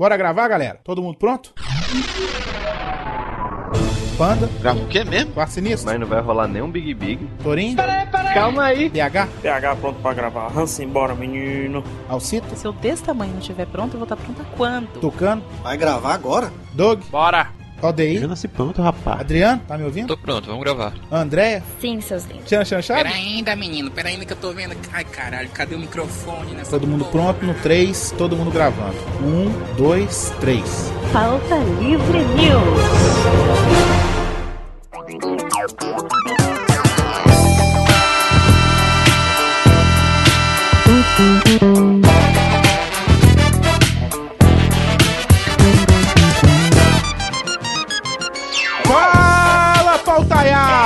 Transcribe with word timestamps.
Bora 0.00 0.16
gravar, 0.16 0.48
galera? 0.48 0.80
Todo 0.82 1.02
mundo 1.02 1.18
pronto? 1.18 1.52
Panda, 4.16 4.48
Grava 4.58 4.80
o 4.80 4.86
quê 4.88 5.04
mesmo? 5.04 5.32
Quarto 5.32 5.50
Sinistro, 5.50 5.90
Mas 5.90 6.00
não 6.00 6.06
vai 6.06 6.22
rolar 6.22 6.48
nenhum 6.48 6.70
Big 6.70 6.94
Big. 6.94 7.28
Torinho, 7.42 7.76
Calma 8.32 8.64
aí. 8.64 8.88
DH, 8.88 9.28
PH 9.42 9.76
pronto 9.76 10.00
pra 10.00 10.14
gravar. 10.14 10.58
Hansen, 10.58 10.88
bora, 10.88 11.14
menino. 11.14 11.84
Alcito, 12.08 12.56
Se 12.56 12.66
eu 12.66 12.72
desse 12.72 13.02
tamanho 13.02 13.32
não 13.32 13.40
estiver 13.40 13.66
pronto, 13.66 13.92
eu 13.92 13.98
vou 13.98 14.04
estar 14.04 14.16
pronta 14.16 14.42
quando? 14.56 14.88
Tucano, 15.00 15.42
Vai 15.62 15.76
gravar 15.76 16.14
agora? 16.14 16.50
Doug, 16.72 17.02
Bora! 17.10 17.59
ODI, 17.82 18.26
nasci 18.26 18.48
pronto, 18.48 18.82
rapaz. 18.82 19.20
Adriano, 19.20 19.62
tá 19.66 19.76
me 19.78 19.84
ouvindo? 19.84 20.08
Tô 20.08 20.16
pronto, 20.16 20.46
vamos 20.46 20.62
gravar. 20.62 20.92
Andréia, 21.10 21.62
Sim, 21.80 22.00
seus 22.00 22.24
lindos. 22.24 22.44
Tchan 22.44 22.64
Chan 22.64 22.82
Chave? 22.82 23.02
Pera 23.04 23.14
ainda, 23.14 23.56
menino, 23.56 23.90
pera 23.90 24.08
ainda 24.08 24.24
que 24.24 24.32
eu 24.32 24.36
tô 24.36 24.52
vendo. 24.52 24.74
Ai, 24.92 25.04
caralho, 25.04 25.48
cadê 25.50 25.74
o 25.74 25.78
microfone 25.78 26.52
nessa 26.52 26.70
Todo 26.70 26.86
mundo 26.86 27.04
porra? 27.06 27.32
pronto 27.34 27.46
no 27.46 27.54
3, 27.54 28.14
todo 28.18 28.36
mundo 28.36 28.50
gravando. 28.50 28.96
1, 29.22 29.76
2, 29.76 30.32
3. 30.40 30.92
Pauta 31.12 31.56
Livre 31.80 32.18
News. 32.36 32.80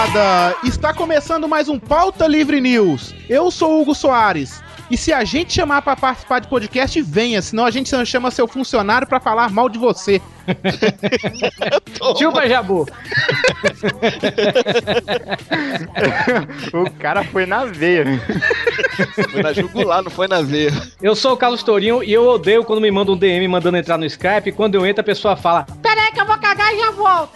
Pautaiada! 0.04 0.56
Está 0.64 0.92
começando 0.92 1.48
mais 1.48 1.68
um 1.68 1.78
Pauta 1.78 2.26
Livre 2.26 2.60
News. 2.60 3.14
Eu 3.28 3.50
sou 3.50 3.78
o 3.78 3.82
Hugo 3.82 3.94
Soares. 3.94 4.62
E 4.90 4.98
se 4.98 5.12
a 5.14 5.24
gente 5.24 5.54
chamar 5.54 5.80
pra 5.80 5.96
participar 5.96 6.40
de 6.40 6.48
podcast, 6.48 7.00
venha, 7.00 7.40
senão 7.40 7.64
a 7.64 7.70
gente 7.70 7.90
chama 8.04 8.30
seu 8.30 8.46
funcionário 8.46 9.06
pra 9.06 9.18
falar 9.18 9.50
mal 9.50 9.68
de 9.68 9.78
você. 9.78 10.20
Chupa, 12.18 12.46
Jabu. 12.46 12.86
o 16.74 16.90
cara 16.98 17.24
foi 17.24 17.46
na 17.46 17.64
veia. 17.64 18.04
Foi 19.30 19.42
na 19.42 19.54
jugular, 19.54 20.02
não 20.02 20.10
foi 20.10 20.28
na 20.28 20.42
veia. 20.42 20.70
Eu 21.00 21.16
sou 21.16 21.32
o 21.32 21.36
Carlos 21.36 21.62
Tourinho 21.62 22.02
e 22.02 22.12
eu 22.12 22.28
odeio 22.28 22.62
quando 22.62 22.82
me 22.82 22.90
manda 22.90 23.10
um 23.10 23.16
DM 23.16 23.48
mandando 23.48 23.78
entrar 23.78 23.96
no 23.96 24.04
Skype. 24.04 24.50
E 24.50 24.52
quando 24.52 24.74
eu 24.74 24.84
entro, 24.84 25.00
a 25.00 25.04
pessoa 25.04 25.34
fala: 25.34 25.66
Peraí, 25.82 26.12
que 26.12 26.20
eu 26.20 26.26
vou 26.26 26.36
cagar 26.36 26.74
e 26.74 26.78
já 26.78 26.90
volto. 26.90 27.32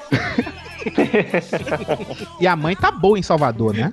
E 2.41 2.47
a 2.47 2.55
mãe 2.55 2.77
tá 2.77 2.91
boa 2.91 3.19
em 3.19 3.23
Salvador, 3.23 3.75
né? 3.75 3.93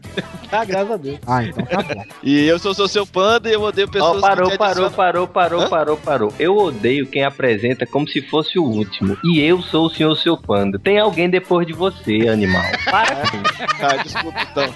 Tá, 0.49 0.63
graças 0.63 0.91
a 0.91 0.97
Deus. 0.97 1.19
Ah, 1.25 1.43
então 1.43 1.65
tá 1.65 1.81
bom. 1.81 2.03
E 2.23 2.45
eu 2.45 2.59
sou, 2.59 2.73
sou 2.73 2.87
seu 2.87 3.05
panda 3.05 3.49
e 3.49 3.53
eu 3.53 3.61
odeio 3.61 3.87
pessoas 3.89 4.17
Ó, 4.17 4.21
parou, 4.21 4.49
que 4.51 4.57
parou, 4.57 4.91
parou, 4.91 5.27
parou, 5.27 5.61
Hã? 5.61 5.69
parou, 5.69 5.97
parou. 5.97 6.33
Eu 6.39 6.55
odeio 6.57 7.07
quem 7.07 7.23
apresenta 7.23 7.85
como 7.85 8.07
se 8.07 8.21
fosse 8.21 8.59
o 8.59 8.63
último. 8.63 9.17
E 9.23 9.39
eu 9.41 9.61
sou 9.61 9.87
o 9.87 9.89
senhor 9.89 10.15
seu 10.15 10.37
panda. 10.37 10.77
Tem 10.77 10.99
alguém 10.99 11.29
depois 11.29 11.65
de 11.65 11.73
você, 11.73 12.27
animal. 12.27 12.63
Para 12.85 13.15
com 13.29 13.37
isso. 13.37 13.65
Ah, 13.85 13.97
desculpa 14.01 14.39
então. 14.41 14.73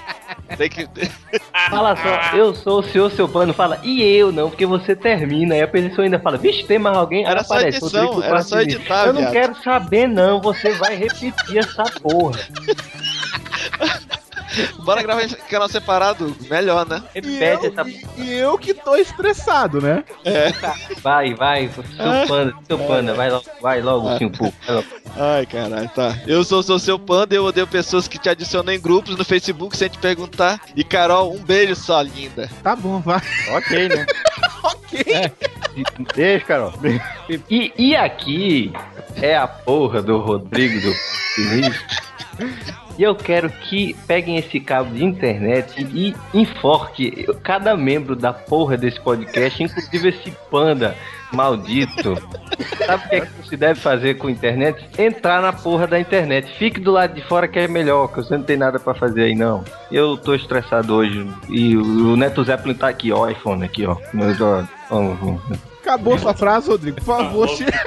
Tem 0.57 0.69
que. 0.69 0.87
Fala 1.69 1.95
só, 1.95 2.37
eu 2.37 2.53
sou 2.55 2.79
o 2.79 2.83
senhor 2.83 3.11
seu 3.11 3.27
panda. 3.27 3.53
Fala, 3.53 3.79
e 3.83 4.01
eu 4.03 4.31
não, 4.31 4.49
porque 4.49 4.65
você 4.65 4.95
termina. 4.95 5.55
Aí 5.55 5.61
a 5.61 5.67
pessoa 5.67 6.05
ainda 6.05 6.19
fala, 6.19 6.37
vixe, 6.37 6.65
tem 6.65 6.79
mais 6.79 6.97
alguém? 6.97 7.25
Era 7.25 7.43
só 7.43 7.55
aparece, 7.55 7.77
edição, 7.77 8.23
era 8.23 8.41
só 8.41 8.61
editar, 8.61 9.07
Eu 9.07 9.13
não 9.13 9.21
viado. 9.21 9.31
quero 9.33 9.55
saber, 9.63 10.07
não. 10.07 10.41
Você 10.41 10.71
vai 10.73 10.95
repetir 10.95 11.57
essa 11.57 11.83
porra. 12.01 12.39
Bora 14.83 15.01
gravar 15.01 15.23
em 15.23 15.29
canal 15.29 15.69
separado, 15.69 16.35
melhor, 16.49 16.87
né? 16.87 17.03
Repete 17.13 17.67
essa 17.67 17.85
E 18.17 18.33
eu 18.33 18.57
que 18.57 18.73
tô 18.73 18.95
estressado, 18.95 19.81
né? 19.81 20.03
Vai, 21.01 21.33
vai, 21.33 21.69
seu 21.69 22.27
panda, 22.27 22.53
seu 22.67 22.79
panda, 22.79 23.13
vai 23.13 23.29
logo, 23.29 23.45
vai 23.61 23.81
logo, 23.81 24.17
Simpu. 24.17 24.53
Vai 24.65 24.75
logo. 24.75 24.87
Ai, 25.17 25.45
caralho, 25.45 25.89
tá. 25.89 26.17
Eu 26.27 26.43
sou, 26.43 26.61
sou 26.63 26.79
seu 26.79 26.97
panda 26.97 27.35
eu 27.35 27.43
odeio 27.45 27.67
pessoas 27.67 28.07
que 28.07 28.17
te 28.17 28.29
adicionam 28.29 28.73
em 28.73 28.79
grupos 28.79 29.15
no 29.17 29.25
Facebook 29.25 29.75
sem 29.75 29.89
te 29.89 29.97
perguntar. 29.97 30.59
E 30.75 30.83
Carol, 30.83 31.33
um 31.33 31.39
beijo 31.39 31.75
só, 31.75 32.01
linda. 32.01 32.49
Tá 32.63 32.75
bom, 32.75 32.99
vai. 32.99 33.21
Ok, 33.51 33.89
né? 33.89 34.05
Ok. 34.61 35.05
Deixa, 36.15 36.45
Carol. 36.45 36.73
E, 37.49 37.73
e 37.77 37.95
aqui 37.95 38.73
é 39.21 39.37
a 39.37 39.47
porra 39.47 40.01
do 40.01 40.17
Rodrigo 40.17 40.81
do 40.81 40.93
Sinistro. 41.35 41.85
E 42.99 43.03
eu 43.03 43.15
quero 43.15 43.49
que 43.49 43.95
peguem 44.05 44.35
esse 44.35 44.59
cabo 44.59 44.93
de 44.93 45.05
internet 45.05 45.87
e 45.93 46.13
enforque 46.33 47.25
cada 47.41 47.77
membro 47.77 48.13
da 48.13 48.33
porra 48.33 48.75
desse 48.75 48.99
podcast, 48.99 49.63
inclusive 49.63 50.09
esse 50.09 50.31
panda 50.51 50.93
maldito. 51.31 52.15
Sabe 52.85 53.05
o 53.05 53.09
que, 53.09 53.15
é 53.15 53.21
que 53.21 53.47
se 53.47 53.55
deve 53.55 53.79
fazer 53.79 54.15
com 54.15 54.27
a 54.27 54.31
internet? 54.31 54.85
Entrar 54.97 55.41
na 55.41 55.53
porra 55.53 55.87
da 55.87 55.97
internet. 55.97 56.51
Fique 56.57 56.81
do 56.81 56.91
lado 56.91 57.13
de 57.13 57.21
fora 57.21 57.47
que 57.47 57.57
é 57.57 57.69
melhor, 57.69 58.09
que 58.09 58.17
você 58.17 58.35
não 58.35 58.43
tem 58.43 58.57
nada 58.57 58.77
pra 58.77 58.93
fazer 58.93 59.21
aí 59.21 59.35
não. 59.35 59.63
Eu 59.89 60.17
tô 60.17 60.35
estressado 60.35 60.93
hoje. 60.93 61.25
E 61.47 61.77
o 61.77 62.17
Neto 62.17 62.43
Zeppelin 62.43 62.73
tá 62.73 62.89
aqui, 62.89 63.13
ó, 63.13 63.29
iPhone 63.29 63.63
aqui, 63.63 63.85
ó. 63.85 63.95
Meu 64.13 64.35
Deus. 64.35 64.67
Acabou 65.89 66.19
sua 66.19 66.35
frase, 66.35 66.69
Rodrigo. 66.69 66.97
Por 66.97 67.03
favor, 67.03 67.49
chega. 67.49 67.83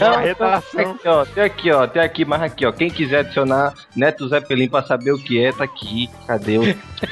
Não, 0.00 0.22
tem 0.24 0.82
aqui, 0.82 1.08
ó, 1.08 1.24
tem 1.24 1.44
aqui, 1.44 1.70
ó, 1.70 1.86
tem 1.86 2.02
aqui, 2.02 2.24
mas 2.24 2.42
aqui, 2.42 2.66
ó. 2.66 2.72
Quem 2.72 2.90
quiser 2.90 3.20
adicionar 3.20 3.74
Neto 3.94 4.28
Zeppelin 4.28 4.68
pra 4.68 4.82
saber 4.82 5.12
o 5.12 5.18
que 5.22 5.44
é, 5.44 5.52
tá 5.52 5.62
aqui. 5.62 6.10
Cadê? 6.26 6.56
Eu, 6.56 6.64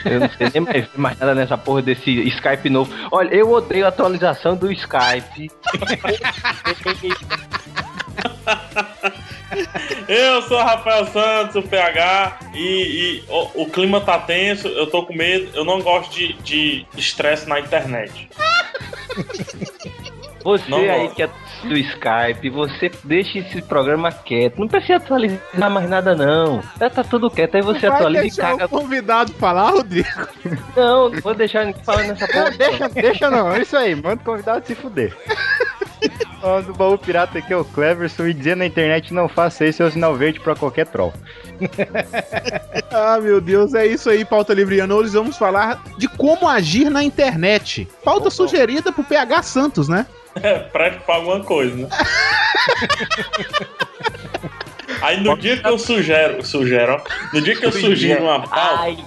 eu 0.04 0.20
não 0.20 0.28
sei 0.30 0.50
nem 0.52 0.62
mais, 0.62 0.88
mais 0.96 1.18
nada 1.20 1.32
nessa 1.32 1.56
porra 1.56 1.80
desse 1.80 2.10
Skype 2.10 2.68
novo. 2.68 2.92
Olha, 3.12 3.32
eu 3.32 3.52
odeio 3.52 3.84
a 3.84 3.88
atualização 3.88 4.56
do 4.56 4.72
Skype. 4.72 5.48
Eu 10.08 10.42
sou 10.42 10.58
Rafael 10.58 11.06
Santos, 11.06 11.54
o 11.54 11.62
PH, 11.62 12.38
e, 12.52 12.58
e 12.58 13.24
o, 13.28 13.62
o 13.62 13.70
clima 13.70 14.00
tá 14.00 14.18
tenso, 14.18 14.66
eu 14.66 14.88
tô 14.88 15.04
com 15.04 15.14
medo, 15.14 15.50
eu 15.54 15.64
não 15.64 15.80
gosto 15.80 16.12
de 16.42 16.84
estresse 16.96 17.48
na 17.48 17.60
internet. 17.60 18.28
Você 20.46 20.70
Não 20.70 20.78
aí 20.78 21.08
que 21.08 21.24
é 21.24 21.30
do 21.64 21.76
Skype, 21.76 22.48
você 22.50 22.88
deixa 23.02 23.40
esse 23.40 23.60
programa 23.62 24.12
quieto. 24.12 24.60
Não 24.60 24.68
precisa 24.68 24.96
atualizar 24.96 25.40
mais 25.70 25.90
nada, 25.90 26.14
não. 26.14 26.62
Já 26.78 26.88
tá 26.88 27.02
tudo 27.02 27.28
quieto, 27.28 27.56
aí 27.56 27.62
você 27.62 27.88
Vai 27.88 27.98
atualiza 27.98 28.20
e 28.24 28.28
deixar 28.28 28.50
caga. 28.52 28.66
o 28.66 28.68
convidado 28.68 29.32
falar, 29.32 29.70
Rodrigo? 29.70 30.08
Não, 30.76 31.08
não 31.08 31.20
vou 31.20 31.34
deixar 31.34 31.64
ninguém 31.66 31.82
falando 31.82 32.06
nessa 32.08 32.28
porra. 32.30 32.50
Deixa, 32.52 32.88
deixa 32.88 33.28
não, 33.30 33.50
é 33.52 33.62
isso 33.62 33.76
aí, 33.76 33.96
manda 33.96 34.22
o 34.22 34.24
convidado 34.24 34.64
se 34.64 34.76
fuder. 34.76 35.16
Ó, 36.42 36.60
do 36.60 36.72
baú 36.74 36.96
pirata 36.96 37.38
aqui 37.38 37.52
é 37.52 37.56
o 37.56 37.64
Cleverson 37.64 38.26
e 38.26 38.34
dizer 38.34 38.56
na 38.56 38.66
internet 38.66 39.12
não 39.12 39.26
faça 39.28 39.64
isso 39.64 39.82
é 39.82 39.86
o 39.86 39.90
sinal 39.90 40.14
verde 40.14 40.38
pra 40.38 40.54
qualquer 40.54 40.86
troll. 40.86 41.12
Ah, 42.92 43.18
meu 43.20 43.40
Deus, 43.40 43.74
é 43.74 43.86
isso 43.86 44.08
aí, 44.08 44.24
pauta 44.24 44.54
livriana. 44.54 44.94
Hoje 44.94 45.10
vamos 45.12 45.36
falar 45.36 45.82
de 45.98 46.08
como 46.08 46.48
agir 46.48 46.88
na 46.90 47.02
internet. 47.02 47.86
Pauta 48.04 48.30
sugerida 48.30 48.92
pro 48.92 49.04
PH 49.04 49.42
Santos, 49.42 49.88
né? 49.88 50.06
É, 50.42 50.58
preste 50.58 51.00
pra 51.00 51.14
alguma 51.16 51.40
coisa, 51.40 51.74
né? 51.76 51.88
Aí 55.02 55.20
no 55.20 55.36
dia 55.36 55.56
que 55.58 55.66
eu 55.68 55.78
sugero, 55.78 56.44
sugero, 56.44 56.94
ó, 56.94 57.00
no 57.34 57.40
dia 57.40 57.54
que 57.56 57.64
eu 57.66 57.72
sugiro 57.72 58.22
uma 58.24 58.40
pauta, 58.40 58.80
Ai, 58.80 58.98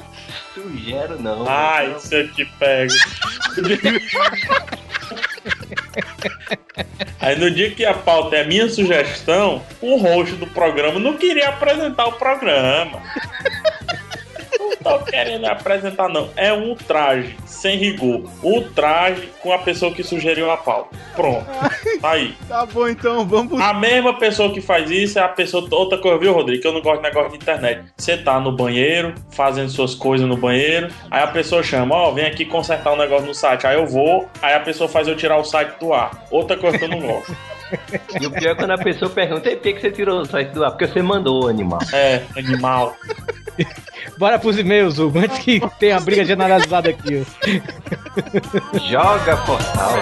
sugero 0.54 1.22
não. 1.22 1.48
ai, 1.48 1.96
isso 1.98 2.16
aqui 2.16 2.46
pega. 2.60 2.94
Aí 7.20 7.38
no 7.38 7.52
dia 7.52 7.72
que 7.72 7.86
a 7.86 7.94
pauta 7.94 8.38
é 8.38 8.42
a 8.42 8.48
minha 8.48 8.70
sugestão, 8.70 9.62
o 9.82 9.98
host 9.98 10.36
do 10.36 10.48
programa 10.48 11.00
não 11.00 11.18
queria 11.18 11.50
apresentar 11.50 12.06
o 12.08 12.14
programa. 12.14 13.02
Não 14.70 15.00
tô 15.00 15.06
querendo 15.06 15.46
apresentar, 15.46 16.10
não. 16.10 16.30
É 16.36 16.54
um 16.54 16.76
traje, 16.76 17.36
sem 17.46 17.78
rigor. 17.78 18.24
Um 18.44 18.62
traje 18.62 19.30
com 19.42 19.52
a 19.52 19.58
pessoa 19.58 19.94
que 19.94 20.04
sugeriu 20.04 20.50
a 20.52 20.58
pauta. 20.58 20.98
Pronto. 21.16 21.46
Tá 22.02 22.12
aí. 22.12 22.36
Tá 22.48 22.66
bom, 22.66 22.88
então, 22.88 23.26
vamos. 23.26 23.60
A 23.60 23.74
mesma 23.74 24.18
pessoa 24.18 24.54
que 24.54 24.62
faz 24.62 24.90
isso 24.90 25.20
é 25.20 25.22
a 25.22 25.28
pessoa. 25.28 25.68
Outra 25.72 25.98
coisa, 25.98 26.18
viu, 26.18 26.34
Rodrigo? 26.34 26.62
Que 26.62 26.68
eu 26.68 26.74
não 26.74 26.82
gosto 26.82 27.02
de 27.02 27.08
negócio 27.08 27.32
de 27.32 27.38
internet. 27.38 27.84
Você 27.98 28.18
tá 28.18 28.40
no 28.40 28.52
banheiro, 28.52 29.14
fazendo 29.32 29.70
suas 29.70 29.96
coisas 29.96 30.28
no 30.28 30.38
banheiro. 30.38 30.90
Aí 31.10 31.24
a 31.24 31.28
pessoa 31.28 31.62
chama, 31.64 31.96
ó, 31.96 32.12
vem 32.12 32.26
aqui 32.26 32.46
consertar 32.46 32.94
um 32.94 32.98
negócio 32.98 33.28
no 33.28 33.34
site. 33.34 33.68
Aí 33.68 33.76
eu 33.76 33.86
vou, 33.86 34.28
aí 34.42 34.54
a 34.54 34.60
pessoa 34.60 34.90
faz 34.90 35.08
eu 35.08 35.16
tirar 35.16 35.38
o 35.38 35.44
site 35.44 35.78
do 35.80 35.94
ar. 35.94 36.26
Outra 36.32 36.56
coisa 36.56 36.78
que 36.78 36.86
eu 36.86 36.90
não 36.90 37.00
gosto. 37.00 37.36
E 38.20 38.26
o 38.26 38.32
pior 38.32 38.52
é 38.52 38.56
quando 38.56 38.72
a 38.72 38.78
pessoa 38.78 39.10
pergunta, 39.12 39.50
e 39.50 39.56
por 39.56 39.62
que 39.62 39.80
você 39.80 39.92
tirou 39.92 40.22
o 40.22 40.26
site 40.26 40.52
do 40.52 40.64
ar? 40.64 40.72
Porque 40.72 40.88
você 40.88 41.02
mandou, 41.02 41.48
animal. 41.48 41.80
É, 41.94 42.24
animal. 42.36 42.96
Bora 44.18 44.40
pros 44.40 44.58
e-mails, 44.58 44.98
Hugo, 45.00 45.20
antes 45.20 45.40
que 45.40 45.62
tenha 45.80 45.98
a 45.98 46.00
briga 46.00 46.26
generalizada 46.26 46.90
aqui. 46.90 47.26
ó. 48.76 48.80
Joga 48.90 49.38
portal. 49.38 49.94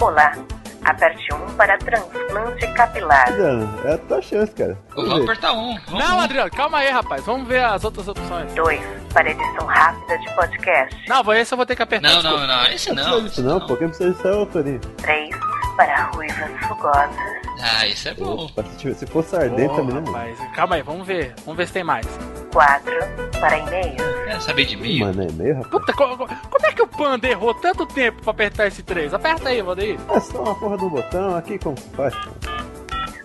Olá, 0.00 0.34
Aperte 0.84 1.32
1 1.32 1.56
para 1.56 1.78
transplante 1.78 2.66
capilar. 2.74 3.28
Adriano, 3.28 3.80
é 3.84 3.94
a 3.94 3.98
tua 3.98 4.20
chance, 4.20 4.52
cara. 4.54 4.78
Vamos 4.94 5.22
apertar 5.22 5.52
um. 5.52 5.78
Vamos 5.86 6.04
Não. 6.04 6.20
Adriano, 6.20 6.50
calma 6.50 6.78
aí, 6.78 6.90
rapaz. 6.90 7.24
Vamos 7.24 7.48
ver 7.48 7.64
as 7.64 7.84
outras 7.84 8.06
opções. 8.08 8.52
2 8.54 8.80
para 9.12 9.30
edição 9.30 9.66
rápida 9.66 10.18
de 10.18 10.34
podcast. 10.34 11.08
Não, 11.08 11.32
esse 11.32 11.54
eu 11.54 11.56
vou 11.56 11.64
ter 11.66 11.76
que 11.76 11.82
apertar. 11.82 12.08
Não, 12.08 12.20
desculpa. 12.20 12.46
não, 12.46 12.56
não. 12.56 12.66
Esse 12.66 12.88
Não 12.92 12.96
não. 12.96 13.02
precisa 13.04 13.28
disso 13.28 13.42
não, 13.42 13.60
pô. 13.66 13.76
Quem 13.76 13.88
precisa 13.88 14.10
disso 14.12 14.28
é 14.28 14.32
o 14.36 14.46
Torinho. 14.46 14.80
3 14.98 15.30
para 15.76 16.04
ruivas 16.14 16.50
fogosas. 16.66 17.16
Ah, 17.62 17.86
isso 17.86 18.08
é 18.08 18.14
bom. 18.14 18.44
Opa, 18.46 18.62
se, 18.64 18.76
tivesse- 18.78 19.00
se 19.00 19.06
fosse 19.06 19.36
ardente 19.36 19.72
Ô, 19.72 19.76
também, 19.76 19.94
né, 19.94 20.00
mano? 20.00 20.12
rapaz, 20.12 20.38
calma 20.54 20.74
aí, 20.76 20.82
vamos 20.82 21.06
ver. 21.06 21.34
Vamos 21.44 21.56
ver 21.56 21.66
se 21.66 21.72
tem 21.72 21.84
mais. 21.84 22.06
4 22.52 22.92
para 23.40 23.58
e-mails. 23.58 24.02
Quer 24.24 24.40
saber 24.42 24.64
de 24.64 24.76
mim? 24.76 25.00
Mano, 25.00 25.22
é 25.22 25.32
meio, 25.32 25.54
rapaz. 25.56 25.70
Puta, 25.70 25.92
co- 25.92 26.16
co- 26.16 26.26
como 26.26 26.66
é 26.66 26.72
que 26.72 26.82
o 26.82 26.86
Panda 26.86 27.26
errou 27.28 27.54
tanto 27.54 27.86
tempo 27.86 28.22
pra 28.22 28.30
apertar 28.32 28.66
esse 28.66 28.82
3? 28.82 29.12
Aperta 29.14 29.48
aí, 29.48 29.62
Valdeir. 29.62 29.98
É 30.10 30.20
só 30.20 30.42
uma 30.42 30.54
porra 30.54 30.76
do 30.76 30.90
botão 30.90 31.36
aqui, 31.36 31.58
como 31.58 31.76
se 31.78 31.88
faz? 31.90 32.14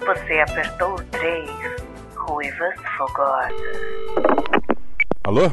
Você 0.06 0.40
apertou 0.40 0.94
o 0.96 1.04
3. 1.04 1.50
Ruivas 2.16 2.76
fogosas. 2.98 3.54
Alô? 5.24 5.52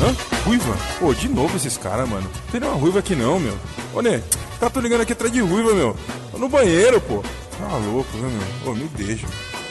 Hã? 0.00 0.14
Ruiva? 0.44 0.76
Pô, 0.98 1.12
de 1.12 1.28
novo 1.28 1.56
esses 1.56 1.76
caras, 1.76 2.08
mano. 2.08 2.22
Não 2.22 2.52
tem 2.52 2.60
nenhuma 2.60 2.78
ruiva 2.78 3.00
aqui 3.00 3.16
não, 3.16 3.40
meu. 3.40 3.56
Ô, 3.92 4.00
Nê, 4.00 4.16
os 4.16 4.58
caras 4.58 4.76
ligando 4.76 5.00
aqui 5.00 5.12
atrás 5.12 5.32
de 5.32 5.40
ruiva, 5.40 5.74
meu. 5.74 5.96
Tô 6.30 6.38
no 6.38 6.48
banheiro, 6.48 7.00
pô. 7.00 7.22
Tá 7.58 7.76
louco, 7.76 8.10
viu, 8.12 8.28
meu? 8.30 8.72
Ô, 8.72 8.74
me 8.74 8.88
deixa. 8.88 9.26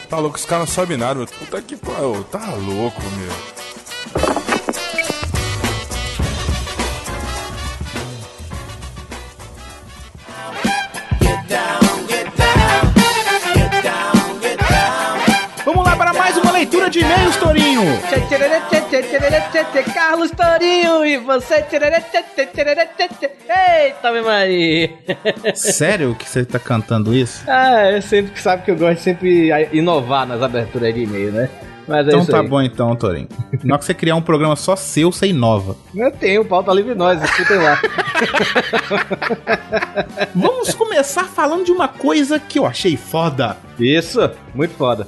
Tá 0.10 0.20
louco, 0.20 0.38
os 0.38 0.46
caras 0.46 0.68
não 0.68 0.76
sabem 0.76 0.98
nada, 0.98 1.16
meu. 1.16 1.28
Puta 1.28 1.62
que 1.62 1.78
pariu. 1.78 2.26
Tá 2.32 2.54
louco, 2.56 3.02
meu. 3.18 4.37
E-mails, 17.38 17.40
Torinho. 17.40 17.84
Carlos 19.94 20.32
Torinho 20.32 21.06
e 21.06 21.18
você. 21.18 21.66
Eita, 23.86 24.12
meu 24.12 24.24
Maria. 24.24 24.92
Sério 25.56 26.16
que 26.16 26.28
você 26.28 26.46
tá 26.46 26.60
cantando 26.60 27.16
isso? 27.16 27.44
Ah, 27.48 27.92
eu 27.92 28.02
sempre 28.02 28.40
sabe 28.40 28.64
que 28.64 28.72
eu 28.72 28.76
gosto 28.76 28.98
de 28.98 29.02
sempre 29.04 29.50
inovar 29.72 30.26
nas 30.26 30.42
aberturas 30.42 30.94
de 30.94 31.04
e-mail, 31.04 31.32
né? 31.32 31.50
É 31.90 32.02
Então 32.02 32.26
tá 32.26 32.42
aí. 32.42 32.48
bom 32.48 32.62
então, 32.62 32.94
Torinho. 32.98 33.30
Na 33.64 33.76
hora 33.76 33.80
que 33.80 33.86
você 33.86 33.94
criar 33.94 34.16
um 34.16 34.22
programa 34.22 34.58
só 34.58 34.76
seu, 34.76 35.10
você 35.10 35.28
inova. 35.28 35.78
Eu 35.96 36.12
tenho, 36.12 36.44
pauta 36.44 36.74
livre 36.74 36.94
nós, 36.94 37.22
escutem 37.24 37.58
lá. 37.58 37.80
Vamos 40.36 40.74
começar 40.76 41.24
falando 41.24 41.64
de 41.64 41.72
uma 41.72 41.88
coisa 41.88 42.40
que 42.40 42.60
eu 42.60 42.66
achei 42.66 42.98
foda. 42.98 43.56
Isso, 43.80 44.30
muito 44.54 44.76
foda. 44.76 45.08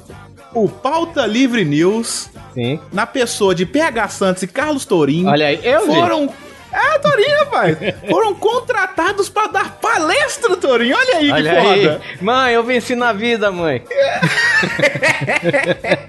O 0.54 0.68
Pauta 0.68 1.26
Livre 1.26 1.64
News, 1.64 2.30
Sim. 2.54 2.80
na 2.92 3.06
pessoa 3.06 3.54
de 3.54 3.66
PH 3.66 4.08
Santos 4.10 4.44
e 4.44 4.48
Carlos 4.48 4.86
Tourinho, 4.86 5.30
Olha 5.30 5.48
aí, 5.48 5.60
eu, 5.64 5.86
foram... 5.86 6.30
É, 6.72 7.00
Torinho, 7.00 7.40
rapaz. 7.40 7.78
Foram 8.08 8.36
contratados 8.36 9.28
pra 9.28 9.48
dar 9.48 9.80
palestra, 9.82 10.56
Torinho. 10.56 10.96
Olha 10.96 11.18
aí 11.18 11.32
Olha 11.32 11.52
que 11.52 11.58
aí. 11.58 11.84
foda. 11.84 12.02
Mãe, 12.22 12.54
eu 12.54 12.64
venci 12.64 12.94
na 12.96 13.12
vida, 13.12 13.52
mãe. 13.52 13.82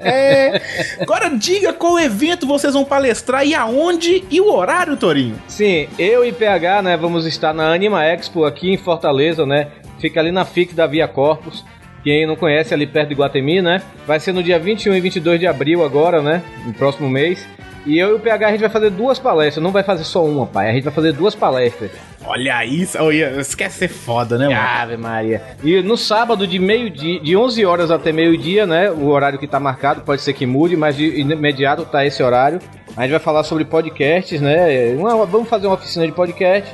É. 0.02 0.60
Agora 1.00 1.30
diga 1.30 1.72
qual 1.72 1.98
evento 1.98 2.46
vocês 2.46 2.74
vão 2.74 2.84
palestrar 2.84 3.46
e 3.46 3.54
aonde 3.54 4.24
e 4.30 4.40
o 4.40 4.52
horário, 4.52 4.96
Torinho. 4.96 5.40
Sim, 5.46 5.88
eu 5.98 6.24
e 6.24 6.32
PH, 6.32 6.82
né, 6.82 6.96
vamos 6.96 7.26
estar 7.26 7.52
na 7.54 7.72
Anima 7.72 8.04
Expo 8.04 8.44
aqui 8.44 8.72
em 8.72 8.76
Fortaleza, 8.78 9.46
né? 9.46 9.68
Fica 10.00 10.20
ali 10.20 10.32
na 10.32 10.44
FIC 10.44 10.74
da 10.74 10.86
Via 10.86 11.06
Corpus. 11.06 11.64
Quem 12.02 12.26
não 12.26 12.36
conhece, 12.36 12.72
ali 12.72 12.86
perto 12.86 13.10
de 13.10 13.14
Guatemi, 13.14 13.60
né? 13.60 13.82
Vai 14.06 14.18
ser 14.18 14.32
no 14.32 14.42
dia 14.42 14.58
21 14.58 14.94
e 14.94 15.00
22 15.00 15.38
de 15.38 15.46
abril 15.46 15.84
agora, 15.84 16.22
né? 16.22 16.42
No 16.64 16.72
próximo 16.72 17.08
mês. 17.10 17.46
E 17.86 17.98
eu 17.98 18.10
e 18.10 18.12
o 18.12 18.18
PH 18.18 18.46
a 18.46 18.50
gente 18.50 18.60
vai 18.60 18.68
fazer 18.68 18.90
duas 18.90 19.18
palestras, 19.18 19.62
não 19.62 19.70
vai 19.72 19.82
fazer 19.82 20.04
só 20.04 20.22
uma, 20.24 20.46
pai. 20.46 20.68
A 20.68 20.72
gente 20.72 20.84
vai 20.84 20.92
fazer 20.92 21.12
duas 21.12 21.34
palestras. 21.34 21.90
Olha 22.26 22.62
isso. 22.64 23.02
Olha, 23.02 23.40
isso 23.40 23.56
quer 23.56 23.70
ser 23.70 23.88
foda, 23.88 24.36
né, 24.36 24.48
mano? 24.48 24.60
Ave 24.60 24.96
Maria. 24.98 25.42
E 25.64 25.80
no 25.82 25.96
sábado 25.96 26.46
de 26.46 26.58
meio-dia, 26.58 27.20
de 27.20 27.34
11 27.36 27.64
horas 27.64 27.90
até 27.90 28.12
meio-dia, 28.12 28.66
né? 28.66 28.90
O 28.90 29.08
horário 29.08 29.38
que 29.38 29.46
tá 29.46 29.58
marcado, 29.58 30.02
pode 30.02 30.20
ser 30.20 30.34
que 30.34 30.44
mude, 30.44 30.76
mas 30.76 30.94
de 30.96 31.20
imediato 31.20 31.84
tá 31.86 32.04
esse 32.04 32.22
horário. 32.22 32.60
A 32.96 33.02
gente 33.02 33.12
vai 33.12 33.20
falar 33.20 33.44
sobre 33.44 33.64
podcasts, 33.64 34.40
né? 34.42 34.94
Uma- 34.98 35.24
vamos 35.24 35.48
fazer 35.48 35.66
uma 35.66 35.74
oficina 35.76 36.06
de 36.06 36.12
podcast. 36.12 36.70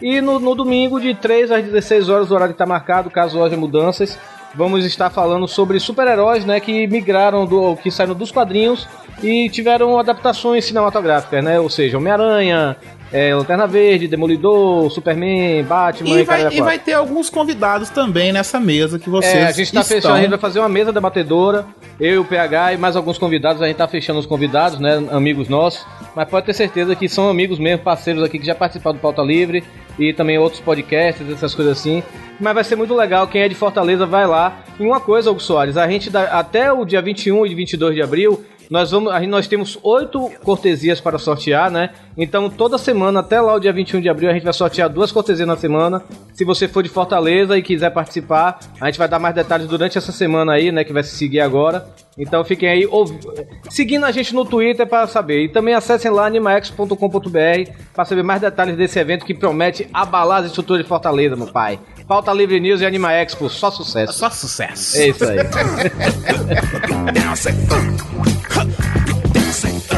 E 0.00 0.20
no, 0.20 0.38
no 0.38 0.54
domingo, 0.54 1.00
de 1.00 1.14
3 1.14 1.50
às 1.50 1.64
16 1.64 2.08
horas, 2.08 2.30
o 2.30 2.34
horário 2.34 2.52
que 2.54 2.58
tá 2.58 2.66
marcado, 2.66 3.10
caso 3.10 3.42
haja 3.42 3.56
mudanças, 3.56 4.18
vamos 4.56 4.84
estar 4.84 5.10
falando 5.10 5.46
sobre 5.46 5.78
super-heróis, 5.80 6.44
né? 6.44 6.60
Que 6.60 6.86
migraram, 6.86 7.46
do, 7.46 7.76
que 7.76 7.90
saíram 7.90 8.14
dos 8.14 8.30
quadrinhos 8.30 8.88
e 9.22 9.48
tiveram 9.48 9.98
adaptações 9.98 10.64
cinematográficas, 10.64 11.42
né? 11.42 11.58
Ou 11.60 11.70
seja, 11.70 11.98
Homem-Aranha, 11.98 12.76
é, 13.12 13.34
Lanterna 13.34 13.66
Verde, 13.66 14.08
Demolidor, 14.08 14.90
Superman, 14.90 15.62
Batman 15.62 16.10
E 16.10 16.24
vai, 16.24 16.38
caralho 16.38 16.48
a 16.48 16.54
e 16.54 16.60
vai 16.60 16.78
ter 16.78 16.94
alguns 16.94 17.30
convidados 17.30 17.88
também 17.90 18.32
nessa 18.32 18.58
mesa 18.58 18.98
que 18.98 19.08
vocês 19.08 19.34
é, 19.34 19.46
a 19.46 19.52
gente 19.52 19.72
tá 19.72 19.80
estão... 19.82 19.96
fechando, 19.96 20.14
a 20.14 20.20
gente 20.20 20.30
vai 20.30 20.38
fazer 20.38 20.58
uma 20.58 20.68
mesa 20.68 20.92
debatedora, 20.92 21.64
eu, 22.00 22.22
o 22.22 22.24
PH 22.24 22.72
e 22.72 22.76
mais 22.76 22.96
alguns 22.96 23.16
convidados, 23.16 23.62
a 23.62 23.66
gente 23.66 23.76
tá 23.76 23.86
fechando 23.86 24.18
os 24.18 24.26
convidados, 24.26 24.80
né, 24.80 25.02
amigos 25.12 25.48
nossos, 25.48 25.86
mas 26.14 26.28
pode 26.28 26.46
ter 26.46 26.54
certeza 26.54 26.94
que 26.94 27.08
são 27.08 27.28
amigos 27.28 27.58
mesmo, 27.58 27.82
parceiros 27.82 28.22
aqui 28.22 28.38
que 28.38 28.46
já 28.46 28.54
participaram 28.54 28.96
do 28.96 29.00
Pauta 29.00 29.22
Livre 29.22 29.64
e 29.98 30.12
também 30.12 30.38
outros 30.38 30.60
podcasts, 30.60 31.28
essas 31.28 31.54
coisas 31.54 31.78
assim. 31.78 32.02
Mas 32.40 32.54
vai 32.54 32.64
ser 32.64 32.76
muito 32.76 32.94
legal, 32.94 33.26
quem 33.26 33.42
é 33.42 33.48
de 33.48 33.54
Fortaleza 33.54 34.06
vai 34.06 34.26
lá. 34.26 34.64
E 34.78 34.82
uma 34.82 35.00
coisa, 35.00 35.30
Hugo 35.30 35.40
Soares, 35.40 35.76
a 35.76 35.88
gente 35.88 36.10
dá, 36.10 36.24
até 36.38 36.72
o 36.72 36.84
dia 36.84 37.00
21 37.00 37.46
e 37.46 37.54
22 37.54 37.94
de 37.94 38.02
abril, 38.02 38.44
nós 38.70 38.90
vamos, 38.90 39.12
a 39.12 39.20
gente- 39.20 39.30
nós 39.30 39.46
temos 39.46 39.78
oito 39.82 40.30
cortesias 40.42 41.00
para 41.00 41.18
sortear, 41.18 41.70
né? 41.70 41.90
Então 42.16 42.48
toda 42.48 42.78
semana, 42.78 43.20
até 43.20 43.40
lá 43.40 43.54
o 43.54 43.60
dia 43.60 43.72
21 43.72 44.00
de 44.00 44.08
abril, 44.08 44.30
a 44.30 44.32
gente 44.32 44.44
vai 44.44 44.52
sortear 44.52 44.88
duas 44.88 45.10
cortesias 45.12 45.46
na 45.46 45.56
semana. 45.56 46.02
Se 46.32 46.44
você 46.44 46.66
for 46.68 46.82
de 46.82 46.88
Fortaleza 46.88 47.56
e 47.56 47.62
quiser 47.62 47.90
participar, 47.90 48.58
a 48.80 48.86
gente 48.86 48.98
vai 48.98 49.08
dar 49.08 49.18
mais 49.18 49.34
detalhes 49.34 49.66
durante 49.66 49.98
essa 49.98 50.12
semana 50.12 50.52
aí, 50.52 50.70
né? 50.72 50.84
Que 50.84 50.92
vai 50.92 51.02
se 51.02 51.16
seguir 51.16 51.40
agora. 51.40 51.86
Então 52.16 52.44
fiquem 52.44 52.68
aí 52.68 52.88
seguindo 53.70 54.04
a 54.04 54.10
gente 54.12 54.34
no 54.34 54.44
Twitter 54.44 54.86
para 54.86 55.06
saber. 55.06 55.42
E 55.44 55.48
também 55.48 55.74
acessem 55.74 56.10
lá 56.10 56.26
animax.com.br 56.26 57.70
para 57.92 58.04
saber 58.04 58.22
mais 58.22 58.40
detalhes 58.40 58.76
desse 58.76 58.98
evento 58.98 59.24
que 59.24 59.34
promete 59.34 59.88
abalar 59.92 60.40
as 60.40 60.46
estruturas 60.46 60.82
de 60.82 60.88
Fortaleza, 60.88 61.36
meu 61.36 61.48
pai. 61.48 61.78
Pauta 62.06 62.32
Livre 62.32 62.60
News 62.60 62.82
e 62.82 62.86
Anima 62.86 63.12
Expo, 63.14 63.48
só 63.48 63.70
sucesso. 63.70 64.12
Só 64.12 64.28
sucesso. 64.28 64.98
É 64.98 65.08
isso 65.08 65.24
aí. 65.24 65.38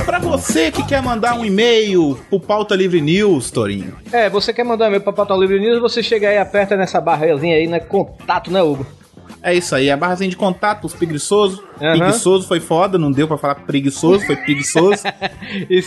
Pra 0.04 0.18
você 0.20 0.70
que 0.70 0.84
quer 0.86 1.02
mandar 1.02 1.34
um 1.34 1.44
e-mail 1.44 2.16
pro 2.30 2.38
Pauta 2.38 2.76
Livre 2.76 3.00
News, 3.00 3.50
Torinho. 3.50 3.96
É, 4.12 4.30
você 4.30 4.52
quer 4.52 4.64
mandar 4.64 4.86
e-mail 4.86 5.02
pra 5.02 5.12
Pauta 5.12 5.34
Livre 5.34 5.58
News, 5.58 5.80
você 5.80 6.02
chega 6.02 6.28
aí, 6.28 6.38
aperta 6.38 6.76
nessa 6.76 7.00
barrazinha 7.00 7.56
aí, 7.56 7.66
né? 7.66 7.80
Contato, 7.80 8.50
né, 8.52 8.62
Hugo? 8.62 8.86
É 9.42 9.52
isso 9.54 9.75
aí, 9.75 9.90
a 9.90 9.96
barrazinha 9.96 10.30
de 10.30 10.36
contato, 10.36 10.84
os 10.84 10.94
preguiçosos. 10.94 11.60
Aham. 11.80 11.99
Preguiçoso 11.99 12.49
foi 12.49 12.61
foda, 12.61 12.99
não 12.99 13.11
deu 13.11 13.28
pra 13.28 13.37
falar 13.37 13.56
preguiçoso, 13.56 14.25
foi 14.25 14.37
preguiçoso. 14.37 15.02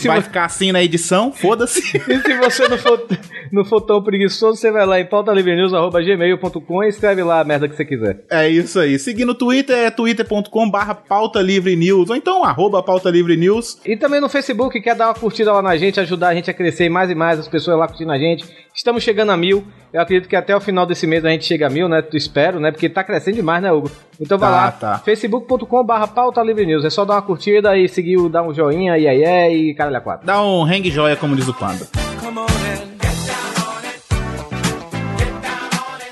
Vai 0.04 0.16
você, 0.16 0.22
ficar 0.22 0.44
assim 0.44 0.72
na 0.72 0.82
edição, 0.82 1.32
foda-se. 1.32 1.80
e 1.96 2.20
se 2.20 2.38
você 2.38 2.68
não 2.68 2.78
for, 2.78 3.06
não 3.52 3.64
for 3.64 3.80
tão 3.80 4.02
preguiçoso, 4.02 4.58
você 4.58 4.70
vai 4.70 4.86
lá 4.86 5.00
em 5.00 5.06
pautalivrenews.gmail.com 5.06 6.84
e 6.84 6.88
escreve 6.88 7.22
lá 7.22 7.40
a 7.40 7.44
merda 7.44 7.68
que 7.68 7.76
você 7.76 7.84
quiser. 7.84 8.24
É 8.30 8.48
isso 8.48 8.78
aí. 8.78 8.98
Seguir 8.98 9.24
no 9.24 9.34
Twitter 9.34 9.76
é 9.76 9.90
twitter.com 9.90 10.70
barra 10.70 10.94
pauta 10.94 11.40
livre 11.40 11.74
news, 11.76 12.10
ou 12.10 12.16
então 12.16 12.44
arroba 12.44 12.82
pauta 12.82 13.10
livre 13.10 13.36
news. 13.36 13.78
E 13.84 13.96
também 13.96 14.20
no 14.20 14.28
Facebook, 14.28 14.80
quer 14.80 14.94
dar 14.94 15.08
uma 15.08 15.14
curtida 15.14 15.52
lá 15.52 15.62
na 15.62 15.76
gente, 15.76 16.00
ajudar 16.00 16.28
a 16.28 16.34
gente 16.34 16.50
a 16.50 16.54
crescer 16.54 16.88
mais 16.88 17.10
e 17.10 17.14
mais, 17.14 17.38
as 17.38 17.48
pessoas 17.48 17.78
lá 17.78 17.86
curtindo 17.86 18.12
a 18.12 18.18
gente. 18.18 18.44
Estamos 18.74 19.02
chegando 19.02 19.30
a 19.30 19.36
mil. 19.36 19.64
Eu 19.92 20.00
acredito 20.00 20.28
que 20.28 20.36
até 20.36 20.54
o 20.54 20.60
final 20.60 20.86
desse 20.86 21.06
mês 21.06 21.24
a 21.24 21.30
gente 21.30 21.44
chega 21.44 21.66
a 21.66 21.70
mil, 21.70 21.88
né? 21.88 22.00
Tu 22.02 22.16
espero, 22.16 22.60
né? 22.60 22.70
Porque 22.70 22.88
tá 22.88 23.02
crescendo 23.02 23.36
demais, 23.36 23.62
né, 23.62 23.72
Hugo? 23.72 23.90
Então 24.20 24.36
vai 24.38 24.50
Tá, 24.50 24.56
lá, 24.56 24.70
tá. 24.72 24.98
facebook.com 24.98 25.82
barra 25.84 26.06
pauta 26.06 26.42
livre 26.42 26.66
news. 26.66 26.84
É 26.84 26.90
só 26.90 27.04
dar 27.06 27.14
uma 27.14 27.22
curtida 27.22 27.76
e 27.78 27.88
seguir, 27.88 28.18
o- 28.18 28.28
dar 28.28 28.42
um 28.42 28.52
joinha, 28.52 28.98
e 28.98 29.08
aí, 29.08 29.22
é, 29.22 29.50
e 29.54 29.74
caralho 29.74 29.96
a 29.96 30.00
quatro. 30.00 30.26
Dá 30.26 30.42
um 30.42 30.62
hang 30.62 30.90
joia, 30.90 31.16
como 31.16 31.34
diz 31.34 31.48
o 31.48 31.54
Panda. 31.54 31.86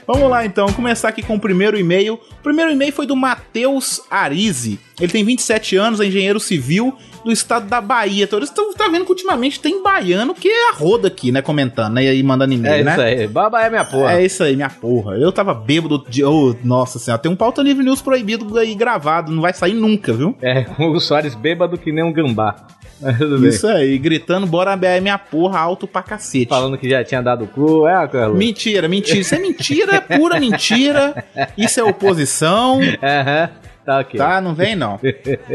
Vamos 0.06 0.30
lá 0.30 0.46
então, 0.46 0.72
começar 0.72 1.08
aqui 1.10 1.22
com 1.22 1.34
o 1.34 1.40
primeiro 1.40 1.78
e-mail. 1.78 2.14
O 2.14 2.42
primeiro 2.42 2.70
e-mail 2.70 2.90
foi 2.92 3.06
do 3.06 3.14
Matheus 3.14 4.00
Arize. 4.10 4.80
Ele 4.98 5.12
tem 5.12 5.22
27 5.22 5.76
anos, 5.76 6.00
é 6.00 6.06
engenheiro 6.06 6.40
civil 6.40 6.96
do 7.24 7.32
estado 7.32 7.66
da 7.66 7.80
Bahia. 7.80 8.24
Então, 8.24 8.40
Você 8.40 8.52
tá 8.76 8.88
vendo 8.88 9.04
que 9.04 9.10
ultimamente 9.10 9.60
tem 9.60 9.82
baiano 9.82 10.34
que 10.34 10.48
é 10.48 10.70
a 10.70 10.72
roda 10.74 11.08
aqui, 11.08 11.30
né? 11.32 11.42
Comentando, 11.42 11.94
né? 11.94 12.04
E 12.04 12.08
aí 12.08 12.22
mandando 12.22 12.54
e-mail, 12.54 12.74
É 12.74 12.82
né? 12.84 12.92
isso 12.92 13.00
aí. 13.00 13.26
Baba 13.26 13.62
é 13.62 13.70
minha 13.70 13.84
porra. 13.84 14.12
É 14.14 14.24
isso 14.24 14.42
aí, 14.42 14.56
minha 14.56 14.70
porra. 14.70 15.16
Eu 15.16 15.32
tava 15.32 15.54
bêbado 15.54 16.04
de. 16.08 16.24
Oh, 16.24 16.54
nossa 16.64 16.98
senhora, 16.98 17.20
tem 17.20 17.30
um 17.30 17.36
pauta 17.36 17.62
livre 17.62 17.84
news 17.84 18.00
proibido 18.00 18.58
aí 18.58 18.74
gravado, 18.74 19.32
não 19.32 19.42
vai 19.42 19.52
sair 19.52 19.74
nunca, 19.74 20.12
viu? 20.12 20.36
É, 20.42 20.66
o 20.78 20.84
Hugo 20.88 21.00
Soares 21.00 21.34
bêbado 21.34 21.76
que 21.78 21.92
nem 21.92 22.04
um 22.04 22.12
gambá. 22.12 22.56
Isso 23.46 23.68
aí, 23.68 23.96
gritando, 23.96 24.44
bora 24.46 24.76
BR 24.76 25.00
minha 25.00 25.18
porra, 25.18 25.60
alto 25.60 25.86
pra 25.86 26.02
cacete. 26.02 26.48
Falando 26.48 26.76
que 26.76 26.90
já 26.90 27.04
tinha 27.04 27.22
dado 27.22 27.44
o 27.44 27.46
cu, 27.46 27.86
é, 27.86 28.08
Carlos? 28.08 28.36
Mentira, 28.36 28.88
mentira. 28.88 29.18
Isso 29.20 29.34
é 29.34 29.38
mentira, 29.38 30.00
pura 30.00 30.40
mentira. 30.40 31.24
Isso 31.56 31.78
é 31.78 31.84
oposição. 31.84 32.80
Aham, 33.00 33.50
tá. 33.88 34.04
Tá, 34.04 34.40
não 34.40 34.54
vem 34.54 34.76
não. 34.76 35.00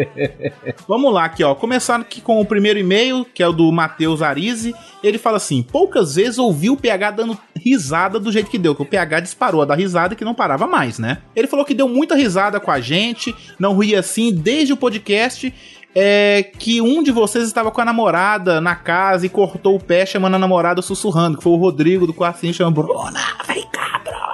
Vamos 0.87 1.13
lá 1.13 1.25
aqui, 1.25 1.43
ó. 1.43 1.53
Começando 1.53 2.01
aqui 2.01 2.19
com 2.19 2.41
o 2.41 2.45
primeiro 2.45 2.79
e-mail, 2.79 3.25
que 3.25 3.43
é 3.43 3.47
o 3.47 3.53
do 3.53 3.71
Matheus 3.71 4.21
Arize. 4.21 4.73
Ele 5.03 5.17
fala 5.17 5.37
assim: 5.37 5.61
poucas 5.61 6.15
vezes 6.15 6.39
ouvi 6.39 6.69
o 6.69 6.77
PH 6.77 7.11
dando 7.11 7.37
risada 7.55 8.19
do 8.19 8.31
jeito 8.31 8.49
que 8.49 8.57
deu, 8.57 8.73
que 8.73 8.81
o 8.81 8.85
PH 8.85 9.19
disparou 9.19 9.61
a 9.61 9.65
dar 9.65 9.75
risada 9.75 10.15
que 10.15 10.25
não 10.25 10.33
parava 10.33 10.65
mais, 10.65 10.97
né? 10.97 11.19
Ele 11.35 11.47
falou 11.47 11.63
que 11.63 11.73
deu 11.73 11.87
muita 11.87 12.15
risada 12.15 12.59
com 12.59 12.71
a 12.71 12.79
gente, 12.79 13.35
não 13.59 13.77
ria 13.77 13.99
assim 13.99 14.33
desde 14.33 14.73
o 14.73 14.77
podcast. 14.77 15.53
É 15.95 16.49
que 16.57 16.81
um 16.81 17.03
de 17.03 17.11
vocês 17.11 17.45
estava 17.45 17.69
com 17.69 17.79
a 17.79 17.85
namorada 17.85 18.59
na 18.59 18.75
casa 18.75 19.27
e 19.27 19.29
cortou 19.29 19.75
o 19.75 19.79
pé 19.79 20.07
chamando 20.07 20.33
a 20.33 20.39
namorada 20.39 20.81
sussurrando, 20.81 21.37
que 21.37 21.43
foi 21.43 21.53
o 21.53 21.57
Rodrigo 21.57 22.07
do 22.07 22.13
quartinho 22.15 22.51
chamando 22.51 22.81
Bruna, 22.81 23.21
vem 23.45 23.63
cá, 23.71 24.01
Bruna. 24.03 24.32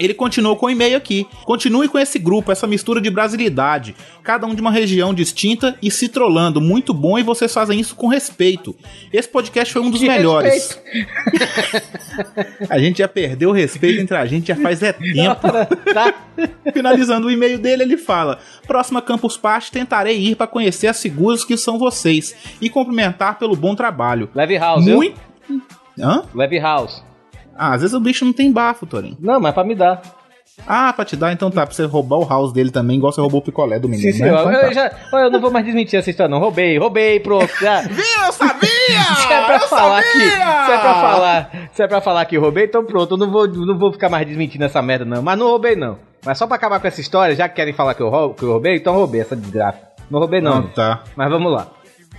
Ele 0.00 0.14
continuou 0.14 0.56
com 0.56 0.66
o 0.66 0.70
e-mail 0.70 0.96
aqui. 0.96 1.26
Continue 1.44 1.88
com 1.88 1.98
esse 1.98 2.18
grupo, 2.18 2.50
essa 2.50 2.66
mistura 2.66 3.00
de 3.00 3.10
brasilidade. 3.10 3.94
Cada 4.22 4.46
um 4.46 4.54
de 4.54 4.60
uma 4.62 4.70
região 4.70 5.12
distinta 5.12 5.76
e 5.82 5.90
se 5.90 6.08
trollando. 6.08 6.60
Muito 6.60 6.94
bom 6.94 7.18
e 7.18 7.22
vocês 7.22 7.52
fazem 7.52 7.78
isso 7.78 7.94
com 7.94 8.06
respeito. 8.06 8.74
Esse 9.12 9.28
podcast 9.28 9.72
foi 9.72 9.82
um 9.82 9.90
dos 9.90 10.00
Que 10.00 10.08
melhores. 10.08 10.80
a 12.68 12.78
gente 12.78 12.98
já 12.98 13.08
perdeu 13.08 13.50
o 13.50 13.52
respeito 13.52 14.00
entre 14.00 14.16
a 14.16 14.24
gente 14.24 14.48
já 14.48 14.56
faz 14.56 14.82
é 14.82 14.92
tempo. 14.92 15.48
Tá. 15.92 16.14
Finalizando 16.72 17.26
o 17.26 17.30
e-mail 17.30 17.58
dele, 17.58 17.82
ele 17.82 17.98
fala: 17.98 18.38
Próxima 18.66 19.02
Campus 19.02 19.36
Party 19.36 19.70
tentarei 19.70 20.18
ir 20.18 20.34
para 20.34 20.46
conhecer 20.46 20.86
as 20.86 20.96
seguras 20.96 21.44
que 21.44 21.56
são 21.56 21.78
vocês 21.78 22.34
e 22.60 22.70
cumprimentar 22.70 23.38
pelo 23.38 23.54
bom 23.54 23.74
trabalho. 23.74 24.30
Leve 24.34 24.56
House? 24.56 24.86
Muito. 24.86 25.20
Hã? 25.98 26.22
Leve 26.34 26.58
House. 26.58 27.09
Ah, 27.62 27.74
às 27.74 27.82
vezes 27.82 27.94
o 27.94 28.00
bicho 28.00 28.24
não 28.24 28.32
tem 28.32 28.50
bafo, 28.50 28.86
Torinho. 28.86 29.16
Não, 29.20 29.38
mas 29.38 29.52
pra 29.52 29.62
me 29.64 29.74
dar. 29.74 30.00
Ah, 30.66 30.92
pra 30.92 31.04
te 31.04 31.16
dar, 31.16 31.32
então 31.32 31.50
tá. 31.50 31.64
Pra 31.66 31.74
você 31.74 31.84
roubar 31.84 32.16
o 32.18 32.28
house 32.28 32.52
dele 32.52 32.70
também, 32.70 32.96
igual 32.96 33.12
você 33.12 33.20
roubou 33.20 33.40
o 33.40 33.44
picolé 33.44 33.78
do 33.78 33.88
menino. 33.88 34.10
Sim, 34.12 34.16
sim, 34.18 34.22
né? 34.24 34.30
eu, 34.30 34.34
Então 34.38 34.52
eu 34.52 34.60
tá. 34.60 34.72
já, 34.72 34.90
olha, 35.12 35.22
eu 35.24 35.30
não 35.30 35.40
vou 35.40 35.50
mais 35.50 35.64
desmentir 35.64 35.98
essa 35.98 36.10
história, 36.10 36.30
não. 36.30 36.38
Roubei, 36.38 36.78
roubei, 36.78 37.20
pronto. 37.20 37.48
Já. 37.60 37.80
Viu? 37.88 38.04
Eu 38.26 38.32
sabia! 38.32 38.68
Se 39.26 39.32
é 39.32 39.44
pra 39.46 39.54
Eu 39.56 39.68
falar 39.68 40.02
sabia! 40.02 40.12
que. 40.12 40.28
Se 40.30 40.72
é 40.72 40.78
pra 40.78 40.94
falar. 40.94 41.50
Se 41.72 41.82
é 41.82 41.88
pra 41.88 42.00
falar 42.00 42.24
que 42.26 42.36
roubei, 42.38 42.64
então 42.64 42.84
pronto, 42.84 43.14
eu 43.14 43.18
não 43.18 43.30
vou, 43.30 43.46
não 43.46 43.78
vou 43.78 43.92
ficar 43.92 44.08
mais 44.08 44.26
desmentindo 44.26 44.64
essa 44.64 44.82
merda, 44.82 45.04
não. 45.04 45.22
Mas 45.22 45.38
não 45.38 45.46
roubei, 45.48 45.76
não. 45.76 45.98
Mas 46.24 46.36
só 46.36 46.46
pra 46.46 46.56
acabar 46.56 46.80
com 46.80 46.86
essa 46.88 47.00
história, 47.00 47.34
já 47.34 47.48
que 47.48 47.54
querem 47.56 47.72
falar 47.72 47.94
que 47.94 48.02
eu, 48.02 48.08
rou- 48.10 48.34
que 48.34 48.42
eu 48.42 48.50
roubei, 48.52 48.76
então 48.76 48.94
roubei 48.94 49.20
essa 49.22 49.36
desgraça. 49.36 49.78
Não 50.10 50.18
roubei, 50.18 50.40
não. 50.40 50.58
Ah, 50.58 50.64
tá. 50.74 51.04
Mas 51.16 51.30
vamos 51.30 51.52
lá. 51.52 51.68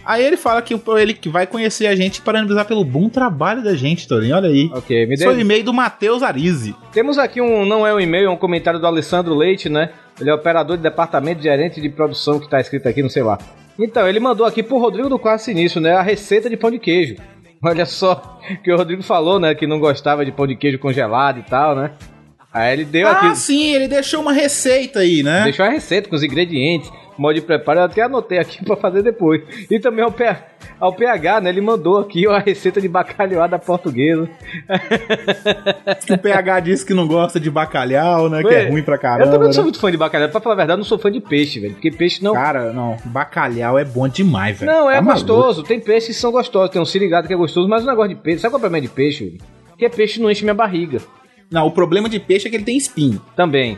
Aí 0.05 0.24
ele 0.24 0.38
fala 0.38 0.62
que 0.62 0.74
ele 0.98 1.13
que 1.13 1.29
vai 1.29 1.46
conhecer 1.46 1.88
a 1.88 1.96
gente 1.96 2.22
para 2.22 2.34
parabenizar 2.34 2.65
pelo 2.65 2.84
bom 2.84 3.10
trabalho 3.10 3.63
da 3.63 3.75
gente, 3.75 4.08
Torinho. 4.08 4.36
Olha 4.36 4.50
aí. 4.50 4.70
Ok, 4.74 5.05
me 5.05 5.13
Esse 5.13 5.24
foi 5.24 5.36
o 5.36 5.39
e-mail 5.39 5.63
do 5.63 5.74
Matheus 5.74 6.24
Arize. 6.24 6.75
Temos 6.91 7.17
aqui 7.17 7.41
um. 7.41 7.65
Não 7.65 7.86
é 7.86 7.93
um 7.93 8.00
e-mail, 8.00 8.27
é 8.27 8.29
um 8.29 8.38
comentário 8.38 8.79
do 8.79 8.88
Alessandro 8.88 9.36
Leite, 9.36 9.70
né? 9.70 9.91
Ele 10.20 10.29
é 10.29 10.34
operador 10.34 10.77
de 10.77 10.84
departamento 10.84 11.41
gerente 11.41 11.79
de 11.79 11.89
produção 11.89 12.39
que 12.39 12.50
tá 12.50 12.60
escrito 12.60 12.88
aqui, 12.88 13.01
não 13.01 13.10
sei 13.10 13.24
lá. 13.24 13.38
Então, 13.79 14.08
ele 14.08 14.20
mandou 14.20 14.46
aqui 14.46 14.62
pro 14.62 14.77
Rodrigo 14.77 15.10
do 15.10 15.17
Quarto 15.17 15.41
Sinistro, 15.41 15.81
né? 15.81 15.93
A 15.93 16.01
receita 16.01 16.50
de 16.50 16.58
pão 16.58 16.70
de 16.70 16.79
queijo. 16.79 17.15
Olha 17.63 17.86
só, 17.86 18.39
que 18.63 18.72
o 18.72 18.77
Rodrigo 18.77 19.03
falou, 19.03 19.39
né? 19.39 19.53
Que 19.53 19.67
não 19.67 19.79
gostava 19.79 20.25
de 20.25 20.31
pão 20.31 20.48
de 20.48 20.55
queijo 20.55 20.79
congelado 20.79 21.39
e 21.39 21.43
tal, 21.43 21.75
né? 21.75 21.91
Aí 22.53 22.74
ele 22.74 22.86
deu 22.86 23.08
Ah, 23.08 23.12
aqui. 23.12 23.36
sim, 23.38 23.74
ele 23.74 23.88
deixou 23.88 24.22
uma 24.22 24.34
receita 24.34 25.00
aí, 25.00 25.24
né? 25.24 25.43
Deixou 25.46 25.65
a 25.65 25.70
receita 25.70 26.10
com 26.10 26.15
os 26.17 26.24
ingredientes, 26.24 26.91
modo 27.17 27.36
de 27.36 27.41
preparo, 27.41 27.79
eu 27.79 27.84
até 27.86 28.01
anotei 28.01 28.39
aqui 28.39 28.63
pra 28.65 28.75
fazer 28.75 29.01
depois. 29.01 29.41
E 29.70 29.79
também 29.79 30.03
ao, 30.03 30.12
P- 30.12 30.36
ao 30.77 30.91
PH, 30.93 31.39
né? 31.39 31.50
Ele 31.50 31.62
mandou 31.62 31.98
aqui 32.00 32.27
a 32.27 32.39
receita 32.39 32.81
de 32.81 32.89
bacalhoada 32.89 33.58
portuguesa. 33.58 34.29
Que 36.05 36.13
o 36.13 36.17
PH 36.17 36.60
disse 36.60 36.86
que 36.86 36.93
não 36.93 37.08
gosta 37.08 37.39
de 37.39 37.50
bacalhau, 37.50 38.29
né? 38.29 38.41
Que 38.41 38.53
é 38.53 38.70
ruim 38.70 38.84
pra 38.84 38.96
Eu 38.96 39.00
caramba. 39.00 39.31
também 39.31 39.46
não 39.48 39.53
sou 39.53 39.63
né? 39.63 39.65
muito 39.67 39.79
fã 39.79 39.89
de 39.91 39.98
bacalhau. 39.98 40.27
Pra 40.29 40.41
falar 40.41 40.55
a 40.55 40.58
verdade, 40.58 40.75
eu 40.75 40.79
não 40.79 40.86
sou 40.86 41.00
fã 41.00 41.12
de 41.12 41.22
peixe, 41.22 41.60
velho. 41.60 41.74
Porque 41.74 41.89
peixe 41.91 42.22
não. 42.24 42.34
Cara, 42.34 42.74
não. 42.74 42.98
Bacalhau 43.05 43.79
é 43.79 43.86
bom 43.86 44.08
demais, 44.10 44.60
velho. 44.60 44.72
Não, 44.72 44.89
é 44.89 44.96
Tá 44.96 45.01
maluco. 45.01 45.25
gostoso. 45.25 45.63
Tem 45.63 45.79
peixes 45.79 46.15
que 46.17 46.22
são 46.22 46.31
gostosos. 46.34 46.70
Tem 46.72 46.81
um 46.81 46.86
sirigado 46.86 47.27
que 47.27 47.34
é 47.34 47.38
gostoso, 47.38 47.67
mas 47.70 47.84
o 47.84 47.88
negócio 47.88 48.10
de 48.10 48.22
peixe. 48.22 48.39
Sabe 48.39 48.51
qual 48.51 48.58
é 48.58 48.60
o 48.60 48.62
problema 48.62 48.81
de 48.81 48.89
peixe, 48.93 49.24
velho? 49.25 49.38
Porque 49.70 49.88
peixe 49.89 50.20
não 50.22 50.29
enche 50.29 50.43
minha 50.43 50.53
barriga. 50.53 51.00
Não, 51.51 51.67
o 51.67 51.72
problema 51.72 52.08
de 52.08 52.20
peixe 52.20 52.48
é 52.48 52.50
que 52.50 52.55
ele 52.55 52.63
tem 52.63 52.77
espinho. 52.77 53.22
Também. 53.36 53.77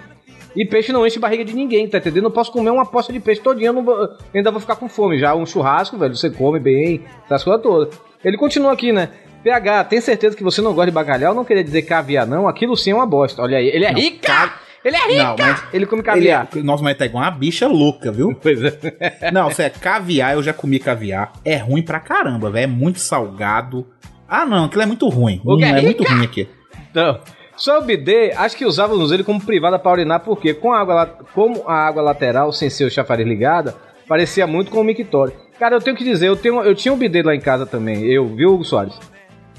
E 0.55 0.63
peixe 0.65 0.91
não 0.93 1.05
enche 1.07 1.17
barriga 1.17 1.43
de 1.43 1.53
ninguém, 1.55 1.87
tá 1.87 1.97
entendendo? 1.97 2.25
Eu 2.25 2.31
posso 2.31 2.51
comer 2.51 2.69
uma 2.69 2.85
poça 2.85 3.11
de 3.11 3.19
peixe 3.19 3.41
todinha, 3.41 3.69
eu 3.69 3.73
não 3.73 3.83
vou- 3.83 3.95
eu 4.03 4.09
ainda 4.35 4.51
vou 4.51 4.59
ficar 4.59 4.75
com 4.75 4.87
fome. 4.87 5.17
Já 5.17 5.33
um 5.33 5.45
churrasco, 5.47 5.97
velho, 5.97 6.15
você 6.15 6.29
come 6.29 6.59
bem, 6.59 7.01
essas 7.25 7.43
coisas 7.43 7.61
todas. 7.63 7.99
Ele 8.23 8.37
continua 8.37 8.71
aqui, 8.73 8.91
né? 8.93 9.09
PH, 9.43 9.85
tem 9.85 9.99
certeza 9.99 10.37
que 10.37 10.43
você 10.43 10.61
não 10.61 10.73
gosta 10.73 10.91
de 10.91 10.95
bacalhau? 10.95 11.33
Não 11.33 11.43
queria 11.43 11.63
dizer 11.63 11.81
caviar, 11.81 12.25
não. 12.27 12.47
Aquilo 12.47 12.77
sim 12.77 12.91
é 12.91 12.95
uma 12.95 13.05
bosta. 13.07 13.41
Olha 13.41 13.57
aí, 13.57 13.67
ele 13.67 13.83
é 13.85 13.91
Não, 13.91 13.99
rica! 13.99 14.53
Ele 14.85 14.95
é 14.95 15.07
rica! 15.07 15.23
Não, 15.23 15.35
mas 15.37 15.63
Ele 15.73 15.85
come 15.87 16.01
Ele 16.01 16.05
caviar. 16.05 16.47
é, 16.55 16.61
nossa, 16.61 16.83
mas 16.83 16.97
tá 16.97 17.05
igual 17.05 17.23
uma 17.23 17.31
bicha 17.31 17.67
louca, 17.67 18.11
viu? 18.11 18.33
Pois 18.41 18.63
é. 18.63 19.31
Não, 19.33 19.49
se 19.49 19.63
é 19.63 19.69
caviar, 19.69 20.33
eu 20.35 20.43
já 20.43 20.53
comi 20.53 20.77
caviar. 20.79 21.33
É 21.43 21.57
ruim 21.57 21.81
pra 21.81 21.99
caramba, 21.99 22.49
velho. 22.51 22.63
É 22.65 22.67
muito 22.67 22.99
salgado. 22.99 23.87
Ah, 24.29 24.45
não, 24.45 24.65
aquilo 24.65 24.83
é 24.83 24.85
muito 24.85 25.07
ruim. 25.09 25.41
Hum, 25.45 25.55
é 25.55 25.71
Guerrica! 25.71 25.81
muito 25.83 26.03
ruim 26.03 26.23
aqui. 26.23 26.47
Então, 26.91 27.19
só 27.63 27.79
o 27.79 27.81
bidê, 27.81 28.33
acho 28.33 28.57
que 28.57 28.65
usávamos 28.65 29.13
ele 29.13 29.23
como 29.23 29.41
privada 29.41 29.79
para 29.79 29.93
urinar, 29.93 30.19
porque 30.19 30.53
com 30.53 30.73
a 30.73 30.81
água, 30.81 31.05
como 31.33 31.63
a 31.65 31.73
água 31.73 32.01
lateral, 32.01 32.51
sem 32.51 32.69
ser 32.69 32.83
o 32.83 32.91
chafariz 32.91 33.25
ligada, 33.25 33.73
parecia 34.05 34.45
muito 34.45 34.69
com 34.69 34.81
o 34.81 34.83
mictório. 34.83 35.33
Cara, 35.57 35.77
eu 35.77 35.79
tenho 35.79 35.95
que 35.95 36.03
dizer, 36.03 36.27
eu, 36.27 36.35
tenho, 36.35 36.61
eu 36.61 36.75
tinha 36.75 36.93
um 36.93 36.97
bidê 36.97 37.23
lá 37.23 37.33
em 37.33 37.39
casa 37.39 37.65
também, 37.65 38.03
eu, 38.03 38.27
viu, 38.27 38.53
Hugo 38.53 38.65
Soares? 38.65 38.99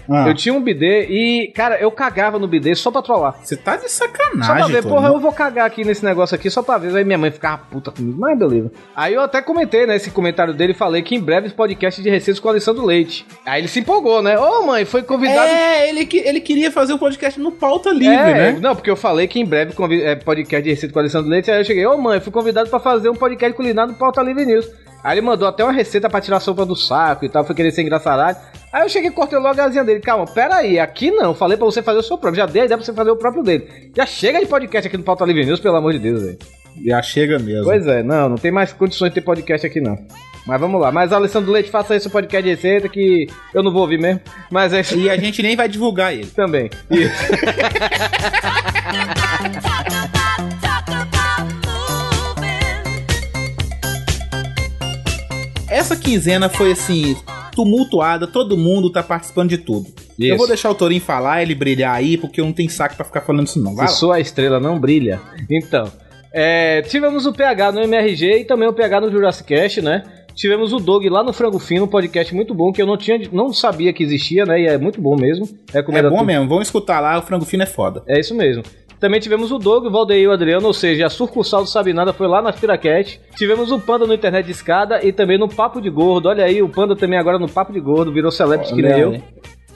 Ah, 0.09 0.29
Eu 0.29 0.35
tinha 0.35 0.55
um 0.55 0.61
bidê 0.61 1.07
e, 1.09 1.49
cara, 1.55 1.77
eu 1.81 1.91
cagava 1.91 2.39
no 2.39 2.47
bidê 2.47 2.75
só 2.75 2.91
pra 2.91 3.03
trollar. 3.03 3.37
Você 3.43 3.57
tá 3.57 3.77
de 3.77 3.89
Só 3.91 4.07
pra 4.09 4.19
sacanagem, 4.19 4.73
ver, 4.73 4.83
porra, 4.83 5.09
eu 5.09 5.19
vou 5.19 5.33
cagar 5.33 5.67
aqui 5.67 5.85
nesse 5.85 6.05
negócio 6.05 6.35
aqui 6.35 6.51
só 6.51 6.63
pra 6.63 6.79
ver. 6.79 6.95
Aí 6.97 7.05
minha 7.05 7.19
mãe 7.19 7.31
ficava 7.31 7.59
puta 7.71 7.91
comigo, 7.91 8.19
mas 8.19 8.39
beleza. 8.39 8.71
Aí 8.95 9.15
eu 9.15 9.23
até 9.23 9.41
comentei, 9.41 9.87
né, 9.87 9.97
esse 9.97 10.11
comentário 10.11 10.53
dele 10.55 10.75
falei 10.75 11.03
que 11.03 11.15
em 11.15 11.21
breve 11.21 11.47
esse 11.47 11.57
podcast 11.57 12.03
de 12.03 12.11
receitas 12.11 12.39
com 12.41 12.49
Alessandro 12.49 12.85
Leite. 12.85 13.27
Aí 13.47 13.61
ele 13.61 13.69
se 13.69 13.81
empolgou, 13.81 14.23
né? 14.23 14.39
Ô 14.39 14.63
mãe, 14.67 14.85
foi 14.85 15.03
convidado. 15.03 15.49
É, 15.49 15.89
ele, 15.89 16.05
que- 16.07 16.19
ele 16.19 16.41
queria 16.41 16.71
fazer 16.71 16.93
o 16.93 16.99
podcast 16.99 17.41
no 17.41 17.51
pauta 17.53 17.91
livre, 17.91 18.15
É, 18.15 18.53
né? 18.53 18.59
Não, 18.61 18.75
porque 18.75 18.91
eu 18.91 18.97
falei 18.97 19.27
que 19.27 19.41
em 19.41 19.45
breve 19.45 19.73
convi- 19.73 20.03
é, 20.03 20.15
podcast 20.15 20.63
de 20.63 20.71
receita 20.71 20.93
com 20.93 20.99
o 20.99 21.03
Alessandro 21.03 21.31
Leite. 21.31 21.51
Aí 21.51 21.61
eu 21.61 21.65
cheguei, 21.65 21.87
ô 21.87 21.97
mãe, 21.97 22.21
fui 22.21 22.33
convidado 22.33 22.69
pra 22.69 22.79
fazer 22.79 23.09
um 23.09 23.15
podcast 23.15 23.57
culinário 23.57 23.93
no 23.93 23.99
Pauta 23.99 24.23
Livre 24.23 24.45
News. 24.45 24.67
Aí 25.03 25.15
ele 25.19 25.21
mandou 25.27 25.47
até 25.47 25.63
uma 25.63 25.73
receita 25.73 26.09
pra 26.09 26.19
tirar 26.21 26.39
a 26.39 26.41
sopa 26.41 26.65
do 26.65 26.75
saco 26.75 27.27
e 27.27 27.29
tal, 27.29 27.45
foi 27.45 27.55
querer 27.55 27.71
ser 27.73 27.83
engraçarado. 27.83 28.39
Aí 28.75 28.83
eu 28.83 28.89
cheguei 28.89 29.09
e 29.09 29.13
cortei 29.13 29.39
logo 29.39 29.61
a 29.61 29.67
asinha 29.67 29.85
dele. 29.85 30.01
Calma, 30.01 30.27
pera 30.27 30.57
aí, 30.57 30.81
aqui 30.81 31.09
não. 31.13 31.33
Falei 31.33 31.57
pra 31.57 31.65
você 31.65 31.81
fazer 31.81 32.01
o 32.01 32.03
seu 32.03 32.19
próprio. 32.19 32.41
Já 32.43 32.47
dei 32.47 32.63
a 32.63 32.65
ideia 32.65 32.77
pra 32.77 32.85
você 32.85 32.93
fazer 32.93 33.11
o 33.13 33.17
próprio 33.17 33.45
dele. 33.45 33.69
Já 33.97 34.05
chega 34.05 34.41
de 34.41 34.47
podcast 34.47 34.89
aqui 34.89 34.97
no 34.97 35.05
Pauta 35.05 35.25
Livre 35.25 35.47
News, 35.47 35.61
pelo 35.61 35.77
amor 35.77 35.93
de 35.93 36.01
Deus, 36.01 36.23
velho. 36.25 36.39
Já 36.85 37.01
chega 37.01 37.39
mesmo. 37.39 37.63
Pois 37.67 37.87
é, 37.87 38.03
não, 38.03 38.31
não 38.31 38.37
tem 38.37 38.51
mais 38.51 38.73
condições 38.73 39.11
de 39.11 39.15
ter 39.15 39.21
podcast 39.21 39.65
aqui 39.65 39.81
não. 39.81 39.97
Mas 40.45 40.61
vamos 40.61 40.81
lá. 40.81 40.91
Mas 40.91 41.13
Alessandro 41.13 41.53
Leite, 41.53 41.71
faça 41.71 41.95
esse 41.95 42.11
podcast 42.11 42.43
de 42.43 42.51
receita 42.53 42.89
que 42.89 43.29
eu 43.55 43.63
não 43.63 43.71
vou 43.73 43.83
ouvir 43.83 44.01
mesmo. 44.01 44.21
Mas 44.51 44.73
é 44.73 44.81
isso 44.81 44.99
E 44.99 45.09
a 45.09 45.17
gente 45.17 45.41
nem 45.41 45.55
vai 45.55 45.69
divulgar 45.69 46.13
ele. 46.13 46.27
também. 46.27 46.69
Isso. 46.91 47.15
Essa 55.69 55.97
quinzena 55.97 56.49
foi 56.49 56.73
assim, 56.73 57.17
tumultuada, 57.55 58.27
todo 58.27 58.57
mundo 58.57 58.91
tá 58.91 59.03
participando 59.03 59.51
de 59.51 59.59
tudo. 59.59 59.87
Eu 60.19 60.29
Isso. 60.29 60.37
vou 60.39 60.47
deixar 60.47 60.71
o 60.71 60.75
Torinho 60.75 61.01
falar, 61.01 61.43
ele 61.43 61.55
brilhar 61.55 61.95
aí, 61.95 62.17
porque 62.17 62.41
eu 62.41 62.45
não 62.45 62.53
tenho 62.53 62.71
saco 62.71 62.97
pra 62.97 63.05
ficar 63.05 63.21
falando 63.23 63.47
isso 63.47 63.63
não. 63.63 63.75
Vai 63.75 63.87
Se 63.89 63.93
lá. 63.95 63.99
sua 63.99 64.21
estrela 64.21 64.61
não 64.61 64.79
brilha. 64.79 65.21
Então, 65.51 65.91
é, 66.33 66.83
tivemos 66.83 67.27
o 67.27 67.33
PH 67.33 67.73
no 67.73 67.81
MRG 67.83 68.41
e 68.41 68.45
também 68.45 68.69
o 68.69 68.73
PH 68.73 69.01
no 69.01 69.11
Jurassic 69.11 69.49
Cast, 69.49 69.81
né? 69.83 70.03
Tivemos 70.35 70.73
o 70.73 70.79
Doug 70.81 71.05
lá 71.07 71.23
no 71.23 71.33
Frango 71.33 71.61
Fino, 71.61 71.85
um 71.85 71.89
podcast 71.89 72.35
muito 72.35 72.53
bom 72.53 72.73
que 72.73 72.83
eu 72.83 72.87
não 72.87 72.97
tinha, 72.97 73.21
não 73.33 73.53
sabia 73.53 73.93
que 73.93 74.03
existia, 74.03 74.45
né? 74.45 74.63
E 74.63 74.67
é 74.67 74.77
muito 74.77 75.01
bom 75.01 75.15
mesmo. 75.17 75.49
É 75.73 75.77
Recomendo 75.79 76.11
bom 76.11 76.19
tu- 76.19 76.25
mesmo, 76.25 76.49
vamos 76.49 76.67
escutar 76.67 76.99
lá, 76.99 77.17
o 77.19 77.23
frango 77.23 77.45
fino 77.45 77.63
é 77.63 77.67
foda. 77.67 78.03
É 78.09 78.19
isso 78.19 78.35
mesmo. 78.35 78.65
Também 79.05 79.21
tivemos 79.21 79.53
o 79.53 79.59
Doug, 79.59 79.85
o 79.85 79.91
Valdeir 79.91 80.23
e 80.23 80.27
o 80.27 80.33
Adriano, 80.33 80.67
ou 80.67 80.73
seja, 80.73 81.05
a 81.05 81.11
sucursal 81.11 81.63
do 81.63 81.69
Sabinada 81.69 82.11
foi 82.15 82.27
lá 82.27 82.41
na 82.41 82.55
Piraquete. 82.55 83.21
Tivemos 83.37 83.71
o 83.71 83.79
Panda 83.79 84.07
no 84.07 84.15
Internet 84.15 84.47
de 84.47 84.53
Escada 84.53 85.05
e 85.05 85.13
também 85.13 85.37
no 85.37 85.47
Papo 85.47 85.79
de 85.79 85.91
Gordo. 85.91 86.31
Olha 86.31 86.43
aí, 86.43 86.63
o 86.63 86.71
Panda 86.71 86.97
também 86.97 87.19
agora 87.19 87.39
no 87.39 87.47
Papo 87.47 87.71
de 87.71 87.81
Gordo, 87.81 88.11
virou 88.11 88.31
celebrity 88.31 88.75
que 88.75 88.81
nem 88.81 88.99
eu. 88.99 89.23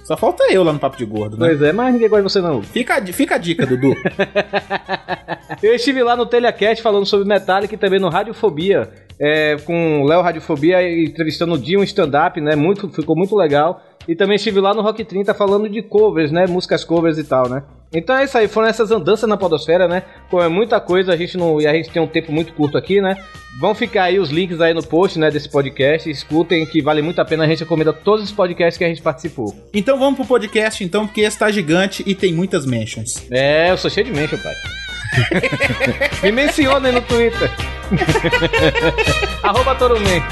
Só 0.03 0.17
falta 0.17 0.51
eu 0.51 0.65
lá 0.65 0.73
no 0.73 0.79
Papo 0.79 0.97
de 0.97 1.05
Gordo, 1.05 1.37
né? 1.37 1.47
Pois 1.47 1.61
é, 1.61 1.75
mas 1.75 1.93
ninguém 1.93 2.09
gosta 2.09 2.23
de 2.23 2.33
você 2.33 2.41
não. 2.41 2.63
Fica, 2.63 2.97
a 2.97 3.07
fica 3.07 3.35
a 3.35 3.39
dica, 3.39 3.67
Dudu. 3.67 3.95
Eu 5.63 5.75
estive 5.75 6.03
lá 6.03 6.17
no 6.17 6.25
Telecast 6.25 6.83
falando 6.83 7.05
sobre 7.05 7.29
Metallica 7.29 7.75
e 7.75 7.79
também 7.79 8.01
no 8.01 8.09
Radiofobia, 8.09 8.89
é, 9.21 9.57
com 9.57 10.03
o 10.03 10.07
Léo 10.07 10.23
Radiofobia 10.23 10.81
entrevistando 11.05 11.55
o 11.55 11.59
Dio, 11.59 11.81
um 11.81 11.85
stand-up, 11.85 12.41
né? 12.41 12.57
Muito, 12.57 12.89
ficou 12.89 13.15
muito 13.15 13.37
legal. 13.37 13.83
E 14.07 14.17
também 14.17 14.37
estive 14.37 14.59
lá 14.59 14.73
no 14.73 14.81
Rock 14.81 15.05
30 15.05 15.35
falando 15.35 15.69
de 15.69 15.83
covers, 15.83 16.33
né? 16.33 16.47
Músicas 16.47 16.83
covers 16.83 17.19
e 17.19 17.25
tal, 17.25 17.47
né? 17.47 17.63
Então 17.93 18.17
é 18.17 18.25
isso 18.25 18.37
aí, 18.37 18.47
foram 18.47 18.69
essas 18.69 18.91
andanças 18.91 19.29
na 19.29 19.37
podosfera, 19.37 19.89
né? 19.89 20.03
Como 20.31 20.43
é 20.43 20.49
muita 20.49 20.79
coisa, 20.79 21.13
a 21.13 21.17
gente 21.17 21.37
não. 21.39 21.61
E 21.61 21.67
a 21.67 21.73
gente 21.73 21.91
tem 21.91 22.03
um 22.03 22.07
tempo 22.07 22.31
muito 22.31 22.53
curto 22.53 22.77
aqui, 22.77 23.01
né? 23.01 23.17
Vão 23.59 23.75
ficar 23.75 24.05
aí 24.05 24.19
os 24.19 24.31
links 24.31 24.61
aí 24.61 24.75
no 24.75 24.83
post, 24.83 25.19
né, 25.19 25.31
desse 25.31 25.49
podcast. 25.49 26.09
Escutem 26.09 26.65
que 26.67 26.83
vale 26.83 27.01
muito 27.01 27.21
a 27.21 27.25
pena, 27.25 27.45
a 27.45 27.47
gente 27.47 27.61
recomenda 27.61 27.93
todos 27.93 28.25
os 28.25 28.33
podcasts 28.33 28.77
que 28.77 28.85
a 28.85 28.89
gente 28.89 29.03
participou. 29.03 29.55
Então 29.73 29.99
vamos 29.99 30.17
pro 30.17 30.27
podcast, 30.27 30.85
então, 30.85 31.07
porque 31.07 31.23
esse 31.23 31.39
tá 31.39 31.51
gigante 31.51 32.03
e 32.07 32.15
tem 32.15 32.33
muitas 32.33 32.67
mentions. 32.67 33.27
É, 33.31 33.71
eu 33.71 33.77
sou 33.79 33.91
cheio 33.91 34.07
de 34.07 34.13
mention, 34.13 34.39
pai. 34.39 34.55
Me 36.23 36.31
menciona 36.31 36.89
aí 36.89 36.95
no 36.95 37.01
Twitter. 37.01 37.51
Arroba 39.43 39.75
Torumen. 39.75 40.23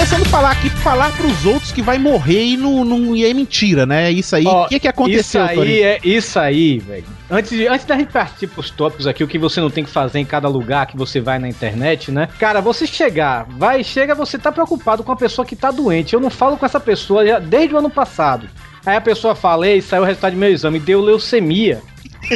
Começando 0.00 0.22
a 0.22 0.30
falar 0.30 0.50
aqui, 0.52 0.70
falar 0.70 1.14
pros 1.14 1.44
outros 1.44 1.72
que 1.72 1.82
vai 1.82 1.98
morrer 1.98 2.42
e 2.42 2.56
não, 2.56 2.86
não 2.86 3.14
e 3.14 3.22
é 3.26 3.34
mentira, 3.34 3.84
né? 3.84 4.10
Isso 4.10 4.34
aí, 4.34 4.46
o 4.46 4.48
Ó, 4.48 4.66
que 4.66 4.80
que 4.80 4.88
aconteceu, 4.88 5.42
Isso 5.42 5.50
aí 5.50 5.54
Torinho? 5.54 5.84
é 5.84 5.98
isso 6.02 6.38
aí, 6.40 6.78
velho. 6.78 7.04
Antes, 7.30 7.50
de- 7.50 7.68
antes 7.68 7.84
da 7.84 7.98
gente 7.98 8.10
partir 8.10 8.46
pros 8.46 8.70
tópicos 8.70 9.06
aqui, 9.06 9.22
o 9.22 9.28
que 9.28 9.38
você 9.38 9.60
não 9.60 9.68
tem 9.68 9.84
que 9.84 9.90
fazer 9.90 10.18
em 10.18 10.24
cada 10.24 10.48
lugar 10.48 10.86
que 10.86 10.96
você 10.96 11.20
vai 11.20 11.38
na 11.38 11.46
internet, 11.50 12.10
né? 12.10 12.30
Cara, 12.38 12.62
você 12.62 12.86
chegar, 12.86 13.44
vai, 13.50 13.84
chega, 13.84 14.14
você 14.14 14.38
tá 14.38 14.50
preocupado 14.50 15.04
com 15.04 15.12
a 15.12 15.16
pessoa 15.16 15.44
que 15.44 15.54
tá 15.54 15.70
doente. 15.70 16.14
Eu 16.14 16.20
não 16.20 16.30
falo 16.30 16.56
com 16.56 16.64
essa 16.64 16.80
pessoa 16.80 17.26
já 17.26 17.38
desde 17.38 17.74
o 17.74 17.78
ano 17.78 17.90
passado. 17.90 18.48
Aí 18.86 18.96
a 18.96 19.02
pessoa 19.02 19.34
fala, 19.34 19.68
ei, 19.68 19.82
saiu 19.82 20.02
o 20.02 20.06
resultado 20.06 20.32
do 20.32 20.38
meu 20.38 20.50
exame, 20.50 20.78
deu 20.80 21.02
leucemia. 21.02 21.82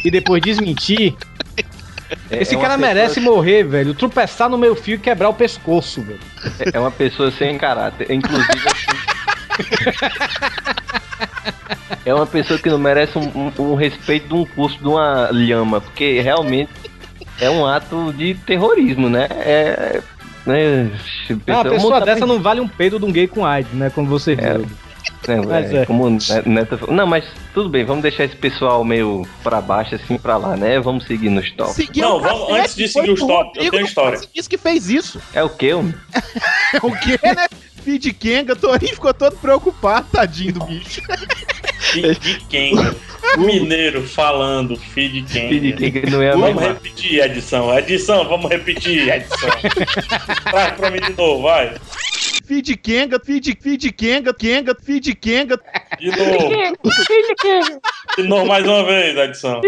E 0.04 0.11
depois 0.11 0.42
desmentir. 0.42 1.14
É- 2.30 2.42
Esse 2.42 2.54
é 2.54 2.59
cara 2.59 2.75
pessoa- 2.75 2.94
merece 2.94 3.21
morrer, 3.21 3.62
velho. 3.64 3.94
Tropeçar 3.94 4.49
no 4.49 4.56
meu 4.59 4.75
fio 4.75 4.94
e 4.97 4.99
quebrar 4.99 5.28
o 5.28 5.35
pescoço, 5.35 6.02
velho. 6.02 6.21
É 6.73 6.78
uma 6.80 6.90
pessoa 6.90 7.30
sem 7.30 7.56
caráter. 7.59 8.11
Inclusive. 8.11 8.61
é 12.04 12.14
uma 12.14 12.26
pessoa 12.26 12.59
que 12.59 12.68
não 12.71 12.78
merece 12.78 13.16
um, 13.18 13.30
um- 13.59 13.62
um 13.73 13.75
respeito 13.75 14.28
de 14.28 14.35
um 14.35 14.44
curso 14.44 14.78
de 14.78 14.87
uma 14.88 15.28
lhama, 15.30 15.80
porque 15.80 16.21
realmente 16.21 16.71
é 17.40 17.49
um 17.50 17.66
ato 17.66 18.12
de 18.16 18.35
terrorismo, 18.35 19.09
né? 19.09 19.26
É. 19.30 20.00
Né, 20.47 20.90
Ah, 21.49 21.61
a 21.61 21.64
pessoa 21.64 21.80
mundo 21.94 21.99
tá 22.00 22.04
dessa 22.04 22.26
não 22.26 22.38
vale 22.38 22.61
um 22.61 22.68
peido 22.68 22.99
de 22.99 23.04
um 23.06 23.11
gay 23.12 23.26
com 23.26 23.47
AIDS, 23.47 23.73
né? 23.73 23.88
Como 23.88 24.06
você 24.06 24.33
É. 24.33 24.59
viu. 24.59 24.66
É, 25.28 25.37
Mas 25.46 25.73
é, 25.73 25.82
é. 25.82 25.87
como 25.87 26.04
o 26.06 26.11
Neto 26.11 26.78
falou. 26.78 26.94
Não, 26.94 27.06
mas 27.06 27.25
tudo 27.52 27.68
bem, 27.68 27.84
vamos 27.84 28.02
deixar 28.02 28.25
esse 28.25 28.37
pessoal 28.37 28.84
meio 28.84 29.26
pra 29.42 29.61
baixo, 29.61 29.94
assim, 29.94 30.18
pra 30.18 30.37
lá, 30.37 30.56
né? 30.56 30.78
Vamos 30.80 31.06
seguir 31.06 31.30
nos 31.30 31.50
tópicos. 31.52 31.76
Seguiu 31.76 32.02
Não, 32.08 32.20
vamos- 32.20 32.50
antes 32.50 32.75
de 32.76 32.88
seguir 32.88 33.11
os 33.11 33.20
tópicos, 33.20 33.64
eu 33.64 33.70
tenho 33.70 33.84
história. 33.87 34.20
Isso 34.34 34.49
que 34.50 34.58
fez 34.58 34.88
isso. 34.90 35.20
É 35.32 35.42
o 35.42 35.49
quê? 35.49 35.73
homem? 35.75 35.94
o 36.82 36.90
quê, 36.99 37.18
né? 37.25 37.46
Feed 37.84 38.12
Kenga, 38.14 38.56
Torinho 38.56 38.94
ficou 38.94 39.12
todo 39.12 39.37
preocupado, 39.37 40.06
tadinho 40.11 40.54
do 40.54 40.64
bicho. 40.64 41.02
Feed 41.92 42.40
Kenga. 42.49 42.96
Mineiro 43.38 44.06
falando 44.06 44.76
Feed 44.76 45.23
Kenga. 45.30 45.49
Feed 45.49 45.73
Kenga 45.75 46.11
não 46.11 46.23
é 46.23 46.28
a 46.30 46.32
Vamos 46.32 46.54
mesma. 46.54 46.62
repetir, 46.75 47.20
edição. 47.20 47.78
Edição, 47.78 48.26
vamos 48.28 48.50
repetir, 48.50 49.08
edição. 49.08 49.50
Traz 50.50 50.73
pra 50.75 50.90
mim 50.90 51.00
de 51.00 51.12
novo, 51.16 51.42
vai. 51.42 51.75
Feed 52.44 52.76
Kenga, 52.76 53.18
feed, 53.18 53.56
feed 53.58 53.92
Kenga, 53.92 54.34
Kenga, 54.34 54.74
feed 54.74 55.14
Kenga. 55.14 55.58
De 55.98 56.10
novo. 56.10 56.78
De 58.16 58.22
novo 58.24 58.46
mais 58.46 58.66
uma 58.66 58.84
vez, 58.84 59.16
edição. 59.16 59.62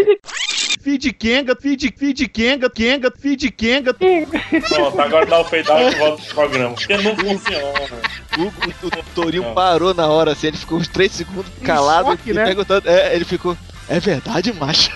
Feed 0.83 1.13
Kenga, 1.15 1.57
feed, 1.57 1.95
feed 1.97 2.29
Kenga, 2.29 2.69
Kenga, 2.69 3.11
feed 3.19 3.51
Kenga. 3.51 3.95
Pronto, 3.95 5.01
agora 5.01 5.25
dá 5.25 5.39
o 5.39 5.41
out 5.41 5.57
e 5.57 5.99
volta 5.99 6.23
pro 6.23 6.35
programa. 6.35 6.75
Porque 6.75 6.97
não 6.99 7.17
funciona. 7.17 7.73
O, 8.39 8.43
o, 8.43 8.87
o 8.87 9.05
Torinho 9.15 9.55
parou 9.55 9.95
na 9.95 10.07
hora, 10.09 10.33
assim, 10.33 10.49
ele 10.49 10.59
ficou 10.59 10.79
uns 10.79 10.89
3 10.89 11.11
segundos 11.11 11.51
calado 11.63 12.11
choque, 12.11 12.31
e 12.31 12.35
né? 12.35 12.45
perguntando. 12.45 12.89
É, 12.89 13.15
ele 13.17 13.25
ficou. 13.25 13.57
É 13.89 13.99
verdade, 13.99 14.53
macho? 14.53 14.91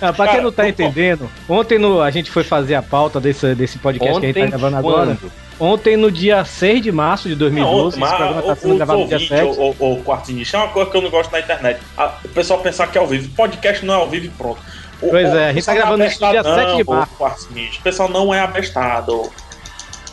Ah, 0.00 0.12
pra 0.12 0.28
quem 0.28 0.40
não 0.40 0.52
tá 0.52 0.68
entendendo, 0.68 1.28
ontem 1.48 1.76
no, 1.76 2.00
a 2.00 2.10
gente 2.12 2.30
foi 2.30 2.44
fazer 2.44 2.76
a 2.76 2.82
pauta 2.82 3.20
desse, 3.20 3.52
desse 3.56 3.78
podcast 3.78 4.20
que 4.20 4.26
a 4.26 4.28
gente 4.28 4.34
tá 4.34 4.40
Ontem, 4.42 4.58
gravando 4.58 4.80
quando? 4.80 5.32
Ontem, 5.60 5.96
no 5.96 6.10
dia 6.10 6.44
6 6.44 6.82
de 6.82 6.92
março 6.92 7.24
de 7.28 7.34
Não, 7.34 7.38
2012, 7.40 7.98
mas 7.98 8.08
esse 8.10 8.16
programa 8.18 8.42
tá 8.42 8.52
o, 8.52 8.56
sendo 8.56 8.76
gravado 8.76 8.98
no 9.00 9.06
dia 9.06 9.16
ouvinte, 9.16 9.28
7. 9.34 9.58
o, 9.58 9.74
o, 9.78 9.92
o 9.94 10.02
quarto 10.04 10.30
nicho 10.32 10.54
é 10.56 10.58
uma 10.60 10.68
coisa 10.68 10.90
que 10.90 10.96
eu 10.96 11.02
não 11.02 11.10
gosto 11.10 11.32
na 11.32 11.40
internet. 11.40 11.80
A- 11.96 12.14
o 12.24 12.28
pessoal 12.28 12.60
pensar 12.60 12.86
que 12.86 12.96
é 12.96 13.00
ao 13.00 13.06
vivo. 13.06 13.28
Podcast 13.34 13.84
não 13.84 13.94
é 13.94 13.96
ao 13.96 14.08
vivo 14.08 14.26
e 14.26 14.30
pronto. 14.30 14.60
O- 15.02 15.08
Pois 15.10 15.28
é, 15.34 15.48
a 15.48 15.52
gente 15.52 15.64
tá 15.64 15.72
não 15.72 15.78
é 15.78 15.82
gravando 15.82 16.04
isso 16.04 16.24
no 16.24 16.30
dia 16.30 16.40
abestado, 16.40 16.68
7 16.70 16.76
de 16.76 16.84
não, 16.88 16.94
março. 16.96 17.12
o. 17.18 17.78
O 17.78 17.82
pessoal 17.82 18.08
não 18.08 18.32
é 18.34 18.40
abestado. 18.40 19.30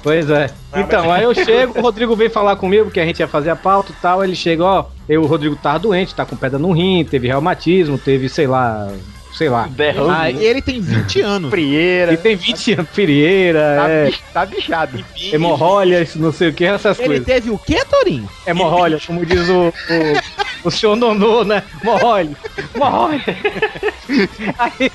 Pois 0.02 0.30
é. 0.30 0.50
Ah, 0.72 0.82
Então, 0.82 1.12
aí 1.12 1.24
eu 1.24 1.34
chego, 1.34 1.80
o 1.80 1.82
Rodrigo 1.82 2.16
vem 2.16 2.30
falar 2.30 2.56
comigo 2.58 2.92
que 2.92 3.00
a 3.00 3.06
gente 3.06 3.20
ia 3.20 3.28
fazer 3.28 3.50
a 3.50 3.56
pauta 3.56 3.92
e 3.92 3.96
tal. 4.02 4.24
Ele 4.24 4.36
chega, 4.36 4.64
ó, 4.64 4.86
eu, 5.10 5.22
o 5.24 5.26
Rodrigo 5.26 5.56
tava 5.56 5.80
doente, 5.80 6.14
tá 6.14 6.26
com 6.26 6.36
pedra 6.36 6.60
no 6.60 6.72
rim, 6.72 7.04
teve 7.04 7.28
reumatismo, 7.28 7.98
teve, 7.98 8.30
sei 8.30 8.46
lá, 8.46 8.88
sei 9.38 9.50
lá. 9.50 9.68
Derrame. 9.68 10.10
Ah, 10.12 10.32
ele 10.32 10.62
tem 10.62 10.80
20 10.80 11.22
anos. 11.22 11.50
Frieira. 11.50 12.14
E 12.14 12.18
tem 12.18 12.36
20 12.36 12.74
anos, 12.74 12.90
pirieira, 12.94 13.60
Tá, 13.78 13.90
é, 13.90 14.12
tá 14.34 14.46
bichado. 14.46 15.06
hemorróias, 15.32 16.16
não 16.16 16.32
sei 16.32 16.50
o 16.50 16.54
que, 16.54 16.66
essas 16.66 16.98
Ele 17.00 17.08
coisas. 17.08 17.26
teve 17.26 17.50
o 17.52 17.58
quê, 17.58 17.84
Torinho? 17.90 18.30
Hemorróias, 18.48 19.06
como 19.06 19.26
diz 19.26 19.48
o, 19.50 19.68
o, 19.68 20.68
o 20.68 20.72
senhor 20.72 20.96
Nonô, 20.96 21.44
né? 21.44 21.64
Hemorróias. 21.82 22.36
Hemorróias. 22.74 23.22
Aí, 24.60 24.92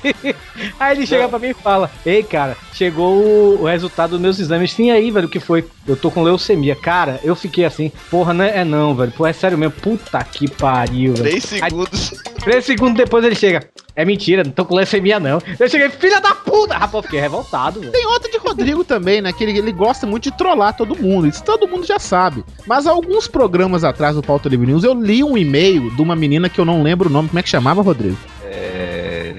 aí 0.79 0.95
ele 0.97 1.05
chega 1.05 1.27
pra 1.27 1.37
mim 1.37 1.49
e 1.49 1.53
fala: 1.53 1.91
Ei, 2.05 2.23
cara, 2.23 2.55
chegou 2.73 3.17
o, 3.17 3.61
o 3.61 3.65
resultado 3.65 4.11
dos 4.11 4.19
meus 4.21 4.39
exames. 4.39 4.71
Sim, 4.71 4.89
aí, 4.91 5.11
velho, 5.11 5.27
o 5.27 5.29
que 5.29 5.39
foi? 5.39 5.65
Eu 5.87 5.95
tô 5.97 6.09
com 6.09 6.23
leucemia. 6.23 6.75
Cara, 6.75 7.19
eu 7.23 7.35
fiquei 7.35 7.65
assim, 7.65 7.91
porra, 8.09 8.33
não 8.33 8.45
é, 8.45 8.59
é 8.59 8.63
não, 8.65 8.95
velho. 8.95 9.11
Pô, 9.11 9.27
é 9.27 9.33
sério 9.33 9.57
mesmo. 9.57 9.73
Puta 9.81 10.23
que 10.23 10.49
pariu, 10.49 11.13
velho. 11.13 11.29
3 11.29 11.43
segundos. 11.43 12.23
Três 12.41 12.65
segundos 12.65 12.95
depois 12.97 13.23
ele 13.25 13.35
chega. 13.35 13.61
É 13.95 14.05
mentira, 14.05 14.43
não 14.43 14.51
tô 14.51 14.63
com 14.65 14.75
leucemia, 14.75 15.19
não. 15.19 15.41
Eu 15.59 15.69
cheguei, 15.69 15.89
filha 15.89 16.21
da 16.21 16.33
puta! 16.33 16.73
Rapaz, 16.73 16.93
eu 16.93 17.03
fiquei 17.03 17.19
revoltado, 17.19 17.79
velho. 17.79 17.91
Tem 17.91 18.05
outra 18.07 18.31
de 18.31 18.37
Rodrigo 18.37 18.83
também, 18.83 19.21
né? 19.21 19.33
Que 19.33 19.43
ele, 19.43 19.57
ele 19.57 19.71
gosta 19.71 20.07
muito 20.07 20.23
de 20.23 20.37
trollar 20.37 20.75
todo 20.75 20.95
mundo. 20.95 21.27
Isso 21.27 21.43
todo 21.43 21.67
mundo 21.67 21.85
já 21.85 21.99
sabe. 21.99 22.43
Mas 22.65 22.87
alguns 22.87 23.27
programas 23.27 23.83
atrás 23.83 24.15
do 24.15 24.21
Pauta 24.21 24.47
Livre 24.47 24.67
News, 24.67 24.83
eu 24.83 24.93
li 24.93 25.23
um 25.23 25.37
e-mail 25.37 25.93
de 25.95 26.01
uma 26.01 26.15
menina 26.15 26.49
que 26.49 26.59
eu 26.59 26.65
não 26.65 26.81
lembro 26.81 27.09
o 27.09 27.11
nome. 27.11 27.27
Como 27.29 27.39
é 27.39 27.43
que 27.43 27.49
chamava, 27.49 27.81
Rodrigo? 27.81 28.17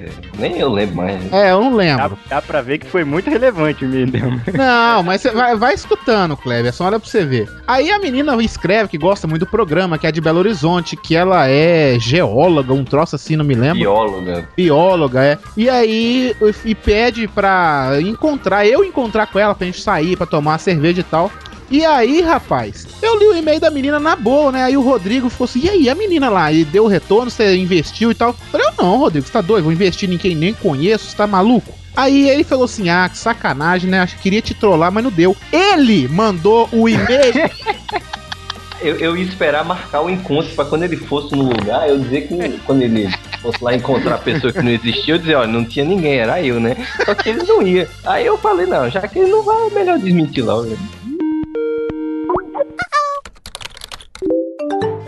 É... 0.03 0.09
Nem 0.38 0.59
eu 0.59 0.71
lembro 0.73 0.97
mais. 0.97 1.33
É, 1.33 1.53
eu 1.53 1.61
não 1.61 1.71
Dá, 1.71 1.77
lembro. 1.77 2.19
dá 2.29 2.43
pra 2.43 2.61
ver 2.61 2.79
que 2.79 2.87
foi 2.87 3.05
muito 3.05 3.31
relevante 3.31 3.85
o 3.85 3.88
menino. 3.88 4.41
Não, 4.53 5.03
mas 5.03 5.21
você 5.21 5.31
vai, 5.31 5.57
vai 5.57 5.75
escutando, 5.75 6.37
Kleber, 6.37 6.73
só 6.73 6.85
olha 6.87 6.99
pra 6.99 7.09
você 7.09 7.25
ver. 7.25 7.49
Aí 7.67 7.91
a 7.91 7.99
menina 7.99 8.35
escreve 8.43 8.88
que 8.88 8.99
gosta 8.99 9.27
muito 9.27 9.41
do 9.45 9.51
programa, 9.51 9.99
que 9.99 10.07
é 10.07 10.12
de 10.12 10.21
Belo 10.21 10.38
Horizonte, 10.41 10.97
que 10.97 11.15
ela 11.15 11.49
é 11.49 11.97
geóloga, 11.99 12.73
um 12.73 12.85
troço 12.85 13.17
assim, 13.17 13.37
não 13.37 13.45
me 13.45 13.55
lembro. 13.55 13.79
Bióloga. 13.79 14.49
bióloga, 14.57 15.25
é. 15.25 15.38
E 15.57 15.69
aí, 15.71 16.35
e 16.65 16.75
pede 16.75 17.29
pra 17.29 17.93
encontrar, 18.01 18.67
eu 18.67 18.85
encontrar 18.85 19.27
com 19.27 19.38
ela 19.38 19.55
pra 19.55 19.67
gente 19.67 19.81
sair, 19.81 20.17
pra 20.17 20.27
tomar 20.27 20.53
uma 20.53 20.59
cerveja 20.59 21.01
e 21.01 21.05
tal. 21.05 21.31
E 21.70 21.85
aí, 21.85 22.20
rapaz, 22.20 22.87
eu 23.01 23.18
li 23.18 23.27
o 23.27 23.37
e-mail 23.37 23.59
da 23.59 23.70
menina 23.70 23.98
na 23.98 24.14
boa, 24.14 24.53
né? 24.53 24.64
Aí 24.64 24.77
o 24.77 24.83
Rodrigo 24.83 25.31
falou 25.31 25.48
assim: 25.48 25.61
e 25.64 25.70
aí, 25.70 25.88
a 25.88 25.94
menina 25.94 26.29
lá? 26.29 26.53
E 26.53 26.64
deu 26.64 26.87
retorno, 26.87 27.31
você 27.31 27.57
investiu 27.57 28.11
e 28.11 28.14
tal. 28.14 28.31
Eu 28.31 28.35
falei: 28.35 28.66
eu 28.66 28.72
não, 28.83 28.98
Rodrigo, 28.98 29.27
você 29.27 29.33
tá 29.33 29.40
doido? 29.40 29.64
Vou 29.64 29.72
investir 29.72 30.11
em 30.11 30.18
quem 30.18 30.35
nem 30.35 30.53
conheço, 30.53 31.07
você 31.07 31.16
tá 31.16 31.27
maluco? 31.27 31.72
Aí 31.96 32.29
ele 32.29 32.44
falou 32.44 32.64
assim: 32.64 32.88
ah, 32.88 33.09
que 33.09 33.18
sacanagem, 33.18 33.88
né? 33.88 34.01
Acho 34.01 34.16
que 34.16 34.22
queria 34.22 34.42
te 34.42 34.55
trollar, 34.55 34.92
mas 34.92 35.05
não 35.05 35.11
deu. 35.11 35.37
Ele 35.53 36.09
mandou 36.09 36.68
o 36.72 36.88
e-mail. 36.88 37.33
Eu, 38.83 38.96
eu 38.96 39.16
ia 39.16 39.22
esperar 39.22 39.64
marcar 39.64 40.01
o 40.01 40.11
encontro 40.11 40.53
pra 40.57 40.64
quando 40.64 40.83
ele 40.83 40.96
fosse 40.96 41.37
no 41.37 41.44
lugar, 41.44 41.88
eu 41.88 42.01
dizer 42.01 42.22
que 42.27 42.59
quando 42.66 42.83
ele 42.83 43.09
fosse 43.40 43.62
lá 43.62 43.72
encontrar 43.77 44.16
a 44.16 44.18
pessoa 44.18 44.53
que 44.53 44.61
não 44.61 44.72
existia, 44.72 45.14
eu 45.14 45.18
dizer, 45.18 45.37
olha, 45.37 45.46
não 45.46 45.64
tinha 45.64 45.85
ninguém, 45.85 46.18
era 46.18 46.42
eu, 46.42 46.59
né? 46.59 46.77
Só 47.05 47.14
que 47.14 47.29
ele 47.29 47.44
não 47.44 47.62
ia. 47.64 47.88
Aí 48.05 48.27
eu 48.27 48.37
falei, 48.37 48.66
não, 48.66 48.90
já 48.90 49.07
que 49.07 49.20
ele 49.20 49.31
não 49.31 49.44
vai, 49.44 49.68
é 49.68 49.70
melhor 49.70 49.98
desmentir 50.01 50.44
logo. 50.44 50.77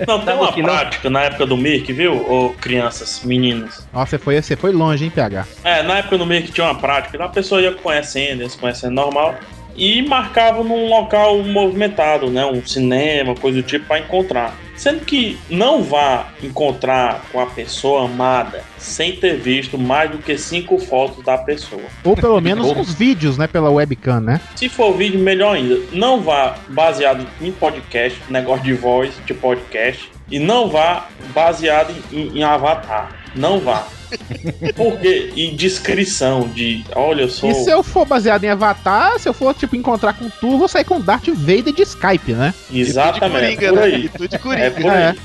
Não, 0.07 0.24
tem 0.24 0.35
uma 0.35 0.52
prática 0.52 1.09
na 1.09 1.22
época 1.22 1.46
do 1.46 1.57
Mirk, 1.57 1.92
viu? 1.92 2.14
Ô, 2.14 2.50
crianças, 2.50 3.22
meninos. 3.24 3.87
Nossa, 3.92 4.11
você 4.11 4.18
foi, 4.18 4.42
você 4.42 4.57
foi 4.57 4.72
longe, 4.72 5.04
hein, 5.04 5.11
PH? 5.11 5.46
É, 5.62 5.83
na 5.83 5.98
época 5.98 6.18
do 6.18 6.26
Mirk 6.26 6.50
tinha 6.50 6.66
uma 6.66 6.74
prática, 6.74 7.22
a 7.22 7.28
pessoa 7.28 7.61
ia 7.61 7.72
conhecendo, 7.72 8.42
ia 8.42 8.48
se 8.48 8.59
conhecendo 8.59 8.94
normal, 8.94 9.35
e 9.76 10.02
marcava 10.02 10.62
num 10.62 10.88
local 10.88 11.42
movimentado, 11.42 12.30
né? 12.30 12.44
Um 12.44 12.64
cinema, 12.64 13.34
coisa 13.34 13.60
do 13.60 13.66
tipo, 13.66 13.87
pra 13.87 13.98
encontrar. 13.98 14.56
Sendo 14.76 15.04
que 15.04 15.38
não 15.48 15.82
vá 15.82 16.28
encontrar 16.42 17.24
com 17.30 17.38
a 17.40 17.46
pessoa 17.46 18.06
amada 18.06 18.64
sem 18.76 19.14
ter 19.16 19.37
visto 19.37 19.78
mais 19.78 20.10
do 20.10 20.18
que 20.18 20.37
cinco 20.37 20.78
fotos 20.78 21.24
da 21.24 21.38
pessoa. 21.38 21.82
Ou 22.02 22.16
pelo 22.16 22.40
menos 22.40 22.66
uns 22.66 22.92
vídeos, 22.92 23.38
né, 23.38 23.46
pela 23.46 23.70
webcam, 23.70 24.20
né? 24.20 24.40
Se 24.56 24.68
for 24.68 24.92
vídeo, 24.96 25.20
melhor 25.20 25.54
ainda. 25.54 25.80
Não 25.92 26.20
vá 26.20 26.56
baseado 26.68 27.26
em 27.40 27.52
podcast, 27.52 28.20
negócio 28.28 28.64
de 28.64 28.74
voz 28.74 29.14
de 29.24 29.32
podcast. 29.32 30.10
E 30.30 30.38
não 30.38 30.68
vá 30.68 31.06
baseado 31.32 31.94
em, 32.12 32.38
em 32.38 32.42
avatar. 32.42 33.14
não 33.37 33.60
vá. 33.60 33.87
Porque 34.77 35.33
indiscrição 35.37 36.48
de, 36.48 36.85
olha, 36.94 37.22
eu 37.22 37.29
sou. 37.29 37.50
E 37.50 37.55
se 37.55 37.70
eu 37.70 37.83
for 37.83 38.05
baseado 38.07 38.44
em 38.44 38.48
Avatar, 38.48 39.18
se 39.18 39.29
eu 39.29 39.35
for, 39.35 39.55
tipo, 39.55 39.77
encontrar 39.77 40.12
com 40.14 40.29
tu, 40.29 40.53
eu 40.53 40.59
vou 40.59 40.68
sair 40.68 40.85
com 40.85 41.00
Darth 41.00 41.29
Vader 41.29 41.72
de 41.72 41.83
Skype, 41.83 42.33
né? 42.33 42.55
Exatamente, 42.72 43.55
E 43.55 43.59
tu 43.59 43.59
de 43.59 43.66
é 43.66 43.70
por 43.70 43.74
Coringa, 43.74 43.85
aí. 43.85 43.92
né? 43.92 43.98
E 43.98 44.09
tu 44.09 44.29
de 44.29 44.38
Coringa. 44.38 44.64
É 44.66 44.70
por 44.70 44.90
aí. 44.90 45.18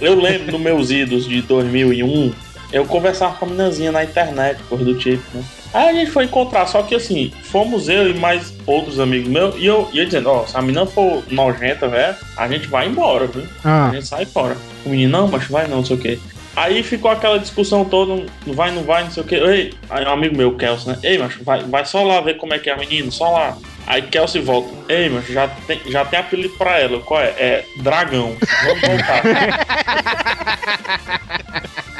Eu 0.00 0.20
lembro 0.20 0.52
nos 0.52 0.60
meus 0.60 0.90
idos 0.90 1.26
de 1.26 1.42
2001, 1.42 2.32
eu 2.72 2.84
conversava 2.86 3.34
com 3.34 3.44
a 3.44 3.48
meninazinha 3.48 3.92
na 3.92 4.02
internet, 4.04 4.62
coisa 4.68 4.84
do 4.84 4.94
tipo, 4.94 5.22
né? 5.34 5.44
Aí 5.72 5.88
a 5.88 5.92
gente 5.92 6.10
foi 6.10 6.24
encontrar, 6.24 6.66
só 6.66 6.82
que 6.82 6.96
assim, 6.96 7.32
fomos 7.44 7.88
eu 7.88 8.10
e 8.10 8.14
mais 8.14 8.52
outros 8.66 8.98
amigos 8.98 9.28
meus, 9.28 9.54
e 9.56 9.66
eu 9.66 9.88
ia 9.92 10.04
dizendo, 10.04 10.28
ó, 10.28 10.44
se 10.44 10.56
a 10.56 10.60
menina 10.62 10.84
for 10.84 11.22
nojenta, 11.30 11.86
velho, 11.86 12.16
a 12.36 12.48
gente 12.48 12.66
vai 12.66 12.88
embora, 12.88 13.26
viu? 13.28 13.44
Ah. 13.62 13.88
A 13.88 13.94
gente 13.94 14.08
sai 14.08 14.24
fora. 14.26 14.56
O 14.84 14.88
menino, 14.88 15.12
não, 15.12 15.28
mas 15.28 15.44
vai 15.46 15.68
não, 15.68 15.76
não 15.78 15.84
sei 15.84 15.96
o 15.96 15.98
quê. 16.00 16.18
Aí 16.56 16.82
ficou 16.82 17.10
aquela 17.10 17.38
discussão 17.38 17.84
toda, 17.84 18.24
não 18.46 18.54
vai, 18.54 18.70
não 18.70 18.82
vai, 18.82 19.04
não 19.04 19.10
sei 19.10 19.22
o 19.22 19.26
quê. 19.26 19.36
Ei, 19.36 19.72
aí 19.88 20.04
um 20.04 20.10
amigo 20.10 20.36
meu, 20.36 20.56
Kelso, 20.56 20.88
né? 20.88 20.98
Ei, 21.02 21.16
macho, 21.16 21.42
vai, 21.44 21.62
vai 21.62 21.84
só 21.84 22.02
lá 22.02 22.20
ver 22.20 22.36
como 22.36 22.52
é 22.52 22.58
que 22.58 22.68
é 22.68 22.72
a 22.72 22.76
menina, 22.76 23.10
só 23.10 23.30
lá. 23.30 23.56
Aí 23.86 24.02
Kelsey 24.02 24.42
volta. 24.42 24.70
Ei, 24.92 25.08
macho, 25.08 25.32
já 25.32 25.48
tem, 25.48 25.80
já 25.86 26.04
tem 26.04 26.18
apelido 26.18 26.54
pra 26.56 26.78
ela. 26.78 27.00
Qual 27.00 27.20
é? 27.20 27.28
É 27.38 27.64
Dragão. 27.76 28.36
Vamos 28.64 28.80
voltar. 28.80 29.22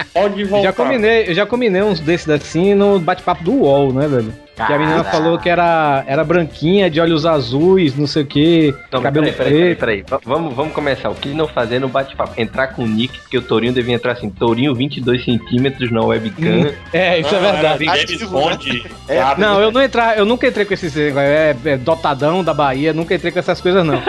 Pode 0.12 0.44
voltar. 0.44 0.64
Já 0.68 0.72
combinei, 0.72 1.28
eu 1.28 1.34
já 1.34 1.46
combinei 1.46 1.82
uns 1.82 2.00
desses 2.00 2.28
assim 2.28 2.74
no 2.74 2.98
bate-papo 2.98 3.44
do 3.44 3.52
UOL, 3.52 3.92
né, 3.92 4.08
velho? 4.08 4.32
Que 4.66 4.74
a 4.74 4.78
menina 4.78 5.02
falou 5.04 5.38
que 5.38 5.48
era, 5.48 6.04
era 6.06 6.22
branquinha, 6.22 6.90
de 6.90 7.00
olhos 7.00 7.24
azuis, 7.24 7.96
não 7.96 8.06
sei 8.06 8.24
o 8.24 8.26
que, 8.26 8.74
Não, 8.92 9.00
cabelo 9.00 9.24
peraí, 9.24 9.36
peraí, 9.38 9.52
peraí, 9.52 9.74
preto. 9.74 9.78
peraí. 9.78 10.04
Va- 10.06 10.20
Vamos, 10.22 10.54
vamos 10.54 10.74
começar. 10.74 11.08
O 11.08 11.14
que 11.14 11.30
não 11.30 11.48
fazer 11.48 11.78
no 11.78 11.88
bate-papo? 11.88 12.34
Entrar 12.38 12.66
com 12.68 12.82
o 12.82 12.86
nick, 12.86 13.18
porque 13.20 13.38
o 13.38 13.42
Tourinho 13.42 13.72
devia 13.72 13.94
entrar 13.94 14.12
assim, 14.12 14.28
Tourinho 14.28 14.74
22 14.74 15.24
centímetros 15.24 15.90
na 15.90 16.02
webcam. 16.02 16.72
É, 16.92 17.18
isso 17.20 17.34
é 17.34 17.40
Não, 17.40 17.48
era 17.48 17.74
verdade. 17.76 18.06
James 18.08 18.22
Bond. 18.24 18.84
É, 19.08 19.16
gato. 19.16 19.40
Não, 19.40 19.60
eu 19.62 19.72
não 19.72 19.82
entrar, 19.82 20.18
eu 20.18 20.26
nunca 20.26 20.46
entrei 20.46 20.66
com 20.66 20.74
esses 20.74 20.94
é, 20.94 21.56
é, 21.64 21.76
dotadão 21.78 22.44
da 22.44 22.52
Bahia, 22.52 22.92
nunca 22.92 23.14
entrei 23.14 23.32
com 23.32 23.38
essas 23.38 23.62
coisas 23.62 23.82
não. 23.82 24.02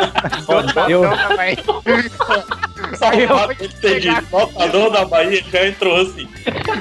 eu, 0.90 1.04
Safado, 2.96 3.54
entendi. 3.54 4.10
Botador 4.30 4.92
da 4.92 5.06
Bahia 5.06 5.44
já 5.52 5.68
entrou 5.68 6.02
assim. 6.02 6.28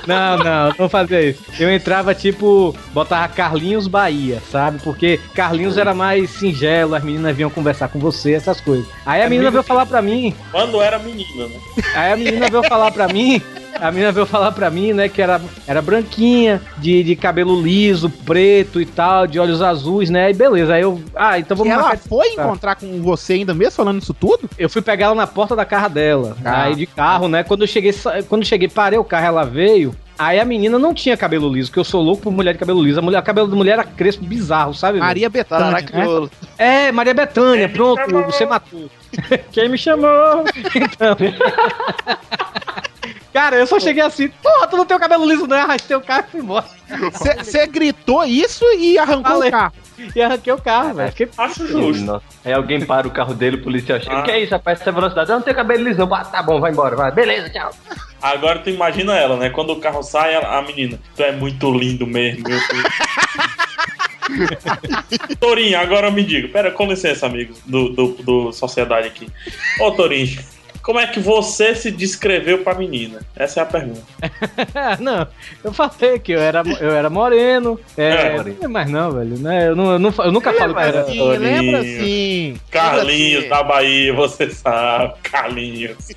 não, 0.06 0.38
não, 0.38 0.74
não 0.78 0.88
fazia 0.88 1.22
isso. 1.22 1.42
Eu 1.58 1.70
entrava 1.70 2.14
tipo, 2.14 2.74
botava 2.92 3.28
Carlinhos 3.32 3.86
Bahia, 3.86 4.42
sabe? 4.50 4.78
Porque 4.82 5.20
Carlinhos 5.34 5.76
era 5.78 5.94
mais 5.94 6.30
singelo, 6.30 6.94
as 6.94 7.02
meninas 7.02 7.36
vinham 7.36 7.50
conversar 7.50 7.88
com 7.88 7.98
você, 7.98 8.32
essas 8.34 8.60
coisas. 8.60 8.86
Aí 9.04 9.22
a 9.22 9.28
menina 9.28 9.50
veio 9.50 9.62
falar 9.62 9.86
pra 9.86 10.02
mim, 10.02 10.34
Quando 10.50 10.80
era 10.80 10.98
menina, 10.98 11.46
né? 11.46 11.56
Aí 11.94 12.12
a 12.12 12.16
menina 12.16 12.48
veio 12.48 12.62
falar 12.64 12.90
pra 12.90 13.08
mim, 13.08 13.40
a 13.80 13.90
menina 13.90 14.12
veio 14.12 14.26
falar 14.26 14.52
pra 14.52 14.70
mim, 14.70 14.92
né, 14.92 15.08
que 15.08 15.20
era, 15.22 15.40
era 15.66 15.80
branquinha, 15.82 16.60
de, 16.78 17.02
de 17.02 17.16
cabelo 17.16 17.60
liso, 17.60 18.08
preto 18.10 18.80
e 18.80 18.86
tal, 18.86 19.26
de 19.26 19.38
olhos 19.38 19.62
azuis, 19.62 20.10
né? 20.10 20.30
E 20.30 20.34
beleza, 20.34 20.74
aí 20.74 20.82
eu. 20.82 21.00
Ah, 21.14 21.38
então 21.38 21.54
E 21.56 21.58
vamos 21.58 21.72
ela 21.72 21.82
marcar- 21.82 21.98
foi 22.08 22.28
encontrar 22.28 22.74
com 22.76 23.00
você 23.02 23.34
ainda 23.34 23.54
mesmo 23.54 23.72
falando 23.72 24.00
isso 24.02 24.14
tudo? 24.14 24.48
Eu 24.58 24.68
fui 24.68 24.82
pegar 24.82 25.06
ela 25.06 25.14
na 25.14 25.26
porta 25.26 25.54
da 25.56 25.64
casa 25.64 25.88
dela. 25.88 26.36
Ah. 26.44 26.62
Aí 26.64 26.74
de 26.74 26.86
carro, 26.86 27.28
né? 27.28 27.42
Quando 27.42 27.62
eu 27.62 27.66
cheguei, 27.66 27.92
quando 28.28 28.42
eu 28.42 28.46
cheguei, 28.46 28.68
parei 28.68 28.98
o 28.98 29.04
carro, 29.04 29.26
ela 29.26 29.44
veio. 29.44 29.94
Aí 30.18 30.38
a 30.38 30.44
menina 30.44 30.78
não 30.78 30.92
tinha 30.92 31.16
cabelo 31.16 31.50
liso, 31.50 31.72
que 31.72 31.78
eu 31.78 31.84
sou 31.84 32.02
louco 32.02 32.24
por 32.24 32.30
mulher 32.30 32.52
de 32.52 32.58
cabelo 32.58 32.82
liso. 32.82 32.98
A 32.98 33.02
mulher, 33.02 33.18
o 33.20 33.22
cabelo 33.22 33.48
da 33.48 33.56
mulher 33.56 33.72
era 33.72 33.84
crespo, 33.84 34.22
bizarro, 34.22 34.74
sabe? 34.74 34.98
Maria 34.98 35.30
Bethânia. 35.30 35.70
né? 35.70 36.28
É, 36.58 36.92
Maria 36.92 37.14
Bethânia, 37.14 37.66
me 37.66 37.72
pronto, 37.72 38.02
chamou? 38.04 38.24
você 38.26 38.44
matou. 38.44 38.90
Quem 39.50 39.68
me 39.70 39.78
chamou? 39.78 40.44
Então. 40.76 41.16
Cara, 43.32 43.56
eu 43.56 43.66
só 43.66 43.78
cheguei 43.78 44.02
assim, 44.02 44.28
porra, 44.28 44.66
tu 44.66 44.76
não 44.76 44.84
tem 44.84 44.96
o 44.96 45.00
cabelo 45.00 45.24
liso, 45.24 45.46
não, 45.46 45.56
arrastei 45.56 45.96
o 45.96 46.00
carro 46.00 46.24
e 46.28 46.30
fui 46.32 46.40
embora. 46.40 46.64
Você 47.38 47.66
gritou 47.66 48.24
isso 48.24 48.64
e 48.76 48.98
arrancou 48.98 49.32
Falei. 49.32 49.48
o 49.48 49.52
carro. 49.52 49.72
E 50.16 50.22
arranquei 50.22 50.50
o 50.50 50.58
carro, 50.58 50.94
velho. 50.94 51.10
Fiquei- 51.10 51.28
Acho 51.36 51.66
justo. 51.66 52.02
Nossa. 52.04 52.24
Aí 52.42 52.54
alguém 52.54 52.82
para 52.86 53.06
o 53.06 53.10
carro 53.10 53.34
dele, 53.34 53.56
o 53.56 53.62
policial 53.62 54.00
chega. 54.00 54.20
Ah. 54.20 54.22
Que 54.22 54.30
é 54.30 54.40
isso, 54.40 54.52
rapaz? 54.52 54.80
Essa 54.80 54.90
velocidade? 54.90 55.28
Eu 55.30 55.36
não 55.36 55.42
tenho 55.42 55.54
cabelo 55.54 55.84
liso, 55.84 55.98
não. 55.98 56.14
Ah, 56.14 56.24
tá 56.24 56.42
bom, 56.42 56.58
vai 56.58 56.72
embora, 56.72 56.96
vai. 56.96 57.12
Beleza, 57.12 57.50
tchau. 57.50 57.70
Agora 58.22 58.60
tu 58.60 58.70
imagina 58.70 59.14
ela, 59.14 59.36
né? 59.36 59.50
Quando 59.50 59.74
o 59.74 59.76
carro 59.76 60.02
sai, 60.02 60.34
a, 60.36 60.62
menina. 60.62 60.98
Tu 61.14 61.22
é 61.22 61.32
muito 61.32 61.70
lindo 61.70 62.06
mesmo, 62.06 62.48
meu 62.48 62.58
filho. 62.58 62.82
Torinho, 65.38 65.78
agora 65.78 66.10
me 66.10 66.24
diga. 66.24 66.48
Pera, 66.48 66.70
com 66.70 66.86
licença, 66.86 67.26
amigos 67.26 67.58
do, 67.66 67.90
do, 67.90 68.08
do 68.22 68.52
Sociedade 68.52 69.06
aqui. 69.06 69.28
Ô, 69.80 69.90
Torinho, 69.90 70.38
como 70.82 70.98
é 70.98 71.06
que 71.06 71.20
você 71.20 71.74
se 71.74 71.90
descreveu 71.90 72.58
pra 72.58 72.74
menina? 72.74 73.20
Essa 73.36 73.60
é 73.60 73.62
a 73.62 73.66
pergunta. 73.66 74.02
não, 75.00 75.26
eu 75.62 75.72
falei 75.72 76.18
que 76.18 76.32
eu 76.32 76.40
era, 76.40 76.62
eu 76.80 76.90
era 76.90 77.10
moreno. 77.10 77.78
É, 77.96 78.10
É. 78.10 78.36
não 78.36 78.54
é 78.62 78.68
mais 78.68 78.90
não, 78.90 79.12
velho. 79.12 79.38
Né? 79.38 79.68
Eu, 79.68 79.76
não, 79.76 79.92
eu, 79.92 79.98
não, 79.98 80.12
eu 80.18 80.32
nunca 80.32 80.52
falo 80.52 80.74
que 80.74 80.80
era. 80.80 81.04
Sim, 81.04 81.36
lembra 81.36 81.82
sim. 81.82 82.56
Carlinhos 82.70 83.40
assim. 83.40 83.48
da 83.48 83.62
Bahia, 83.62 84.12
você 84.14 84.50
sabe. 84.50 85.14
Carlinhos. 85.22 86.08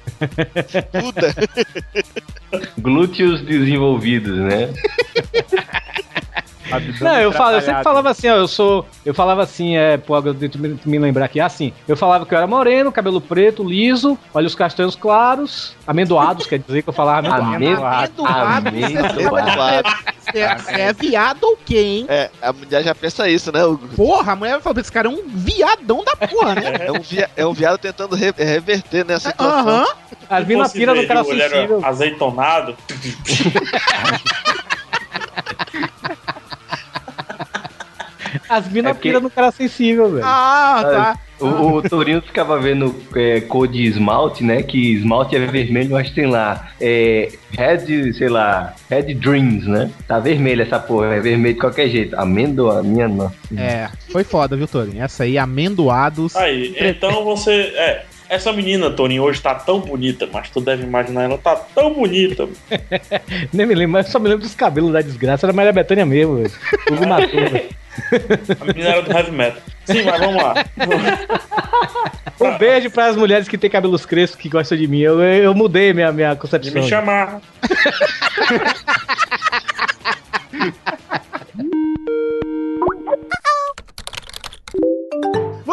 Puta. 0.92 1.36
Glúteos 2.80 3.42
desenvolvidos, 3.42 4.38
né? 4.38 4.70
Não, 7.02 7.20
eu, 7.20 7.32
falo, 7.32 7.56
eu 7.56 7.62
sempre 7.62 7.84
falava 7.84 8.10
assim, 8.10 8.30
ó, 8.30 8.36
eu 8.36 8.48
sou. 8.48 8.86
Eu 9.06 9.14
falava 9.14 9.42
assim, 9.44 9.76
é, 9.76 9.98
pô, 9.98 10.18
eu 10.18 10.34
tento 10.34 10.58
me, 10.60 10.80
me 10.86 11.00
lembrar 11.00 11.26
aqui, 11.26 11.40
assim, 11.40 11.72
eu 11.88 11.96
falava 11.98 12.26
que 12.26 12.34
eu 12.34 12.38
era 12.38 12.48
moreno, 12.48 12.92
cabelo 12.92 13.20
preto, 13.22 13.64
liso, 13.64 14.18
olhos 14.34 14.56
castanhos 14.56 14.96
claros, 14.96 15.76
amendoados, 15.86 16.46
quer 16.48 16.60
dizer 16.60 16.82
que 16.82 16.90
eu 16.90 16.94
falava 16.94 17.28
amendoado. 17.28 17.56
Amendoado, 17.56 18.68
Amendoado. 18.68 19.90
Você 20.24 20.40
é 20.40 20.94
viado 20.94 21.44
ou 21.44 21.58
quê, 21.58 21.78
hein? 21.80 22.06
É, 22.08 22.30
a 22.42 22.54
mulher 22.54 22.82
já 22.84 22.96
pensa 22.96 23.28
isso, 23.30 23.52
né? 23.52 23.64
Hugo? 23.66 23.88
Porra, 23.90 24.32
a 24.32 24.36
mulher 24.36 24.54
vai 24.54 24.62
falar, 24.62 24.80
esse 24.80 24.92
cara 24.92 25.08
é 25.08 25.12
um 25.12 25.22
viadão 25.28 26.04
da 26.04 26.16
porra, 26.16 26.56
né? 26.56 26.78
É 26.80 26.92
um, 26.92 27.02
via- 27.02 27.30
é 27.36 27.46
um 27.46 27.54
viado 27.54 27.78
tentando 27.78 28.16
re- 28.16 28.34
reverter 28.38 29.06
nessa 29.06 29.30
situação. 29.32 29.70
Aham. 29.70 29.86
As 30.30 30.48
minas 30.48 30.72
Se 30.72 30.78
pira 30.80 30.96
no 30.96 31.06
cara 31.06 31.24
ver, 31.24 31.28
o 31.28 31.32
olho 31.32 31.42
era 31.42 31.54
sensível. 31.56 31.82
As 38.50 38.68
minas 38.72 38.92
É 38.92 38.94
porque- 38.94 39.10
pira 39.10 39.20
no 39.20 39.30
cara 39.30 39.52
sensível, 39.52 40.10
velho. 40.12 40.24
Ah, 40.26 40.82
tá. 40.84 41.20
O, 41.40 41.78
o 41.78 41.82
Tourinho 41.90 42.22
ficava 42.22 42.58
vendo 42.60 42.96
é, 43.16 43.42
cor 43.42 43.68
de 43.68 43.84
esmalte, 43.84 44.44
né? 44.44 44.64
Que 44.64 44.94
esmalte 44.94 45.36
é 45.36 45.40
vermelho, 45.46 45.90
mas 45.92 46.10
tem 46.12 46.26
lá. 46.28 46.70
É, 46.80 47.30
Red, 47.52 48.14
sei 48.14 48.30
lá, 48.30 48.74
Red 48.90 49.14
Dreams, 49.16 49.68
né? 49.68 49.92
Tá 50.08 50.20
vermelho 50.20 50.62
essa 50.62 50.80
porra, 50.80 51.08
é 51.16 51.20
vermelho 51.20 51.56
de 51.56 51.60
qualquer 51.60 51.90
jeito. 51.90 52.16
Amêndoa, 52.18 52.82
minha 52.82 53.08
nossa. 53.10 53.36
É, 53.58 53.90
foi 54.12 54.24
foda, 54.24 54.56
viu, 54.56 54.68
Torinho? 54.68 55.04
Essa 55.04 55.24
aí, 55.24 55.38
amendoados. 55.38 56.36
Aí, 56.36 56.76
então 56.80 57.24
você. 57.26 57.52
É. 57.76 58.06
Essa 58.30 58.52
menina, 58.54 58.90
Tony, 58.90 59.20
hoje 59.20 59.40
tá 59.42 59.54
tão 59.54 59.80
bonita, 59.80 60.28
mas 60.32 60.50
tu 60.50 60.60
deve 60.60 60.82
imaginar, 60.84 61.24
ela 61.24 61.38
tá 61.38 61.56
tão 61.56 61.94
bonita. 61.94 62.48
Nem 63.54 63.68
me 63.68 63.76
lembro, 63.76 63.92
mas 63.94 64.08
só 64.08 64.18
me 64.18 64.28
lembro 64.28 64.44
dos 64.44 64.56
cabelos 64.56 64.92
da 64.94 65.02
desgraça. 65.02 65.46
Era 65.46 65.54
Maria 65.54 65.72
Bethânia 65.74 66.06
mesmo, 66.06 66.38
velho. 66.38 66.52
Hugo 66.90 67.08
matou. 67.08 67.40
A 68.62 68.66
menina 68.66 68.90
era 68.90 69.02
do 69.02 69.12
heavy 69.12 69.32
metal. 69.32 69.62
Sim, 69.86 70.04
mas 70.04 70.20
vamos 70.20 70.42
lá. 70.44 70.54
Um 72.40 72.58
beijo 72.58 72.90
para 72.90 73.08
as 73.08 73.16
mulheres 73.16 73.48
que 73.48 73.58
têm 73.58 73.70
cabelos 73.70 74.06
crespos 74.06 74.40
que 74.40 74.50
gostam 74.50 74.78
de 74.78 74.88
mim. 74.88 75.00
Eu, 75.00 75.22
eu 75.22 75.54
mudei 75.54 75.94
minha, 75.94 76.12
minha 76.12 76.34
De 76.34 76.40
concepção. 76.40 76.82
me 76.82 76.88
chamar. 76.90 77.40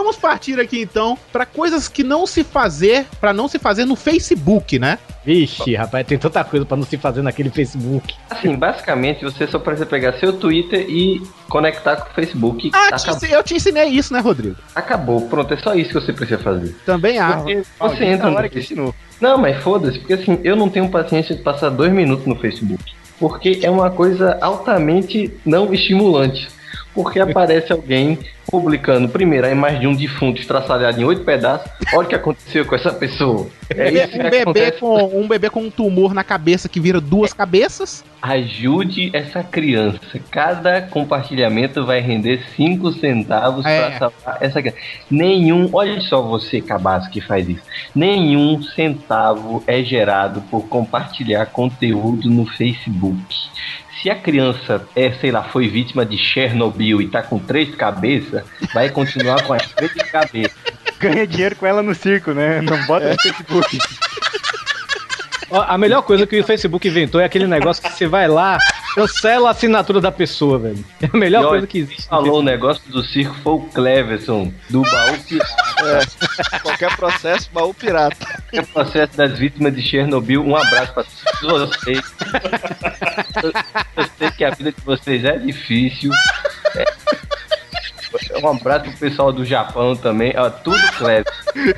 Vamos 0.00 0.16
partir 0.16 0.58
aqui 0.58 0.80
então 0.80 1.16
pra 1.30 1.44
coisas 1.44 1.86
que 1.86 2.02
não 2.02 2.26
se 2.26 2.42
fazer, 2.42 3.04
pra 3.20 3.34
não 3.34 3.46
se 3.46 3.58
fazer 3.58 3.84
no 3.84 3.94
Facebook, 3.94 4.78
né? 4.78 4.98
Vixe, 5.22 5.74
rapaz, 5.74 6.06
tem 6.06 6.16
tanta 6.16 6.42
coisa 6.42 6.64
pra 6.64 6.74
não 6.74 6.84
se 6.84 6.96
fazer 6.96 7.20
naquele 7.20 7.50
Facebook. 7.50 8.14
Assim, 8.30 8.56
basicamente, 8.56 9.22
você 9.22 9.46
só 9.46 9.58
precisa 9.58 9.84
pegar 9.84 10.14
seu 10.14 10.32
Twitter 10.32 10.86
e 10.88 11.20
conectar 11.50 11.96
com 11.96 12.10
o 12.10 12.14
Facebook. 12.14 12.70
Ah, 12.72 12.96
te 12.96 13.30
eu 13.30 13.42
te 13.42 13.54
ensinei 13.56 13.88
isso, 13.88 14.14
né, 14.14 14.20
Rodrigo? 14.20 14.56
acabou. 14.74 15.20
Pronto, 15.28 15.52
é 15.52 15.58
só 15.58 15.74
isso 15.74 15.90
que 15.90 16.00
você 16.00 16.14
precisa 16.14 16.38
fazer. 16.38 16.74
Também 16.86 17.18
acho. 17.18 17.36
Porque 17.44 17.62
você 17.78 18.04
entra 18.06 18.30
no 18.30 18.36
hora 18.38 18.48
que 18.48 18.54
Facebook. 18.54 18.72
ensinou. 18.72 18.94
Não, 19.20 19.36
mas 19.36 19.62
foda-se, 19.62 19.98
porque 19.98 20.14
assim, 20.14 20.40
eu 20.42 20.56
não 20.56 20.70
tenho 20.70 20.88
paciência 20.88 21.36
de 21.36 21.42
passar 21.42 21.68
dois 21.68 21.92
minutos 21.92 22.24
no 22.24 22.36
Facebook. 22.36 22.82
Porque 23.18 23.60
é 23.62 23.70
uma 23.70 23.90
coisa 23.90 24.38
altamente 24.40 25.30
não 25.44 25.74
estimulante. 25.74 26.48
Porque 26.94 27.20
aparece 27.20 27.72
alguém 27.72 28.18
publicando, 28.50 29.08
primeiro, 29.08 29.46
a 29.46 29.50
imagem 29.50 29.80
de 29.80 29.86
um 29.86 29.94
defunto 29.94 30.40
estraçalhado 30.40 31.00
em 31.00 31.04
oito 31.04 31.22
pedaços. 31.22 31.70
Olha 31.94 32.04
o 32.04 32.08
que 32.08 32.14
aconteceu 32.16 32.66
com 32.66 32.74
essa 32.74 32.92
pessoa. 32.92 33.46
É 33.70 33.92
isso 33.92 34.08
que 34.08 34.18
um, 34.18 34.22
bebê 34.22 34.40
acontece. 34.40 34.80
com, 34.80 35.20
um 35.20 35.28
bebê 35.28 35.50
com 35.50 35.60
um 35.62 35.70
tumor 35.70 36.12
na 36.12 36.24
cabeça 36.24 36.68
que 36.68 36.80
vira 36.80 37.00
duas 37.00 37.32
cabeças. 37.32 38.04
Ajude 38.20 39.10
essa 39.14 39.44
criança. 39.44 40.00
Cada 40.30 40.82
compartilhamento 40.82 41.86
vai 41.86 42.00
render 42.00 42.42
5 42.56 42.92
centavos 42.94 43.64
É. 43.64 43.80
para 43.80 43.98
salvar 43.98 44.38
essa 44.40 44.60
criança. 44.60 44.78
Nenhum, 45.08 45.70
olha 45.72 46.00
só 46.00 46.20
você, 46.20 46.60
cabaço, 46.60 47.08
que 47.08 47.20
faz 47.20 47.48
isso. 47.48 47.62
Nenhum 47.94 48.60
centavo 48.62 49.62
é 49.66 49.82
gerado 49.84 50.42
por 50.50 50.62
compartilhar 50.68 51.46
conteúdo 51.46 52.28
no 52.28 52.44
Facebook. 52.46 53.22
Se 54.00 54.08
a 54.08 54.14
criança 54.14 54.86
é, 54.96 55.12
sei 55.12 55.30
lá, 55.30 55.42
foi 55.42 55.68
vítima 55.68 56.06
de 56.06 56.16
Chernobyl 56.16 57.02
e 57.02 57.08
tá 57.08 57.22
com 57.22 57.38
três 57.38 57.74
cabeças, 57.74 58.42
vai 58.72 58.88
continuar 58.88 59.42
com 59.42 59.52
as 59.52 59.66
três 59.72 59.92
cabeças. 60.10 60.56
Ganha 60.98 61.26
dinheiro 61.26 61.56
com 61.56 61.66
ela 61.66 61.82
no 61.82 61.94
circo, 61.94 62.32
né? 62.32 62.62
Não 62.62 62.86
bota 62.86 63.10
no 63.10 63.20
Facebook. 63.20 63.78
A 65.50 65.76
melhor 65.76 66.02
coisa 66.02 66.26
que 66.26 66.38
o 66.38 66.44
Facebook 66.44 66.86
inventou 66.86 67.20
é 67.20 67.24
aquele 67.24 67.46
negócio 67.46 67.82
que 67.82 67.90
você 67.90 68.06
vai 68.06 68.28
lá, 68.28 68.58
cancela 68.94 69.48
a 69.48 69.50
assinatura 69.52 70.00
da 70.00 70.12
pessoa, 70.12 70.58
velho. 70.58 70.84
É 71.02 71.08
a 71.12 71.16
melhor 71.16 71.40
E 71.40 71.44
olha, 71.44 71.50
coisa 71.50 71.66
que 71.66 71.78
existe. 71.78 72.08
Falou 72.08 72.40
o 72.40 72.42
negócio 72.42 72.82
do 72.90 73.02
circo 73.02 73.34
foi 73.42 73.52
o 73.54 73.60
Cleverson, 73.60 74.52
do 74.68 74.82
baú 74.82 75.18
pirata. 75.28 76.60
Qualquer 76.62 76.96
processo, 76.96 77.50
baú 77.52 77.74
pirata. 77.74 78.16
Qualquer 78.50 78.66
processo 78.66 79.16
das 79.16 79.38
vítimas 79.38 79.74
de 79.74 79.82
Chernobyl, 79.82 80.42
um 80.42 80.56
abraço 80.56 80.92
pra 80.92 81.04
todos 81.40 81.68
vocês. 81.68 82.02
Eu, 83.42 83.52
eu 83.96 84.10
sei 84.18 84.30
que 84.30 84.44
a 84.44 84.50
vida 84.50 84.72
de 84.72 84.80
vocês 84.82 85.24
é 85.24 85.38
difícil. 85.38 86.10
É. 86.76 86.84
Um 88.42 88.48
abraço 88.48 88.84
pro 88.84 88.98
pessoal 88.98 89.32
do 89.32 89.44
Japão 89.44 89.94
também. 89.96 90.32
Ó, 90.36 90.48
tudo 90.50 90.76
Clever. 90.96 91.24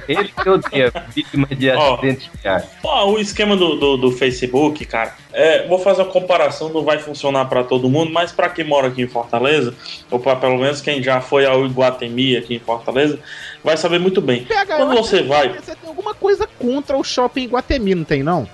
Ele 0.09 0.29
que 0.29 0.49
odeia 0.49 0.93
vítimas 1.15 1.51
de 1.59 1.71
Ó. 1.71 1.95
acidentes 1.95 2.31
de 2.41 2.49
ar. 2.49 2.65
Ó, 2.83 3.11
o 3.11 3.19
esquema 3.19 3.57
do, 3.57 3.77
do, 3.77 3.97
do 3.97 4.13
Facebook, 4.13 4.85
cara, 4.85 5.15
é, 5.33 5.67
vou 5.67 5.79
fazer 5.79 6.03
uma 6.03 6.11
comparação, 6.13 6.69
não 6.69 6.85
vai 6.85 6.99
funcionar 6.99 7.47
pra 7.47 7.65
todo 7.65 7.89
mundo, 7.89 8.13
mas 8.13 8.33
pra 8.33 8.49
quem 8.49 8.65
mora 8.67 8.89
aqui 8.89 9.03
em 9.03 9.09
Fortaleza, 9.09 9.75
ou 10.11 10.19
pra 10.19 10.37
pelo 10.37 10.59
menos 10.59 10.81
quem 10.81 11.03
já 11.03 11.21
foi 11.21 11.47
ao 11.47 11.65
Iguatemi 11.65 12.37
aqui 12.37 12.55
em 12.57 12.59
Fortaleza, 12.61 13.19
vai 13.65 13.77
saber 13.77 13.99
muito 13.99 14.21
bem. 14.21 14.45
PH, 14.45 14.77
Quando 14.77 14.95
você 14.97 15.23
vai. 15.23 15.49
Você 15.49 15.75
tem 15.75 15.89
alguma 15.89 16.15
coisa 16.15 16.47
contra 16.59 16.97
o 16.97 17.03
shopping 17.05 17.47
Guatemi, 17.47 17.95
não 17.95 18.05
tem, 18.05 18.23
não? 18.23 18.49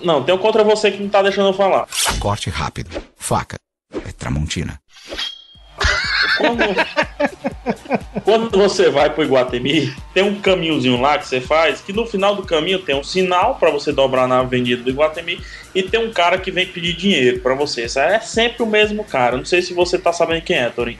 Não, 0.00 0.22
tem 0.22 0.34
um 0.34 0.38
contra 0.38 0.62
você 0.64 0.90
que 0.90 1.02
não 1.02 1.08
tá 1.08 1.22
deixando 1.22 1.48
eu 1.48 1.54
falar. 1.54 1.86
Corte 2.18 2.48
rápido. 2.50 2.90
Faca. 3.16 3.56
É 4.06 4.12
Tramontina. 4.12 4.80
Quando, 6.38 6.62
quando 8.24 8.50
você 8.56 8.90
vai 8.90 9.10
pro 9.10 9.24
Iguatemi, 9.24 9.92
tem 10.14 10.22
um 10.22 10.40
caminhozinho 10.40 11.00
lá 11.00 11.18
que 11.18 11.26
você 11.26 11.40
faz, 11.40 11.80
que 11.80 11.92
no 11.92 12.06
final 12.06 12.34
do 12.34 12.42
caminho 12.42 12.78
tem 12.78 12.94
um 12.94 13.04
sinal 13.04 13.56
pra 13.56 13.70
você 13.70 13.92
dobrar 13.92 14.26
na 14.28 14.40
avenida 14.40 14.82
do 14.82 14.90
Iguatemi 14.90 15.40
e 15.74 15.82
tem 15.82 16.00
um 16.00 16.12
cara 16.12 16.38
que 16.38 16.50
vem 16.50 16.66
pedir 16.66 16.94
dinheiro 16.94 17.40
pra 17.40 17.54
você. 17.54 17.84
Isso 17.84 17.98
é 17.98 18.20
sempre 18.20 18.62
o 18.62 18.66
mesmo 18.66 19.04
cara. 19.04 19.36
Não 19.36 19.44
sei 19.44 19.62
se 19.62 19.72
você 19.74 19.98
tá 19.98 20.12
sabendo 20.12 20.42
quem 20.42 20.56
é, 20.56 20.68
Torinho. 20.68 20.98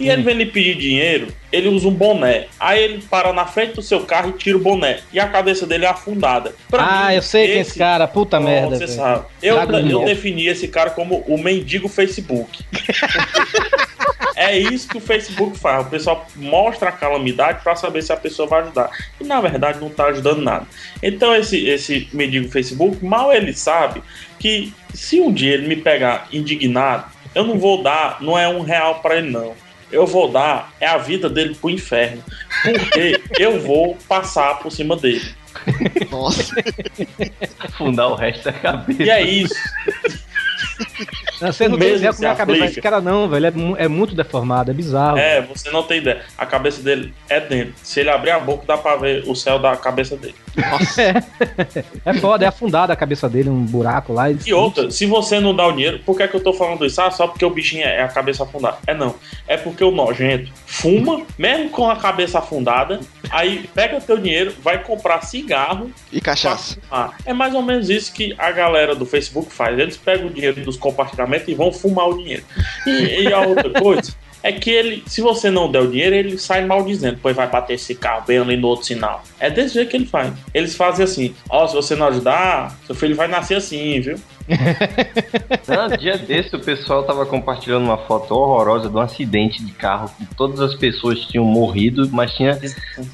E 0.00 0.08
ele 0.08 0.22
vem 0.22 0.34
lhe 0.34 0.46
pedir 0.46 0.74
dinheiro, 0.76 1.28
ele 1.52 1.68
usa 1.68 1.86
um 1.86 1.92
boné. 1.92 2.46
Aí 2.58 2.82
ele 2.82 3.02
para 3.08 3.32
na 3.32 3.46
frente 3.46 3.74
do 3.74 3.82
seu 3.82 4.00
carro 4.00 4.30
e 4.30 4.32
tira 4.32 4.56
o 4.56 4.60
boné. 4.60 4.98
E 5.12 5.20
a 5.20 5.28
cabeça 5.28 5.64
dele 5.64 5.84
é 5.84 5.88
afundada. 5.88 6.54
Pra 6.68 6.82
Ah, 6.82 7.08
mim, 7.10 7.14
eu 7.16 7.22
sei 7.22 7.46
quem 7.46 7.56
é 7.58 7.60
esse 7.60 7.78
cara, 7.78 8.08
puta 8.08 8.40
merda. 8.40 8.70
Você 8.76 8.86
velho. 8.86 8.98
sabe. 8.98 9.26
Eu, 9.40 9.56
eu 9.56 10.04
defini 10.04 10.48
esse 10.48 10.66
cara 10.66 10.90
como 10.90 11.18
o 11.28 11.38
mendigo 11.38 11.88
Facebook. 11.88 12.64
é 14.36 14.58
isso 14.58 14.88
que 14.88 14.98
o 14.98 15.00
Facebook 15.00 15.58
faz. 15.58 15.86
O 15.86 15.90
pessoal 15.90 16.26
mostra 16.36 16.88
a 16.88 16.92
calamidade 16.92 17.62
pra 17.62 17.76
saber 17.76 18.02
se 18.02 18.12
a 18.12 18.16
pessoa 18.16 18.48
vai 18.48 18.62
ajudar. 18.62 18.90
E 19.20 19.24
na 19.24 19.40
verdade 19.40 19.80
não 19.80 19.90
tá 19.90 20.06
ajudando 20.06 20.42
nada. 20.42 20.66
Então 21.02 21.34
esse, 21.34 21.66
esse 21.66 22.08
mendigo 22.12 22.48
Facebook, 22.48 23.04
mal 23.04 23.32
ele 23.32 23.52
sabe 23.52 24.02
que 24.38 24.72
se 24.92 25.20
um 25.20 25.32
dia 25.32 25.54
ele 25.54 25.68
me 25.68 25.76
pegar 25.76 26.28
indignado, 26.32 27.10
eu 27.34 27.44
não 27.44 27.58
vou 27.58 27.82
dar, 27.82 28.18
não 28.20 28.38
é 28.38 28.48
um 28.48 28.60
real 28.60 29.00
pra 29.00 29.16
ele 29.16 29.30
não. 29.30 29.54
Eu 29.90 30.06
vou 30.06 30.30
dar 30.30 30.72
é 30.80 30.86
a 30.86 30.96
vida 30.96 31.28
dele 31.28 31.54
pro 31.54 31.70
inferno. 31.70 32.22
Porque 32.62 33.20
eu 33.38 33.60
vou 33.60 33.96
passar 34.08 34.58
por 34.58 34.70
cima 34.70 34.96
dele. 34.96 35.34
Nossa. 36.10 36.54
Afundar 37.58 38.08
o 38.08 38.14
resto 38.14 38.44
da 38.44 38.52
cabeça. 38.52 39.02
E 39.02 39.10
é 39.10 39.22
isso. 39.22 39.54
Não, 41.42 41.52
Você 41.52 41.68
não 41.68 41.78
tem 41.78 41.88
mesmo 41.88 41.98
ideia 41.98 42.12
se 42.12 42.18
como 42.18 42.28
é 42.28 42.30
a 42.30 42.34
cabeça 42.36 42.56
aplica. 42.58 42.68
desse 42.68 42.80
cara, 42.80 43.00
não, 43.00 43.28
velho. 43.28 43.46
É, 43.46 43.84
é 43.84 43.88
muito 43.88 44.14
deformado, 44.14 44.70
é 44.70 44.74
bizarro. 44.74 45.18
É, 45.18 45.40
você 45.42 45.70
não 45.70 45.82
tem 45.82 45.98
ideia. 45.98 46.22
A 46.38 46.46
cabeça 46.46 46.80
dele 46.82 47.12
é 47.28 47.40
dentro. 47.40 47.74
Se 47.82 48.00
ele 48.00 48.10
abrir 48.10 48.30
a 48.30 48.38
boca, 48.38 48.64
dá 48.66 48.78
pra 48.78 48.96
ver 48.96 49.24
o 49.26 49.34
céu 49.34 49.58
da 49.58 49.76
cabeça 49.76 50.16
dele. 50.16 50.34
É 52.04 52.12
foda, 52.14 52.44
é 52.44 52.48
afundada 52.48 52.92
a 52.92 52.96
cabeça 52.96 53.28
dele, 53.28 53.48
um 53.48 53.64
buraco 53.64 54.12
lá. 54.12 54.26
E 54.30 54.52
outra, 54.52 54.90
se 54.90 55.06
você 55.06 55.40
não 55.40 55.54
dá 55.54 55.66
o 55.66 55.72
dinheiro, 55.72 56.00
por 56.04 56.16
que, 56.16 56.22
é 56.22 56.28
que 56.28 56.36
eu 56.36 56.42
tô 56.42 56.52
falando 56.52 56.84
isso? 56.84 57.00
Ah, 57.00 57.10
só 57.10 57.26
porque 57.26 57.44
o 57.44 57.50
bichinho 57.50 57.84
é 57.84 58.02
a 58.02 58.08
cabeça 58.08 58.42
afundada. 58.44 58.78
É 58.86 58.94
não. 58.94 59.14
É 59.46 59.56
porque 59.56 59.82
o 59.82 59.90
nojento 59.90 60.50
fuma, 60.66 61.22
mesmo 61.38 61.70
com 61.70 61.88
a 61.88 61.96
cabeça 61.96 62.38
afundada, 62.38 63.00
aí 63.30 63.68
pega 63.74 64.00
teu 64.00 64.18
dinheiro, 64.18 64.54
vai 64.62 64.82
comprar 64.82 65.22
cigarro 65.22 65.90
e 66.12 66.20
cachaça. 66.20 66.78
É 67.24 67.32
mais 67.32 67.54
ou 67.54 67.62
menos 67.62 67.88
isso 67.88 68.12
que 68.12 68.34
a 68.38 68.50
galera 68.50 68.94
do 68.94 69.06
Facebook 69.06 69.52
faz. 69.52 69.78
Eles 69.78 69.96
pegam 69.96 70.26
o 70.26 70.30
dinheiro 70.30 70.60
dos 70.62 70.76
compartilhamentos 70.76 71.31
e 71.34 71.54
vão 71.54 71.72
fumar 71.72 72.08
o 72.08 72.16
dinheiro. 72.18 72.44
E, 72.86 73.22
e 73.22 73.32
a 73.32 73.40
outra 73.40 73.70
coisa 73.80 74.12
é 74.42 74.50
que 74.50 74.70
ele, 74.70 75.02
se 75.06 75.20
você 75.20 75.50
não 75.50 75.70
der 75.70 75.80
o 75.80 75.90
dinheiro, 75.90 76.16
ele 76.16 76.36
sai 76.36 76.64
maldizendo. 76.64 77.16
Depois 77.16 77.36
vai 77.36 77.48
bater 77.48 77.74
esse 77.74 77.94
carro 77.94 78.24
bem 78.26 78.38
ali 78.38 78.56
no 78.56 78.68
outro 78.68 78.86
sinal. 78.86 79.22
É 79.38 79.48
desse 79.48 79.74
jeito 79.74 79.90
que 79.90 79.96
ele 79.96 80.06
faz. 80.06 80.32
Eles 80.52 80.74
fazem 80.74 81.04
assim: 81.04 81.34
Ó, 81.48 81.66
se 81.66 81.74
você 81.74 81.94
não 81.94 82.08
ajudar, 82.08 82.76
seu 82.86 82.94
filho 82.94 83.14
vai 83.14 83.28
nascer 83.28 83.56
assim, 83.56 84.00
viu? 84.00 84.16
Não, 85.68 85.96
dia 85.96 86.18
desse 86.18 86.54
o 86.56 86.60
pessoal 86.60 87.04
tava 87.04 87.24
compartilhando 87.24 87.84
uma 87.84 87.96
foto 87.96 88.34
horrorosa 88.34 88.88
de 88.88 88.96
um 88.96 89.00
acidente 89.00 89.64
de 89.64 89.72
carro 89.72 90.10
que 90.18 90.26
todas 90.34 90.60
as 90.60 90.74
pessoas 90.74 91.20
tinham 91.26 91.44
morrido, 91.44 92.08
mas 92.10 92.34
tinha 92.34 92.58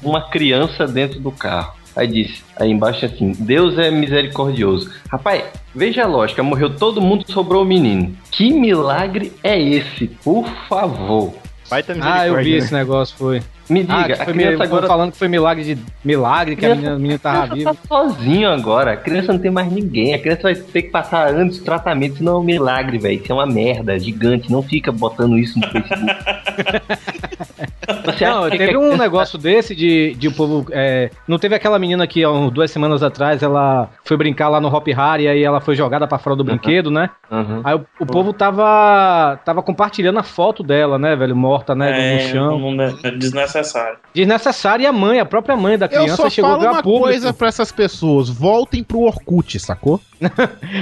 uma 0.01 0.27
criança 0.29 0.87
dentro 0.87 1.19
do 1.19 1.31
carro. 1.31 1.78
Aí 1.99 2.07
disse, 2.07 2.41
aí 2.55 2.71
embaixo 2.71 3.05
assim, 3.05 3.33
Deus 3.37 3.77
é 3.77 3.91
misericordioso. 3.91 4.89
Rapaz, 5.11 5.43
veja 5.75 6.03
a 6.03 6.07
lógica, 6.07 6.41
morreu 6.41 6.69
todo 6.75 7.01
mundo, 7.01 7.25
sobrou 7.29 7.63
o 7.63 7.65
menino. 7.65 8.15
Que 8.31 8.53
milagre 8.53 9.33
é 9.43 9.59
esse? 9.59 10.07
Por 10.07 10.47
favor. 10.69 11.33
Vai 11.69 11.83
ter 11.83 11.97
Ah, 12.01 12.25
eu 12.25 12.37
vi 12.37 12.53
esse 12.55 12.73
negócio, 12.73 13.15
foi. 13.17 13.41
Me 13.69 13.81
diga, 13.81 13.93
ah, 13.99 14.03
que 14.05 14.11
a 14.13 14.25
foi 14.25 14.33
criança 14.33 14.63
agora- 14.63 14.87
falando 14.87 15.11
que 15.11 15.17
foi 15.19 15.27
milagre 15.27 15.63
de 15.63 15.77
milagre, 16.03 16.55
que 16.55 16.65
a 16.65 16.69
Criança- 16.69 16.75
menina, 16.81 16.95
a 16.95 16.99
menina 16.99 17.19
tava 17.19 17.37
A 17.37 17.41
viva. 17.41 17.55
criança 17.55 17.79
tá 17.87 17.87
sozinho 17.87 18.49
agora. 18.49 18.93
A 18.93 18.97
criança 18.97 19.31
não 19.33 19.39
tem 19.39 19.51
mais 19.51 19.71
ninguém. 19.71 20.15
A 20.15 20.19
criança 20.19 20.41
vai 20.41 20.55
ter 20.55 20.81
que 20.83 20.89
passar 20.89 21.27
anos 21.27 21.57
de 21.57 21.61
tratamento. 21.61 22.15
Isso 22.15 22.23
não 22.23 22.37
é 22.37 22.39
um 22.39 22.43
milagre, 22.43 22.97
velho. 22.97 23.21
Isso 23.21 23.31
é 23.31 23.35
uma 23.35 23.45
merda 23.45 23.99
gigante. 23.99 24.51
Não 24.51 24.63
fica 24.63 24.91
botando 24.91 25.37
isso 25.37 25.59
no 25.59 25.67
Facebook. 25.69 26.15
Não, 28.21 28.49
teve 28.49 28.75
a 28.75 28.79
um 28.79 28.95
negócio 28.97 29.37
desse 29.37 29.75
de, 29.75 30.13
de 30.15 30.27
o 30.27 30.31
povo. 30.33 30.65
é, 30.71 31.09
não 31.27 31.37
teve 31.39 31.55
aquela 31.55 31.77
menina 31.79 32.05
que 32.07 32.23
há 32.23 32.29
duas 32.51 32.69
semanas 32.71 33.01
atrás 33.03 33.41
ela 33.43 33.89
foi 34.03 34.15
brincar 34.17 34.49
lá 34.49 34.59
no 34.61 34.67
Hop 34.67 34.87
Hari 34.95 35.23
e 35.23 35.27
aí 35.27 35.43
ela 35.43 35.59
foi 35.61 35.75
jogada 35.75 36.07
pra 36.07 36.17
fora 36.19 36.35
do 36.35 36.43
brinquedo, 36.43 36.89
né? 36.91 37.09
Uhum. 37.31 37.61
Aí 37.63 37.75
o, 37.75 37.85
o 37.99 38.05
povo 38.05 38.33
tava, 38.33 39.39
tava 39.45 39.61
compartilhando 39.61 40.19
a 40.19 40.23
foto 40.23 40.61
dela, 40.63 40.97
né, 40.97 41.15
velho? 41.15 41.35
Morta, 41.35 41.73
né? 41.75 41.89
no- 41.91 41.97
É, 41.97 42.13
no 42.15 42.29
chão. 42.29 42.81
é- 43.03 43.11
desnecessário. 43.11 43.97
Desnecessário 44.13 44.83
e 44.83 44.87
a 44.87 44.91
mãe, 44.93 45.19
a 45.19 45.25
própria 45.25 45.55
mãe 45.55 45.77
da 45.77 45.85
Eu 45.85 45.89
criança 45.89 46.15
só 46.15 46.29
chegou 46.29 46.49
a 46.49 46.53
falo 46.53 46.61
ver 46.63 46.69
uma 46.69 46.79
a 46.79 46.83
público. 46.83 47.03
coisa 47.05 47.33
pra 47.33 47.47
essas 47.47 47.71
pessoas: 47.71 48.29
voltem 48.29 48.83
pro 48.83 49.01
Orkut, 49.01 49.59
sacou? 49.59 49.99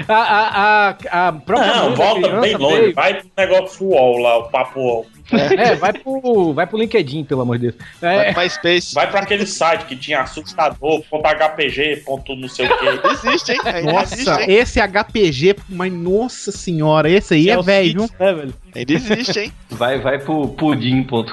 A, 0.07 0.13
a, 0.13 0.89
a, 1.11 1.27
a 1.27 1.31
própria 1.33 1.67
Não, 1.75 1.83
mãe 1.89 1.89
da 1.91 1.95
volta 1.95 2.21
criança 2.21 2.41
bem 2.41 2.57
longe. 2.57 2.81
veio- 2.81 2.95
Vai 2.95 3.13
pro 3.15 3.27
negócio 3.37 3.85
UOL 3.87 4.17
lá, 4.19 4.37
o 4.39 4.43
papo 4.49 5.05
UOL. 5.35 5.59
É, 5.59 5.75
vai 5.75 5.93
pro, 5.93 6.53
vai 6.53 6.67
pro 6.67 6.77
LinkedIn, 6.77 7.23
pelo 7.23 7.41
amor 7.41 7.57
de 7.57 7.71
Deus. 7.71 7.75
É, 8.01 8.31
Vai 8.33 8.49
Space. 8.49 8.93
Vai 8.93 9.09
pra 9.09 9.21
aquele 9.21 9.45
site 9.45 9.85
que 9.85 9.95
tinha 9.95 10.21
assustador.hpg. 10.21 12.03
não 12.37 12.47
sei 12.49 12.67
o 12.67 12.77
que. 12.77 12.87
Existe, 13.27 13.51
hein? 13.51 13.59
Nossa, 13.85 14.13
existe, 14.15 14.31
hein? 14.41 14.45
esse 14.49 14.79
HPG, 14.79 15.55
mas 15.69 15.91
nossa 15.91 16.51
senhora, 16.51 17.09
esse 17.09 17.33
aí 17.33 17.49
é, 17.49 17.57
o 17.57 17.63
velho, 17.63 18.01
viu? 18.05 18.09
né, 18.19 18.33
velho? 18.33 18.53
Ainda 18.75 18.93
existe, 18.93 19.39
hein? 19.39 19.51
Vai, 19.71 19.99
vai 19.99 20.19
pro 20.19 20.47
pudim.com.br. 20.49 21.25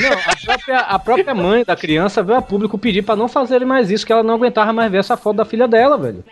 Não, 0.00 0.12
a 0.26 0.36
própria, 0.44 0.78
a 0.78 0.98
própria 0.98 1.34
mãe 1.34 1.64
da 1.64 1.76
criança 1.76 2.22
veio 2.22 2.38
a 2.38 2.42
público 2.42 2.76
pedir 2.76 3.02
pra 3.02 3.14
não 3.14 3.28
fazerem 3.28 3.66
mais 3.66 3.90
isso, 3.90 4.04
que 4.04 4.12
ela 4.12 4.22
não 4.22 4.34
aguentava 4.34 4.72
mais 4.72 4.90
ver 4.90 4.98
essa 4.98 5.16
foto 5.16 5.36
da 5.36 5.44
filha 5.44 5.68
dela, 5.68 5.96
velho. 5.96 6.24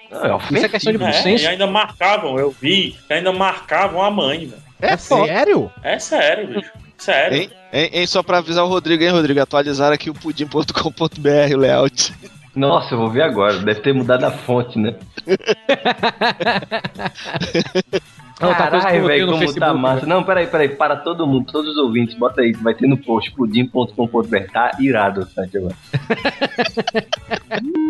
Isso 0.50 0.64
é 0.66 0.68
questão 0.68 0.92
de 0.92 0.98
bom 0.98 1.06
É, 1.08 1.12
senso. 1.12 1.44
e 1.44 1.46
ainda 1.46 1.66
marcavam, 1.66 2.38
eu 2.38 2.54
vi, 2.60 2.96
que 3.06 3.12
ainda 3.12 3.32
marcavam 3.32 4.02
a 4.02 4.10
mãe, 4.10 4.40
velho. 4.46 4.62
É 4.82 4.96
sério? 4.96 5.70
É 5.82 5.98
sério, 5.98 6.48
bicho. 6.48 6.70
Sério. 6.98 7.36
Hein? 7.38 7.50
Hein, 7.72 7.90
hein, 7.92 8.06
Só 8.06 8.22
pra 8.22 8.38
avisar 8.38 8.64
o 8.64 8.68
Rodrigo, 8.68 9.02
hein, 9.02 9.10
Rodrigo? 9.10 9.40
Atualizaram 9.40 9.94
aqui 9.94 10.10
o 10.10 10.14
pudim.com.br, 10.14 11.54
o 11.54 11.58
layout. 11.58 12.12
Nossa, 12.54 12.94
eu 12.94 12.98
vou 12.98 13.08
ver 13.08 13.22
agora. 13.22 13.58
Deve 13.58 13.80
ter 13.80 13.94
mudado 13.94 14.24
a 14.24 14.30
fonte, 14.30 14.78
né? 14.78 14.94
Outra 18.42 18.66
coisa 18.70 18.88
que 18.88 18.96
eu 18.96 19.06
velho, 19.06 19.26
como 19.26 19.38
tá 19.38 19.44
Facebook, 19.46 19.78
massa. 19.78 19.94
velho. 20.00 20.08
Não, 20.08 20.24
peraí, 20.24 20.46
peraí. 20.48 20.68
Para 20.68 20.96
todo 20.96 21.26
mundo, 21.26 21.46
todos 21.50 21.70
os 21.72 21.78
ouvintes, 21.78 22.14
bota 22.18 22.40
aí. 22.42 22.52
Vai 22.52 22.74
ter 22.74 22.88
no 22.88 22.96
post, 22.96 23.30
pudim.com.br. 23.32 24.52
Tá 24.52 24.72
irado 24.80 25.20
o 25.22 25.26
site 25.26 25.58
agora. 25.58 25.76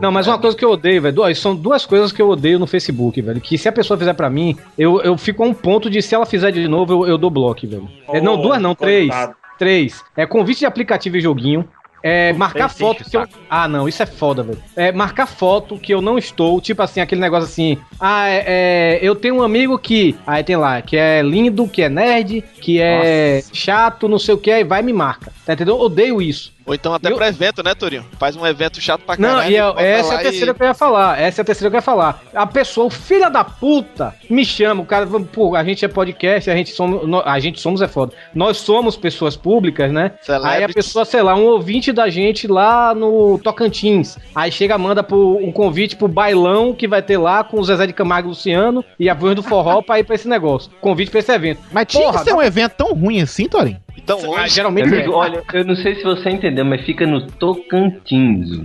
Não, 0.00 0.12
mas 0.12 0.26
uma 0.26 0.38
coisa 0.38 0.54
que 0.54 0.64
eu 0.64 0.70
odeio, 0.70 1.00
velho. 1.00 1.34
São 1.34 1.56
duas 1.56 1.86
coisas 1.86 2.12
que 2.12 2.20
eu 2.20 2.28
odeio 2.28 2.58
no 2.58 2.66
Facebook, 2.66 3.20
velho. 3.22 3.40
Que 3.40 3.56
se 3.56 3.68
a 3.68 3.72
pessoa 3.72 3.96
fizer 3.96 4.12
pra 4.12 4.28
mim, 4.28 4.54
eu, 4.76 5.00
eu 5.00 5.16
fico 5.16 5.42
a 5.42 5.46
um 5.46 5.54
ponto 5.54 5.88
de 5.88 6.02
se 6.02 6.14
ela 6.14 6.26
fizer 6.26 6.50
de 6.50 6.68
novo, 6.68 6.92
eu, 6.92 7.06
eu 7.12 7.18
dou 7.18 7.30
bloco, 7.30 7.66
velho. 7.66 7.88
É, 8.08 8.20
não, 8.20 8.34
Oh, 8.34 8.42
duas 8.42 8.60
não, 8.60 8.74
três. 8.74 9.08
coitado. 9.08 9.34
Três. 9.58 10.02
É 10.16 10.26
convite 10.26 10.58
de 10.58 10.66
aplicativo 10.66 11.16
e 11.16 11.20
joguinho. 11.20 11.66
É 12.06 12.34
marcar 12.34 12.68
foto 12.68 13.02
que 13.02 13.16
eu. 13.16 13.26
Ah, 13.48 13.66
não, 13.66 13.88
isso 13.88 14.02
é 14.02 14.06
foda, 14.06 14.42
velho. 14.42 14.58
É 14.76 14.92
marcar 14.92 15.26
foto 15.26 15.78
que 15.78 15.94
eu 15.94 16.02
não 16.02 16.18
estou. 16.18 16.60
Tipo 16.60 16.82
assim, 16.82 17.00
aquele 17.00 17.22
negócio 17.22 17.46
assim. 17.46 17.78
Ah, 17.98 18.28
é, 18.28 18.44
é, 18.46 18.98
eu 19.00 19.14
tenho 19.14 19.36
um 19.36 19.42
amigo 19.42 19.78
que. 19.78 20.14
Aí 20.26 20.44
tem 20.44 20.54
lá, 20.56 20.82
que 20.82 20.98
é 20.98 21.22
lindo, 21.22 21.66
que 21.66 21.80
é 21.80 21.88
nerd, 21.88 22.44
que 22.60 22.78
é 22.78 23.42
chato, 23.54 24.06
não 24.06 24.18
sei 24.18 24.34
o 24.34 24.38
que, 24.38 24.50
aí 24.50 24.64
vai 24.64 24.80
e 24.80 24.84
me 24.84 24.92
marca. 24.92 25.32
Tá 25.46 25.54
entendendo? 25.54 25.78
Eu 25.78 25.80
odeio 25.80 26.20
isso. 26.20 26.52
Ou 26.66 26.74
então 26.74 26.94
até 26.94 27.10
Eu- 27.10 27.16
pra 27.16 27.28
evento, 27.28 27.62
né, 27.62 27.74
Torinho? 27.74 28.06
Faz 28.18 28.36
um 28.36 28.46
evento 28.46 28.80
chato 28.80 29.02
pra 29.02 29.16
Não, 29.18 29.28
caralho. 29.28 29.50
e 29.52 29.56
eu- 29.56 29.66
bota 29.74 29.82
essa 29.82 30.14
é 30.14 30.16
a 30.16 30.20
terceira 30.20 30.50
e- 30.50 30.54
que 30.54 30.62
eu 30.62 30.66
ia 30.66 30.74
falar. 30.74 31.20
Essa 31.20 31.40
é 31.40 31.42
a 31.42 31.44
terceira 31.44 31.70
que 31.70 31.76
eu 31.76 31.78
ia 31.78 31.82
falar. 31.82 32.22
A 32.34 32.46
pessoa, 32.46 32.86
o 32.86 32.90
filho 32.90 33.30
da 33.30 33.44
puta, 33.44 34.14
me 34.30 34.44
chama. 34.44 34.82
O 34.82 34.86
cara, 34.86 35.06
pô, 35.06 35.54
a 35.54 35.62
gente 35.62 35.84
é 35.84 35.88
podcast, 35.88 36.50
a 36.50 36.56
gente 36.56 36.70
somos. 36.70 37.02
A 37.24 37.38
gente 37.38 37.60
somos 37.60 37.82
é 37.82 37.88
foda. 37.88 38.12
Nós 38.34 38.56
somos 38.56 38.96
pessoas 38.96 39.36
públicas, 39.36 39.92
né? 39.92 40.12
Aí 40.28 40.34
a 40.36 40.40
Celebrities. 40.40 40.74
pessoa, 40.74 41.04
sei 41.04 41.22
lá, 41.22 41.34
um 41.34 41.44
ouvinte 41.44 41.92
da 41.92 42.08
gente 42.08 42.46
lá 42.46 42.94
no 42.94 43.38
Tocantins. 43.38 44.18
Aí 44.34 44.50
chega, 44.50 44.78
manda 44.78 45.02
pro, 45.02 45.36
um 45.42 45.52
convite 45.52 45.96
pro 45.96 46.08
bailão 46.08 46.74
que 46.74 46.88
vai 46.88 47.02
ter 47.02 47.18
lá 47.18 47.44
com 47.44 47.60
o 47.60 47.64
Zezé 47.64 47.86
de 47.86 47.92
Camargo 47.92 48.28
e 48.28 48.30
Luciano 48.30 48.84
e 48.98 49.08
a 49.10 49.14
voz 49.14 49.34
do 49.36 49.42
forró 49.42 49.82
pra 49.82 49.98
ir 49.98 50.04
pra 50.04 50.14
esse 50.14 50.26
negócio. 50.28 50.70
Convite 50.80 51.10
pra 51.10 51.20
esse 51.20 51.32
evento. 51.32 51.60
Mas 51.72 51.86
tinha 51.88 52.04
Porra, 52.04 52.18
que 52.18 52.24
ser 52.24 52.34
um 52.34 52.42
evento 52.42 52.72
tão 52.72 52.92
ruim 52.94 53.20
assim, 53.20 53.48
Torinho? 53.48 53.78
Então, 53.96 54.18
Ah, 54.34 54.42
hoje, 54.42 54.54
geralmente 54.56 54.88
Amigo, 54.92 55.12
é. 55.12 55.14
olha, 55.14 55.42
eu 55.52 55.64
não 55.64 55.76
sei 55.76 55.94
se 55.94 56.02
você 56.02 56.28
entendeu, 56.30 56.64
mas 56.64 56.82
fica 56.84 57.06
no 57.06 57.26
Tocantins. 57.26 58.48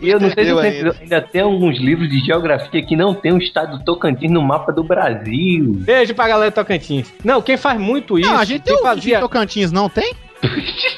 E 0.00 0.08
eu 0.10 0.20
não 0.20 0.30
sei 0.30 0.44
se 0.46 0.52
você 0.52 0.66
ainda. 0.66 0.68
entendeu, 0.68 0.94
ainda 1.00 1.20
tem 1.22 1.40
alguns 1.40 1.78
livros 1.78 2.08
de 2.08 2.20
geografia 2.20 2.84
que 2.84 2.94
não 2.96 3.14
tem 3.14 3.32
o 3.32 3.38
estado 3.38 3.78
do 3.78 3.84
Tocantins 3.84 4.30
no 4.30 4.40
mapa 4.42 4.72
do 4.72 4.84
Brasil. 4.84 5.72
Beijo 5.78 6.14
pra 6.14 6.28
galera 6.28 6.50
do 6.50 6.54
Tocantins. 6.54 7.12
Não, 7.24 7.42
quem 7.42 7.56
faz 7.56 7.78
muito 7.80 8.18
isso. 8.18 8.30
Não, 8.30 8.38
a 8.38 8.44
gente 8.44 8.62
tem 8.62 8.74
um 8.74 8.82
fazia. 8.82 9.18
Tocantins, 9.20 9.72
não 9.72 9.88
tem? 9.88 10.14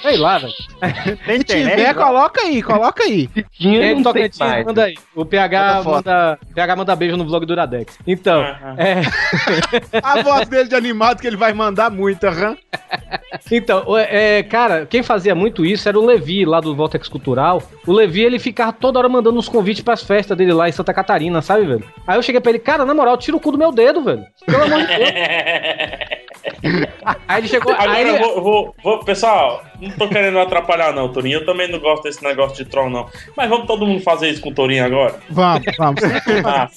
Sei 0.03 0.17
lá, 0.17 0.39
velho. 0.39 0.53
Se 1.27 1.45
tiver, 1.45 1.95
coloca 1.95 2.41
aí, 2.43 2.63
coloca 2.63 3.03
aí. 3.05 3.29
Tinha, 3.53 3.81
Quem 3.81 3.91
é 3.91 3.95
não 3.95 4.13
tem 4.13 4.31
mais. 4.39 4.65
manda 4.67 4.85
aí. 4.85 4.95
O 5.15 5.25
PH 5.25 5.83
Manda 5.85 5.91
manda, 5.91 6.39
PH 6.55 6.77
manda 6.77 6.97
beijo 6.97 7.17
no 7.17 7.25
vlog 7.25 7.45
do 7.47 7.53
Iradex. 7.53 7.99
Então, 8.07 8.41
Aham. 8.43 8.77
é, 8.79 9.01
A 10.03 10.23
voz 10.23 10.49
dele 10.49 10.69
de 10.69 10.75
animado 10.75 11.21
que 11.21 11.27
ele 11.27 11.37
vai 11.37 11.53
mandar 11.53 11.91
muito, 11.91 12.25
aham. 12.27 12.57
então 13.51 13.97
é, 13.97 14.43
cara, 14.43 14.87
quem 14.87 15.03
fazia 15.03 15.35
muito 15.35 15.65
isso 15.65 15.89
era 15.89 15.99
o 15.99 16.05
Levi, 16.05 16.45
lá 16.45 16.61
do 16.61 16.75
Voltex 16.75 17.09
Cultural. 17.09 17.63
O 17.87 17.93
Levi, 17.93 18.23
ele 18.23 18.39
ficava 18.39 18.73
toda 18.73 18.99
hora 18.99 19.09
mandando 19.09 19.39
uns 19.39 19.49
convites 19.49 19.83
pras 19.83 20.03
festas 20.03 20.37
dele 20.37 20.53
lá 20.53 20.69
em 20.69 20.73
Santa 20.73 20.93
Catarina, 20.95 21.41
sabe, 21.43 21.65
velho? 21.67 21.85
Aí 22.07 22.17
eu 22.19 22.23
cheguei 22.23 22.41
pra 22.41 22.51
ele, 22.51 22.59
cara, 22.59 22.85
na 22.85 22.95
moral, 22.95 23.17
tira 23.17 23.37
o 23.37 23.41
cu 23.41 23.53
do 23.53 23.59
meu 23.59 23.73
dedo, 23.73 24.03
velho. 24.03 24.25
Pelo 24.47 24.63
amor 24.65 24.81
de 24.81 24.87
Deus. 24.87 25.09
Aí 27.27 27.41
ele 27.41 27.49
chegou, 27.49 27.73
Agora 27.73 27.91
aí 27.93 28.03
eu 28.09 28.15
ele, 28.15 28.19
vou, 28.25 28.43
vou, 28.43 28.75
vou- 28.83 29.05
Pessoal, 29.05 29.28
não 29.81 29.91
tô 29.93 30.09
querendo 30.09 30.39
atrapalhar, 30.39 30.93
não, 30.93 31.13
Torinho. 31.13 31.39
Eu 31.39 31.47
também 31.47 31.71
não 31.71 31.79
gosto 31.79 32.03
desse 32.05 32.23
negócio 32.23 32.57
de 32.57 32.65
troll, 32.65 32.91
não. 32.91 33.07
Mas 33.37 33.49
vamos 33.49 33.67
todo 33.67 33.87
mundo 33.87 34.03
fazer 34.03 34.29
isso 34.31 34.41
com 34.41 34.51
o 34.51 34.55
Torinho 34.55 34.85
agora? 34.85 35.17
Vamos, 35.31 35.63
vamos. 35.79 36.01
Ah, 36.45 36.69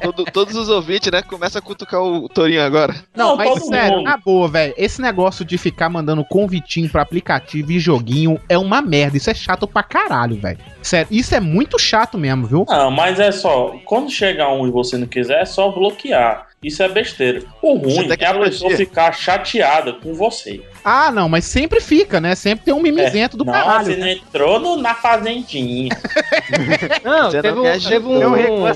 todo- 0.00 0.24
todos 0.24 0.54
os 0.56 0.68
ouvintes, 0.68 1.10
né? 1.10 1.22
Começa 1.22 1.58
a 1.58 1.62
cutucar 1.62 2.00
o 2.02 2.28
Torinho 2.28 2.62
agora. 2.62 2.94
Não, 3.14 3.30
Não, 3.30 3.36
mas 3.36 3.64
sério, 3.64 3.96
mundo. 3.98 4.04
na 4.04 4.16
boa, 4.16 4.48
velho. 4.48 4.74
Esse 4.76 5.00
negócio 5.00 5.44
de 5.44 5.56
ficar 5.58 5.88
mandando 5.88 6.24
convitinho 6.24 6.88
pra 6.90 7.02
aplicativo 7.02 7.70
e 7.72 7.78
joguinho 7.78 8.38
é 8.48 8.58
uma 8.58 8.80
merda. 8.82 9.16
Isso 9.16 9.30
é 9.30 9.34
chato 9.34 9.66
pra 9.66 9.82
caralho, 9.82 10.36
velho. 10.36 10.58
Sério, 10.82 11.08
isso 11.10 11.34
é 11.34 11.40
muito 11.40 11.78
chato 11.78 12.18
mesmo, 12.18 12.46
viu? 12.46 12.66
Não, 12.68 12.90
mas 12.90 13.20
é 13.20 13.30
só, 13.30 13.74
quando 13.84 14.10
chegar 14.10 14.50
um 14.52 14.66
e 14.66 14.70
você 14.70 14.96
não 14.96 15.06
quiser, 15.06 15.42
é 15.42 15.44
só 15.44 15.70
bloquear. 15.70 16.46
Isso 16.62 16.82
é 16.82 16.88
besteira. 16.88 17.42
O 17.60 17.74
ruim 17.74 17.96
é 17.96 18.04
a 18.04 18.08
tecnologia. 18.08 18.50
pessoa 18.50 18.70
ficar 18.76 19.12
chateada 19.12 19.92
com 19.94 20.14
você. 20.14 20.60
Ah, 20.84 21.10
não, 21.12 21.28
mas 21.28 21.44
sempre 21.44 21.80
fica, 21.80 22.20
né? 22.20 22.34
Sempre 22.34 22.64
tem 22.66 22.74
um 22.74 22.80
mimizento 22.82 23.36
do 23.36 23.44
não, 23.44 23.52
caralho. 23.52 23.84
você 23.86 23.96
não 23.96 24.06
entrou 24.08 24.60
no- 24.60 24.76
na 24.76 24.94
fazendinha. 24.94 25.90
Não, 27.04 27.30
Você 27.30 27.40
teve 27.42 27.54
não 27.56 27.64
um, 27.64 27.78
teve 27.78 28.06
um. 28.06 28.66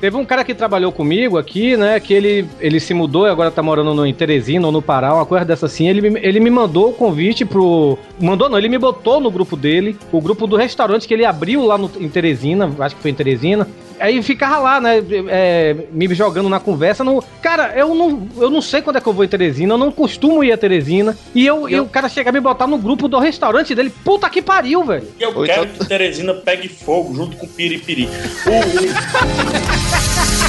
Teve 0.00 0.16
um 0.16 0.24
cara 0.24 0.44
que 0.44 0.54
trabalhou 0.54 0.90
comigo 0.92 1.38
aqui, 1.38 1.76
né? 1.76 1.98
Que 2.00 2.14
ele, 2.14 2.46
ele 2.60 2.80
se 2.80 2.94
mudou 2.94 3.26
e 3.26 3.30
agora 3.30 3.50
tá 3.50 3.62
morando 3.62 3.94
no, 3.94 4.06
em 4.06 4.14
Teresina 4.14 4.66
ou 4.66 4.72
no 4.72 4.80
Pará, 4.82 5.14
uma 5.14 5.26
coisa 5.26 5.44
dessa 5.44 5.66
assim. 5.66 5.88
Ele, 5.88 6.10
me- 6.10 6.20
ele 6.22 6.40
me 6.40 6.50
mandou 6.50 6.90
o 6.90 6.92
convite 6.92 7.44
pro. 7.44 7.98
Mandou 8.20 8.48
não, 8.48 8.58
ele 8.58 8.68
me 8.68 8.78
botou 8.78 9.20
no 9.20 9.30
grupo 9.30 9.56
dele, 9.56 9.96
o 10.12 10.20
grupo 10.20 10.46
do 10.46 10.56
restaurante 10.56 11.06
que 11.06 11.14
ele 11.14 11.24
abriu 11.24 11.64
lá 11.64 11.76
no, 11.78 11.90
em 11.98 12.08
Teresina, 12.08 12.70
acho 12.80 12.96
que 12.96 13.02
foi 13.02 13.10
em 13.10 13.14
Teresina. 13.14 13.66
Aí 13.98 14.22
ficava 14.22 14.58
lá, 14.58 14.80
né? 14.80 15.02
é, 15.28 15.74
me 15.90 16.12
jogando 16.14 16.48
na 16.48 16.60
conversa. 16.60 17.02
No... 17.02 17.22
Cara, 17.42 17.72
eu 17.76 17.94
não, 17.94 18.28
eu 18.36 18.50
não 18.50 18.60
sei 18.60 18.82
quando 18.82 18.96
é 18.96 19.00
que 19.00 19.06
eu 19.06 19.12
vou 19.12 19.24
em 19.24 19.28
Teresina, 19.28 19.74
eu 19.74 19.78
não 19.78 19.90
costumo 19.90 20.44
ir 20.44 20.52
a 20.52 20.58
Teresina. 20.58 21.16
E, 21.34 21.46
eu, 21.46 21.68
e 21.68 21.78
o 21.80 21.86
cara 21.86 22.08
chega 22.08 22.30
a 22.30 22.32
me 22.32 22.40
botar 22.40 22.66
no 22.66 22.78
grupo 22.78 23.08
do 23.08 23.18
restaurante 23.18 23.74
dele. 23.74 23.92
Puta 24.04 24.28
que 24.28 24.42
pariu, 24.42 24.84
velho. 24.84 25.08
E 25.18 25.22
eu 25.22 25.32
quero 25.44 25.64
então- 25.64 25.78
que 25.78 25.86
Teresina 25.86 26.34
pegue 26.34 26.68
fogo 26.68 27.14
junto 27.14 27.36
com 27.36 27.46
o 27.46 27.48
Piripiri. 27.48 28.08
O- 28.46 28.50
o- 30.42 30.45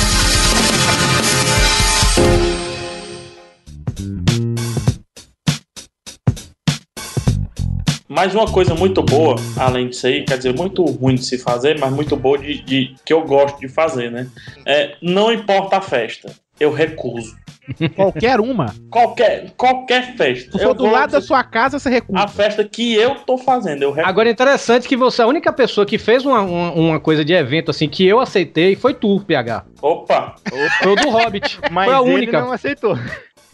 Mas 8.07 8.33
uma 8.33 8.47
coisa 8.47 8.73
muito 8.73 9.03
boa, 9.03 9.35
além 9.57 9.89
disso 9.89 10.07
aí, 10.07 10.23
quer 10.23 10.37
dizer, 10.37 10.53
muito 10.55 10.83
ruim 10.85 11.15
de 11.15 11.25
se 11.25 11.37
fazer, 11.37 11.77
mas 11.79 11.91
muito 11.91 12.15
boa 12.15 12.37
de, 12.37 12.61
de- 12.63 12.95
que 13.05 13.11
eu 13.13 13.21
gosto 13.23 13.59
de 13.59 13.67
fazer, 13.67 14.09
né? 14.11 14.27
É, 14.65 14.95
não 15.01 15.31
importa 15.31 15.77
a 15.77 15.81
festa, 15.81 16.31
eu 16.59 16.71
recuso. 16.71 17.35
Qualquer 17.97 18.39
uma. 18.39 18.73
Qualquer, 18.89 19.51
qualquer 19.57 20.15
festa. 20.15 20.57
Se 20.57 20.63
eu 20.63 20.69
for 20.69 20.73
do 20.73 20.85
lado 20.85 21.11
da 21.11 21.19
sua 21.21 21.43
casa, 21.43 21.77
você 21.77 21.89
recusa. 21.89 22.17
A 22.23 22.25
festa 22.25 22.63
que 22.63 22.93
eu 22.95 23.15
tô 23.15 23.37
fazendo, 23.37 23.83
eu 23.83 23.91
recuso. 23.91 24.09
Agora 24.09 24.29
é 24.29 24.31
interessante 24.31 24.87
que 24.87 24.95
você, 24.95 25.21
a 25.21 25.27
única 25.27 25.51
pessoa 25.51 25.85
que 25.85 25.97
fez 25.97 26.25
uma, 26.25 26.39
uma, 26.41 26.71
uma 26.71 26.99
coisa 27.01 27.25
de 27.25 27.33
evento 27.33 27.69
assim 27.71 27.89
que 27.89 28.07
eu 28.07 28.21
aceitei 28.21 28.77
foi 28.77 28.93
tu, 28.93 29.19
PH. 29.19 29.65
Opa! 29.81 30.35
Foi 30.81 30.91
o 30.93 30.95
do 30.95 31.09
Hobbit. 31.09 31.59
Mas 31.69 31.85
foi 31.89 31.93
a 31.93 32.01
ele 32.03 32.13
única. 32.15 32.39
não 32.39 32.53
aceitou. 32.53 32.97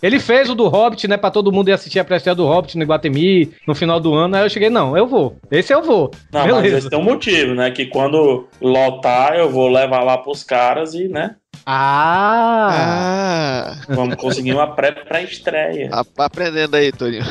Ele 0.03 0.19
fez 0.19 0.49
o 0.49 0.55
do 0.55 0.67
Hobbit, 0.67 1.07
né, 1.07 1.15
pra 1.15 1.31
todo 1.31 1.49
mundo 1.49 1.69
ir 1.69 1.71
assistir 1.71 1.97
a 1.97 2.03
pré 2.03 2.19
do 2.35 2.45
Hobbit 2.45 2.77
no 2.77 2.83
Iguatemi 2.83 3.53
no 3.65 3.73
final 3.73 4.01
do 4.01 4.13
ano. 4.13 4.35
Aí 4.35 4.43
eu 4.43 4.49
cheguei, 4.49 4.69
não, 4.69 4.97
eu 4.97 5.07
vou. 5.07 5.37
Esse 5.49 5.73
eu 5.73 5.81
vou. 5.81 6.11
Não, 6.29 6.41
mas 6.41 6.55
Beleza. 6.55 6.77
esse 6.79 6.89
tem 6.89 6.99
um 6.99 7.03
motivo, 7.03 7.55
né? 7.55 7.71
Que 7.71 7.85
quando 7.85 8.45
lotar, 8.59 9.35
eu 9.35 9.49
vou 9.49 9.69
levar 9.69 10.03
lá 10.03 10.17
pros 10.17 10.43
caras 10.43 10.93
e, 10.93 11.07
né? 11.07 11.37
Ah! 11.65 12.69
Ah, 12.75 13.75
Vamos 13.89 14.15
conseguir 14.15 14.53
uma 14.53 14.75
pré- 14.75 14.91
pré-estreia. 14.91 15.89
a- 15.91 16.25
aprendendo 16.25 16.75
aí, 16.75 16.91
Torinho. 16.91 17.23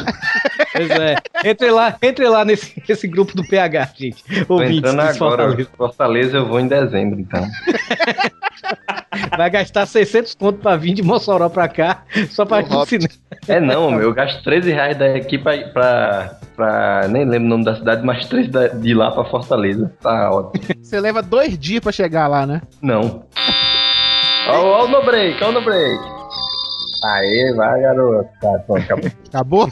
Pois 0.72 0.90
é. 0.90 1.16
Entre 1.44 1.70
lá, 1.70 1.96
entre 2.02 2.26
lá 2.28 2.44
nesse, 2.44 2.82
nesse 2.88 3.06
grupo 3.06 3.35
do 3.37 3.46
PH, 3.46 3.90
gente. 3.96 4.22
Tô 4.46 4.54
Ouvintes 4.54 4.78
entrando 4.78 4.96
de 4.96 5.02
agora. 5.16 5.16
Fortaleza. 5.44 5.70
Fortaleza 5.76 6.37
eu 6.38 6.46
vou 6.46 6.61
em 6.61 6.66
dezembro, 6.68 7.20
então. 7.20 7.46
Vai 9.37 9.50
gastar 9.50 9.87
600 9.87 10.35
conto 10.35 10.58
pra 10.61 10.76
vir 10.76 10.94
de 10.94 11.02
Mossoró 11.02 11.48
pra 11.48 11.68
cá, 11.68 12.02
só 12.30 12.44
pra 12.44 12.62
cinema. 12.87 13.08
É 13.48 13.61
não, 13.61 13.90
meu, 13.90 14.00
eu 14.02 14.14
gasto 14.14 14.42
13 14.42 14.72
reais 14.72 14.96
daqui 14.96 15.37
pra, 15.38 15.56
pra, 15.68 16.38
pra. 16.56 17.08
Nem 17.08 17.24
lembro 17.24 17.46
o 17.46 17.50
nome 17.50 17.64
da 17.64 17.74
cidade, 17.76 18.04
mas 18.04 18.24
3 18.26 18.48
da- 18.48 18.68
de 18.68 18.94
lá 18.94 19.11
pra 19.11 19.24
Fortaleza. 19.24 19.92
Tá 20.00 20.30
ótimo. 20.30 20.64
Você 20.82 20.98
leva 21.00 21.22
dois 21.22 21.58
dias 21.58 21.80
pra 21.80 21.92
chegar 21.92 22.26
lá, 22.28 22.46
né? 22.46 22.62
Não. 22.80 23.24
Ó, 24.48 24.55
ó 24.55 24.85
o 24.85 24.88
no 24.88 25.05
break, 25.05 25.42
ó 25.42 25.48
o 25.48 25.52
no 25.52 25.62
break. 25.62 26.00
Aê, 27.05 27.52
vai, 27.55 27.81
garoto. 27.81 28.28
Tá, 28.40 28.59
pronto, 28.61 28.83
acabou. 28.83 29.11
Acabou? 29.33 29.68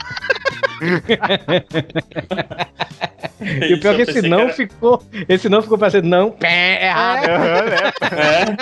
E 3.40 3.74
o 3.74 3.80
pior 3.80 3.94
é 3.94 4.04
que 4.04 4.11
esse 4.11 4.22
não 4.28 4.48
ficou. 4.50 5.02
Esse 5.28 5.48
não 5.48 5.62
ficou 5.62 5.78
parecendo 5.78 6.09
não. 6.09 6.30
Pé, 6.30 6.87
errado. 6.87 7.26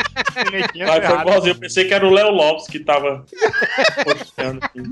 É, 0.79 0.87
mas 0.87 1.07
foi 1.07 1.21
igualzinho. 1.21 1.53
Eu 1.53 1.59
pensei 1.59 1.85
que 1.85 1.95
era 1.95 2.07
o 2.07 2.11
Léo 2.11 2.31
Lopes 2.31 2.67
que 2.69 2.79
tava 2.79 3.25
postando 4.05 4.61
aqui. 4.63 4.83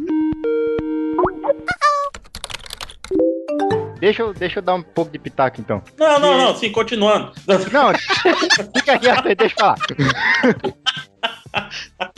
Deixa 3.99 4.23
eu, 4.23 4.35
deixa 4.35 4.59
eu 4.59 4.63
dar 4.63 4.75
um 4.75 4.83
pouco 4.83 5.11
de 5.11 5.19
pitaco, 5.19 5.61
então. 5.61 5.83
Não, 5.99 6.21
não, 6.21 6.39
não, 6.39 6.57
sim, 6.57 6.71
continuando. 6.71 7.33
Não, 7.47 7.93
fica 8.77 8.99
quieto 8.99 9.29
aí, 9.29 9.35
deixa 9.35 9.55
eu 9.55 9.59
falar. 9.59 9.77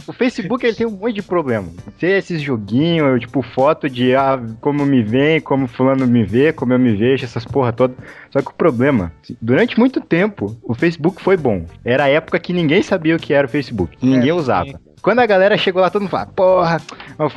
O 0.06 0.12
Facebook 0.12 0.66
ele 0.66 0.74
tem 0.74 0.86
um 0.86 0.90
monte 0.90 1.14
de 1.14 1.22
problema. 1.22 1.68
Tem 1.98 2.12
esses 2.16 2.42
joguinhos, 2.42 3.20
tipo, 3.20 3.42
foto 3.42 3.88
de 3.88 4.14
ah, 4.14 4.40
como 4.60 4.84
me 4.84 5.02
vem, 5.02 5.40
como 5.40 5.68
fulano 5.68 6.06
me 6.06 6.24
vê, 6.24 6.52
como 6.52 6.72
eu 6.72 6.78
me 6.78 6.96
vejo, 6.96 7.24
essas 7.24 7.44
porra 7.44 7.72
toda. 7.72 7.94
Só 8.30 8.40
que 8.42 8.50
o 8.50 8.54
problema, 8.54 9.12
durante 9.40 9.78
muito 9.78 10.00
tempo, 10.00 10.58
o 10.62 10.74
Facebook 10.74 11.22
foi 11.22 11.36
bom. 11.36 11.64
Era 11.84 12.04
a 12.04 12.08
época 12.08 12.40
que 12.40 12.52
ninguém 12.52 12.82
sabia 12.82 13.14
o 13.14 13.18
que 13.18 13.32
era 13.32 13.46
o 13.46 13.50
Facebook. 13.50 13.96
Ninguém 14.02 14.32
usava. 14.32 14.80
Quando 15.02 15.20
a 15.20 15.26
galera 15.26 15.56
chegou 15.56 15.80
lá, 15.80 15.90
todo 15.90 16.02
mundo 16.02 16.10
fala, 16.10 16.26
porra, 16.26 16.80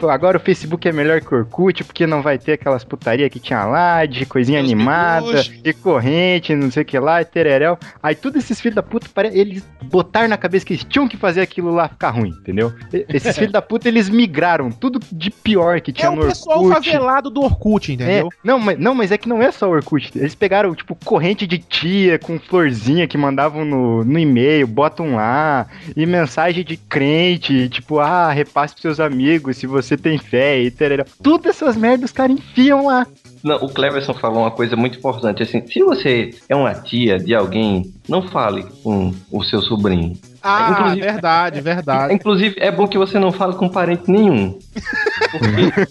agora 0.09 0.37
o 0.37 0.39
Facebook 0.39 0.87
é 0.87 0.91
melhor 0.91 1.21
que 1.21 1.33
o 1.33 1.37
Orkut, 1.37 1.83
porque 1.83 2.07
não 2.07 2.21
vai 2.21 2.37
ter 2.37 2.53
aquelas 2.53 2.83
putaria 2.83 3.29
que 3.29 3.39
tinha 3.39 3.63
lá, 3.65 4.05
de 4.05 4.25
coisinha 4.25 4.59
animada, 4.59 5.43
e 5.63 5.73
corrente, 5.73 6.55
não 6.55 6.71
sei 6.71 6.83
o 6.83 6.85
que 6.85 6.97
lá, 6.99 7.23
tereréu. 7.23 7.77
Aí 8.01 8.15
todos 8.15 8.43
esses 8.43 8.59
filhos 8.59 8.75
da 8.75 8.83
puta, 8.83 9.07
eles 9.27 9.63
botaram 9.83 10.27
na 10.27 10.37
cabeça 10.37 10.65
que 10.65 10.73
eles 10.73 10.83
tinham 10.83 11.07
que 11.07 11.17
fazer 11.17 11.41
aquilo 11.41 11.71
lá 11.71 11.87
ficar 11.87 12.09
ruim, 12.11 12.29
entendeu? 12.29 12.73
Esses 12.91 13.35
filhos 13.37 13.51
da 13.51 13.61
puta, 13.61 13.87
eles 13.87 14.09
migraram 14.09 14.71
tudo 14.71 14.99
de 15.11 15.29
pior 15.29 15.79
que 15.81 15.91
tinha 15.91 16.07
É 16.07 16.09
o 16.09 16.15
no 16.15 16.27
pessoal 16.27 16.63
Orkut. 16.63 16.89
favelado 16.89 17.29
do 17.29 17.41
Orkut, 17.41 17.91
entendeu? 17.91 18.27
É, 18.27 18.37
não, 18.43 18.59
mas, 18.59 18.79
não, 18.79 18.95
mas 18.95 19.11
é 19.11 19.17
que 19.17 19.29
não 19.29 19.41
é 19.41 19.51
só 19.51 19.69
o 19.69 19.71
Orkut. 19.71 20.11
Eles 20.15 20.35
pegaram, 20.35 20.73
tipo, 20.75 20.95
corrente 20.95 21.45
de 21.47 21.57
tia 21.57 22.17
com 22.19 22.39
florzinha 22.39 23.07
que 23.07 23.17
mandavam 23.17 23.63
no, 23.65 24.03
no 24.03 24.19
e-mail, 24.19 24.67
botam 24.67 25.15
lá, 25.15 25.67
e 25.95 26.05
mensagem 26.05 26.63
de 26.63 26.77
crente, 26.77 27.50
tipo, 27.69 27.99
ah, 27.99 28.31
repasse 28.31 28.73
pros 28.73 28.81
seus 28.81 28.99
amigos 28.99 29.57
se 29.57 29.67
você 29.67 29.97
tem 29.97 30.17
fé 30.17 30.59
e 30.61 30.71
tereré. 30.71 31.05
Tudo 31.21 31.49
essas 31.49 31.75
merdas 31.75 32.09
os 32.09 32.15
caras 32.15 32.35
enfiam 32.37 32.85
lá. 32.87 33.05
Não, 33.43 33.55
o 33.57 33.69
Cleverson 33.69 34.13
falou 34.13 34.41
uma 34.43 34.51
coisa 34.51 34.75
muito 34.75 34.99
importante, 34.99 35.41
assim, 35.41 35.65
se 35.65 35.81
você 35.83 36.29
é 36.47 36.55
uma 36.55 36.73
tia 36.75 37.17
de 37.17 37.33
alguém, 37.33 37.91
não 38.07 38.21
fale 38.27 38.63
com 38.83 39.11
o 39.31 39.43
seu 39.43 39.61
sobrinho. 39.61 40.13
Ah, 40.43 40.71
Inclusive- 40.71 41.01
verdade, 41.01 41.61
verdade. 41.61 42.13
Inclusive, 42.13 42.55
é 42.59 42.71
bom 42.71 42.87
que 42.87 42.97
você 42.97 43.17
não 43.19 43.31
fale 43.31 43.53
com 43.55 43.67
parente 43.69 44.09
nenhum. 44.11 44.57
Porque, 45.31 45.87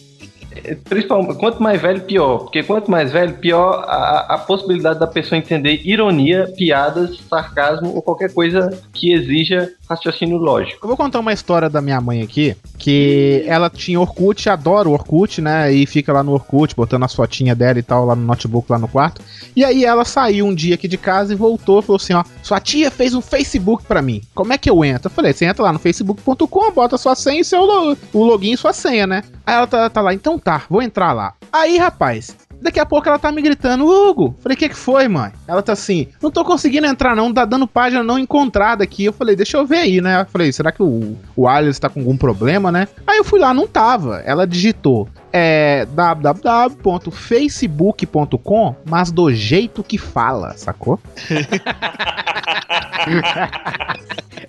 principalmente, 0.85 1.39
quanto 1.39 1.63
mais 1.63 1.81
velho, 1.81 2.01
pior. 2.03 2.39
Porque 2.39 2.63
quanto 2.63 2.91
mais 2.91 3.13
velho, 3.13 3.35
pior 3.35 3.85
a, 3.87 4.35
a 4.35 4.39
possibilidade 4.39 4.99
da 4.99 5.07
pessoa 5.07 5.39
entender 5.39 5.81
ironia, 5.85 6.53
piadas, 6.57 7.19
sarcasmo 7.29 7.95
ou 7.95 8.03
qualquer 8.03 8.33
coisa 8.33 8.71
que 8.93 9.13
exija 9.13 9.71
raciocínio 9.89 10.37
lógico. 10.37 10.85
Eu 10.85 10.89
vou 10.89 10.97
contar 10.97 11.21
uma 11.21 11.33
história 11.33 11.69
da 11.69 11.81
minha 11.81 12.01
mãe 12.01 12.23
aqui, 12.23 12.57
que 12.81 13.45
ela 13.47 13.69
tinha 13.69 14.01
Orkut, 14.01 14.49
adora 14.49 14.89
o 14.89 14.93
Orkut, 14.93 15.41
né? 15.43 15.71
E 15.73 15.85
fica 15.87 16.13
lá 16.13 16.23
no 16.23 16.33
Orkut, 16.33 16.75
botando 16.75 17.05
as 17.05 17.15
fotinhas 17.15 17.57
dela 17.57 17.79
e 17.79 17.83
tal, 17.83 18.07
lá 18.07 18.17
no 18.17 18.25
notebook, 18.25 18.73
lá 18.73 18.79
no 18.79 18.89
quarto. 18.89 19.21
E 19.55 19.63
aí 19.65 19.85
ela 19.85 20.05
saiu 20.05 20.47
um 20.47 20.55
dia 20.55 20.75
aqui 20.75 20.89
de 20.89 20.97
casa 20.97 21.33
e 21.33 21.37
voltou 21.37 21.81
e 21.81 21.83
falou 21.83 21.97
assim, 21.97 22.15
ó, 22.15 22.25
sua 22.43 22.59
tia 22.59 22.91
fez 22.91 23.13
um 23.15 23.21
Facebook 23.21 23.85
pra 23.85 24.01
mim. 24.01 24.23
Como 24.35 24.53
é 24.53 24.59
que 24.59 24.71
eu 24.71 24.83
entro? 24.85 25.07
Eu 25.09 25.15
falei, 25.15 25.33
você 25.33 25.45
entra 25.45 25.63
lá 25.63 25.73
no 25.73 25.79
facebook.com, 25.79 26.73
bota 26.73 26.97
sua 26.97 27.15
senha 27.15 27.41
e 27.41 27.45
seu 27.45 27.63
lo- 27.65 27.97
o 28.13 28.25
login 28.25 28.53
e 28.53 28.57
sua 28.57 28.73
senha, 28.73 29.07
né? 29.07 29.23
Aí 29.47 29.55
ela 29.55 29.67
tá, 29.67 29.91
tá 29.91 30.01
lá, 30.01 30.15
então 30.15 30.39
tá, 30.39 30.63
vou 30.71 30.81
entrar 30.81 31.13
lá. 31.13 31.35
Aí, 31.53 31.77
rapaz, 31.77 32.35
Daqui 32.61 32.79
a 32.79 32.87
pouco 32.87 33.09
ela 33.09 33.19
tá 33.19 33.33
me 33.33 33.41
gritando, 33.41 33.87
Hugo. 33.87 34.37
Falei, 34.41 34.55
o 34.55 34.59
que 34.59 34.69
que 34.69 34.77
foi, 34.77 35.09
mãe? 35.09 35.33
Ela 35.49 35.63
tá 35.63 35.73
assim, 35.73 36.09
não 36.23 36.31
tô 36.31 36.45
conseguindo 36.45 36.87
entrar 36.87 37.17
não, 37.17 37.33
tá 37.33 37.45
dando 37.45 37.67
página 37.67 38.03
não 38.03 38.19
encontrada 38.19 38.85
aqui. 38.85 39.07
Eu 39.07 39.13
falei, 39.13 39.35
deixa 39.35 39.57
eu 39.57 39.67
ver 39.67 39.79
aí, 39.79 40.01
né? 40.01 40.21
Eu 40.21 40.27
falei, 40.27 40.53
será 40.53 40.71
que 40.71 40.83
o, 40.83 41.17
o 41.35 41.49
Alias 41.49 41.79
tá 41.79 41.89
com 41.89 42.01
algum 42.01 42.17
problema, 42.17 42.71
né? 42.71 42.87
Aí 43.07 43.19
eu 43.19 43.25
fui 43.25 43.41
lá, 43.41 43.55
não 43.55 43.67
tava. 43.67 44.23
Ela 44.27 44.47
digitou, 44.47 45.09
é 45.33 45.87
www.facebook.com, 45.87 48.77
mas 48.85 49.11
do 49.11 49.33
jeito 49.33 49.83
que 49.83 49.97
fala, 49.97 50.53
sacou? 50.57 51.01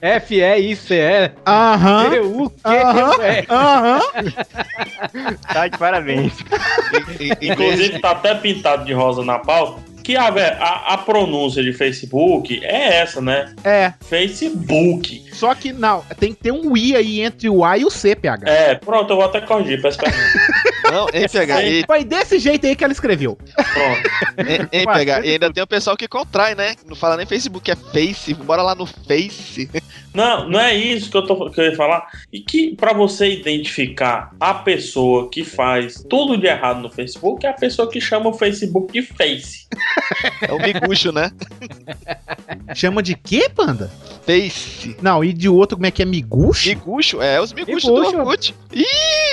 F-E-I-C-E. 0.01 1.31
Aham. 1.45 2.09
O 2.23 2.49
que 2.49 3.47
Aham. 3.49 3.99
Tá 5.53 5.67
de 5.67 5.77
parabéns. 5.77 6.33
Inclusive, 7.41 7.99
tá 7.99 8.11
até 8.11 8.33
pintado 8.35 8.83
de 8.85 8.93
rosa 8.93 9.23
na 9.23 9.37
pauta. 9.39 9.91
Que 10.03 10.15
a, 10.15 10.29
a, 10.29 10.93
a 10.93 10.97
pronúncia 10.97 11.63
de 11.63 11.71
Facebook 11.71 12.59
é 12.63 13.01
essa, 13.01 13.21
né? 13.21 13.53
É. 13.63 13.93
Facebook. 14.01 15.23
Só 15.31 15.53
que 15.53 15.71
não, 15.71 16.03
tem 16.19 16.33
que 16.33 16.41
ter 16.41 16.51
um 16.51 16.75
I 16.75 16.95
aí 16.95 17.21
entre 17.21 17.47
o 17.49 17.63
A 17.63 17.77
e 17.77 17.85
o 17.85 17.91
C, 17.91 18.15
PH. 18.15 18.49
É, 18.49 18.75
pronto, 18.75 19.11
eu 19.11 19.17
vou 19.17 19.25
até 19.25 19.41
corrigir, 19.41 19.79
peço 19.79 19.99
perdão. 19.99 20.19
Não, 20.91 21.07
PH? 21.07 21.63
E, 21.63 21.83
Foi 21.85 22.03
desse 22.03 22.39
jeito 22.39 22.67
aí 22.67 22.75
que 22.75 22.83
ela 22.83 22.93
escreveu. 22.93 23.37
Pronto. 23.55 25.25
E 25.25 25.31
ainda 25.31 25.51
tem 25.51 25.63
o 25.63 25.67
pessoal 25.67 25.95
que 25.95 26.07
contrai, 26.07 26.55
né? 26.55 26.75
Não 26.87 26.95
fala 26.95 27.17
nem 27.17 27.25
Facebook, 27.25 27.69
é 27.71 27.75
Face. 27.75 28.33
Bora 28.33 28.61
lá 28.61 28.75
no 28.75 28.85
Face. 28.85 29.69
Não, 30.13 30.49
não 30.49 30.59
é 30.59 30.75
isso 30.75 31.09
que 31.09 31.15
eu, 31.15 31.25
tô, 31.25 31.49
que 31.49 31.59
eu 31.59 31.65
ia 31.65 31.75
falar. 31.75 32.07
E 32.31 32.41
que 32.41 32.75
pra 32.75 32.93
você 32.93 33.31
identificar 33.31 34.31
a 34.39 34.53
pessoa 34.53 35.29
que 35.29 35.43
faz 35.43 36.03
tudo 36.09 36.37
de 36.37 36.47
errado 36.47 36.81
no 36.81 36.89
Facebook 36.89 37.45
é 37.45 37.49
a 37.49 37.53
pessoa 37.53 37.89
que 37.89 38.01
chama 38.01 38.29
o 38.29 38.33
Facebook 38.33 38.91
de 38.91 39.01
Face. 39.01 39.67
É 40.41 40.51
o 40.51 40.59
miguxo, 40.59 41.11
né? 41.11 41.31
Chama 42.75 43.01
de 43.01 43.15
quê, 43.15 43.49
panda? 43.49 43.89
Face. 44.39 44.95
Não, 45.01 45.23
e 45.23 45.33
de 45.33 45.49
outro, 45.49 45.77
como 45.77 45.85
é 45.85 45.91
que 45.91 46.01
é? 46.01 46.05
Miguxo? 46.05 46.69
Miguxo? 46.69 47.21
É, 47.21 47.39
os 47.41 47.51
miguxos 47.53 47.89
Miguxo. 47.89 48.11
do 48.11 48.17
Orkut. 48.19 48.55
Ih, 48.73 48.85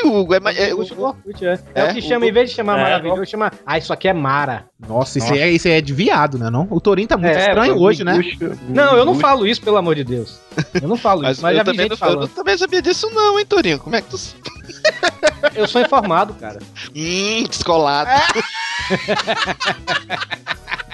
Hugo, 0.04 0.34
é, 0.34 0.38
é, 0.70 0.74
o- 0.74 0.80
Orkut, 0.80 1.44
é. 1.46 1.58
É, 1.74 1.80
É, 1.80 1.84
o 1.84 1.92
que 1.92 1.98
o- 2.00 2.02
chama, 2.02 2.26
em 2.26 2.32
vez 2.32 2.50
de 2.50 2.56
chamar 2.56 2.78
É, 2.78 2.82
maravilhoso, 2.82 3.26
chama. 3.26 3.52
Ah, 3.66 3.78
isso 3.78 3.92
aqui 3.92 4.08
é 4.08 4.12
Mara. 4.12 4.66
Nossa, 4.88 5.18
isso, 5.18 5.28
Nossa. 5.28 5.40
É, 5.40 5.50
isso 5.50 5.68
aí 5.68 5.74
é 5.74 5.80
de 5.80 5.92
viado, 5.92 6.38
né? 6.38 6.50
Não? 6.50 6.66
O 6.70 6.80
Torinho 6.80 7.08
tá 7.08 7.16
muito 7.16 7.36
É, 7.36 7.48
estranho 7.48 7.78
hoje, 7.80 8.04
né? 8.04 8.18
Miguxo- 8.18 8.58
Não, 8.68 8.84
eu 8.96 9.04
não 9.04 9.14
Miguxo- 9.14 9.20
falo 9.20 9.46
isso, 9.46 9.60
pelo 9.62 9.76
amor 9.76 9.94
de 9.94 10.04
Deus. 10.04 10.38
Eu 10.80 10.88
não 10.88 10.96
falo 10.96 11.22
Mas, 11.22 11.32
isso, 11.38 11.42
mas 11.42 11.52
eu, 11.52 11.56
já 11.58 11.62
vi 11.62 11.70
também 11.70 11.88
gente 11.88 11.90
não, 11.90 11.94
eu 11.94 11.98
falando. 12.12 12.28
não- 12.28 12.34
também 12.34 12.58
sabia 12.58 12.82
disso 12.82 13.08
não, 13.12 13.38
hein, 13.38 13.46
Torinho? 13.46 13.78
Como 13.78 13.94
é 13.96 14.02
que 14.02 14.08
tu... 14.10 14.18
Eu 15.54 15.66
sou 15.68 15.80
informado, 15.80 16.34
cara. 16.34 16.58
Hum, 16.94 17.44
descolado. 17.48 18.10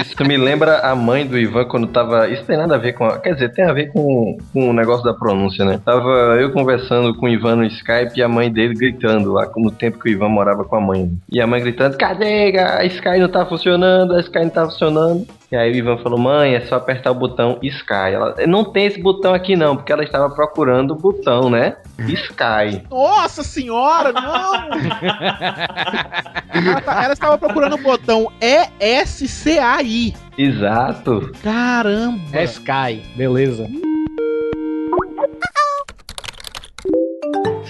Isso 0.00 0.24
me 0.24 0.36
lembra 0.36 0.78
a 0.80 0.94
mãe 0.94 1.26
do 1.26 1.38
Ivan 1.38 1.64
quando 1.64 1.86
tava. 1.86 2.28
Isso 2.28 2.44
tem 2.44 2.56
nada 2.56 2.74
a 2.74 2.78
ver 2.78 2.92
com. 2.94 3.04
a- 3.04 3.18
Quer 3.18 3.34
dizer, 3.34 3.52
tem 3.52 3.64
a 3.64 3.72
ver 3.72 3.92
com, 3.92 4.36
com 4.52 4.70
o 4.70 4.72
negócio 4.72 5.04
da 5.04 5.12
pronúncia, 5.14 5.64
né? 5.64 5.80
Tava 5.84 6.36
eu 6.40 6.50
conversando 6.52 7.14
com 7.14 7.26
o 7.26 7.28
Ivan 7.28 7.56
no 7.56 7.64
Skype 7.64 8.12
e 8.16 8.22
a 8.22 8.28
mãe 8.28 8.50
dele 8.50 8.74
gritando 8.74 9.32
lá 9.32 9.48
no 9.56 9.70
tempo 9.70 9.98
que 9.98 10.08
o 10.08 10.12
Ivan 10.12 10.28
morava 10.28 10.64
com 10.64 10.76
a 10.76 10.80
mãe. 10.80 11.10
E 11.30 11.40
a 11.40 11.46
mãe 11.46 11.60
gritando: 11.60 11.96
cadê? 11.98 12.58
A 12.58 12.84
Sky 12.84 13.18
não 13.18 13.28
tá 13.28 13.44
funcionando, 13.46 14.14
a 14.14 14.20
Sky 14.20 14.40
não 14.40 14.50
tá 14.50 14.64
funcionando. 14.64 15.26
E 15.50 15.56
aí 15.56 15.72
o 15.72 15.74
Ivan 15.74 15.98
falou: 15.98 16.18
mãe, 16.18 16.54
é 16.54 16.60
só 16.60 16.76
apertar 16.76 17.10
o 17.10 17.14
botão 17.14 17.58
Sky. 17.60 18.12
Ela, 18.14 18.36
não 18.46 18.64
tem 18.64 18.86
esse 18.86 19.02
botão 19.02 19.34
aqui 19.34 19.56
não, 19.56 19.76
porque 19.76 19.92
ela 19.92 20.04
estava 20.04 20.30
procurando 20.32 20.92
o 20.92 20.94
botão, 20.96 21.50
né? 21.50 21.76
Sky. 21.98 22.86
Nossa 22.88 23.42
senhora, 23.42 24.12
não! 24.12 24.54
ela, 26.54 26.80
tá- 26.80 27.02
ela 27.02 27.12
estava 27.12 27.36
procurando 27.36 27.74
o 27.74 27.82
botão 27.82 28.30
E-S-C-A-I. 28.40 30.14
Exato. 30.38 31.32
Caramba! 31.42 32.20
É 32.32 32.44
Sky, 32.44 33.02
beleza. 33.16 33.66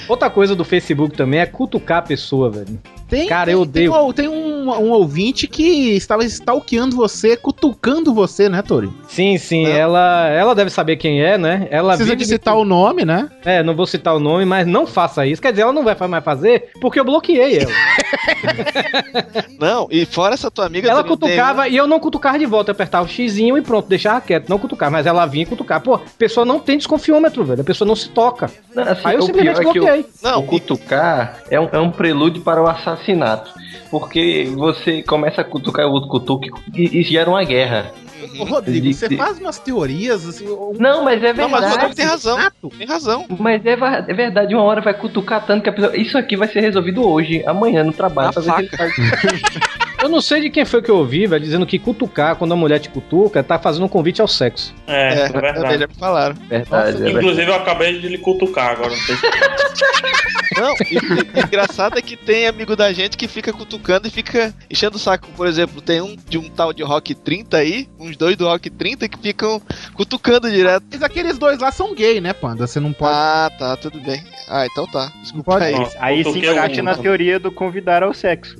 Outra 0.06 0.28
coisa 0.28 0.54
do 0.54 0.64
Facebook 0.64 1.16
também 1.16 1.40
é 1.40 1.46
cutucar 1.46 1.98
a 1.98 2.02
pessoa, 2.02 2.50
velho. 2.50 2.78
Tem, 3.10 3.26
Cara, 3.26 3.46
tem- 3.46 3.54
eu 3.54 3.62
odeio. 3.62 3.92
Tem, 3.92 4.00
um, 4.00 4.12
tem 4.12 4.28
um, 4.28 4.70
um 4.70 4.90
ouvinte 4.92 5.46
que 5.46 5.96
estava 5.96 6.24
stalkeando 6.24 6.94
você, 6.96 7.36
cutucando 7.36 8.14
você, 8.14 8.48
né, 8.48 8.62
Tori? 8.62 8.88
Sim, 9.08 9.36
sim, 9.36 9.66
ela, 9.66 10.28
ela 10.28 10.54
deve 10.54 10.70
saber 10.70 10.96
quem 10.96 11.22
é, 11.22 11.36
né? 11.36 11.66
Ela 11.70 11.94
Precisa 11.96 12.14
de 12.16 12.24
citar 12.24 12.56
o 12.56 12.64
nome, 12.64 13.04
né? 13.04 13.28
É, 13.44 13.62
não 13.62 13.74
vou 13.74 13.86
citar 13.86 14.14
o 14.14 14.20
nome, 14.20 14.44
mas 14.44 14.66
não 14.66 14.86
faça 14.86 15.26
isso. 15.26 15.42
Quer 15.42 15.50
dizer, 15.50 15.62
ela 15.62 15.72
não 15.72 15.82
vai 15.82 15.96
mais 16.08 16.24
fazer 16.24 16.70
porque 16.80 16.98
eu 17.00 17.04
bloqueei 17.04 17.58
ela. 17.58 17.72
Não, 19.58 19.88
e 19.90 20.06
fora 20.06 20.34
essa 20.34 20.50
tua 20.50 20.66
amiga... 20.66 20.88
ela 20.88 21.02
Torinho, 21.02 21.16
tem 21.18 21.28
cutucava 21.30 21.68
e 21.68 21.76
eu 21.76 21.86
não 21.86 22.00
cutucava 22.00 22.38
de 22.38 22.46
volta. 22.46 22.70
Eu 22.70 22.72
apertava 22.72 23.04
o 23.04 23.08
xizinho 23.08 23.56
e 23.58 23.62
pronto, 23.62 23.88
deixava 23.88 24.20
quieto, 24.20 24.48
não 24.48 24.58
cutucar. 24.58 24.90
Mas 24.90 25.06
ela 25.06 25.26
vinha 25.26 25.46
cutucar. 25.46 25.80
Pô, 25.80 25.94
a 25.94 26.00
pessoa 26.18 26.44
não 26.46 26.58
tem 26.58 26.76
desconfiômetro, 26.78 27.44
velho. 27.44 27.60
A 27.60 27.64
pessoa 27.64 27.86
não 27.86 27.96
se 27.96 28.08
toca. 28.08 28.50
Não, 28.74 28.82
assim, 28.84 29.00
Aí 29.04 29.16
eu 29.16 29.22
simplesmente 29.22 29.58
é 29.58 29.62
que 29.62 29.68
o- 29.68 29.72
bloqueei. 29.72 30.06
Não, 30.22 30.40
o 30.40 30.42
cutucar 30.46 31.38
é 31.50 31.60
um, 31.60 31.68
é 31.72 31.78
um 31.78 31.90
prelúdio 31.90 32.42
para 32.42 32.62
o 32.62 32.66
assassinato. 33.00 33.52
Porque 33.90 34.50
você 34.54 35.02
começa 35.02 35.40
a 35.40 35.44
cutucar 35.44 35.86
o 35.86 35.92
outro 35.92 36.08
cutuque 36.08 36.50
e, 36.74 37.00
e 37.00 37.02
gera 37.02 37.30
uma 37.30 37.42
guerra. 37.42 37.92
Ô, 38.38 38.44
Rodrigo, 38.44 38.92
você 38.92 39.16
faz 39.16 39.38
umas 39.38 39.58
teorias 39.58 40.26
assim. 40.26 40.46
um- 40.48 40.72
Não, 40.78 41.04
mas 41.04 41.22
é 41.22 41.32
Não, 41.32 41.48
mas 41.48 41.60
o 41.60 41.68
verdade. 41.68 41.70
Rodrigo 41.72 41.94
tem 41.94 42.04
razão. 42.06 42.38
Tem 42.78 42.86
razão. 42.86 43.26
Mas 43.38 43.64
é, 43.66 43.72
é 43.72 44.14
verdade, 44.14 44.54
uma 44.54 44.62
hora 44.64 44.80
vai 44.80 44.94
cutucar 44.94 45.44
tanto 45.46 45.62
que 45.62 45.68
a 45.68 45.72
pessoa. 45.72 45.96
Isso 45.96 46.16
aqui 46.18 46.36
vai 46.36 46.48
ser 46.48 46.60
resolvido 46.60 47.06
hoje, 47.08 47.42
amanhã 47.46 47.82
no 47.84 47.92
trabalho. 47.92 48.28
Na 48.28 48.32
pra 48.32 48.42
ver 48.42 48.52
se 48.52 48.60
ele 48.60 48.76
faz- 48.76 48.92
Eu 50.02 50.08
não 50.08 50.22
sei 50.22 50.40
de 50.40 50.48
quem 50.48 50.64
foi 50.64 50.80
que 50.80 50.90
eu 50.90 50.96
ouvi, 50.96 51.26
velho, 51.26 51.44
dizendo 51.44 51.66
que 51.66 51.78
cutucar, 51.78 52.34
quando 52.34 52.52
a 52.52 52.56
mulher 52.56 52.78
te 52.78 52.88
cutuca, 52.88 53.42
tá 53.42 53.58
fazendo 53.58 53.84
um 53.84 53.88
convite 53.88 54.22
ao 54.22 54.26
sexo. 54.28 54.74
É, 54.86 54.94
é, 54.94 55.12
É, 55.24 55.28
também 55.28 55.52
verdade. 55.52 55.78
já 55.78 55.86
me 55.86 55.94
falaram. 55.94 56.34
Verdade, 56.48 56.88
é 56.88 56.92
verdade. 56.92 57.16
Inclusive, 57.18 57.50
eu 57.50 57.54
acabei 57.54 58.00
de 58.00 58.08
lhe 58.08 58.16
cutucar 58.16 58.70
agora. 58.70 58.88
Não 58.88 58.96
sei 58.96 59.16
se... 59.16 59.22
Não, 60.60 60.74
e- 60.90 61.38
e 61.38 61.40
engraçado 61.42 61.96
é 61.98 62.02
que 62.02 62.16
tem 62.16 62.46
amigo 62.46 62.74
da 62.74 62.92
gente 62.92 63.16
que 63.16 63.28
fica 63.28 63.52
cutucando 63.52 64.08
e 64.08 64.10
fica 64.10 64.52
enchendo 64.70 64.96
o 64.96 64.98
saco. 64.98 65.28
Por 65.36 65.46
exemplo, 65.46 65.80
tem 65.80 66.00
um 66.00 66.16
de 66.28 66.38
um 66.38 66.48
tal 66.48 66.72
de 66.72 66.82
Rock 66.82 67.14
30 67.14 67.56
aí, 67.58 67.86
um 67.98 68.09
uns 68.10 68.16
dois 68.16 68.36
do 68.36 68.44
Rock 68.46 68.68
30 68.70 69.08
que 69.08 69.18
ficam 69.18 69.60
cutucando 69.94 70.50
direto. 70.50 70.84
Mas 70.90 71.02
aqueles 71.02 71.38
dois 71.38 71.58
lá 71.58 71.70
são 71.72 71.94
gay, 71.94 72.20
né, 72.20 72.32
Panda? 72.32 72.66
Você 72.66 72.80
não 72.80 72.92
pode. 72.92 73.12
Ah, 73.14 73.50
tá, 73.58 73.76
tudo 73.76 74.00
bem. 74.00 74.22
Ah, 74.48 74.66
então 74.66 74.86
tá. 74.86 75.12
Desculpa 75.22 75.52
Pode- 75.52 75.64
aí. 75.64 75.74
Aí, 75.74 75.86
aí 76.00 76.18
sim 76.18 76.24
Cutuquei 76.24 76.50
encaixa 76.50 76.80
um, 76.80 76.84
na 76.84 76.90
então. 76.92 77.02
teoria 77.02 77.38
do 77.38 77.50
convidar 77.52 78.02
ao 78.02 78.12
sexo. 78.12 78.56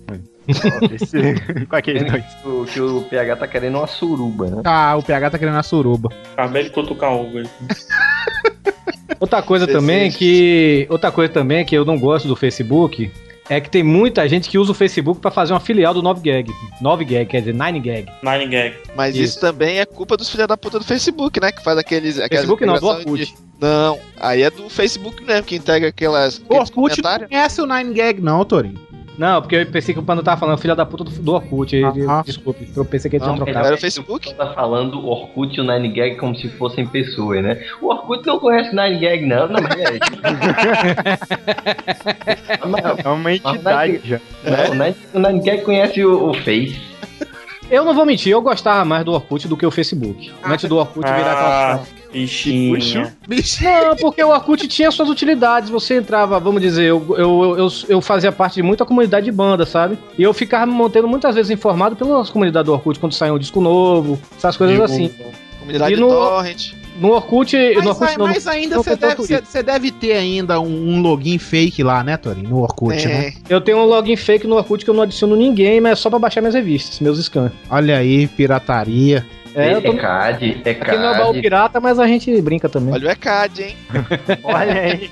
Esse- 0.93 1.35
com 1.69 1.77
aqueles 1.77 2.05
dois. 2.11 2.25
O 2.45 2.65
que 2.65 2.81
o 2.81 3.03
PH 3.03 3.37
tá 3.37 3.47
querendo 3.47 3.77
uma 3.79 3.87
suruba, 3.87 4.47
né? 4.51 4.63
Ah, 4.65 4.97
o 4.97 5.03
PH 5.03 5.31
tá 5.31 5.39
querendo 5.39 5.59
a 5.59 5.63
suruba. 5.63 6.09
Acabei 6.33 6.65
de 6.65 6.71
cutucar 6.71 7.13
o 7.13 7.23
Hugo. 7.27 7.49
Outra 9.19 9.43
coisa 9.43 9.67
também 9.67 10.11
que. 10.11 10.87
Outra 10.89 11.13
coisa 11.13 11.33
também 11.33 11.65
que 11.65 11.75
eu 11.77 11.85
não 11.85 11.99
gosto 11.99 12.27
do 12.27 12.35
Facebook 12.35 13.11
é 13.51 13.61
que 13.61 13.69
tem 13.69 13.83
muita 13.83 14.27
gente 14.29 14.49
que 14.49 14.57
usa 14.57 14.71
o 14.71 14.75
Facebook 14.75 15.21
pra 15.21 15.31
fazer 15.31 15.53
uma 15.53 15.59
filial 15.61 15.93
do 15.93 16.01
9gag. 16.01 16.49
9gag, 16.81 17.27
quer 17.27 17.41
dizer, 17.41 17.53
9gag. 17.55 18.07
Nine 18.23 18.47
Gag. 18.49 18.77
Mas 18.97 19.17
isso. 19.17 19.41
também 19.41 19.81
é 19.81 19.85
culpa 19.85 20.17
dos 20.17 20.31
filha 20.31 20.47
da 20.47 20.57
puta 20.57 20.79
do 20.79 20.85
Facebook, 20.85 21.41
né? 21.41 21.51
Que 21.51 21.63
faz 21.63 21.77
aqueles. 21.77 22.17
Facebook 22.17 22.65
não, 22.65 22.79
do 22.79 22.87
Orkut. 22.87 23.27
de- 23.27 23.35
Não, 23.61 23.99
aí 24.19 24.43
é 24.43 24.51
do 24.51 24.71
Facebook 24.71 25.23
mesmo, 25.25 25.43
que 25.43 25.57
entrega 25.57 25.89
aquelas. 25.89 26.41
O 26.49 26.55
Orkut 26.55 27.03
não 27.03 27.19
conhece 27.29 27.61
o 27.61 27.67
Nine 27.67 27.93
Gag, 27.93 28.21
não, 28.21 28.45
Torinho. 28.45 28.79
Não, 29.21 29.43
porque 29.43 29.55
eu 29.57 29.67
pensei 29.67 29.93
que 29.93 30.01
o 30.01 30.03
Pano 30.03 30.23
tava 30.23 30.41
falando 30.41 30.57
filha 30.57 30.75
da 30.75 30.87
puta 30.87 31.05
do, 31.05 31.11
do 31.11 31.35
Orkut. 31.35 31.77
ele- 31.77 31.85
Aham. 32.07 32.23
Desculpe, 32.25 32.67
eu 32.75 32.85
pensei 32.87 33.11
que 33.11 33.17
ele 33.19 33.23
tinha 33.23 33.37
Não, 33.37 33.45
trocado. 33.45 33.67
Era 33.67 33.75
o 33.75 33.79
Facebook? 33.79 34.33
Tá 34.35 34.55
falando 34.55 35.07
Orkut 35.07 35.55
e 35.59 35.61
o 35.61 35.65
Nine 35.65 35.93
Gag 35.93 36.17
como 36.17 36.35
se 36.35 36.49
fossem 36.57 36.87
pessoas, 36.87 37.43
né? 37.43 37.63
O 37.83 37.89
Orkut 37.89 38.27
não 38.27 38.39
conhece 38.39 38.75
Nine 38.75 38.99
Gag, 38.99 39.27
não, 39.27 39.47
não, 39.47 39.61
mas 39.61 39.79
é. 39.79 39.99
É 43.05 43.09
uma 43.09 43.33
entidade 43.35 44.01
já. 44.05 44.21
Não, 44.43 44.71
o 44.71 44.75
Nine, 44.75 44.97
o 45.13 45.19
Nine 45.19 45.41
Gag 45.45 45.63
conhece 45.65 46.03
o, 46.05 46.31
o 46.31 46.35
Face. 46.35 46.81
Eu 47.71 47.85
não 47.85 47.95
vou 47.95 48.05
mentir, 48.07 48.33
eu 48.33 48.41
gostava 48.43 48.85
mais 48.85 49.05
do 49.05 49.13
Orkut 49.13 49.47
do 49.47 49.57
que 49.57 49.65
o 49.67 49.71
Facebook. 49.71 50.33
Antes 50.45 50.69
do 50.69 50.77
Orkut 50.77 51.07
virar 51.07 51.33
Ah, 51.33 51.73
aquela. 51.75 52.00
Bichinho. 52.13 53.13
Não, 53.89 53.97
porque 53.97 54.23
o 54.23 54.29
Orkut 54.29 54.67
tinha 54.69 54.91
suas 54.91 55.09
utilidades. 55.09 55.71
Você 55.71 55.97
entrava, 55.97 56.39
vamos 56.41 56.61
dizer, 56.61 56.85
eu, 56.85 57.05
eu, 57.17 57.55
eu, 57.59 57.69
eu 57.89 58.01
fazia 58.01 58.33
parte 58.33 58.55
de 58.55 58.63
muita 58.63 58.85
comunidade 58.85 59.25
de 59.27 59.33
banda, 59.33 59.65
sabe? 59.65 59.99
E 60.19 60.23
eu 60.23 60.33
ficava 60.35 60.67
me 60.67 60.73
mantendo 60.77 61.07
muitas 61.09 61.35
vezes 61.35 61.51
informado 61.51 61.97
pelas 61.97 62.31
comunidades 62.31 62.67
do 62.67 62.73
Orkut 62.73 62.99
quando 62.99 63.13
saía 63.13 63.33
um 63.33 63.39
disco 63.39 63.61
novo, 63.61 64.19
essas 64.37 64.57
coisas 64.57 64.75
Digo, 64.75 64.85
assim. 64.85 65.11
Comunidade 65.59 65.95
E 65.95 65.97
no- 65.97 66.09
Torrent. 66.09 66.73
No 67.01 67.13
Orkut. 67.13 67.57
Mas, 67.57 67.85
no 67.85 67.91
Orkut 67.91 68.05
ai- 68.11 68.17
não, 68.19 68.27
mas 68.27 68.47
ainda 68.47 68.77
você 68.77 68.95
tem 68.95 69.09
deve, 69.09 69.63
deve 69.63 69.91
ter 69.91 70.13
ainda 70.13 70.61
um, 70.61 70.67
um 70.97 71.01
login 71.01 71.39
fake 71.39 71.83
lá, 71.83 72.05
né, 72.05 72.19
Torinho? 72.19 72.51
No 72.51 72.59
Orkut, 72.61 73.07
né? 73.07 73.29
É. 73.29 73.33
Eu 73.49 73.61
tenho 73.61 73.79
um 73.79 73.85
login 73.87 74.17
fake 74.17 74.47
no 74.47 74.57
Orkut 74.57 74.85
que 74.85 74.91
eu 74.91 74.95
não 74.95 75.05
adiciono 75.05 75.35
ninguém, 75.35 75.81
mas 75.81 75.93
é 75.93 75.97
só 75.97 76.11
pra 76.11 76.19
baixar 76.19 76.43
minhas 76.43 76.55
revistas, 76.55 77.01
meus 77.01 77.19
scans. 77.25 77.53
Olha 77.71 77.97
aí, 77.97 78.27
pirataria. 78.27 79.27
É, 79.55 79.75
eu 79.75 79.83
tô... 79.83 79.93
é 79.93 79.97
CAD, 79.97 80.63
é 80.65 80.71
Aqui 80.71 80.97
não 80.97 81.15
é 81.15 81.19
baú 81.19 81.33
pirata, 81.33 81.81
mas 81.81 81.99
a 81.99 82.07
gente 82.07 82.41
brinca 82.41 82.69
também. 82.69 82.95
Olha 82.95 83.09
o 83.09 83.11
ECAD, 83.11 83.63
hein? 83.63 83.77
Olha 84.45 84.81
aí. 84.81 85.11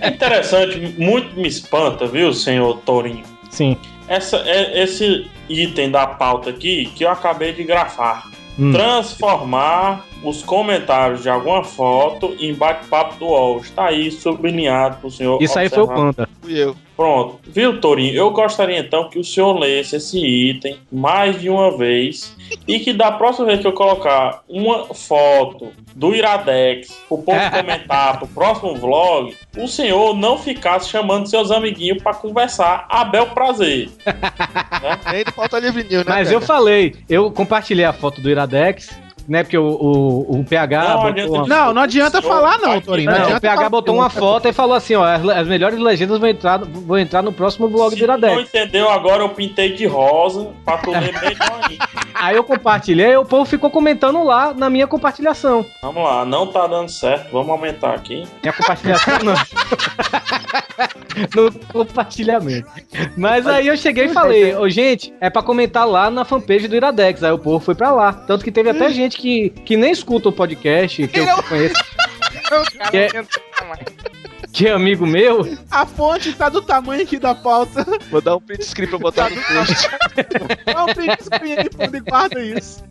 É 0.00 0.08
interessante, 0.08 0.94
muito 0.98 1.34
me 1.36 1.48
espanta, 1.48 2.06
viu, 2.06 2.32
senhor 2.32 2.78
Torinho? 2.78 3.24
Sim. 3.48 3.76
Essa, 4.08 4.38
é, 4.38 4.82
esse 4.82 5.30
item 5.48 5.90
da 5.90 6.06
pauta 6.06 6.50
aqui 6.50 6.86
que 6.96 7.04
eu 7.04 7.10
acabei 7.10 7.52
de 7.52 7.62
grafar. 7.64 8.28
Hum. 8.58 8.72
Transformar 8.72 10.04
os 10.22 10.42
comentários 10.42 11.22
de 11.22 11.28
alguma 11.28 11.64
foto 11.64 12.36
em 12.38 12.54
bate-papo 12.54 13.16
do 13.18 13.26
UOL. 13.26 13.60
Está 13.60 13.86
aí 13.86 14.10
sublinhado 14.10 14.98
pro 14.98 15.10
senhor. 15.10 15.42
Isso 15.42 15.58
aí 15.58 15.68
foi 15.68 15.78
o 15.78 15.84
observar. 15.84 16.14
Panda. 16.14 16.28
Fui 16.42 16.58
eu. 16.58 16.76
Pronto. 16.96 17.40
Viu, 17.46 17.80
Torinho? 17.80 18.14
Eu 18.14 18.30
gostaria 18.30 18.78
então 18.78 19.08
que 19.08 19.18
o 19.18 19.24
senhor 19.24 19.58
lesse 19.58 19.96
esse 19.96 20.18
item 20.18 20.78
mais 20.92 21.40
de 21.40 21.48
uma 21.48 21.74
vez 21.74 22.36
e 22.68 22.78
que 22.78 22.92
da 22.92 23.10
próxima 23.10 23.46
vez 23.46 23.60
que 23.60 23.66
eu 23.66 23.72
colocar 23.72 24.42
uma 24.46 24.84
foto 24.92 25.72
do 25.94 26.14
Iradex 26.14 26.88
pro 27.08 27.18
povo 27.18 27.38
comentar 27.50 28.18
pro 28.18 28.28
próximo 28.28 28.74
vlog, 28.76 29.34
o 29.56 29.66
senhor 29.66 30.14
não 30.14 30.36
ficasse 30.36 30.90
chamando 30.90 31.26
seus 31.26 31.50
amiguinhos 31.50 32.02
pra 32.02 32.12
conversar 32.12 32.86
a 32.88 33.02
bel 33.04 33.28
prazer. 33.28 33.88
Do 35.26 35.32
Pauta 35.32 35.58
Livre 35.58 35.82
News, 35.84 36.04
né? 36.04 36.12
Mas 36.12 36.28
cara? 36.28 36.36
eu 36.36 36.40
falei, 36.40 36.96
eu 37.08 37.30
compartilhei 37.30 37.84
a 37.84 37.92
foto 37.92 38.20
do 38.20 38.28
Iradex, 38.28 38.90
né? 39.30 39.44
Porque 39.44 39.56
o, 39.56 39.64
o, 39.64 40.40
o 40.40 40.44
PH. 40.44 40.82
Não, 40.88 41.02
botou 41.02 41.34
uma- 41.36 41.46
Não, 41.46 41.72
não 41.74 41.82
adianta 41.82 42.20
falar, 42.20 42.58
não, 42.58 42.80
Torinho. 42.80 43.10
Não, 43.10 43.18
Não, 43.30 43.36
o 43.36 43.40
PH 43.40 43.56
falar- 43.56 43.70
botou 43.70 43.94
uma 43.94 44.10
foto 44.10 44.48
e 44.48 44.52
falou 44.52 44.74
assim: 44.74 44.96
ó, 44.96 45.04
as, 45.04 45.24
as 45.26 45.46
melhores 45.46 45.78
legendas 45.78 46.18
vão 46.18 46.28
entrar, 46.28 46.58
vão 46.58 46.98
entrar 46.98 47.22
no 47.22 47.32
próximo 47.32 47.68
blog 47.68 47.90
do 47.90 47.96
Se 47.96 48.06
não 48.06 48.18
Iradex. 48.18 48.48
entendeu 48.48 48.90
agora, 48.90 49.22
eu 49.22 49.28
pintei 49.28 49.72
de 49.72 49.86
rosa 49.86 50.48
pra 50.64 50.78
tu 50.78 50.90
ler 50.90 51.12
melhor 51.22 51.60
ainda. 51.68 51.88
Aí 52.12 52.36
eu 52.36 52.44
compartilhei 52.44 53.12
e 53.12 53.16
o 53.16 53.24
povo 53.24 53.44
ficou 53.44 53.70
comentando 53.70 54.22
lá 54.24 54.52
na 54.52 54.68
minha 54.68 54.86
compartilhação. 54.86 55.64
Vamos 55.80 56.02
lá, 56.02 56.24
não 56.24 56.46
tá 56.48 56.66
dando 56.66 56.88
certo. 56.90 57.30
Vamos 57.32 57.48
aumentar 57.50 57.94
aqui. 57.94 58.24
Minha 58.42 58.52
compartilhação 58.52 59.18
não. 59.24 59.34
no 61.34 61.52
compartilhamento. 61.72 62.68
Mas 63.16 63.46
aí 63.46 63.66
eu 63.68 63.76
cheguei 63.76 64.06
e 64.06 64.08
falei, 64.10 64.54
ô 64.54 64.68
gente, 64.68 65.12
é 65.20 65.30
pra 65.30 65.42
comentar 65.42 65.86
lá 65.86 66.10
na 66.10 66.24
fanpage 66.24 66.68
do 66.68 66.76
Iradex. 66.76 67.22
Aí 67.22 67.32
o 67.32 67.38
povo 67.38 67.60
foi 67.64 67.74
pra 67.74 67.90
lá. 67.90 68.12
Tanto 68.12 68.44
que 68.44 68.52
teve 68.52 68.70
até 68.70 68.90
gente 68.90 69.18
que, 69.20 69.50
que 69.64 69.76
nem 69.76 69.92
escuta 69.92 70.30
o 70.30 70.32
podcast, 70.32 71.06
que 71.06 71.18
eu 71.18 71.42
conheço, 71.42 71.74
que 72.90 72.96
é, 72.96 73.10
que 74.52 74.68
amigo 74.68 75.06
meu. 75.06 75.46
A 75.70 75.86
fonte 75.86 76.32
tá 76.32 76.48
do 76.48 76.62
tamanho 76.62 77.02
aqui 77.02 77.18
da 77.18 77.34
pauta. 77.34 77.84
Vou 78.10 78.20
dar 78.20 78.36
um 78.36 78.40
print 78.40 78.64
screen 78.64 78.88
pra 78.88 78.98
botar 78.98 79.30
no 79.30 79.36
post. 79.36 79.90
Dá 80.66 80.84
um 80.84 80.94
print 80.94 81.24
screen 81.24 81.58
aí, 81.58 81.70
Panda, 81.70 81.96
e 81.96 82.00
guarda 82.00 82.40
isso. 82.42 82.84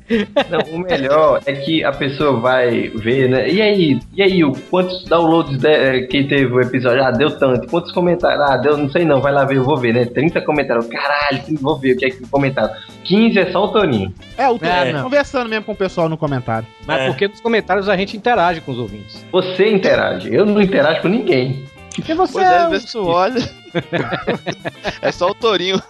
Não, 0.49 0.75
o 0.75 0.79
melhor 0.79 1.41
é 1.45 1.53
que 1.53 1.83
a 1.83 1.91
pessoa 1.91 2.39
vai 2.39 2.89
ver, 2.89 3.29
né? 3.29 3.49
E 3.49 3.61
aí, 3.61 3.99
e 4.13 4.21
aí, 4.23 4.43
o 4.43 4.53
quantos 4.69 5.03
downloads 5.05 5.57
de, 5.57 5.67
eh, 5.67 6.07
quem 6.07 6.27
teve 6.27 6.51
o 6.51 6.61
episódio? 6.61 7.03
Ah, 7.03 7.11
deu 7.11 7.37
tanto. 7.37 7.67
Quantos 7.67 7.91
comentários? 7.91 8.41
Ah, 8.41 8.57
deu, 8.57 8.77
não 8.77 8.89
sei 8.89 9.05
não, 9.05 9.21
vai 9.21 9.31
lá 9.31 9.45
ver, 9.45 9.57
eu 9.57 9.63
vou 9.63 9.77
ver, 9.77 9.93
né? 9.93 10.05
30 10.05 10.41
comentários. 10.41 10.87
Caralho, 10.87 11.43
vou 11.61 11.77
ver 11.77 11.93
o 11.93 11.97
que 11.97 12.05
é 12.05 12.09
que 12.09 12.27
comentaram. 12.27 12.73
15 13.03 13.39
é 13.39 13.51
só 13.51 13.65
o 13.65 13.67
Toninho. 13.69 14.13
É, 14.37 14.47
o 14.49 14.57
Torinho 14.57 14.97
É, 14.97 15.01
conversando 15.01 15.49
mesmo 15.49 15.65
com 15.65 15.71
o 15.73 15.75
pessoal 15.75 16.09
no 16.09 16.17
comentário. 16.17 16.67
Mas 16.89 17.01
É. 17.01 17.07
porque 17.07 17.27
nos 17.27 17.39
comentários 17.39 17.87
a 17.87 17.95
gente 17.95 18.17
interage 18.17 18.61
com 18.61 18.71
os 18.71 18.79
ouvintes. 18.79 19.23
Você 19.31 19.71
interage, 19.71 20.33
eu 20.33 20.45
não 20.45 20.59
interajo 20.61 21.01
com 21.01 21.07
ninguém. 21.07 21.63
Porque 21.95 22.13
você 22.15 22.33
Pois 22.33 22.47
é, 22.47 22.75
é, 22.75 22.79
tu 22.91 23.05
olha. 23.05 23.58
é 25.01 25.11
só 25.11 25.29
o 25.29 25.33
Torinho. 25.35 25.81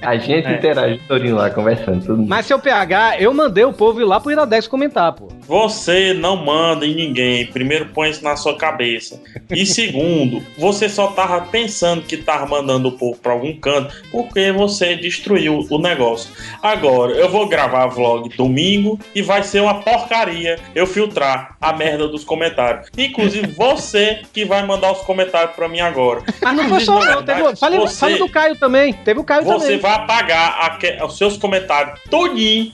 A 0.00 0.16
gente 0.16 0.46
É. 0.46 0.54
interage 0.56 0.98
com 0.98 1.04
o 1.04 1.08
Toninho 1.08 1.36
lá, 1.36 1.50
conversando, 1.50 2.16
mundo. 2.16 2.28
Mas 2.28 2.46
seu 2.46 2.58
PH, 2.58 3.20
eu 3.20 3.32
mandei 3.32 3.64
o 3.64 3.72
povo 3.72 4.00
ir 4.00 4.04
lá 4.04 4.18
pro 4.20 4.30
Iradex 4.30 4.66
comentar, 4.66 5.12
pô. 5.12 5.28
Você 5.46 6.12
não 6.12 6.36
manda 6.36 6.86
em 6.86 6.94
ninguém. 6.94 7.46
Primeiro, 7.46 7.86
põe 7.86 8.10
isso 8.10 8.22
na 8.24 8.36
sua 8.36 8.56
cabeça. 8.56 9.20
E 9.50 9.64
segundo, 9.66 10.42
você 10.58 10.88
só 10.88 11.08
tava 11.08 11.40
pensando 11.42 12.02
que 12.02 12.16
tava 12.16 12.46
mandando 12.46 12.88
o 12.88 12.92
povo 12.92 13.18
pra 13.18 13.32
algum 13.32 13.54
canto 13.58 13.94
porque 14.10 14.50
você 14.52 14.94
destruiu 14.96 15.66
o 15.70 15.78
negócio. 15.78 16.30
Agora, 16.62 17.12
eu 17.12 17.28
vou 17.28 17.48
gravar 17.48 17.86
vlog 17.86 18.28
domingo 18.36 18.98
e 19.14 19.22
vai 19.22 19.42
ser 19.42 19.60
uma 19.60 19.82
porcaria 19.82 20.58
eu 20.74 20.86
filtrar 20.86 21.56
a 21.60 21.72
merda 21.72 22.08
dos 22.08 22.24
comentários. 22.24 22.88
Inclusive, 22.96 23.48
você 23.48 24.22
que 24.32 24.44
vai 24.44 24.64
mandar 24.66 24.92
os 24.92 25.00
comentários 25.02 25.54
pra 25.54 25.68
mim 25.68 25.80
agora. 25.80 26.22
Ah, 26.44 26.52
não 26.52 26.68
foi 26.70 26.80
só 26.80 27.04
não. 27.04 27.22
Teve, 27.22 27.56
fale, 27.56 27.78
você- 27.78 27.96
fale 28.00 28.18
do 28.18 28.28
Caio 28.28 28.56
também. 28.56 28.92
Teve 28.92 29.20
o 29.20 29.24
Caio 29.24 29.44
Você 29.44 29.58
também. 29.64 29.78
vai 29.78 29.92
apagar 29.94 30.58
aque- 30.60 30.98
os 31.02 31.18
seus 31.18 31.36
comentários 31.36 31.98
todinho, 32.10 32.72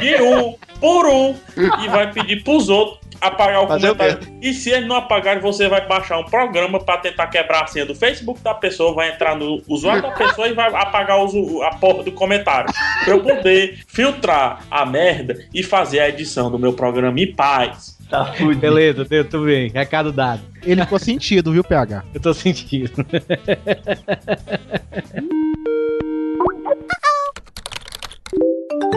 de 0.00 0.22
um 0.22 0.54
por 0.80 1.06
um, 1.06 1.34
e 1.82 1.88
vai 1.88 2.10
pedir 2.12 2.42
pros 2.42 2.68
outros 2.68 3.02
apagar 3.20 3.62
o 3.64 3.68
Fazer 3.68 3.90
o 3.90 3.96
comentário. 3.96 4.34
E 4.42 4.52
se 4.52 4.68
eles 4.70 4.86
não 4.86 4.96
apagarem, 4.96 5.40
você 5.40 5.66
vai 5.66 5.86
baixar 5.86 6.18
um 6.18 6.24
programa 6.24 6.78
pra 6.78 6.98
tentar 6.98 7.26
quebrar 7.28 7.62
a 7.62 7.66
senha 7.66 7.86
do 7.86 7.94
Facebook 7.94 8.42
da 8.42 8.52
pessoa, 8.52 8.92
vai 8.92 9.08
entrar 9.12 9.34
no 9.34 9.62
usuário 9.66 10.02
da 10.02 10.10
pessoa 10.10 10.46
e 10.46 10.52
vai 10.52 10.66
apagar 10.74 11.24
os- 11.24 11.32
a 11.62 11.70
porra 11.76 12.02
do 12.02 12.12
comentário. 12.12 12.70
Pra 13.04 13.14
eu 13.14 13.20
poder 13.22 13.78
filtrar 13.86 14.60
a 14.70 14.84
merda 14.84 15.42
e 15.54 15.62
fazer 15.62 16.00
a 16.00 16.08
edição 16.10 16.50
do 16.50 16.58
meu 16.58 16.74
programa 16.74 17.18
em 17.18 17.32
paz. 17.32 17.93
Tá 18.14 18.26
fudido. 18.38 18.60
Beleza, 18.60 19.04
eu 19.10 19.24
tô 19.24 19.44
bem. 19.44 19.68
Recado 19.70 20.12
dado. 20.12 20.40
Ele 20.62 20.80
ficou 20.82 21.00
sentido, 21.00 21.50
viu, 21.50 21.64
PH? 21.64 22.04
Eu 22.14 22.20
tô 22.20 22.32
sentindo. 22.32 22.92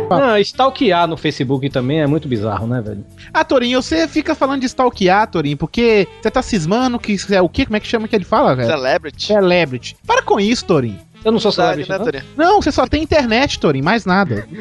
Não, 0.10 0.38
stalkear 0.38 1.06
no 1.06 1.18
Facebook 1.18 1.70
também 1.70 2.00
é 2.00 2.08
muito 2.08 2.30
bizarro, 2.30 2.66
né, 2.66 2.82
velho? 2.82 3.04
Ah, 3.34 3.44
Torinho, 3.44 3.82
você 3.82 4.08
fica 4.08 4.34
falando 4.34 4.62
de 4.62 4.68
stalkear, 4.68 5.30
Torinho, 5.30 5.58
porque 5.58 6.08
você 6.22 6.32
tá 6.32 6.42
cismando 6.42 6.98
que 6.98 7.18
é 7.32 7.42
o 7.42 7.50
quê? 7.50 7.66
Como 7.66 7.76
é 7.76 7.80
que 7.80 7.88
chama 7.88 8.08
que 8.08 8.16
ele 8.16 8.24
fala, 8.24 8.56
velho? 8.56 8.70
Celebrity. 8.70 9.26
Celebrity. 9.26 9.98
Para 10.06 10.22
com 10.22 10.40
isso, 10.40 10.64
Torinho. 10.66 10.98
Eu 11.26 11.32
não 11.34 11.40
sou 11.40 11.52
Verdade, 11.52 11.84
celebrity, 11.84 11.92
né, 11.92 11.98
não? 11.98 12.06
Torinho? 12.06 12.24
Não, 12.38 12.62
você 12.62 12.72
só 12.72 12.88
tem 12.88 13.04
internet, 13.04 13.60
Torinho, 13.60 13.84
mais 13.84 14.06
nada. 14.06 14.48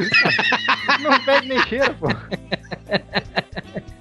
Não 1.00 1.20
pede 1.24 1.48
nem 1.48 1.60
cheiro, 1.66 1.94
pô. 2.00 2.08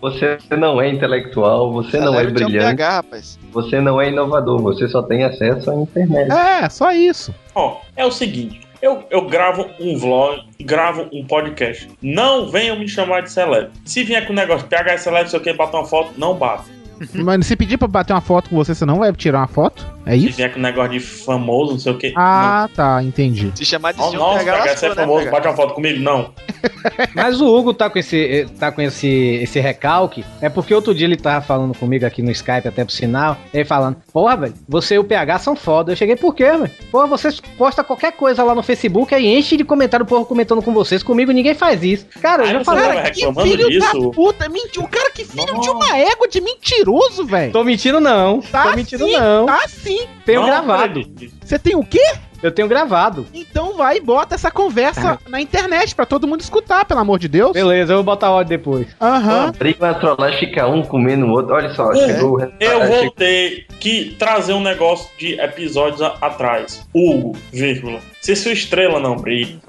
Você 0.05 0.37
não 0.55 0.79
é 0.79 0.87
intelectual, 0.87 1.73
você 1.73 1.99
não 1.99 2.13
é 2.13 2.27
um 2.27 2.31
brilhante, 2.31 2.77
PH, 2.77 2.89
rapaz. 2.89 3.39
você 3.51 3.81
não 3.81 3.99
é 3.99 4.09
inovador, 4.09 4.61
você 4.61 4.87
só 4.87 5.01
tem 5.01 5.23
acesso 5.23 5.71
à 5.71 5.75
internet. 5.75 6.31
É, 6.31 6.69
só 6.69 6.91
isso. 6.91 7.33
Ó, 7.55 7.79
é 7.95 8.05
o 8.05 8.11
seguinte. 8.11 8.61
Eu, 8.81 9.03
eu 9.09 9.27
gravo 9.27 9.67
um 9.79 9.97
vlog, 9.97 10.43
gravo 10.61 11.09
um 11.11 11.25
podcast. 11.25 11.89
Não 12.03 12.51
venham 12.51 12.77
me 12.77 12.87
chamar 12.87 13.21
de 13.21 13.31
celeb. 13.31 13.71
Se 13.83 14.03
vier 14.03 14.27
com 14.27 14.33
o 14.33 14.35
negócio 14.35 14.67
PH 14.67 14.99
celeb, 14.99 15.27
sei 15.27 15.39
o 15.39 15.41
que, 15.41 15.53
bater 15.53 15.75
uma 15.75 15.85
foto, 15.85 16.11
não 16.17 16.35
bata. 16.35 16.65
Mas 17.11 17.47
se 17.47 17.55
pedir 17.55 17.77
pra 17.77 17.87
bater 17.87 18.13
uma 18.13 18.21
foto 18.21 18.49
com 18.49 18.55
você, 18.55 18.75
você 18.75 18.85
não 18.85 18.99
vai 18.99 19.11
tirar 19.13 19.39
uma 19.39 19.47
foto? 19.47 19.94
É 20.05 20.11
Se 20.17 20.27
isso? 20.27 20.37
vier 20.37 20.51
com 20.53 20.59
o 20.59 20.61
negócio 20.61 20.91
de 20.91 20.99
famoso, 20.99 21.71
não 21.73 21.79
sei 21.79 21.91
o 21.91 21.97
que. 21.97 22.13
Ah, 22.15 22.69
tá, 22.75 23.01
entendi. 23.03 23.51
Se 23.55 23.65
chamar 23.65 23.91
de 23.93 23.99
não. 23.99 24.09
senhor 24.11 24.21
Nossa, 24.21 24.43
PH, 24.43 24.57
PH, 24.57 24.77
você 24.77 24.85
é 24.85 24.89
né, 24.89 24.95
famoso, 24.95 25.19
PH? 25.23 25.31
bate 25.31 25.47
uma 25.47 25.55
foto 25.55 25.73
comigo? 25.73 25.99
Não. 25.99 26.33
Mas 27.15 27.41
o 27.41 27.47
Hugo 27.47 27.73
tá 27.73 27.89
com 27.89 27.97
esse, 27.99 28.47
tá 28.59 28.71
com 28.71 28.81
esse, 28.81 29.07
esse 29.07 29.59
recalque. 29.59 30.23
É 30.41 30.49
porque 30.49 30.73
outro 30.73 30.93
dia 30.93 31.05
ele 31.05 31.15
tava 31.17 31.43
falando 31.45 31.75
comigo 31.77 32.05
aqui 32.05 32.21
no 32.21 32.31
Skype, 32.31 32.67
até 32.67 32.83
pro 32.83 32.93
sinal. 32.93 33.37
Ele 33.53 33.65
falando: 33.65 33.97
Porra, 34.13 34.37
velho, 34.37 34.53
você 34.67 34.95
e 34.95 34.99
o 34.99 35.03
PH 35.03 35.39
são 35.39 35.55
foda. 35.55 35.91
Eu 35.91 35.95
cheguei, 35.95 36.15
por 36.15 36.33
quê, 36.35 36.45
velho? 36.45 36.71
Porra, 36.91 37.07
vocês 37.07 37.39
postam 37.57 37.83
qualquer 37.83 38.11
coisa 38.13 38.43
lá 38.43 38.53
no 38.53 38.63
Facebook, 38.63 39.13
aí 39.13 39.25
enche 39.25 39.57
de 39.57 39.63
comentário 39.63 40.03
o 40.05 40.07
povo 40.07 40.25
comentando 40.25 40.61
com 40.61 40.73
vocês. 40.73 41.01
Comigo 41.03 41.31
ninguém 41.31 41.53
faz 41.55 41.83
isso. 41.83 42.05
Cara, 42.21 42.43
eu 42.43 42.51
já 42.59 42.63
falei. 42.63 42.83
tava 42.83 43.11
Que 43.11 43.33
filho 43.41 43.69
disso? 43.69 43.93
da 43.93 44.09
puta, 44.11 44.49
mentiu. 44.49 44.83
O 44.83 44.87
cara 44.87 45.09
que 45.11 45.25
filho 45.25 45.59
de 45.59 45.69
uma 45.69 45.97
égua 45.97 46.27
de 46.27 46.41
mentiroso, 46.41 47.25
velho. 47.25 47.51
Tô 47.51 47.63
mentindo, 47.63 47.99
não. 47.99 48.41
Tá 48.41 48.69
Tô 48.69 48.75
mentindo, 48.75 49.05
sim, 49.05 49.13
não. 49.17 49.45
Tá 49.45 49.67
sim. 49.67 49.94
Tenho 50.25 50.41
Não 50.41 50.47
gravado. 50.47 51.01
Você 51.43 51.59
tem 51.59 51.75
o 51.75 51.83
quê? 51.83 52.03
Eu 52.43 52.51
tenho 52.51 52.67
gravado. 52.67 53.25
Então 53.33 53.75
vai 53.75 53.97
e 53.97 54.01
bota 54.01 54.35
essa 54.35 54.51
conversa 54.51 55.17
na 55.27 55.41
internet 55.41 55.95
pra 55.95 56.05
todo 56.05 56.27
mundo 56.27 56.41
escutar, 56.41 56.85
pelo 56.85 56.99
amor 56.99 57.17
de 57.17 57.27
Deus. 57.27 57.53
Beleza, 57.53 57.93
eu 57.93 57.97
vou 57.97 58.03
botar 58.03 58.27
áudio 58.27 58.49
depois. 58.49 58.87
Aham. 59.01 59.51
Briga 59.57 59.87
na 59.87 59.93
trollagem, 59.95 60.39
fica 60.39 60.67
um 60.67 60.83
comendo 60.83 61.25
o 61.25 61.29
outro. 61.31 61.55
Olha 61.55 61.73
só, 61.73 61.91
chegou 61.95 62.33
o 62.33 62.35
resultado. 62.37 62.53
Eu 62.59 62.81
Chegou- 62.81 63.01
vou 63.03 63.11
ter 63.11 63.65
que 63.79 64.15
trazer 64.19 64.53
um 64.53 64.61
negócio 64.61 65.07
de 65.17 65.39
episódios 65.39 66.01
atrás. 66.01 66.85
Hugo, 66.93 67.35
vírgula. 67.51 67.99
Se 68.21 68.35
sua 68.35 68.51
estrela 68.53 68.99
não 68.99 69.15
brilha. 69.15 69.57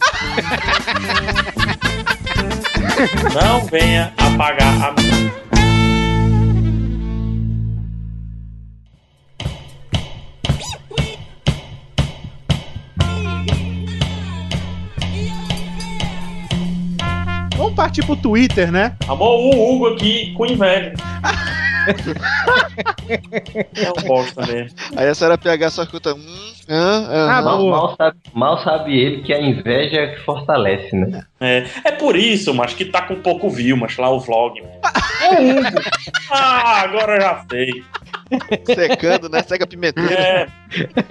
não 3.35 3.64
venha 3.66 4.12
apagar 4.18 4.68
a 4.89 4.93
minha. 5.01 5.16
Partir 17.77 18.05
pro 18.05 18.16
Twitter, 18.16 18.72
né? 18.72 18.97
Amor, 19.07 19.37
o 19.39 19.74
Hugo 19.74 19.89
aqui 19.95 20.33
com 20.35 20.47
inveja. 20.47 20.95
é 23.77 23.91
um 23.97 24.03
bosta 24.09 24.45
mesmo. 24.47 24.77
Aí 24.97 25.07
a 25.09 25.14
senhora 25.14 25.39
PH 25.39 25.70
só 25.70 25.83
escuta. 25.85 26.14
Hum, 26.14 26.53
hã, 26.68 27.29
Ah. 27.29 27.43
Mal, 27.43 27.64
mal 27.68 27.95
sabe, 27.97 28.16
mal 28.35 28.59
sabe 28.64 28.99
ele 28.99 29.22
que 29.22 29.33
a 29.33 29.41
inveja 29.41 29.97
é 29.99 30.07
que 30.09 30.20
fortalece, 30.24 30.97
né? 30.97 31.22
É, 31.39 31.64
é 31.85 31.93
por 31.93 32.16
isso, 32.16 32.53
mas 32.55 32.72
que 32.74 32.85
tá 32.87 33.03
com 33.03 33.14
pouco 33.16 33.49
view, 33.49 33.77
mas 33.77 33.97
lá 33.99 34.11
o 34.11 34.18
vlog. 34.18 34.61
É 34.61 35.41
o 35.41 35.51
Hugo. 35.59 35.81
Ah, 36.31 36.81
agora 36.81 37.16
eu 37.16 37.20
já 37.20 37.45
sei. 37.49 37.70
secando, 38.74 39.29
né? 39.29 39.43
Seca 39.45 39.66
pimenteira. 39.66 40.12
É, 40.12 40.47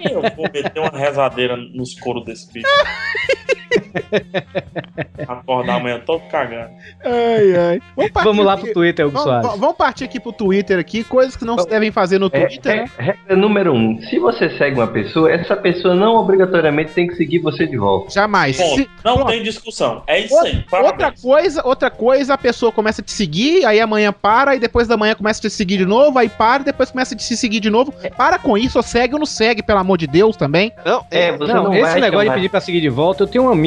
eu 0.00 0.20
vou 0.36 0.50
meter 0.52 0.78
uma 0.78 0.90
rezadeira 0.90 1.56
nos 1.56 1.94
coros 1.98 2.24
desse 2.26 2.52
bicho. 2.52 2.66
Acordar 5.28 5.76
amanhã 5.76 6.00
todo 6.04 6.20
cagado. 6.30 6.70
Ai, 7.04 7.56
ai. 7.56 7.80
Vamos, 7.96 8.10
partir 8.12 8.26
Vamos 8.28 8.44
lá 8.46 8.52
aqui- 8.54 8.62
pro 8.64 8.72
Twitter, 8.74 9.06
Hugo 9.06 9.18
Vamos, 9.18 9.42
Soares. 9.42 9.60
vamos 9.60 9.76
partir 9.76 10.04
aqui 10.04 10.20
pro 10.20 10.32
Twitter 10.32 10.78
aqui, 10.78 11.04
coisas 11.04 11.36
que 11.36 11.44
não 11.44 11.58
se 11.58 11.68
devem 11.68 11.90
fazer 11.90 12.18
no 12.18 12.26
É, 12.26 12.46
Twitter, 12.46 12.72
é- 12.72 12.76
né? 12.82 12.90
regra 12.98 13.36
número 13.36 13.72
um: 13.72 14.00
se 14.02 14.18
você 14.18 14.50
segue 14.56 14.76
uma 14.78 14.86
pessoa, 14.86 15.30
essa 15.32 15.56
pessoa 15.56 15.94
não 15.94 16.14
obrigatoriamente 16.16 16.92
tem 16.92 17.06
que 17.06 17.14
seguir 17.16 17.38
você 17.40 17.66
de 17.66 17.76
volta. 17.76 18.10
Jamais. 18.12 18.56
Ponto. 18.56 18.76
Se- 18.76 18.90
Não 19.04 19.14
pronto. 19.16 19.28
tem 19.30 19.42
discussão. 19.42 20.02
É 20.06 20.20
isso 20.20 20.34
Outra, 20.34 20.50
aí. 20.50 20.56
outra 20.56 20.96
Parabéns. 20.96 21.22
coisa, 21.22 21.66
outra 21.66 21.90
coisa, 21.90 22.34
a 22.34 22.38
pessoa 22.38 22.70
começa 22.72 23.00
a 23.00 23.04
te 23.04 23.12
seguir, 23.12 23.64
aí 23.64 23.80
amanhã 23.80 24.12
para, 24.12 24.54
e 24.54 24.58
depois 24.58 24.86
da 24.88 24.96
manhã 24.96 25.14
começa 25.14 25.40
a 25.40 25.42
te 25.42 25.50
seguir 25.50 25.78
de 25.78 25.86
novo, 25.86 26.18
aí 26.18 26.28
para, 26.28 26.62
e 26.62 26.66
depois 26.66 26.90
começa 26.90 27.14
a 27.14 27.18
te 27.18 27.36
seguir 27.36 27.60
de 27.60 27.70
novo. 27.70 27.92
Para 28.16 28.38
com 28.38 28.56
isso, 28.56 28.78
ou 28.78 28.82
segue 28.82 29.14
ou 29.14 29.18
não 29.18 29.26
segue, 29.26 29.62
pelo 29.62 29.78
amor 29.78 29.96
de 29.98 30.06
Deus 30.06 30.36
também. 30.36 30.72
Não, 30.84 31.04
É, 31.10 31.32
você 31.36 31.52
Não, 31.52 31.64
não, 31.64 31.74
esse 31.74 31.82
vai 31.82 32.00
negócio 32.00 32.28
de 32.28 32.34
pedir 32.34 32.48
pra 32.48 32.60
seguir 32.60 32.80
de 32.80 32.88
volta, 32.88 33.22
eu 33.22 33.26
tenho 33.26 33.44
um 33.44 33.50
amigo 33.50 33.65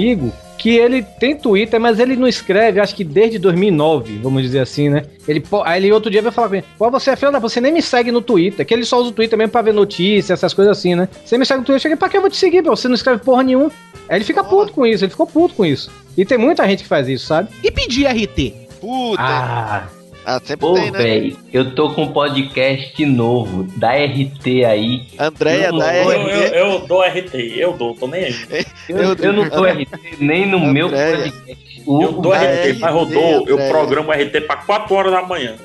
que 0.57 0.75
ele 0.75 1.01
tem 1.01 1.35
Twitter, 1.35 1.79
mas 1.79 1.99
ele 1.99 2.17
não 2.17 2.27
escreve, 2.27 2.81
acho 2.81 2.93
que 2.93 3.03
desde 3.03 3.39
2009, 3.39 4.19
vamos 4.21 4.41
dizer 4.41 4.59
assim, 4.59 4.89
né? 4.89 5.03
Ele, 5.25 5.41
aí 5.63 5.81
ele 5.81 5.91
outro 5.91 6.11
dia 6.11 6.21
vai 6.21 6.31
falar 6.33 6.49
pra 6.49 6.57
mim, 6.57 6.63
pô, 6.77 6.91
você 6.91 7.11
é 7.11 7.15
filho 7.15 7.31
da... 7.31 7.39
Você 7.39 7.61
nem 7.61 7.71
me 7.71 7.81
segue 7.81 8.11
no 8.11 8.21
Twitter, 8.21 8.65
que 8.65 8.73
ele 8.73 8.83
só 8.83 8.99
usa 8.99 9.09
o 9.09 9.13
Twitter 9.13 9.37
mesmo 9.37 9.51
pra 9.51 9.61
ver 9.61 9.73
notícias, 9.73 10.31
essas 10.31 10.53
coisas 10.53 10.77
assim, 10.77 10.95
né? 10.95 11.07
Você 11.23 11.37
me 11.37 11.45
segue 11.45 11.59
no 11.59 11.65
Twitter, 11.65 11.77
eu 11.77 11.81
cheguei, 11.81 11.95
pra 11.95 12.09
que 12.09 12.17
eu 12.17 12.21
vou 12.21 12.29
te 12.29 12.35
seguir, 12.35 12.61
pô? 12.61 12.75
Você 12.75 12.89
não 12.89 12.95
escreve 12.95 13.23
porra 13.23 13.43
nenhuma. 13.43 13.71
Aí 14.09 14.17
ele 14.17 14.25
fica 14.25 14.43
puto 14.43 14.73
com 14.73 14.85
isso, 14.85 15.05
ele 15.05 15.11
ficou 15.11 15.27
puto 15.27 15.55
com 15.55 15.65
isso. 15.65 15.89
E 16.17 16.25
tem 16.25 16.37
muita 16.37 16.67
gente 16.67 16.83
que 16.83 16.89
faz 16.89 17.07
isso, 17.07 17.25
sabe? 17.27 17.49
E 17.63 17.71
pedir 17.71 18.07
RT? 18.07 18.69
puta. 18.79 19.21
Ah, 19.21 19.87
Ah, 20.31 20.39
sempre 20.43 20.57
Pô, 20.57 20.73
tem, 20.75 20.91
né? 20.91 20.97
velho, 20.99 21.37
eu 21.51 21.73
tô 21.73 21.89
com 21.91 22.03
um 22.03 22.11
podcast 22.11 23.03
novo 23.03 23.63
da 23.77 23.93
RT 23.93 24.63
aí. 24.63 25.07
Andréia 25.17 25.71
da 25.71 25.95
Eu, 25.97 26.11
eu, 26.11 26.27
RT. 26.45 26.55
eu 26.55 26.79
dou 26.87 27.01
RT, 27.01 27.33
eu 27.57 27.73
dou, 27.73 27.95
tô 27.95 28.05
nem 28.07 28.25
aí. 28.25 28.35
Eu, 28.87 28.97
Eu- 28.97 29.15
eu 29.15 29.33
não 29.33 29.49
tô 29.49 29.65
RT 29.65 29.87
nem 30.19 30.45
no 30.45 30.59
meu 30.59 30.85
Andréia. 30.85 31.31
podcast. 31.31 31.81
O 31.87 32.03
Eu 32.03 32.11
dou 32.11 32.31
da 32.33 32.43
RT, 32.43 32.77
mas 32.79 32.93
rodou, 32.93 33.21
eu 33.47 33.53
Andréia. 33.55 33.71
programo 33.71 34.11
RT 34.11 34.41
pra 34.41 34.57
4 34.57 34.93
horas 34.95 35.11
da 35.11 35.23
manhã. 35.23 35.55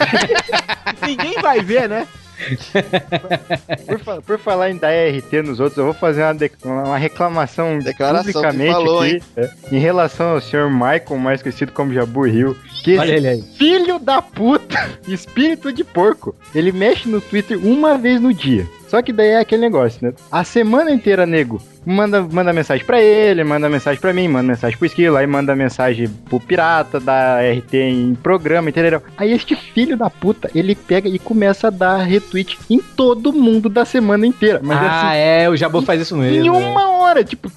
Ninguém 1.06 1.34
vai 1.42 1.60
ver, 1.60 1.86
né? 1.88 2.06
Por, 4.04 4.22
por 4.22 4.38
falar 4.38 4.70
em 4.70 4.76
dar 4.76 4.90
RT 4.90 5.42
nos 5.44 5.60
outros, 5.60 5.78
eu 5.78 5.84
vou 5.84 5.94
fazer 5.94 6.22
uma, 6.22 6.34
de- 6.34 6.50
uma 6.64 6.96
reclamação 6.98 7.78
Declaração, 7.78 8.24
publicamente 8.32 8.72
falou, 8.72 9.00
aqui 9.02 9.22
é, 9.36 9.50
em 9.72 9.78
relação 9.78 10.32
ao 10.32 10.40
senhor 10.40 10.70
Michael, 10.70 11.16
mais 11.18 11.42
conhecido 11.42 11.72
como 11.72 11.92
Jabu 11.92 12.26
Rio. 12.26 12.56
Que 12.82 12.98
olha 12.98 13.12
ele 13.14 13.28
aí. 13.28 13.42
filho 13.56 13.98
da 13.98 14.20
puta, 14.20 14.90
espírito 15.08 15.72
de 15.72 15.84
porco, 15.84 16.34
ele 16.54 16.72
mexe 16.72 17.08
no 17.08 17.20
Twitter 17.20 17.58
uma 17.64 17.96
vez 17.96 18.20
no 18.20 18.32
dia. 18.32 18.66
Só 18.88 19.02
que 19.02 19.12
daí 19.12 19.28
é 19.28 19.40
aquele 19.40 19.62
negócio, 19.62 19.98
né? 20.06 20.12
A 20.30 20.44
semana 20.44 20.90
inteira, 20.90 21.26
nego, 21.26 21.60
manda, 21.84 22.22
manda 22.22 22.52
mensagem 22.52 22.84
pra 22.84 23.00
ele, 23.00 23.44
manda 23.44 23.68
mensagem 23.68 24.00
pra 24.00 24.12
mim, 24.12 24.28
manda 24.28 24.48
mensagem 24.48 24.76
pro 24.76 24.86
Esquilo, 24.86 25.16
aí 25.16 25.26
manda 25.26 25.54
mensagem 25.54 26.08
pro 26.08 26.40
Pirata, 26.40 27.00
da 27.00 27.38
RT 27.40 27.74
em 27.74 28.14
programa, 28.14 28.68
entendeu? 28.68 29.02
Aí 29.16 29.32
este 29.32 29.54
filho 29.56 29.96
da 29.96 30.08
puta, 30.08 30.50
ele 30.54 30.74
pega 30.74 31.08
e 31.08 31.18
começa 31.18 31.68
a 31.68 31.70
dar 31.70 31.98
retweet 31.98 32.58
em 32.70 32.78
todo 32.78 33.32
mundo 33.32 33.68
da 33.68 33.84
semana 33.84 34.26
inteira. 34.26 34.60
Mas 34.62 34.78
ah, 34.78 35.08
assim, 35.10 35.18
é, 35.18 35.48
o 35.48 35.56
Jabu 35.56 35.82
faz 35.82 36.00
isso 36.00 36.16
mesmo. 36.16 36.44
em 36.44 36.48
é. 36.48 36.52
uma 36.52 36.90
hora, 36.90 37.24
tipo, 37.24 37.50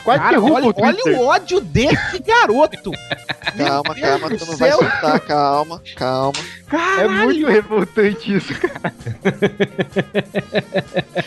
quase 0.00 0.20
Cara, 0.20 0.30
derruba 0.30 0.54
olha, 0.54 0.66
o 0.66 0.74
olha 0.76 1.18
o 1.18 1.26
ódio 1.26 1.60
desse 1.60 2.18
garoto. 2.20 2.90
Calma, 3.56 3.94
calma, 3.94 4.28
tu 4.28 4.36
do 4.36 4.46
não 4.46 4.56
vai 4.56 4.72
soltar. 4.72 5.20
Calma, 5.20 5.82
calma. 5.94 6.38
É 6.66 6.70
Caralho. 6.70 7.24
muito 7.24 7.46
revoltante 7.46 8.36
isso, 8.36 8.52
cara. 8.60 8.92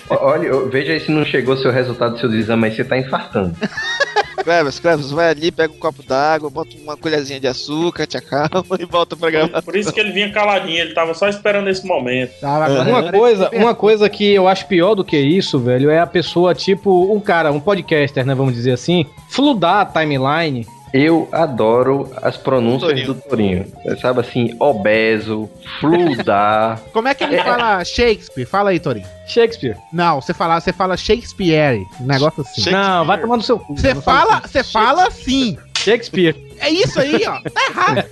Olha, 0.09 0.69
veja 0.69 0.93
aí 0.93 0.99
se 0.99 1.11
não 1.11 1.25
chegou 1.25 1.57
seu 1.57 1.71
resultado 1.71 2.13
do 2.13 2.19
seu 2.19 2.31
exame, 2.35 2.61
mas 2.61 2.75
você 2.75 2.83
tá 2.83 2.97
infartando. 2.97 3.55
Cleves, 4.43 4.79
Cleves, 4.79 5.11
vai 5.11 5.29
ali, 5.29 5.51
pega 5.51 5.73
um 5.73 5.77
copo 5.77 6.03
d'água, 6.03 6.49
bota 6.49 6.71
uma 6.81 6.97
colherzinha 6.97 7.39
de 7.39 7.47
açúcar, 7.47 8.05
te 8.05 8.17
acalma 8.17 8.63
e 8.79 8.85
volta 8.85 9.15
pra 9.15 9.29
gravar. 9.29 9.61
Por 9.61 9.75
isso 9.75 9.91
que 9.91 9.99
ele 9.99 10.11
vinha 10.11 10.31
caladinho, 10.31 10.79
ele 10.79 10.93
tava 10.93 11.13
só 11.13 11.27
esperando 11.27 11.69
esse 11.69 11.85
momento. 11.85 12.31
Tá, 12.39 12.67
Uma 12.67 13.11
coisa, 13.11 13.49
uma 13.53 13.75
coisa 13.75 14.09
que 14.09 14.33
eu 14.33 14.47
acho 14.47 14.67
pior 14.67 14.95
do 14.95 15.03
que 15.03 15.17
isso, 15.17 15.59
velho, 15.59 15.89
é 15.89 15.99
a 15.99 16.07
pessoa, 16.07 16.53
tipo, 16.53 17.13
um 17.13 17.19
cara, 17.19 17.51
um 17.51 17.59
podcaster, 17.59 18.25
né, 18.25 18.33
vamos 18.35 18.53
dizer 18.53 18.71
assim, 18.71 19.05
fludar 19.29 19.81
a 19.81 19.85
timeline. 19.85 20.65
Eu 20.93 21.29
adoro 21.31 22.11
as 22.21 22.37
pronúncias 22.37 22.91
Torinho. 22.91 23.07
do 23.07 23.15
Torinho. 23.15 23.65
Você 23.83 23.97
sabe 23.97 24.19
assim, 24.21 24.55
obeso, 24.59 25.49
fludar. 25.79 26.79
Como 26.91 27.07
é 27.07 27.13
que 27.13 27.23
ele 27.23 27.37
fala 27.43 27.83
Shakespeare? 27.83 28.45
Fala 28.45 28.71
aí, 28.71 28.79
Torinho. 28.79 29.07
Shakespeare. 29.27 29.77
Não, 29.93 30.19
você 30.19 30.33
fala, 30.33 30.59
você 30.59 30.73
fala 30.73 30.97
Shakespeare, 30.97 31.85
um 32.01 32.05
negócio 32.05 32.41
assim. 32.41 32.71
Não, 32.71 33.05
vai 33.05 33.19
tomar 33.19 33.37
no 33.37 33.43
seu 33.43 33.59
cu. 33.59 33.75
Você 33.75 33.93
fala, 33.95 34.37
assim. 34.37 34.47
você 34.47 34.63
fala 34.63 35.07
assim. 35.07 35.57
Shakespeare. 35.83 36.35
É 36.59 36.69
isso 36.69 36.99
aí, 36.99 37.21
ó. 37.25 37.39
Tá 37.49 37.61
errado. 37.69 38.05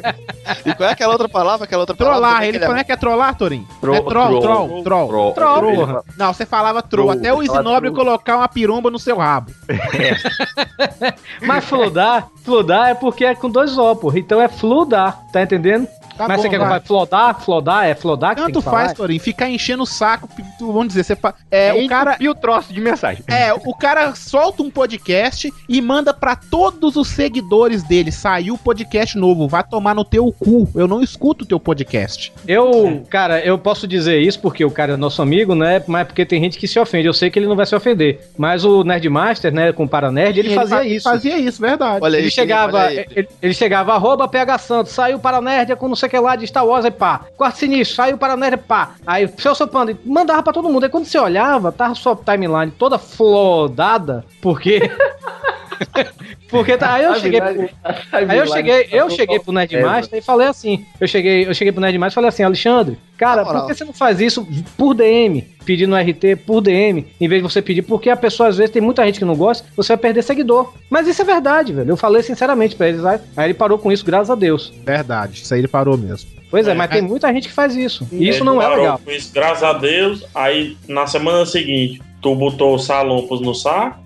E 0.65 0.73
qual 0.73 0.87
é 0.89 0.93
aquela 0.93 1.11
outra 1.11 1.27
palavra? 1.27 1.65
Aquela 1.65 1.81
outra 1.81 1.95
palavra 1.95 2.19
Trollar. 2.19 2.35
também 2.35 2.49
Ele 2.49 2.59
como 2.65 2.77
é 2.77 2.83
que 2.83 2.91
é 2.91 2.95
trollar, 2.95 3.35
Torinho? 3.35 3.67
Tro- 3.81 3.93
é 3.95 4.01
troll, 4.01 4.39
troll. 4.39 4.83
troll, 4.83 5.33
troll. 5.33 6.03
Não, 6.17 6.33
você 6.33 6.45
falava 6.45 6.81
troll. 6.81 7.07
Troll, 7.07 7.19
Até 7.19 7.33
o 7.33 7.43
troll. 7.89 8.05
colocar 8.05 8.37
uma 8.37 8.47
piromba 8.47 8.89
no 8.89 8.97
seu 8.97 9.17
rabo. 9.17 9.51
Mas 11.45 11.65
fludar, 11.65 12.29
fludar 12.43 12.89
é 12.89 12.93
porque 12.93 13.25
é 13.25 13.35
com 13.35 13.49
dois 13.49 13.77
O, 13.77 13.95
porra. 13.95 14.19
Então 14.19 14.41
é 14.41 14.47
fludar, 14.47 15.19
tá 15.31 15.41
entendendo? 15.41 15.87
Tá 16.17 16.27
Mas 16.27 16.37
bom, 16.37 16.43
você 16.43 16.49
quer 16.49 16.55
que 16.55 16.61
vai. 16.61 16.69
vai 16.69 16.79
flodar? 16.79 17.39
Flodar? 17.41 17.85
É 17.85 17.95
flodar 17.95 18.31
que 18.31 18.35
tem 18.37 18.45
Tanto 18.45 18.59
que 18.59 18.65
falar? 18.65 18.85
faz, 18.85 18.93
Torinho, 18.93 19.19
ficar 19.19 19.49
enchendo 19.49 19.83
o 19.83 19.85
saco, 19.85 20.27
vamos 20.59 20.87
dizer, 20.87 21.03
você 21.03 21.17
é, 21.51 21.73
o 21.73 21.87
cara 21.87 22.17
E 22.19 22.27
o 22.27 22.35
troço 22.35 22.73
de 22.73 22.81
mensagem. 22.81 23.23
é, 23.27 23.53
o 23.53 23.73
cara 23.75 24.13
solta 24.15 24.63
um 24.63 24.69
podcast 24.71 25.51
e 25.69 25.81
manda 25.81 26.13
pra 26.13 26.35
todos 26.35 26.95
os 26.95 27.07
seguidores 27.07 27.83
dele, 27.83 28.11
saiu 28.11 28.55
o 28.55 28.57
podcast 28.57 29.17
novo, 29.17 29.47
vai 29.47 29.63
tomar 29.63 29.93
no 29.93 30.03
teu 30.03 30.31
cu. 30.31 30.69
Eu 30.75 30.87
não 30.87 31.01
escuto 31.01 31.43
o 31.43 31.47
teu 31.47 31.59
podcast. 31.59 32.31
Eu, 32.47 33.03
cara, 33.09 33.39
eu 33.45 33.57
posso 33.57 33.87
dizer 33.87 34.19
isso 34.19 34.39
porque 34.39 34.63
o 34.65 34.71
cara 34.71 34.93
é 34.93 34.97
nosso 34.97 35.21
amigo, 35.21 35.53
né? 35.55 35.83
Mas 35.87 36.07
porque 36.07 36.25
tem 36.25 36.41
gente 36.41 36.57
que 36.57 36.67
se 36.67 36.79
ofende. 36.79 37.07
Eu 37.07 37.13
sei 37.13 37.29
que 37.29 37.37
ele 37.37 37.47
não 37.47 37.55
vai 37.55 37.65
se 37.65 37.75
ofender. 37.75 38.27
Mas 38.37 38.63
o 38.65 38.83
Nerdmaster, 38.83 39.53
né, 39.53 39.71
com 39.73 39.83
o 39.83 39.89
Paranerd, 39.89 40.39
ele, 40.39 40.53
fazia 40.55 40.77
fa- 40.77 40.85
isso. 40.85 41.09
Fazia 41.09 41.37
isso, 41.37 41.61
verdade. 41.61 41.99
Olha 42.01 42.15
aí, 42.17 42.23
ele 42.23 42.29
que- 42.29 42.35
chegava, 42.35 42.77
olha 42.77 42.87
aí. 43.01 43.05
ele, 43.15 43.29
ele 43.41 43.53
chegava, 43.53 43.93
arroba 43.93 44.27
PH 44.27 44.57
Santos, 44.57 44.91
saiu 44.93 45.19
para 45.19 45.41
Nerd 45.41 45.75
com 45.75 45.87
não 45.87 45.95
sei 45.95 46.06
o 46.07 46.09
que 46.09 46.19
lá 46.19 46.35
de 46.35 46.47
Star 46.47 46.65
Wars, 46.65 46.85
aí 46.85 46.91
pá. 46.91 47.21
Quarto 47.35 47.57
sinistro, 47.57 47.95
saiu 47.95 48.17
para 48.17 48.35
Nerd, 48.35 48.57
pá. 48.57 48.95
Aí, 49.05 49.29
seu 49.37 49.67
panda, 49.67 49.97
mandava 50.05 50.43
pra 50.43 50.53
todo 50.53 50.69
mundo. 50.69 50.83
Aí 50.83 50.89
quando 50.89 51.05
você 51.05 51.19
olhava, 51.19 51.71
tava 51.71 51.95
sua 51.95 52.15
timeline 52.15 52.71
toda 52.71 52.97
flodada, 52.97 54.25
porque. 54.41 54.81
porque 56.49 56.77
tá, 56.77 56.93
aí 56.93 57.03
eu 57.05 57.15
cheguei. 57.15 57.39
pro- 57.41 57.69
Aí 58.11 58.37
eu 58.37 58.47
cheguei, 58.47 58.87
eu 58.91 59.09
cheguei 59.09 59.39
pro 59.39 59.51
Nerdmaster 59.51 60.19
e 60.19 60.21
falei 60.21 60.47
assim, 60.47 60.85
eu 60.99 61.07
cheguei, 61.07 61.47
eu 61.47 61.53
cheguei 61.53 61.71
pro 61.71 61.81
Nerdmaster 61.81 62.13
e 62.13 62.15
falei 62.15 62.29
assim, 62.29 62.43
Alexandre, 62.43 62.97
cara, 63.17 63.43
por 63.45 63.67
que 63.67 63.73
você 63.75 63.83
não 63.85 63.93
faz 63.93 64.19
isso 64.19 64.47
por 64.77 64.93
DM? 64.93 65.41
Pedindo 65.65 65.95
RT 65.95 66.37
por 66.45 66.61
DM, 66.61 67.05
em 67.19 67.27
vez 67.27 67.41
de 67.43 67.49
você 67.49 67.61
pedir, 67.61 67.81
porque 67.81 68.09
a 68.09 68.15
pessoa 68.15 68.47
às 68.49 68.57
vezes 68.57 68.71
tem 68.71 68.81
muita 68.81 69.05
gente 69.05 69.19
que 69.19 69.25
não 69.25 69.35
gosta, 69.35 69.67
você 69.75 69.89
vai 69.89 69.97
perder 69.97 70.21
seguidor. 70.23 70.73
Mas 70.89 71.07
isso 71.07 71.21
é 71.21 71.25
verdade, 71.25 71.73
velho. 71.73 71.89
Eu 71.89 71.97
falei 71.97 72.23
sinceramente 72.23 72.75
pra 72.75 72.87
ele, 72.87 73.05
aí 73.05 73.19
aí 73.35 73.45
ele 73.47 73.53
parou 73.53 73.77
com 73.77 73.91
isso, 73.91 74.05
graças 74.05 74.29
a 74.29 74.35
Deus. 74.35 74.71
Verdade, 74.85 75.41
isso 75.43 75.53
aí 75.53 75.59
ele 75.59 75.67
parou 75.67 75.97
mesmo. 75.97 76.29
Pois 76.49 76.65
é, 76.65 76.71
É, 76.71 76.73
mas 76.73 76.89
tem 76.89 77.01
muita 77.01 77.31
gente 77.33 77.49
que 77.49 77.53
faz 77.53 77.75
isso. 77.75 78.07
E 78.09 78.29
isso 78.29 78.41
não 78.45 78.61
é 78.61 78.67
legal. 78.69 79.01
com 79.03 79.11
isso, 79.11 79.33
graças 79.33 79.63
a 79.63 79.73
Deus. 79.73 80.23
Aí 80.33 80.77
na 80.87 81.05
semana 81.05 81.45
seguinte, 81.45 82.01
tu 82.27 82.35
botou 82.35 82.77
salompos 82.77 83.39
no 83.39 83.55
saco. 83.55 83.97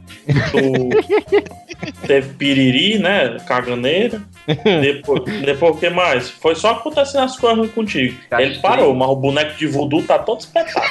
Tu 0.52 2.06
teve 2.06 2.34
piriri, 2.36 3.00
né? 3.00 3.38
Caganeira. 3.48 4.22
Depois, 4.64 5.24
depois 5.44 5.76
o 5.76 5.80
que 5.80 5.90
mais? 5.90 6.30
Foi 6.30 6.54
só 6.54 6.74
acontecendo 6.74 7.24
as 7.24 7.36
coisas 7.36 7.58
ruins 7.58 7.72
contigo. 7.72 8.16
Ele 8.38 8.60
parou, 8.60 8.94
mas 8.94 9.10
o 9.10 9.16
boneco 9.16 9.58
de 9.58 9.66
voodoo 9.66 10.04
tá 10.04 10.20
todo 10.20 10.42
espetado. 10.42 10.86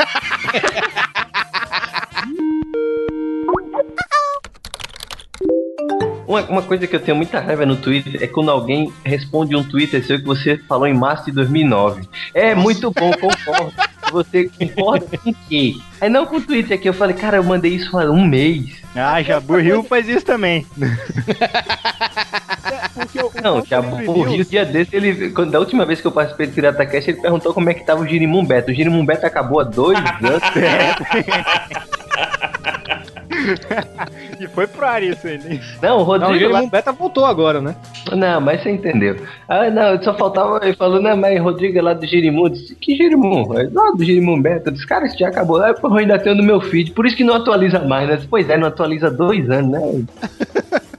Uma, 6.26 6.42
uma 6.42 6.62
coisa 6.62 6.86
que 6.86 6.96
eu 6.96 7.00
tenho 7.00 7.16
muita 7.16 7.38
raiva 7.38 7.64
no 7.64 7.76
Twitter 7.76 8.22
é 8.22 8.26
quando 8.26 8.50
alguém 8.50 8.92
responde 9.04 9.54
um 9.54 9.62
Twitter 9.62 10.04
seu 10.04 10.18
que 10.18 10.24
você 10.24 10.56
falou 10.56 10.86
em 10.86 10.94
março 10.94 11.26
de 11.26 11.32
2009. 11.32 12.08
É 12.34 12.56
muito 12.56 12.90
bom, 12.90 13.12
concordo. 13.12 13.72
Você 14.10 14.48
concorda 14.48 15.18
com 15.18 15.30
o 15.30 15.36
quê? 15.48 15.76
Aí 16.00 16.08
não 16.08 16.26
com 16.26 16.36
o 16.36 16.40
Twitter 16.40 16.76
aqui, 16.78 16.88
eu 16.88 16.94
falei, 16.94 17.14
cara, 17.14 17.36
eu 17.36 17.44
mandei 17.44 17.72
isso 17.72 17.98
há 17.98 18.10
um 18.10 18.24
mês. 18.24 18.80
Ah, 18.94 19.22
Jabu 19.22 19.56
Rio 19.56 19.82
faz 19.82 20.08
isso 20.08 20.24
também. 20.24 20.66
Não, 23.42 23.64
já 23.64 23.80
o 23.80 24.22
Rio, 24.22 24.44
dia 24.44 24.64
desse, 24.64 24.96
ele, 24.96 25.30
quando, 25.30 25.50
da 25.50 25.60
última 25.60 25.84
vez 25.86 26.00
que 26.00 26.06
eu 26.06 26.12
participei 26.12 26.46
do 26.46 26.52
Pirata 26.52 26.84
Cast, 26.86 27.10
ele 27.10 27.20
perguntou 27.20 27.54
como 27.54 27.70
é 27.70 27.74
que 27.74 27.84
tava 27.84 28.02
o 28.02 28.06
Girimum 28.06 28.44
Beta. 28.44 28.70
O 28.70 28.74
Girimum 28.74 29.04
Beta 29.06 29.26
acabou 29.26 29.60
há 29.60 29.64
dois 29.64 29.98
anos. 30.20 30.42
e 34.40 34.46
foi 34.48 34.66
pro 34.66 34.86
ar 34.86 35.02
isso 35.02 35.26
ainda. 35.26 35.48
Não, 35.48 35.58
o 35.58 35.60
Não, 35.82 35.98
o 35.98 36.02
Rodrigo. 36.02 36.38
Jerimum 36.38 36.68
Beta 36.68 36.92
voltou 36.92 37.24
agora, 37.24 37.60
né? 37.60 37.74
Não, 38.12 38.40
mas 38.40 38.62
você 38.62 38.70
entendeu. 38.70 39.16
Ah, 39.48 39.70
não, 39.70 40.02
só 40.02 40.14
faltava 40.14 40.60
ele 40.62 40.76
falou, 40.76 41.00
não, 41.00 41.16
mas 41.16 41.40
Rodrigo 41.40 41.78
é 41.78 41.82
lá 41.82 41.94
do 41.94 42.06
Girimum. 42.06 42.48
Disse, 42.48 42.74
que 42.74 42.96
Girimum? 42.96 43.48
Lá 43.72 43.92
do 43.96 44.04
Girimum 44.04 44.40
Beta. 44.40 44.68
Eu 44.70 44.74
disse, 44.74 44.86
cara, 44.86 45.06
isso 45.06 45.18
já 45.18 45.28
acabou. 45.28 45.62
Ah, 45.62 45.74
porra, 45.74 45.94
eu 45.94 45.98
ainda 45.98 46.18
tenho 46.18 46.36
no 46.36 46.42
meu 46.42 46.60
feed. 46.60 46.92
Por 46.92 47.06
isso 47.06 47.16
que 47.16 47.24
não 47.24 47.34
atualiza 47.34 47.78
mais, 47.80 48.08
né? 48.08 48.20
Pois 48.28 48.48
é, 48.48 48.56
não 48.56 48.68
atualiza 48.68 49.08
há 49.08 49.10
dois 49.10 49.48
anos, 49.50 49.70
né? 49.70 50.04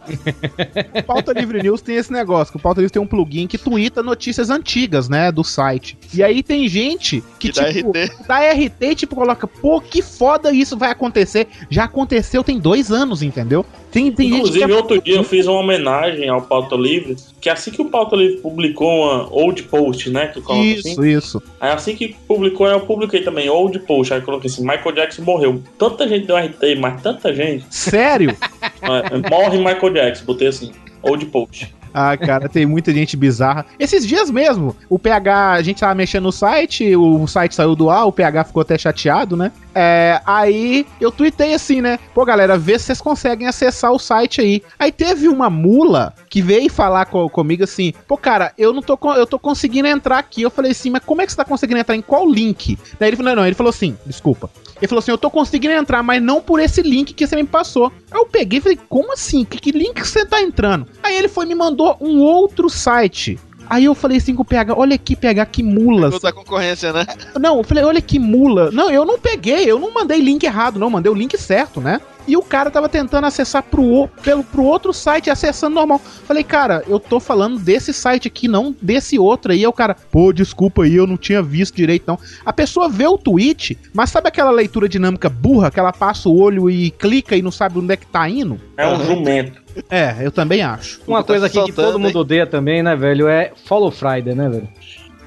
O 0.96 1.04
Pauta 1.04 1.34
Livre 1.34 1.62
News 1.62 1.82
tem 1.82 1.96
esse 1.96 2.12
negócio, 2.12 2.52
que 2.52 2.58
o 2.58 2.62
Pauta 2.62 2.82
Livre 2.82 2.92
tem 2.94 3.02
um 3.02 3.08
plugin 3.08 3.48
que 3.48 3.58
twitta 3.58 4.02
notícias 4.04 4.50
antigas, 4.50 5.10
né, 5.10 5.32
do 5.32 5.44
site. 5.44 5.98
E 6.14 6.24
aí 6.24 6.44
tem 6.44 6.68
gente 6.68 7.24
que, 7.40 7.52
Que 7.52 7.60
dá 7.62 7.72
tipo, 7.72 7.92
RT. 7.92 8.28
dá 8.28 8.40
RT 8.52 8.82
e 8.82 8.96
tipo, 8.96 9.16
coloca, 9.16 9.48
pô, 9.48 9.82
que 9.82 10.02
foda 10.02 10.52
isso 10.52 10.78
vai 10.78 10.92
acontecer. 10.92 11.48
Já 11.70 11.86
aconteceu 11.86 12.44
tem 12.44 12.60
dois 12.60 12.92
anos, 12.92 13.22
entendeu? 13.24 13.66
Tem, 13.92 14.12
tem 14.12 14.28
Inclusive, 14.30 14.66
que 14.66 14.72
é- 14.72 14.76
outro 14.76 15.02
dia 15.02 15.16
eu 15.18 15.24
fiz 15.24 15.48
uma 15.48 15.60
homenagem 15.60 16.30
ao 16.30 16.42
Pauta 16.42 16.76
Livre, 16.76 17.16
que 17.42 17.50
assim 17.50 17.72
que 17.72 17.82
o 17.82 17.86
Pauta 17.86 18.16
Livre 18.16 18.38
publicou 18.38 18.88
uma 18.90 19.28
old 19.34 19.64
post, 19.64 20.10
né? 20.10 20.28
Que 20.28 20.42
coloca 20.42 20.66
Isso, 20.66 20.88
assim, 20.88 21.10
isso. 21.18 21.44
Aí 21.60 21.72
assim 21.72 21.96
que 21.96 22.16
publicou, 22.28 22.68
eu 22.68 22.80
publiquei 22.82 23.22
também 23.22 23.50
old 23.50 23.78
post. 23.80 24.14
Aí 24.14 24.22
coloquei 24.22 24.50
assim, 24.50 24.62
Michael 24.62 24.94
Jackson 24.96 25.24
morreu. 25.24 25.62
Tanta 25.78 26.08
gente 26.08 26.26
deu 26.26 26.38
RT, 26.38 26.76
mas 26.80 27.02
tanta 27.02 27.34
gente. 27.34 27.66
Sério? 27.70 28.36
É, 28.82 29.30
morre 29.30 29.60
Michael 29.60 29.94
Jackson, 29.94 30.26
botei 30.26 30.48
assim, 30.48 30.72
old 31.04 31.24
post. 31.28 31.72
Ah, 31.94 32.16
cara, 32.18 32.48
tem 32.48 32.66
muita 32.66 32.94
gente 32.94 33.18
bizarra. 33.18 33.66
Esses 33.80 34.06
dias 34.06 34.30
mesmo, 34.32 34.76
o 34.90 34.98
PH, 34.98 35.52
a 35.52 35.62
gente 35.62 35.80
tava 35.80 35.94
mexendo 35.96 36.24
no 36.24 36.32
site, 36.32 36.96
o 36.96 37.28
site 37.28 37.56
saiu 37.56 37.76
do 37.76 37.90
ar, 37.90 38.06
o 38.06 38.12
PH 38.12 38.46
ficou 38.46 38.62
até 38.62 38.78
chateado, 38.78 39.36
né? 39.36 39.52
É, 39.74 40.20
aí 40.26 40.86
eu 41.00 41.12
tuitei 41.12 41.54
assim, 41.54 41.82
né? 41.82 41.98
Pô, 42.14 42.26
galera, 42.26 42.58
vê 42.58 42.78
se 42.78 42.86
vocês 42.86 43.02
conseguem 43.02 43.48
acessar 43.48 43.92
o 43.92 44.00
site 44.00 44.42
aí. 44.42 44.62
Aí 44.78 44.92
teve 44.92 45.28
uma 45.28 45.50
mula 45.50 46.14
que 46.30 46.42
veio 46.42 46.70
falar 46.70 47.06
co- 47.06 47.30
comigo 47.30 47.64
assim: 47.64 47.94
pô, 48.08 48.18
cara, 48.18 48.52
eu 48.58 48.74
não 48.74 48.82
tô, 48.82 48.98
eu 49.16 49.26
tô 49.26 49.40
conseguindo 49.40 49.88
entrar 49.88 50.18
aqui. 50.20 50.42
Eu 50.42 50.52
falei 50.52 50.72
assim, 50.72 50.90
mas 50.90 51.04
como 51.06 51.22
é 51.22 51.26
que 51.26 51.32
você 51.32 51.38
tá 51.38 51.46
conseguindo 51.46 51.80
entrar? 51.80 51.96
Em 51.96 52.02
qual 52.02 52.28
link? 52.30 52.78
Daí 53.00 53.10
ele 53.10 53.18
falou: 53.18 53.36
não, 53.36 53.46
ele 53.46 53.56
falou 53.56 53.70
assim, 53.70 53.98
desculpa. 54.06 54.50
Ele 54.82 54.88
falou 54.88 55.00
assim: 55.00 55.12
eu 55.12 55.18
tô 55.18 55.30
conseguindo 55.30 55.74
entrar, 55.74 56.04
mas 56.04 56.22
não 56.22 56.42
por 56.42 56.60
esse 56.60 56.82
link 56.82 57.14
que 57.14 57.26
você 57.26 57.36
me 57.36 57.46
passou. 57.46 57.92
Aí 58.12 58.20
eu 58.20 58.26
peguei 58.26 58.60
e 58.60 58.62
falei: 58.62 58.80
como 58.90 59.14
assim? 59.14 59.46
Que, 59.46 59.58
que 59.58 59.72
link 59.72 60.06
você 60.06 60.26
tá 60.26 60.42
entrando? 60.42 60.88
Aí 61.02 61.16
ele 61.16 61.28
foi 61.28 61.46
e 61.46 61.48
me 61.48 61.56
mandou 61.56 61.98
um 62.02 62.20
outro 62.20 62.70
site. 62.70 63.40
Aí 63.72 63.86
eu 63.86 63.96
falei 63.96 64.18
assim 64.18 64.36
com 64.36 64.42
o 64.42 64.46
PH, 64.46 64.74
olha 64.78 64.96
aqui, 64.96 65.16
PH, 65.16 65.46
que 65.46 65.64
mula. 65.64 66.12
Toda 66.12 66.28
a 66.28 66.34
concorrência, 66.34 66.92
né? 66.92 67.06
Não, 67.40 67.58
eu 67.58 67.64
falei, 67.64 67.86
olha 67.86 68.02
que 68.02 68.20
mula. 68.20 68.70
Não, 68.70 68.92
eu 68.92 69.06
não 69.06 69.18
peguei, 69.18 69.64
eu 69.64 69.80
não 69.80 69.94
mandei 69.94 70.20
link 70.20 70.44
errado, 70.44 70.78
não, 70.78 70.90
mandei 70.90 71.10
o 71.10 71.16
link 71.16 71.38
certo, 71.38 71.80
né? 71.80 72.02
E 72.32 72.38
o 72.38 72.42
cara 72.42 72.72
tava 72.72 72.88
tentando 72.88 73.26
acessar 73.28 73.62
pro, 73.62 73.84
o- 73.84 74.08
pelo, 74.08 74.42
pro 74.42 74.64
outro 74.64 74.94
site, 74.94 75.30
acessando 75.30 75.76
normal. 75.76 76.00
Falei, 76.00 76.46
cara, 76.46 76.82
eu 76.88 76.98
tô 76.98 77.20
falando 77.20 77.60
desse 77.60 77.92
site 77.94 78.30
aqui, 78.30 78.48
não 78.48 78.74
desse 78.82 79.20
outro 79.20 79.52
aí. 79.52 79.60
Aí 79.60 79.68
o 79.68 79.74
cara, 79.74 79.98
pô, 80.10 80.32
desculpa 80.32 80.84
aí, 80.84 80.96
eu 80.96 81.06
não 81.06 81.18
tinha 81.18 81.44
visto 81.44 81.76
direito, 81.76 82.06
não. 82.08 82.18
A 82.46 82.54
pessoa 82.54 82.88
vê 82.88 83.06
o 83.06 83.18
tweet, 83.18 83.78
mas 83.94 84.12
sabe 84.12 84.30
aquela 84.30 84.50
leitura 84.50 84.88
dinâmica 84.88 85.28
burra 85.28 85.70
que 85.70 85.78
ela 85.78 85.92
passa 85.92 86.30
o 86.30 86.40
olho 86.40 86.70
e 86.70 86.90
clica 86.92 87.36
e 87.36 87.42
não 87.42 87.52
sabe 87.52 87.80
onde 87.80 87.92
é 87.94 87.98
que 87.98 88.06
tá 88.08 88.30
indo? 88.30 88.58
É 88.78 88.88
um 88.88 89.04
jumento. 89.06 89.62
É, 89.90 90.16
eu 90.22 90.32
também 90.32 90.62
acho. 90.62 91.02
Uma 91.06 91.24
coisa 91.26 91.48
aqui 91.48 91.62
que 91.66 91.72
todo 91.74 92.00
mundo 92.00 92.18
odeia 92.20 92.48
também, 92.48 92.82
né, 92.82 92.96
velho, 92.96 93.28
é 93.28 93.52
Follow 93.66 93.92
Friday, 93.92 94.34
né, 94.34 94.48
velho? 94.50 94.70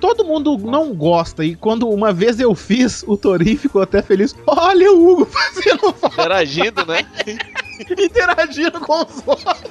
Todo 0.05 0.23
mundo 0.23 0.59
não 0.59 0.93
gosta, 0.95 1.43
e 1.43 1.55
quando 1.55 1.89
uma 1.89 2.13
vez 2.13 2.39
eu 2.39 2.55
fiz, 2.55 3.03
o 3.07 3.17
Torinho 3.17 3.57
ficou 3.59 3.81
até 3.81 4.03
feliz. 4.03 4.37
Olha 4.47 4.93
o 4.93 5.09
Hugo 5.13 5.25
fazendo 5.33 5.95
Interagindo, 6.13 6.85
né? 6.85 7.07
interagindo 7.99 8.81
com 8.81 9.01
os 9.01 9.23
outros. 9.27 9.63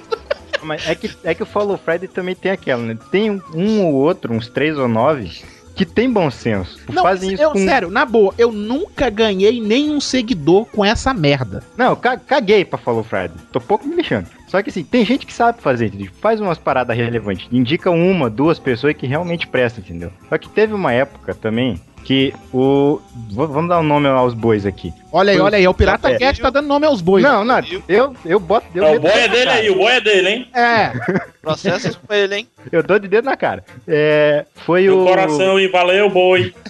Mas 0.64 0.90
é 0.90 0.96
que, 0.96 1.12
é 1.24 1.36
que 1.36 1.44
o 1.44 1.46
Follow 1.46 1.78
Friday 1.78 2.08
também 2.08 2.34
tem 2.34 2.52
aquela, 2.52 2.82
né? 2.82 2.98
Tem 3.12 3.30
um, 3.54 3.86
ou 3.86 3.94
outro, 3.94 4.34
uns 4.34 4.48
três 4.48 4.76
ou 4.76 4.88
nove, 4.88 5.44
que 5.76 5.86
tem 5.86 6.10
bom 6.12 6.32
senso. 6.32 6.80
Não, 6.92 7.04
fazem 7.04 7.34
isso 7.34 7.44
eu, 7.44 7.52
com... 7.52 7.60
sério, 7.60 7.92
na 7.92 8.04
boa, 8.04 8.34
eu 8.36 8.52
nunca 8.52 9.12
ganhei 9.12 9.62
nenhum 9.62 10.02
seguidor 10.02 10.66
com 10.66 10.84
essa 10.84 11.14
merda. 11.14 11.62
Não, 11.78 11.96
ca- 11.96 12.18
caguei 12.18 12.66
pra 12.66 12.80
Follow 12.80 13.04
Friday. 13.04 13.38
Tô 13.52 13.62
pouco 13.62 13.86
me 13.88 13.96
lixando. 13.96 14.28
Só 14.54 14.62
que 14.62 14.70
assim, 14.70 14.84
tem 14.84 15.04
gente 15.04 15.26
que 15.26 15.34
sabe 15.34 15.60
fazer, 15.64 15.88
entendeu? 15.88 16.12
faz 16.22 16.40
umas 16.40 16.60
paradas 16.60 16.96
relevantes. 16.96 17.48
Indica 17.52 17.90
uma, 17.90 18.30
duas 18.30 18.60
pessoas 18.60 18.94
que 18.94 19.08
realmente 19.08 19.48
prestam, 19.48 19.84
entendeu? 19.84 20.12
Só 20.30 20.38
que 20.38 20.48
teve 20.48 20.76
uma 20.76 20.94
época 20.94 21.34
também 21.34 21.82
que 22.04 22.32
o. 22.54 23.00
Vamos 23.32 23.68
dar 23.68 23.80
um 23.80 23.84
nome 23.84 24.08
aos 24.08 24.36
bois 24.36 24.64
aqui. 24.64 24.94
Olha 25.12 25.32
aí, 25.32 25.38
Foi- 25.38 25.46
olha 25.48 25.58
aí, 25.58 25.64
é 25.64 25.70
o 25.70 25.74
Pirata 25.74 26.12
É. 26.12 26.20
Cat 26.20 26.40
tá 26.40 26.52
dando 26.52 26.68
nome 26.68 26.86
aos 26.86 27.02
bois. 27.02 27.24
Não, 27.24 27.44
não, 27.44 27.60
eu, 27.90 28.16
eu 28.24 28.40
boto. 28.40 28.68
Eu 28.76 28.84
É, 28.86 28.96
o 28.96 29.00
boi 29.00 29.10
é 29.12 29.28
dele 29.28 29.46
cara. 29.46 29.58
aí, 29.58 29.70
o 29.72 29.76
boi 29.76 29.92
é 29.92 30.02
dele, 30.02 30.30
hein? 30.30 30.48
É. 30.54 30.92
Processos 31.42 31.96
com 31.96 32.14
ele, 32.14 32.36
hein? 32.36 32.48
Eu 32.72 32.84
dou 32.84 33.00
de 33.00 33.08
dedo 33.08 33.26
na 33.26 33.36
cara. 33.36 33.66
É, 33.88 34.46
foi 34.68 34.84
Meu 34.84 35.02
o. 35.02 35.06
coração 35.08 35.60
e 35.60 35.68
valeu, 35.68 36.12
boi. 36.12 36.54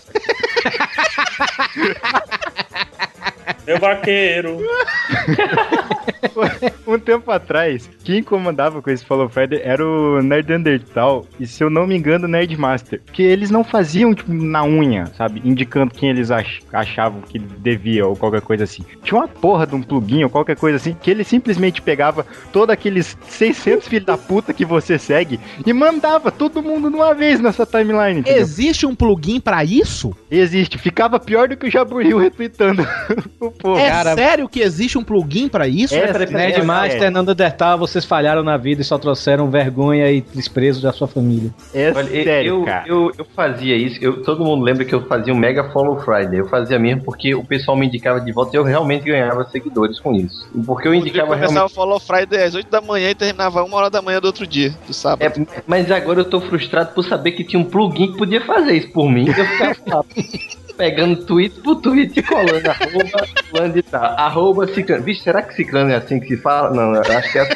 Meu 3.68 3.78
vaqueiro. 3.78 4.60
um 6.88 7.00
tempo 7.00 7.32
atrás, 7.32 7.90
quem 8.04 8.24
comandava 8.24 8.82
com 8.82 8.90
esse 8.90 9.06
Follow 9.06 9.30
Friday 9.30 9.62
era 9.64 9.86
o 9.86 10.22
Nerd 10.22 10.52
Undertal 10.54 11.26
e, 11.40 11.48
se 11.48 11.64
eu 11.64 11.70
não 11.70 11.88
me 11.88 11.96
engano, 11.96 12.26
o 12.26 12.30
Nerd 12.30 12.56
Master. 12.58 13.02
Que 13.12 13.24
eles 13.24 13.50
não 13.50 13.64
faziam, 13.64 14.14
tipo, 14.14 14.34
na 14.34 14.64
unha, 14.64 15.06
sabe? 15.18 15.42
Indicando 15.44 15.94
quem 15.94 16.10
eles 16.10 16.32
ach 16.32 16.62
achavam 16.72 17.22
que 17.22 17.40
devia 17.40 18.06
ou 18.06 18.16
qualquer 18.16 18.42
coisa 18.42 18.64
assim. 18.64 18.84
Tinha 19.04 19.20
uma 19.22 19.28
porra 19.28 19.66
de 19.68 19.76
um 19.76 19.82
plugin 19.82 20.24
ou 20.24 20.30
qualquer 20.30 20.56
coisa 20.56 20.78
assim 20.78 20.96
que 21.00 21.10
ele 21.10 21.24
simplesmente 21.24 21.82
pegava 21.82 22.26
todos 22.52 22.70
aqueles 22.74 23.18
600 23.28 23.88
filhos 23.88 24.06
da 24.06 24.18
puta 24.18 24.54
que 24.54 24.66
você 24.66 24.98
segue 24.98 25.40
e 25.66 25.74
mandava 25.74 26.32
todo 26.32 26.62
mundo 26.62 26.90
numa 26.90 27.14
vez 27.14 27.40
nessa 27.40 27.66
timeline. 27.66 28.20
entendeu? 28.20 28.42
Existe 28.42 28.86
um 28.86 28.96
plugin 28.96 29.40
pra 29.40 29.64
isso? 29.64 30.16
Existe. 30.30 30.78
Ficava 30.78 31.20
pior 31.20 31.48
do 31.48 31.58
que 31.58 31.68
o 31.68 31.72
Jaburil 31.72 32.18
retweetando 32.18 32.86
o 33.40 33.52
povo. 33.52 33.80
é 33.80 34.16
sério 34.16 34.48
que 34.50 34.62
existe 34.62 34.98
um 34.98 35.04
plugin 35.04 35.48
pra 35.48 35.68
isso? 35.68 35.93
É, 35.94 36.26
Nerd 36.26 36.64
Master, 36.64 37.12
Nando 37.12 37.36
Dertal, 37.36 37.78
vocês 37.78 38.06
falharam 38.06 38.44
na 38.44 38.58
vida 38.58 38.82
e 38.82 38.86
só 38.86 38.98
trouxeram 38.98 39.50
vergonha 39.50 40.10
e 40.12 40.22
desprezo 40.22 40.82
da 40.82 40.92
sua 40.92 41.08
família. 41.08 41.52
É 41.74 41.92
Olha, 41.96 42.24
sério, 42.24 42.48
eu, 42.48 42.64
cara. 42.64 42.88
Eu, 42.88 43.12
eu 43.18 43.26
fazia 43.36 43.76
isso, 43.76 43.98
eu, 44.02 44.22
todo 44.24 44.44
mundo 44.44 44.64
lembra 44.64 44.86
que 44.86 44.94
eu 44.94 45.06
fazia 45.06 45.34
um 45.34 45.38
Mega 45.38 45.72
Follow 45.72 46.00
Friday. 46.00 46.40
Eu 46.40 46.48
fazia 46.48 46.80
mesmo 46.80 47.04
porque 47.04 47.34
o 47.36 47.44
pessoal 47.44 47.78
me 47.78 47.88
indicava 47.88 48.20
de 48.20 48.32
volta 48.32 48.56
e 48.56 48.60
eu 48.60 48.64
realmente 48.64 49.06
ganhava 49.06 49.44
seguidores 49.46 50.00
com 50.00 50.14
isso. 50.14 50.48
Porque 50.66 50.88
eu 50.88 50.94
indicava 50.94 51.28
Começava 51.28 51.52
realmente. 51.52 51.72
o 51.72 51.76
Follow 51.76 52.00
Friday 52.00 52.44
às 52.44 52.56
8 52.56 52.70
da 52.70 52.82
manhã 52.82 53.10
e 53.10 53.16
terminava 53.16 53.64
uma 53.64 53.78
hora 53.78 53.90
da 53.90 54.02
manhã 54.02 54.20
do 54.20 54.26
outro 54.26 54.46
dia, 54.48 54.74
do 54.88 54.94
sábado. 54.94 55.24
É, 55.24 55.64
mas 55.68 55.92
agora 55.92 56.22
eu 56.22 56.26
tô 56.26 56.42
frustrado 56.42 56.94
por 56.94 57.04
saber 57.04 57.32
que 57.32 57.44
tinha 57.44 57.60
um 57.60 57.66
plugin 57.66 58.12
que 58.12 58.18
podia 58.18 58.42
fazer 58.42 58.74
isso 58.74 58.92
por 58.92 59.10
mim. 59.10 59.28
Eu 59.28 59.34
ficava 59.34 60.06
pegando 60.78 61.26
tweet 61.26 61.60
por 61.62 61.76
tweet 61.78 62.20
e 62.20 62.24
colando 62.24 62.70
arroba 62.70 63.28
fulano 63.50 63.74
de 63.74 63.84
tal. 63.84 64.04
Arroba 64.04 64.68
ciclano. 64.68 65.04
Vixe, 65.04 65.24
será 65.24 65.42
que 65.42 65.54
ciclano 65.56 65.92
é 65.92 65.96
assim 65.96 66.20
que 66.20 66.28
se 66.28 66.38
fala? 66.38 66.72
Não, 66.72 66.94
eu 66.94 67.02
acho 67.02 67.32
que 67.32 67.38
é 67.38 67.42
assim. 67.42 67.54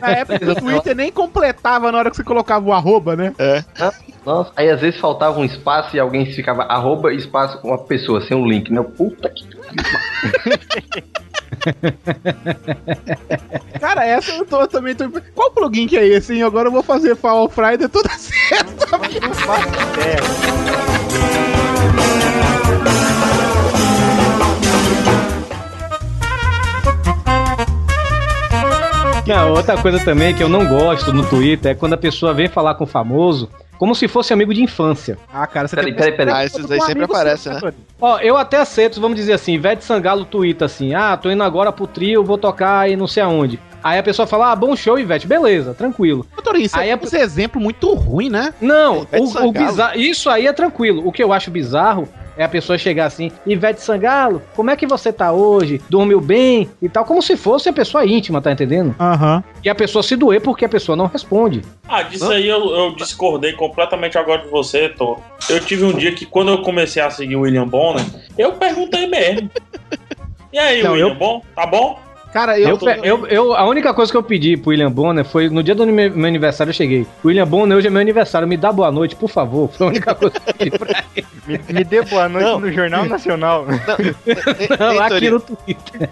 Na 0.00 0.10
época 0.10 0.52
o 0.52 0.54
Twitter 0.54 0.94
nem 0.94 1.10
completava 1.10 1.90
na 1.90 1.98
hora 1.98 2.10
que 2.10 2.16
você 2.16 2.22
colocava 2.22 2.64
o 2.68 2.72
arroba, 2.72 3.16
né? 3.16 3.34
É. 3.38 3.64
Nossa, 4.24 4.52
aí 4.54 4.70
às 4.70 4.80
vezes 4.80 5.00
faltava 5.00 5.40
um 5.40 5.44
espaço 5.44 5.96
e 5.96 6.00
alguém 6.00 6.26
ficava 6.26 6.62
arroba 6.62 7.12
espaço 7.12 7.60
com 7.60 7.68
uma 7.68 7.78
pessoa, 7.78 8.20
sem 8.20 8.36
um 8.36 8.46
link, 8.46 8.72
né? 8.72 8.82
Puta 8.82 9.28
que 9.28 9.44
Cara, 13.80 14.04
essa 14.04 14.32
eu 14.32 14.46
tô 14.46 14.66
também. 14.68 14.94
Tô... 14.94 15.10
Qual 15.34 15.50
plugin 15.50 15.86
que 15.86 15.96
é 15.96 16.06
esse, 16.06 16.34
hein? 16.34 16.42
Agora 16.42 16.68
eu 16.68 16.72
vou 16.72 16.82
fazer 16.82 17.16
Fall 17.16 17.48
Friday 17.48 17.88
toda 17.90 18.10
sexta. 18.10 18.66
Não 19.20 19.34
faço 19.34 19.68
ideia. 19.68 20.87
Não, 29.28 29.52
outra 29.52 29.76
coisa 29.76 30.02
também 30.02 30.34
que 30.34 30.42
eu 30.42 30.48
não 30.48 30.66
gosto 30.66 31.12
no 31.12 31.22
Twitter 31.22 31.72
é 31.72 31.74
quando 31.74 31.92
a 31.92 31.98
pessoa 31.98 32.32
vem 32.32 32.48
falar 32.48 32.74
com 32.76 32.84
o 32.84 32.86
famoso 32.86 33.50
como 33.76 33.94
se 33.94 34.08
fosse 34.08 34.32
amigo 34.32 34.54
de 34.54 34.62
infância. 34.62 35.18
Ah, 35.30 35.46
cara, 35.46 35.68
você 35.68 35.76
Peraí, 35.76 35.92
peraí, 35.94 36.16
peraí. 36.16 36.34
Ah, 36.34 36.44
esses 36.46 36.70
aí 36.70 36.80
sempre 36.80 37.04
aparecem, 37.04 37.52
né? 37.52 37.60
Ó, 38.00 38.18
eu 38.20 38.38
até 38.38 38.56
aceito, 38.56 38.98
vamos 39.02 39.16
dizer 39.18 39.34
assim, 39.34 39.52
Ivete 39.52 39.84
Sangalo 39.84 40.24
twitta 40.24 40.64
assim, 40.64 40.94
ah, 40.94 41.14
tô 41.14 41.30
indo 41.30 41.42
agora 41.42 41.70
pro 41.70 41.86
trio, 41.86 42.24
vou 42.24 42.38
tocar 42.38 42.80
aí 42.80 42.96
não 42.96 43.06
sei 43.06 43.22
aonde. 43.22 43.60
Aí 43.84 43.98
a 43.98 44.02
pessoa 44.02 44.26
fala, 44.26 44.50
ah, 44.50 44.56
bom 44.56 44.74
show, 44.74 44.98
Ivete, 44.98 45.26
beleza, 45.26 45.74
tranquilo. 45.74 46.26
Doutor, 46.34 46.56
isso 46.56 46.78
Aí 46.78 46.88
é 46.88 46.92
é- 46.92 46.96
um 46.96 47.16
exemplo 47.22 47.60
muito 47.60 47.92
ruim, 47.92 48.30
né? 48.30 48.54
Não, 48.62 49.02
Ivete 49.02 49.38
o, 49.38 49.46
o 49.46 49.52
bizarro, 49.52 49.98
isso 49.98 50.30
aí 50.30 50.46
é 50.46 50.52
tranquilo. 50.54 51.06
O 51.06 51.12
que 51.12 51.22
eu 51.22 51.34
acho 51.34 51.50
bizarro 51.50 52.08
é 52.38 52.44
a 52.44 52.48
pessoa 52.48 52.78
chegar 52.78 53.06
assim, 53.06 53.30
Ivete 53.44 53.82
Sangalo, 53.82 54.40
como 54.54 54.70
é 54.70 54.76
que 54.76 54.86
você 54.86 55.12
tá 55.12 55.32
hoje? 55.32 55.82
Dormiu 55.90 56.20
bem 56.20 56.70
e 56.80 56.88
tal, 56.88 57.04
como 57.04 57.20
se 57.20 57.36
fosse 57.36 57.68
a 57.68 57.72
pessoa 57.72 58.06
íntima, 58.06 58.40
tá 58.40 58.52
entendendo? 58.52 58.94
Aham. 58.98 59.42
E 59.62 59.68
a 59.68 59.74
pessoa 59.74 60.02
se 60.02 60.14
doer 60.16 60.40
porque 60.40 60.64
a 60.64 60.68
pessoa 60.68 60.94
não 60.96 61.06
responde. 61.06 61.62
Ah, 61.88 62.02
disso 62.02 62.30
aí 62.30 62.46
eu, 62.46 62.70
eu 62.70 62.94
discordei 62.94 63.52
completamente 63.54 64.16
agora 64.16 64.42
de 64.42 64.48
você, 64.48 64.88
Toro. 64.88 65.20
Eu 65.50 65.58
tive 65.60 65.84
um 65.84 65.92
dia 65.92 66.12
que 66.14 66.24
quando 66.24 66.50
eu 66.52 66.62
comecei 66.62 67.02
a 67.02 67.10
seguir 67.10 67.34
o 67.36 67.40
William 67.40 67.66
Bonner, 67.66 68.04
eu 68.38 68.52
perguntei 68.52 69.06
mesmo. 69.08 69.50
E 70.52 70.58
aí, 70.58 70.82
Não, 70.82 70.92
William, 70.92 71.08
eu- 71.08 71.14
bom? 71.16 71.42
Tá 71.54 71.66
bom? 71.66 71.98
Cara, 72.38 72.58
Eu, 72.58 72.68
eu. 72.70 72.78
pe- 72.78 73.00
eu, 73.02 73.26
eu- 73.26 73.54
a 73.56 73.64
única 73.66 73.92
coisa 73.92 74.12
que 74.12 74.16
eu 74.16 74.22
pedi 74.22 74.56
pro 74.56 74.70
William 74.70 74.90
Bonner 74.92 75.24
foi 75.24 75.48
no 75.48 75.60
dia 75.62 75.74
do 75.74 75.84
meu, 75.86 76.10
meu 76.12 76.26
aniversário 76.28 76.70
eu 76.70 76.74
cheguei. 76.74 77.04
William 77.24 77.46
Bonner, 77.46 77.76
hoje 77.76 77.88
é 77.88 77.90
meu 77.90 78.00
aniversário, 78.00 78.46
me 78.46 78.56
dá 78.56 78.70
boa 78.70 78.92
noite, 78.92 79.16
por 79.16 79.28
favor. 79.28 79.68
Foi 79.72 79.86
a 79.86 79.90
única 79.90 80.14
coisa 80.14 80.38
que 80.38 80.48
eu 80.50 80.54
pedi 80.54 80.70
pra 80.78 81.04
ele. 81.16 81.26
Me, 81.48 81.60
me 81.72 81.82
dê 81.84 82.02
boa 82.02 82.28
noite 82.28 82.44
Não. 82.46 82.60
no 82.60 82.72
Jornal 82.72 83.06
Nacional. 83.06 83.66
Não, 83.66 84.92
Hein, 84.92 84.98
aqui 85.00 85.08
Torinho? 85.08 85.32
no 85.32 85.40
Twitter. 85.40 86.08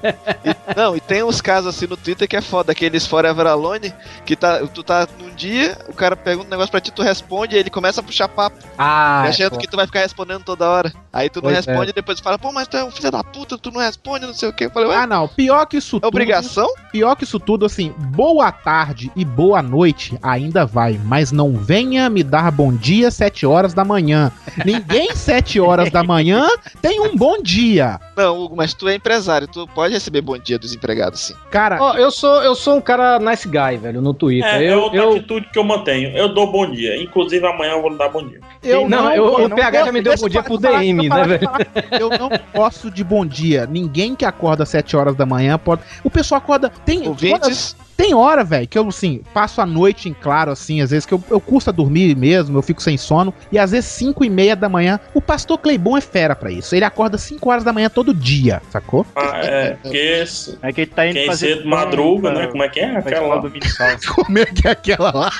Não, 0.76 0.96
e 0.96 1.00
tem 1.00 1.22
uns 1.22 1.40
casos 1.40 1.74
assim 1.74 1.86
no 1.86 1.96
Twitter 1.96 2.26
que 2.26 2.36
é 2.36 2.40
foda, 2.40 2.72
aqueles 2.72 3.06
Forever 3.06 3.46
Alone, 3.46 3.92
que 4.24 4.34
tá, 4.34 4.66
tu 4.66 4.82
tá 4.82 5.06
num 5.20 5.34
dia, 5.34 5.76
o 5.88 5.92
cara 5.92 6.16
pergunta 6.16 6.48
um 6.48 6.50
negócio 6.50 6.70
pra 6.70 6.80
ti, 6.80 6.90
tu 6.90 7.02
responde, 7.02 7.54
aí 7.54 7.60
ele 7.60 7.70
começa 7.70 8.00
a 8.00 8.04
puxar 8.04 8.28
papo, 8.28 8.56
Ah, 8.76 9.22
achando 9.22 9.58
que 9.58 9.68
tu 9.68 9.76
vai 9.76 9.86
ficar 9.86 10.00
respondendo 10.00 10.42
toda 10.42 10.68
hora. 10.68 10.92
Aí 11.12 11.28
tu 11.30 11.36
não 11.36 11.50
Pois 11.50 11.56
responde 11.64 11.88
é. 11.88 11.90
e 11.90 11.94
depois 11.94 12.18
tu 12.18 12.24
fala, 12.24 12.38
pô, 12.38 12.50
mas 12.52 12.66
tu 12.68 12.76
é 12.76 12.84
um 12.84 12.90
filho 12.90 13.10
da 13.10 13.22
puta, 13.22 13.56
tu 13.56 13.70
não 13.70 13.80
responde, 13.80 14.26
não 14.26 14.34
sei 14.34 14.48
o 14.48 14.52
que. 14.52 14.64
Eu 14.66 14.70
falei, 14.70 14.88
ué, 14.88 14.96
Ah, 14.96 15.06
não. 15.06 15.28
Pior 15.28 15.64
que 15.66 15.76
isso 15.76 15.98
é 16.02 16.06
obrigação? 16.16 16.66
Pior 16.92 17.14
que 17.16 17.24
isso 17.24 17.38
tudo, 17.38 17.66
assim, 17.66 17.92
boa 17.98 18.50
tarde 18.50 19.10
e 19.14 19.24
boa 19.24 19.62
noite 19.62 20.18
ainda 20.22 20.64
vai, 20.64 20.98
mas 21.04 21.32
não 21.32 21.52
venha 21.54 22.08
me 22.08 22.22
dar 22.22 22.50
bom 22.50 22.72
dia 22.72 23.10
sete 23.10 23.44
horas 23.46 23.74
da 23.74 23.84
manhã. 23.84 24.30
Ninguém 24.64 25.10
sete 25.16 25.60
horas 25.60 25.90
da 25.90 26.02
manhã 26.02 26.46
tem 26.80 27.00
um 27.00 27.16
bom 27.16 27.42
dia. 27.42 28.00
Não, 28.16 28.38
Hugo, 28.38 28.56
mas 28.56 28.72
tu 28.72 28.88
é 28.88 28.94
empresário, 28.94 29.46
tu 29.46 29.66
pode 29.74 29.92
receber 29.94 30.20
bom 30.22 30.38
dia 30.38 30.58
dos 30.58 30.74
empregados, 30.74 31.20
sim. 31.20 31.34
Cara, 31.50 31.78
Ó, 31.80 31.94
eu 31.94 32.10
sou 32.10 32.42
eu 32.42 32.54
sou 32.54 32.76
um 32.76 32.80
cara 32.80 33.18
nice 33.18 33.46
guy, 33.48 33.76
velho, 33.80 34.00
no 34.00 34.14
Twitter. 34.14 34.54
É, 34.54 34.64
é 34.64 34.72
eu, 34.72 34.80
outra 34.80 34.98
eu, 34.98 35.10
atitude 35.12 35.48
que 35.52 35.58
eu 35.58 35.64
mantenho. 35.64 36.16
Eu 36.16 36.32
dou 36.32 36.50
bom 36.50 36.70
dia. 36.70 37.02
Inclusive 37.02 37.46
amanhã 37.46 37.72
eu 37.72 37.82
vou 37.82 37.90
lhe 37.90 37.98
dar 37.98 38.08
bom 38.08 38.26
dia. 38.26 38.40
eu 38.62 38.88
não, 38.88 39.12
eu- 39.12 39.26
o 39.34 39.48
não 39.48 39.56
PH 39.56 39.84
já 39.86 39.92
me 39.92 40.00
deu 40.00 40.14
bom 40.16 40.28
dia 40.28 40.42
por 40.42 40.60
falar, 40.60 40.80
DM, 40.80 41.08
né, 41.08 41.38
falar, 41.38 41.66
Eu 42.00 42.10
não 42.10 42.30
gosto 42.54 42.90
de 42.90 43.04
bom 43.04 43.24
dia. 43.26 43.66
Ninguém 43.66 44.14
que 44.14 44.24
acorda 44.24 44.62
às 44.62 44.68
7 44.68 44.96
horas 44.96 45.14
da 45.16 45.26
manhã 45.26 45.58
pode. 45.58 45.82
O 46.02 46.10
pessoal 46.10 46.38
acorda. 46.38 46.70
Tem, 46.84 47.08
Ouvintes, 47.08 47.76
tem 47.96 48.14
hora, 48.14 48.44
velho, 48.44 48.68
que 48.68 48.78
eu, 48.78 48.86
assim, 48.86 49.22
passo 49.32 49.60
a 49.60 49.66
noite 49.66 50.08
em 50.08 50.12
claro, 50.12 50.50
assim, 50.50 50.82
às 50.82 50.90
vezes 50.90 51.06
que 51.06 51.14
eu, 51.14 51.22
eu 51.30 51.40
custa 51.40 51.72
dormir 51.72 52.14
mesmo, 52.14 52.58
eu 52.58 52.62
fico 52.62 52.82
sem 52.82 52.98
sono. 52.98 53.32
E 53.50 53.58
às 53.58 53.70
vezes 53.70 53.88
5 53.90 54.24
e 54.24 54.28
meia 54.28 54.54
da 54.54 54.68
manhã. 54.68 55.00
O 55.14 55.22
pastor 55.22 55.58
Cleibon 55.58 55.96
é 55.96 56.00
fera 56.00 56.36
pra 56.36 56.50
isso. 56.50 56.74
Ele 56.74 56.84
acorda 56.84 57.16
5 57.16 57.48
horas 57.48 57.64
da 57.64 57.72
manhã 57.72 57.88
todo 57.88 58.12
dia, 58.12 58.60
sacou? 58.70 59.06
Ah, 59.16 59.40
é, 59.42 59.70
porque 59.82 60.24
É 60.62 60.72
que 60.72 60.82
ele 60.82 60.90
tá 60.90 61.06
indo 61.06 61.24
fazer 61.24 61.56
cedo 61.56 61.68
madruga, 61.68 62.30
pão, 62.30 62.40
né? 62.40 62.46
Como 62.48 62.62
é 62.62 62.68
que 62.68 62.80
é? 62.80 62.96
Aquela 62.96 63.26
lá. 63.26 63.42
Como 64.14 64.38
é 64.38 64.44
que 64.44 64.68
é 64.68 64.70
aquela 64.70 65.10
lá? 65.12 65.32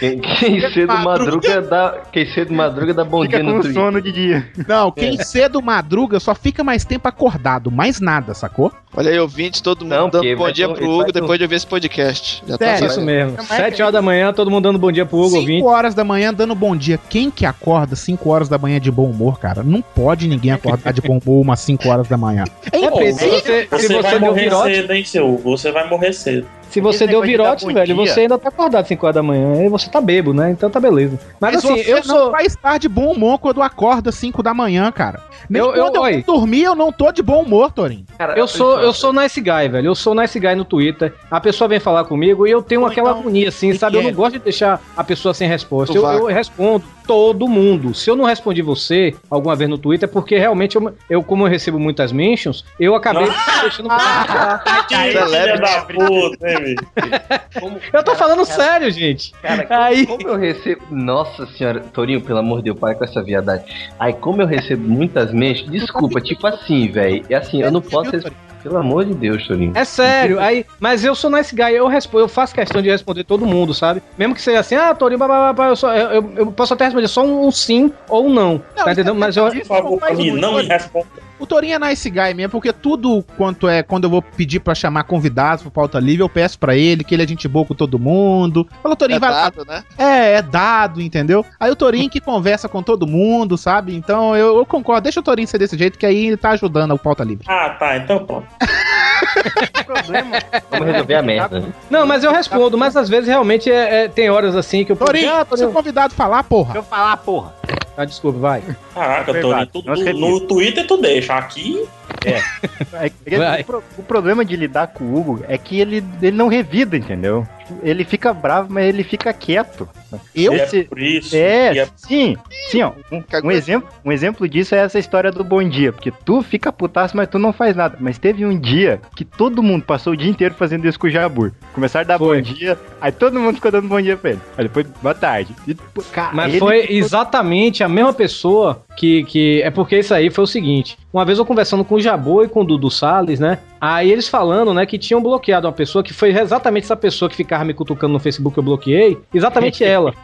Quem, 0.00 0.18
quem 0.18 0.60
cedo 0.72 0.92
madruga 0.98 1.60
dá. 1.62 1.98
Quem 2.12 2.26
cedo 2.32 2.52
madruga 2.52 2.92
dá 2.94 3.04
bom 3.04 3.22
Fica 3.22 3.36
dia 3.36 3.44
no 3.44 3.52
com 3.56 3.60
Twitter. 3.60 3.82
sono 3.82 4.00
de 4.00 4.10
dia. 4.12 4.48
Não, 4.66 4.90
quem 4.90 5.16
cedo 5.22 5.60
madruga 5.62 6.18
só 6.18 6.34
fica 6.34 6.64
mais 6.64 6.84
tempo 6.84 7.06
acordado, 7.06 7.70
mais 7.70 8.00
nada, 8.00 8.34
sacou? 8.34 8.72
olha 8.96 9.10
aí, 9.12 9.18
ouvintes, 9.20 9.60
todo 9.60 9.82
mundo 9.82 9.90
Não, 9.94 10.08
dando 10.10 10.22
porque 10.22 10.34
bom 10.34 10.50
dia 10.50 10.68
pro 10.68 10.84
Hugo 10.90 11.08
um- 11.08 11.12
depois 11.12 11.38
de 11.38 11.44
ouvir 11.44 11.54
esse 11.54 11.66
podcast. 11.66 12.42
Já 12.44 12.58
tá 12.58 12.64
Sério, 12.64 12.78
sabendo. 12.78 12.90
isso 12.90 13.00
mesmo. 13.02 13.36
É 13.38 13.42
Sete 13.44 13.82
horas 13.82 13.92
da 13.92 14.02
manhã, 14.02 14.32
todo 14.32 14.50
mundo 14.50 14.64
dando 14.64 14.78
bom 14.80 14.90
dia 14.90 15.06
pro 15.06 15.18
Hugo, 15.18 15.28
5 15.28 15.38
ouvinte. 15.40 15.64
horas 15.64 15.94
da 15.94 16.02
manhã 16.02 16.34
dando 16.34 16.54
bom 16.56 16.74
dia. 16.74 16.98
Quem 17.08 17.30
que 17.30 17.46
acorda 17.46 17.94
5 17.94 18.28
horas 18.30 18.48
da 18.48 18.58
manhã 18.58 18.80
de 18.80 18.90
bom 18.90 19.04
humor, 19.08 19.38
cara? 19.38 19.62
Não 19.62 19.80
pode 19.80 20.26
ninguém 20.26 20.50
acordar 20.50 20.92
de 20.92 21.00
bom 21.02 21.18
humor 21.24 21.40
umas 21.42 21.60
5 21.60 21.88
horas 21.88 22.08
da 22.08 22.16
manhã. 22.16 22.44
É 22.72 22.78
É, 22.78 22.84
impossível. 22.86 23.30
você, 23.30 23.62
se 23.62 23.68
Você, 23.70 23.86
você 23.94 24.02
vai 24.02 24.18
morrer 24.18 24.42
virote, 24.42 24.74
cedo, 24.74 24.92
hein, 24.92 25.04
seu 25.04 25.28
Hugo? 25.34 25.56
Você 25.56 25.70
vai 25.70 25.88
morrer 25.88 26.12
cedo. 26.12 26.46
Se 26.70 26.80
você 26.80 27.06
deu 27.06 27.20
de 27.20 27.26
virote, 27.28 27.66
velho, 27.72 27.96
você 27.96 28.20
ainda 28.20 28.38
tá 28.38 28.48
acordado 28.48 28.86
5 28.86 29.04
horas 29.06 29.14
da 29.14 29.22
manhã. 29.22 29.52
Aí 29.60 29.68
você 29.68 29.90
tá 29.90 30.00
bebo, 30.00 30.32
né? 30.32 30.50
Então 30.50 30.70
tá 30.70 30.78
beleza. 30.80 31.18
Mas, 31.40 31.54
Mas 31.56 31.64
assim, 31.64 31.82
você 31.82 31.92
eu 31.92 31.96
não 31.96 32.02
sou. 32.04 32.30
vai 32.30 32.46
estar 32.46 32.78
de 32.78 32.88
bom 32.88 33.12
humor 33.12 33.38
quando 33.38 33.60
acorda 33.62 34.10
5 34.12 34.42
da 34.42 34.54
manhã, 34.54 34.90
cara. 34.92 35.20
Nem 35.48 35.60
Eu- 35.60 35.74
eu- 35.74 35.84
quando 35.90 35.96
eu, 36.06 36.22
vou 36.24 36.34
dormir, 36.36 36.62
eu 36.62 36.74
não 36.76 36.92
tô 36.92 37.10
de 37.10 37.22
bom 37.22 37.42
humor, 37.42 37.72
Torinho. 37.72 38.04
Cara, 38.16 38.38
Eu 38.38 38.46
sou, 38.46 38.78
eu 38.80 38.92
sou 38.92 39.12
nice 39.12 39.40
guy, 39.40 39.68
velho. 39.68 39.86
Eu 39.88 39.94
sou 39.94 40.14
nice 40.14 40.38
guy 40.38 40.54
no 40.54 40.64
Twitter. 40.64 41.12
A 41.30 41.40
pessoa 41.40 41.66
vem 41.66 41.80
falar 41.80 42.04
comigo 42.04 42.46
e 42.46 42.50
eu 42.50 42.62
tenho 42.62 42.82
Ou 42.82 42.86
aquela 42.86 43.10
então, 43.10 43.20
agonia, 43.20 43.48
assim, 43.48 43.72
sabe? 43.74 43.92
que 43.92 43.98
Eu 43.98 44.02
não 44.02 44.10
é? 44.10 44.12
gosto 44.12 44.32
de 44.34 44.38
deixar 44.40 44.80
a 44.96 45.02
pessoa 45.02 45.34
sem 45.34 45.48
resposta. 45.48 45.96
Eu, 45.96 46.04
eu 46.06 46.26
respondo 46.26 46.84
todo 47.10 47.48
mundo. 47.48 47.92
Se 47.92 48.08
eu 48.08 48.14
não 48.14 48.24
respondi 48.24 48.62
você 48.62 49.16
alguma 49.28 49.56
vez 49.56 49.68
no 49.68 49.76
Twitter, 49.76 50.08
é 50.08 50.12
porque 50.12 50.38
realmente 50.38 50.76
eu, 50.76 50.94
eu, 51.10 51.24
como 51.24 51.44
eu 51.44 51.50
recebo 51.50 51.76
muitas 51.76 52.12
mentions, 52.12 52.64
eu 52.78 52.94
acabei 52.94 53.26
deixando 53.62 53.88
pra 53.88 54.62
Que 54.88 54.94
filha 54.96 55.26
Celebrity. 55.26 55.60
da 55.60 55.80
puta, 55.82 56.48
hein, 56.48 56.58
bicho? 56.62 57.80
Eu 57.92 58.04
tô 58.04 58.14
falando 58.14 58.44
sério, 58.44 58.88
gente. 58.92 59.32
Cara, 59.42 59.66
como, 59.66 59.80
Aí- 59.82 60.06
como 60.06 60.28
eu 60.28 60.36
recebo. 60.36 60.82
Nossa 60.88 61.46
senhora, 61.48 61.80
Torinho, 61.80 62.20
pelo 62.20 62.38
amor 62.38 62.58
de 62.58 62.66
Deus, 62.66 62.78
para 62.78 62.94
com 62.94 63.02
essa 63.04 63.20
viadagem. 63.20 63.66
Aí, 63.98 64.12
como 64.12 64.40
eu 64.40 64.46
recebo 64.46 64.86
muitas 64.88 65.32
mentions, 65.32 65.68
desculpa, 65.68 66.20
tipo 66.20 66.46
assim, 66.46 66.86
velho. 66.92 67.24
É 67.28 67.34
assim, 67.34 67.60
eu 67.60 67.72
não 67.72 67.80
posso. 67.80 68.12
res- 68.12 68.24
Pelo 68.62 68.76
amor 68.76 69.04
de 69.04 69.14
Deus, 69.14 69.46
Torinho. 69.46 69.72
É 69.74 69.84
sério, 69.84 70.38
aí, 70.38 70.66
mas 70.78 71.04
eu 71.04 71.14
sou 71.14 71.30
nice 71.30 71.54
guy, 71.54 71.72
eu, 71.74 71.86
respondo, 71.86 72.24
eu 72.24 72.28
faço 72.28 72.54
questão 72.54 72.82
de 72.82 72.90
responder 72.90 73.24
todo 73.24 73.46
mundo, 73.46 73.72
sabe? 73.72 74.02
Mesmo 74.18 74.34
que 74.34 74.42
seja 74.42 74.60
assim, 74.60 74.74
ah, 74.74 74.94
Torinho, 74.94 75.18
babá, 75.18 75.52
babá, 75.52 75.68
eu, 75.68 75.76
só, 75.76 75.94
eu, 75.94 76.10
eu- 76.10 76.32
eu 76.36 76.52
posso 76.52 76.74
até 76.74 76.84
responder 76.84 77.08
só 77.08 77.24
um 77.24 77.50
sim 77.50 77.92
ou 78.08 78.26
um 78.26 78.32
não, 78.32 78.58
tá 78.76 78.92
entendendo? 78.92 79.14
Mas 79.14 79.36
eu, 79.36 79.50
Por 79.50 79.64
favor, 79.64 79.98
pra 79.98 80.12
mim, 80.14 80.30
não 80.32 80.56
me 80.56 80.62
responda. 80.62 81.06
O 81.40 81.46
Torinho 81.46 81.74
é 81.74 81.78
nice 81.88 82.08
guy 82.10 82.34
mesmo, 82.34 82.50
porque 82.50 82.70
tudo 82.72 83.24
quanto 83.36 83.66
é 83.66 83.82
quando 83.82 84.04
eu 84.04 84.10
vou 84.10 84.20
pedir 84.20 84.60
pra 84.60 84.74
chamar 84.74 85.04
convidados 85.04 85.62
pro 85.62 85.70
pauta 85.70 85.98
livre, 85.98 86.22
eu 86.22 86.28
peço 86.28 86.58
pra 86.58 86.76
ele 86.76 87.02
que 87.02 87.14
ele 87.14 87.22
é 87.22 87.26
gente 87.26 87.48
boa 87.48 87.64
com 87.64 87.74
todo 87.74 87.98
mundo. 87.98 88.68
Fala, 88.82 88.94
Torinho, 88.94 89.16
É 89.16 89.20
vai 89.20 89.30
lá. 89.30 89.42
dado, 89.50 89.64
né? 89.64 89.82
É, 89.96 90.34
é 90.34 90.42
dado, 90.42 91.00
entendeu? 91.00 91.44
Aí 91.58 91.70
o 91.70 91.76
Torinho 91.76 92.10
que 92.10 92.20
conversa 92.20 92.68
com 92.68 92.82
todo 92.82 93.06
mundo, 93.06 93.56
sabe? 93.56 93.94
Então 93.96 94.36
eu, 94.36 94.58
eu 94.58 94.66
concordo, 94.66 95.02
deixa 95.02 95.20
o 95.20 95.22
Torinho 95.22 95.48
ser 95.48 95.56
desse 95.58 95.78
jeito, 95.78 95.98
que 95.98 96.04
aí 96.04 96.26
ele 96.26 96.36
tá 96.36 96.50
ajudando 96.50 96.92
o 96.92 96.98
pauta 96.98 97.24
livre. 97.24 97.46
Ah, 97.48 97.70
tá, 97.70 97.96
então 97.96 98.24
pronto. 98.26 98.46
Vamos 100.70 100.86
resolver 100.86 101.14
a 101.14 101.22
merda. 101.22 101.64
Não, 101.90 102.06
mas 102.06 102.22
eu 102.24 102.32
respondo, 102.32 102.76
mas 102.78 102.96
às 102.96 103.08
vezes 103.08 103.28
realmente 103.28 103.70
é, 103.70 104.04
é- 104.04 104.08
tem 104.08 104.30
horas 104.30 104.54
assim 104.56 104.84
que 104.84 104.92
eu 104.92 104.96
Torinho, 104.96 105.30
Ah, 105.30 105.46
seu 105.56 105.72
convidado 105.72 106.14
falar, 106.14 106.42
porra. 106.44 106.76
eu 106.76 106.82
falar, 106.82 107.16
porra. 107.18 107.54
Ah, 107.96 108.04
desculpa, 108.04 108.38
vai. 108.38 108.62
Caraca, 108.94 109.30
É 109.36 109.40
Torinho, 109.40 109.66
tu- 109.66 109.82
no 110.18 110.40
Twitter 110.46 110.86
tu 110.86 110.96
deixa. 110.96 111.34
Aqui, 111.34 111.86
É 112.24 113.60
o, 113.60 113.64
pro- 113.64 113.82
o 113.98 114.02
problema 114.02 114.44
de 114.44 114.56
lidar 114.56 114.88
com 114.88 115.04
o 115.04 115.16
Hugo 115.18 115.44
é 115.48 115.56
que 115.58 115.80
ele, 115.80 116.04
ele 116.22 116.36
não 116.36 116.48
revida, 116.48 116.96
entendeu? 116.96 117.46
Ele 117.82 118.04
fica 118.04 118.32
bravo, 118.32 118.72
mas 118.72 118.86
ele 118.86 119.04
fica 119.04 119.32
quieto. 119.32 119.88
Eu? 120.34 120.52
é 120.52 120.66
por 120.84 120.98
isso. 120.98 121.34
É, 121.36 121.78
é- 121.78 121.88
sim, 121.96 122.36
sim, 122.68 122.82
ó. 122.82 122.92
Um, 123.10 123.22
um 123.44 123.50
exemplo, 123.50 123.88
um 124.04 124.10
exemplo 124.12 124.48
disso 124.48 124.74
é 124.74 124.78
essa 124.78 124.98
história 124.98 125.30
do 125.30 125.44
bom 125.44 125.62
dia, 125.62 125.92
porque 125.92 126.12
tu 126.24 126.42
fica 126.42 126.72
putaço, 126.72 127.16
mas 127.16 127.28
tu 127.28 127.38
não 127.38 127.52
faz 127.52 127.76
nada. 127.76 127.96
Mas 128.00 128.18
teve 128.18 128.44
um 128.44 128.58
dia 128.58 129.00
que 129.16 129.24
todo 129.24 129.62
mundo 129.62 129.84
passou 129.84 130.12
o 130.12 130.16
dia 130.16 130.30
inteiro 130.30 130.54
fazendo 130.54 130.86
isso 130.86 130.98
com 130.98 131.06
o 131.06 131.10
Jabur. 131.10 131.52
Começaram 131.72 132.04
a 132.04 132.08
dar 132.08 132.18
Foi. 132.18 132.36
bom 132.42 132.42
dia, 132.42 132.78
aí 133.00 133.12
todo 133.12 133.38
mundo 133.38 133.56
ficou 133.56 133.70
dando 133.70 133.88
bom 133.88 134.00
dia 134.00 134.16
pra 134.16 134.30
ele. 134.30 134.40
Aí 134.56 134.64
depois, 134.64 134.86
boa 135.02 135.14
tarde. 135.14 135.54
E, 135.66 135.74
cara, 136.12 136.30
Mas 136.32 136.56
foi 136.58 136.82
ficou- 136.82 136.96
exatamente 136.96 137.82
a 137.84 137.88
mesma 137.88 138.12
pessoa 138.12 138.82
que, 138.96 139.24
que. 139.24 139.62
É 139.62 139.70
porque 139.70 139.98
isso 139.98 140.14
aí 140.14 140.30
foi 140.30 140.44
o 140.44 140.46
seguinte: 140.46 140.98
uma 141.12 141.24
vez 141.24 141.38
eu 141.38 141.44
conversando 141.46 141.84
com 141.84 141.96
o 141.96 142.00
Jabô 142.00 142.42
e 142.42 142.48
com 142.48 142.60
o 142.60 142.64
Dudu 142.64 142.90
Salles, 142.90 143.40
né? 143.40 143.58
Aí 143.80 144.12
eles 144.12 144.28
falando, 144.28 144.74
né, 144.74 144.84
que 144.84 144.98
tinham 144.98 145.22
bloqueado 145.22 145.66
uma 145.66 145.72
pessoa 145.72 146.04
que 146.04 146.12
foi 146.12 146.30
exatamente 146.30 146.84
essa 146.84 146.96
pessoa 146.96 147.30
que 147.30 147.36
ficava 147.36 147.64
me 147.64 147.72
cutucando 147.72 148.12
no 148.12 148.20
Facebook 148.20 148.54
que 148.54 148.60
eu 148.60 148.64
bloqueei. 148.64 149.18
Exatamente 149.32 149.82
ela. 149.84 150.14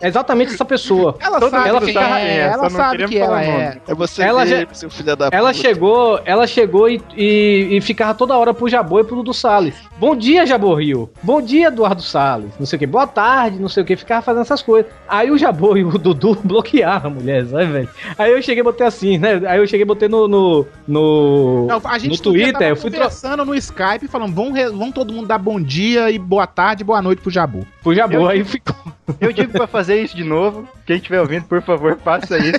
É 0.00 0.08
exatamente 0.08 0.52
essa 0.54 0.64
pessoa. 0.64 1.16
Ela 1.20 1.40
Todo 1.40 1.50
sabe 1.50 1.68
ela 1.68 1.78
quem 1.80 1.88
fica- 1.88 2.20
é, 2.20 2.26
é, 2.28 2.38
ela 2.40 2.54
só 2.56 2.62
não 2.62 2.70
sabe 2.70 3.04
que 3.08 3.16
ela 3.18 3.42
é. 3.44 3.80
É 3.88 3.94
você 3.94 4.22
Ela 4.22 4.44
mesmo, 4.44 4.60
já- 4.68 4.74
seu 4.74 4.90
filho 4.90 5.16
da 5.16 5.28
Ela 5.32 5.50
puta. 5.52 5.62
chegou, 5.62 6.20
ela 6.24 6.46
chegou 6.46 6.88
e, 6.90 7.00
e, 7.16 7.68
e 7.76 7.80
ficava 7.80 8.12
toda 8.14 8.36
hora 8.36 8.52
pro 8.52 8.68
Jabô 8.68 9.00
e 9.00 9.04
pro 9.04 9.16
Dudu 9.16 9.32
Salles. 9.32 9.74
Bom 9.98 10.14
dia, 10.14 10.44
Jabô 10.44 10.74
Rio. 10.74 11.08
Bom 11.22 11.40
dia, 11.40 11.68
Eduardo 11.68 12.02
Salles. 12.02 12.50
Não 12.58 12.66
sei 12.66 12.76
o 12.76 12.80
que. 12.80 12.86
Boa 12.86 13.06
tarde, 13.06 13.58
não 13.58 13.68
sei 13.68 13.82
o 13.82 13.86
que. 13.86 13.96
Ficava 13.96 14.20
fazendo 14.20 14.42
essas 14.42 14.60
coisas. 14.60 14.90
Aí 15.08 15.30
o 15.30 15.38
Jabô 15.38 15.76
e 15.76 15.84
o 15.84 15.96
Dudu 15.96 16.36
bloquearam 16.44 17.06
a 17.06 17.10
mulher, 17.10 17.46
sabe, 17.46 17.66
velho? 17.66 17.88
Aí 18.18 18.32
eu 18.32 18.42
cheguei 18.42 18.60
e 18.60 18.64
botei 18.64 18.86
assim, 18.86 19.16
né? 19.16 19.40
Aí 19.46 19.58
eu 19.58 19.66
cheguei 19.66 19.82
e 19.82 19.86
botei 19.86 20.08
no. 20.08 20.26
no, 20.28 20.66
no, 20.86 21.66
Não, 21.68 21.80
a 21.84 21.98
gente 21.98 22.10
no 22.12 22.18
Twitter, 22.22 22.68
eu 22.68 22.76
fui 22.76 22.90
tro- 22.90 23.00
conversando 23.00 23.44
no 23.44 23.54
Skype 23.54 24.08
falando, 24.08 24.34
vamos, 24.34 24.54
re- 24.54 24.70
vamos 24.70 24.92
todo 24.94 25.12
mundo 25.12 25.26
dar 25.28 25.38
bom 25.38 25.60
dia 25.60 26.10
e 26.10 26.18
boa 26.18 26.46
tarde, 26.46 26.82
boa 26.84 27.00
noite 27.00 27.20
pro 27.22 27.30
Jabu. 27.30 27.66
pro 27.82 27.94
Jabô. 27.94 28.14
Eu- 28.14 28.28
Aí 28.28 28.44
ficou. 28.44 28.74
Eu 29.20 29.32
digo 29.32 29.52
pra 29.52 29.66
fazer 29.66 29.83
isso 29.92 30.16
de 30.16 30.24
novo. 30.24 30.68
Quem 30.86 30.96
estiver 30.96 31.20
ouvindo, 31.20 31.44
por 31.44 31.60
favor, 31.62 31.98
faça 32.04 32.38
isso. 32.38 32.58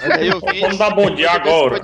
Vamos 0.61 0.77
dar 0.77 0.89
bom 0.91 1.09
dia 1.13 1.31
agora. 1.31 1.81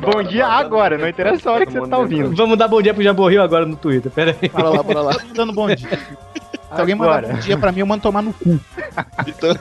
Bom 0.00 0.22
dia 0.22 0.46
agora, 0.46 0.96
não 0.96 1.08
interessa 1.08 1.50
a 1.50 1.52
hora 1.54 1.66
que 1.66 1.72
você 1.72 1.88
tá 1.88 1.98
ouvindo. 1.98 2.34
Vamos 2.34 2.56
dar 2.56 2.68
bom 2.68 2.80
dia 2.80 2.94
pro 2.94 3.02
Jabô 3.02 3.28
Rio 3.28 3.42
agora 3.42 3.66
no 3.66 3.76
Twitter. 3.76 4.10
Pera 4.10 4.36
aí. 4.40 4.48
Bora 4.48 4.68
lá, 4.70 4.82
bora 4.82 5.00
lá. 5.02 5.12
Todo 5.14 5.32
dando 5.34 5.52
bom 5.52 5.66
dia. 5.74 5.88
Se 6.74 6.80
alguém 6.80 6.94
mandar 6.94 7.22
bom 7.22 7.38
dia 7.38 7.56
pra 7.56 7.72
mim, 7.72 7.80
eu 7.80 7.86
mando 7.86 8.02
tomar 8.02 8.22
no 8.22 8.32
cu. 8.32 8.60
Então, 9.26 9.56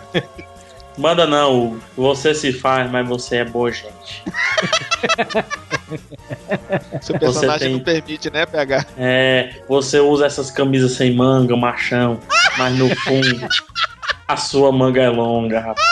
Manda 0.97 1.27
não, 1.27 1.55
Hugo. 1.67 1.79
você 1.95 2.33
se 2.33 2.51
faz, 2.51 2.89
mas 2.89 3.07
você 3.07 3.37
é 3.37 3.45
boa 3.45 3.71
gente. 3.71 4.23
seu 7.01 7.17
personagem 7.19 7.59
tem- 7.67 7.71
não 7.73 7.79
permite, 7.79 8.29
né, 8.31 8.45
PH? 8.47 8.85
É, 8.97 9.61
você 9.69 9.99
usa 9.99 10.25
essas 10.25 10.49
camisas 10.49 10.93
sem 10.93 11.13
manga, 11.15 11.55
machão, 11.55 12.19
mas 12.57 12.75
no 12.77 12.89
fundo 12.95 13.47
a 14.27 14.37
sua 14.37 14.71
manga 14.71 15.01
é 15.01 15.09
longa, 15.09 15.59
rapaz. 15.59 15.87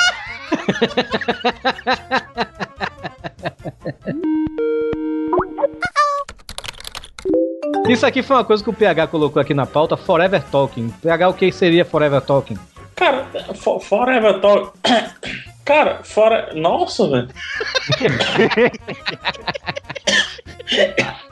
Isso 7.88 8.05
aqui 8.05 8.23
foi 8.23 8.36
uma 8.36 8.43
coisa 8.43 8.63
que 8.63 8.69
o 8.69 8.73
PH 8.73 9.07
colocou 9.07 9.41
aqui 9.41 9.53
na 9.53 9.65
pauta, 9.65 9.95
Forever 9.95 10.43
Talking. 10.51 10.89
PH, 11.01 11.29
o 11.29 11.33
que 11.33 11.51
seria 11.51 11.86
Forever 11.86 12.21
Talking? 12.21 12.57
Cara, 12.95 13.27
for, 13.55 13.79
Forever 13.79 14.39
Talk. 14.41 14.71
Cara, 15.65 16.03
fora. 16.03 16.53
Nossa, 16.53 17.07
velho. 17.07 17.27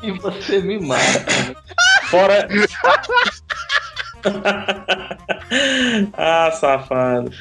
E 0.02 0.12
você 0.12 0.60
me 0.60 0.80
mata. 0.80 1.56
Fora. 2.06 2.48
ah, 6.18 6.52
safado. 6.52 7.32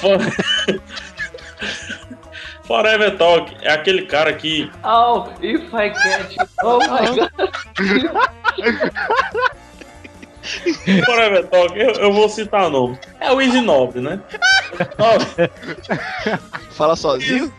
For- 0.00 0.18
Forever 2.64 3.16
Talk 3.16 3.56
é 3.62 3.72
aquele 3.72 4.02
cara 4.06 4.32
que. 4.34 4.70
Oh, 4.84 5.26
if 5.40 5.72
I 5.72 5.90
catch 5.90 6.36
you. 6.36 6.46
Oh 6.62 6.78
my 6.80 7.06
god. 7.16 7.30
Forever 11.06 11.46
Talk, 11.48 11.78
eu, 11.78 11.92
eu 11.92 12.12
vou 12.12 12.28
citar 12.28 12.66
o 12.66 12.70
nome. 12.70 12.98
É 13.20 13.32
o 13.32 13.40
Easy 13.40 13.60
Nobre, 13.60 14.00
né? 14.00 14.20
Nobre. 14.98 15.50
Fala 16.72 16.94
sozinho? 16.96 17.52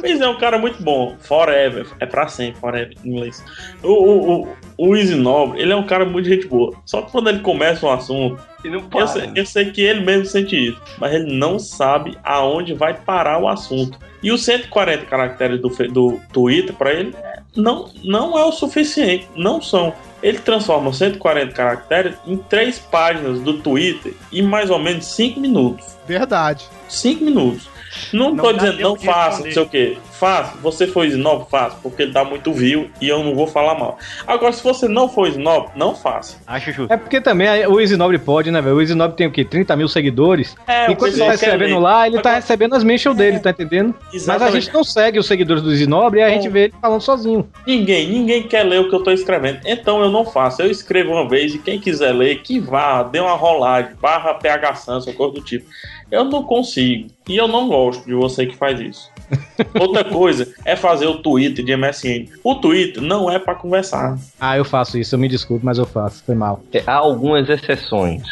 Mas 0.00 0.20
é 0.20 0.28
um 0.28 0.36
cara 0.36 0.58
muito 0.58 0.82
bom. 0.82 1.16
Forever. 1.20 1.86
É 2.00 2.06
pra 2.06 2.28
sempre, 2.28 2.60
forever 2.60 2.96
em 3.04 3.08
inglês. 3.10 3.42
O, 3.82 3.88
o, 3.92 4.42
o, 4.42 4.48
o 4.76 4.96
Easy 4.96 5.14
Nobre, 5.14 5.60
ele 5.60 5.72
é 5.72 5.76
um 5.76 5.86
cara 5.86 6.04
muito 6.04 6.28
gente 6.28 6.46
boa. 6.46 6.74
Só 6.84 7.02
que 7.02 7.10
quando 7.12 7.28
ele 7.28 7.40
começa 7.40 7.86
um 7.86 7.90
assunto, 7.90 8.38
E 8.64 8.68
não 8.68 8.80
eu 8.80 8.82
para. 8.82 9.06
sei, 9.06 9.30
eu 9.34 9.46
sei 9.46 9.70
que 9.72 9.80
ele 9.80 10.00
mesmo 10.00 10.26
sente 10.26 10.56
isso. 10.68 10.80
Mas 10.98 11.14
ele 11.14 11.32
não 11.34 11.58
sabe 11.58 12.16
aonde 12.22 12.74
vai 12.74 12.94
parar 12.94 13.38
o 13.42 13.48
assunto. 13.48 13.98
E 14.22 14.30
os 14.30 14.44
140 14.44 15.06
caracteres 15.06 15.60
do, 15.60 15.68
do 15.68 16.20
Twitter, 16.32 16.74
pra 16.74 16.92
ele, 16.92 17.14
não, 17.54 17.90
não 18.04 18.38
é 18.38 18.44
o 18.44 18.52
suficiente. 18.52 19.28
Não 19.36 19.62
são. 19.62 19.92
Ele 20.22 20.38
transforma 20.38 20.90
os 20.90 20.98
140 20.98 21.52
caracteres 21.52 22.14
em 22.26 22.36
três 22.36 22.78
páginas 22.78 23.40
do 23.40 23.58
Twitter 23.58 24.14
em 24.32 24.42
mais 24.42 24.70
ou 24.70 24.78
menos 24.78 25.04
5 25.06 25.38
minutos. 25.38 25.86
Verdade. 26.06 26.64
5 26.88 27.24
minutos. 27.24 27.68
Não, 28.12 28.30
Não 28.34 28.36
tô 28.44 28.52
dizendo 28.52 28.80
não 28.80 28.96
faça, 28.96 29.44
não 29.44 29.52
sei 29.52 29.62
o 29.62 29.68
que. 29.68 29.98
Faça. 30.12 30.56
Você 30.62 30.86
foi 30.86 31.08
snob, 31.08 31.46
faça. 31.50 31.76
Porque 31.82 32.02
ele 32.04 32.12
dá 32.12 32.24
muito 32.24 32.52
view 32.52 32.88
e 33.00 33.08
eu 33.08 33.22
não 33.22 33.34
vou 33.34 33.46
falar 33.46 33.74
mal. 33.78 33.98
Agora, 34.26 34.52
se 34.52 34.62
você 34.64 34.88
não 34.88 35.08
for 35.08 35.28
snob, 35.28 35.68
não 35.76 35.94
faça. 35.94 36.38
Acho 36.46 36.72
justo. 36.72 36.92
É 36.92 36.96
porque 36.96 37.20
também 37.20 37.48
o 37.66 37.78
Easy 37.80 37.96
Nobre 37.96 38.18
pode, 38.18 38.50
né, 38.50 38.60
velho? 38.62 38.76
O 38.76 38.80
Easy 38.80 38.94
Nobre 38.94 39.16
tem 39.16 39.26
o 39.26 39.30
quê? 39.30 39.44
30 39.44 39.76
mil 39.76 39.88
seguidores. 39.88 40.56
É, 40.66 40.88
o 40.88 40.92
Enquanto 40.92 41.12
ele 41.12 41.18
tá 41.24 41.30
recebendo 41.32 41.78
lá, 41.78 42.06
ele 42.06 42.16
tá 42.16 42.30
Agora- 42.30 42.36
recebendo 42.36 42.74
as 42.74 42.82
mentions 42.84 43.14
dele, 43.16 43.38
tá 43.40 43.50
entendendo? 43.50 43.94
Mas 44.04 44.12
a 44.12 44.16
Exatamente. 44.16 44.64
gente 44.64 44.72
não 44.74 44.84
segue 44.84 45.18
os 45.18 45.26
seguidores 45.26 45.62
do 45.62 45.70
Easy 45.70 45.86
Nobre 45.86 46.20
e 46.20 46.22
a 46.22 46.30
gente 46.30 46.48
vê 46.48 46.64
ele 46.64 46.74
falando 46.80 47.00
sozinho. 47.02 47.46
Ninguém, 47.66 48.08
ninguém 48.08 48.42
quer 48.44 48.62
ler 48.62 48.80
o 48.80 48.88
que 48.88 48.94
eu 48.94 49.02
tô 49.02 49.10
escrevendo. 49.10 49.60
Então 49.66 50.00
eu 50.02 50.10
não 50.10 50.24
faço. 50.24 50.62
Eu 50.62 50.70
escrevo 50.70 51.12
uma 51.12 51.28
vez 51.28 51.54
e 51.54 51.58
quem 51.58 51.78
quiser 51.78 52.12
ler, 52.12 52.36
que 52.42 52.58
vá, 52.58 53.02
dê 53.02 53.20
uma 53.20 53.34
rolagem, 53.34 53.92
barra 54.00 54.32
PH 54.34 54.74
Sans, 54.76 55.06
ou 55.06 55.12
coisa 55.12 55.34
do 55.34 55.40
tipo. 55.42 55.66
Eu 56.10 56.24
não 56.24 56.42
consigo. 56.42 57.08
E 57.28 57.36
eu 57.36 57.48
não 57.48 57.68
gosto 57.68 58.04
de 58.04 58.14
você 58.14 58.46
que 58.46 58.56
faz 58.56 58.80
isso. 58.80 59.10
Outra 59.78 60.04
coisa 60.04 60.52
é 60.64 60.76
fazer 60.76 61.06
o 61.06 61.18
Twitter 61.18 61.64
de 61.64 61.76
MSN. 61.76 62.28
O 62.44 62.54
Twitter 62.54 63.02
não 63.02 63.30
é 63.30 63.38
pra 63.38 63.54
conversar. 63.54 64.16
Ah, 64.38 64.56
eu 64.56 64.64
faço 64.64 64.98
isso, 64.98 65.14
eu 65.14 65.18
me 65.18 65.28
desculpo, 65.28 65.66
mas 65.66 65.78
eu 65.78 65.86
faço, 65.86 66.22
foi 66.24 66.34
mal. 66.34 66.62
É, 66.72 66.82
Há 66.86 66.94
algumas 66.94 67.48
exceções. 67.48 68.22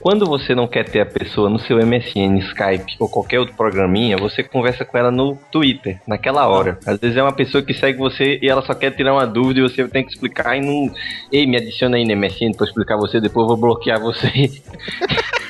Quando 0.00 0.26
você 0.26 0.54
não 0.54 0.68
quer 0.68 0.84
ter 0.84 1.00
a 1.00 1.06
pessoa 1.06 1.50
no 1.50 1.58
seu 1.58 1.76
MSN, 1.84 2.38
Skype 2.38 2.96
ou 3.00 3.08
qualquer 3.08 3.40
outro 3.40 3.56
programinha, 3.56 4.16
você 4.16 4.44
conversa 4.44 4.84
com 4.84 4.96
ela 4.96 5.10
no 5.10 5.36
Twitter, 5.50 6.00
naquela 6.06 6.46
hora. 6.46 6.78
Às 6.86 6.98
vezes 7.00 7.16
é 7.16 7.22
uma 7.22 7.32
pessoa 7.32 7.62
que 7.62 7.74
segue 7.74 7.98
você 7.98 8.38
e 8.40 8.48
ela 8.48 8.62
só 8.62 8.74
quer 8.74 8.92
tirar 8.92 9.12
uma 9.12 9.26
dúvida 9.26 9.58
e 9.58 9.62
você 9.64 9.86
tem 9.88 10.04
que 10.04 10.12
explicar 10.12 10.56
e 10.56 10.60
não. 10.60 10.94
Ei, 11.32 11.46
me 11.46 11.56
adiciona 11.56 11.96
aí 11.96 12.04
no 12.04 12.16
MSN 12.16 12.52
pra 12.56 12.66
explicar 12.66 12.96
você, 12.96 13.20
depois 13.20 13.42
eu 13.42 13.48
vou 13.48 13.56
bloquear 13.56 14.00
você. 14.00 14.30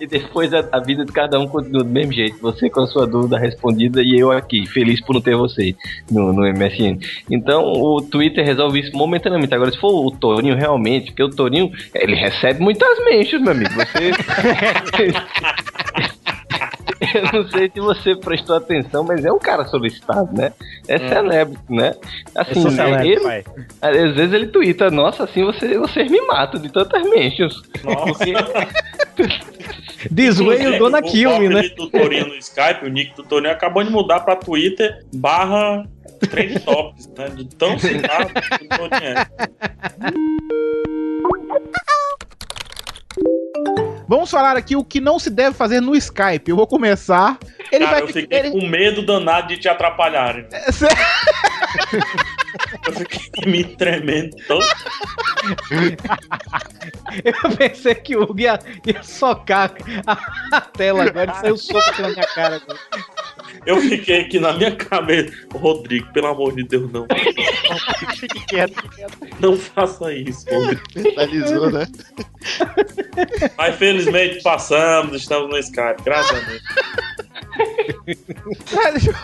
e, 0.00 0.06
depois 0.06 0.52
a, 0.52 0.68
a 0.72 0.80
vida 0.80 1.04
de 1.04 1.12
cada 1.12 1.38
um 1.38 1.46
continua 1.46 1.84
do 1.84 1.90
mesmo 1.90 2.12
jeito. 2.12 2.38
Você 2.40 2.68
com 2.68 2.80
a 2.80 2.86
sua 2.86 3.06
dúvida 3.06 3.38
respondida 3.38 4.02
e 4.02 4.18
eu 4.18 4.30
aqui, 4.30 4.66
feliz 4.66 5.00
por 5.00 5.14
não 5.14 5.20
ter 5.20 5.36
você 5.36 5.74
no, 6.10 6.32
no 6.32 6.42
MSN. 6.42 6.98
Então 7.30 7.64
o 7.64 8.00
Twitter 8.00 8.44
resolve 8.44 8.80
isso 8.80 8.96
momentaneamente. 8.96 9.54
Agora, 9.54 9.70
se 9.70 9.78
for 9.78 10.06
o 10.06 10.10
Torinho 10.10 10.56
realmente, 10.56 11.06
porque 11.06 11.22
o 11.22 11.30
Torinho, 11.30 11.70
ele 11.94 12.14
recebe 12.14 12.60
muitas 12.60 12.98
mentions, 13.04 13.42
meu 13.42 13.52
amigo. 13.52 13.70
Você. 13.74 14.12
Eu 17.14 17.22
não 17.32 17.48
sei 17.48 17.70
se 17.72 17.80
você 17.80 18.14
prestou 18.16 18.56
atenção, 18.56 19.04
mas 19.04 19.24
é 19.24 19.32
um 19.32 19.38
cara 19.38 19.64
solicitado, 19.66 20.32
né? 20.32 20.52
É 20.88 20.98
celebre, 20.98 21.58
né? 21.68 21.94
Assim, 22.34 22.62
sou 22.62 22.70
celebre, 22.70 23.08
ele, 23.08 23.20
pai. 23.20 23.44
às 23.80 24.14
vezes 24.14 24.32
ele 24.32 24.46
twitta, 24.46 24.90
nossa, 24.90 25.24
assim 25.24 25.44
você, 25.44 25.78
vocês 25.78 26.10
me 26.10 26.20
matam 26.22 26.60
de 26.60 26.70
tantas 26.70 27.02
mentions. 27.02 27.62
Nossa. 27.84 28.24
This 30.14 30.38
way 30.40 30.62
you 30.62 30.78
gonna 30.78 31.02
kill 31.02 31.38
me, 31.38 31.48
né? 31.48 31.70
O 31.78 31.86
Torinho 31.88 32.28
no 32.28 32.36
Skype, 32.36 32.84
o 32.84 32.88
nick 32.88 33.14
do 33.14 33.22
Torinho 33.22 33.52
acabou 33.52 33.84
de 33.84 33.90
mudar 33.90 34.20
pra 34.20 34.34
Twitter 34.36 35.04
barra 35.14 35.84
Trend 36.30 36.60
Topics, 36.60 37.06
né? 37.16 37.28
De 37.28 37.44
tão 37.56 37.78
citado 37.78 38.32
que 38.32 38.64
o 38.64 38.68
Torinho 38.68 39.04
é. 39.04 39.26
Vamos 44.10 44.28
falar 44.28 44.56
aqui 44.56 44.74
o 44.74 44.82
que 44.84 45.00
não 45.00 45.20
se 45.20 45.30
deve 45.30 45.54
fazer 45.56 45.80
no 45.80 45.94
Skype. 45.94 46.50
Eu 46.50 46.56
vou 46.56 46.66
começar. 46.66 47.38
Ele 47.70 47.84
Cara, 47.84 47.90
vai 47.98 48.02
eu 48.02 48.08
fiquei 48.12 48.38
ele- 48.40 48.50
com 48.50 48.66
medo 48.66 49.06
danado 49.06 49.46
de 49.46 49.56
te 49.56 49.68
atrapalharem. 49.68 50.48
É 50.50 50.72
sério? 50.72 50.96
Eu 52.88 52.92
fiquei 52.92 53.46
me 53.52 53.62
tremendo 53.62 54.36
todo. 54.48 54.66
Eu 57.24 57.56
pensei 57.56 57.94
que 57.94 58.16
o 58.16 58.22
Hugo 58.22 58.40
ia, 58.40 58.58
ia 58.84 59.02
socar 59.04 59.72
a, 60.06 60.56
a 60.56 60.60
tela 60.60 61.04
agora 61.04 61.30
e 61.32 61.40
saiu 61.40 61.56
soco 61.56 61.78
aqui 61.90 62.02
na 62.02 62.08
minha 62.08 62.26
cara. 62.26 62.56
agora. 62.56 62.78
Eu 63.66 63.80
fiquei 63.80 64.22
aqui 64.22 64.40
na 64.40 64.52
minha 64.54 64.74
cabeça. 64.74 65.32
Rodrigo, 65.54 66.12
pelo 66.12 66.26
amor 66.28 66.54
de 66.56 66.64
Deus, 66.64 66.90
não. 66.90 67.06
Fique 68.16 68.46
quieto, 68.46 68.74
fique 68.82 68.96
quieto. 68.96 69.18
Não 69.38 69.56
faça 69.56 70.12
isso, 70.12 70.44
Rodrigo. 70.50 70.82
Mentalizou, 70.96 71.70
né? 71.70 71.86
Mas 73.56 73.76
felizmente 74.04 74.42
passamos, 74.42 75.16
estamos 75.16 75.50
no 75.50 75.58
Skype, 75.58 76.02
graças 76.04 76.36
a 76.36 76.40
Deus. 76.46 76.62
Deixa 78.92 79.10
eu. 79.10 79.16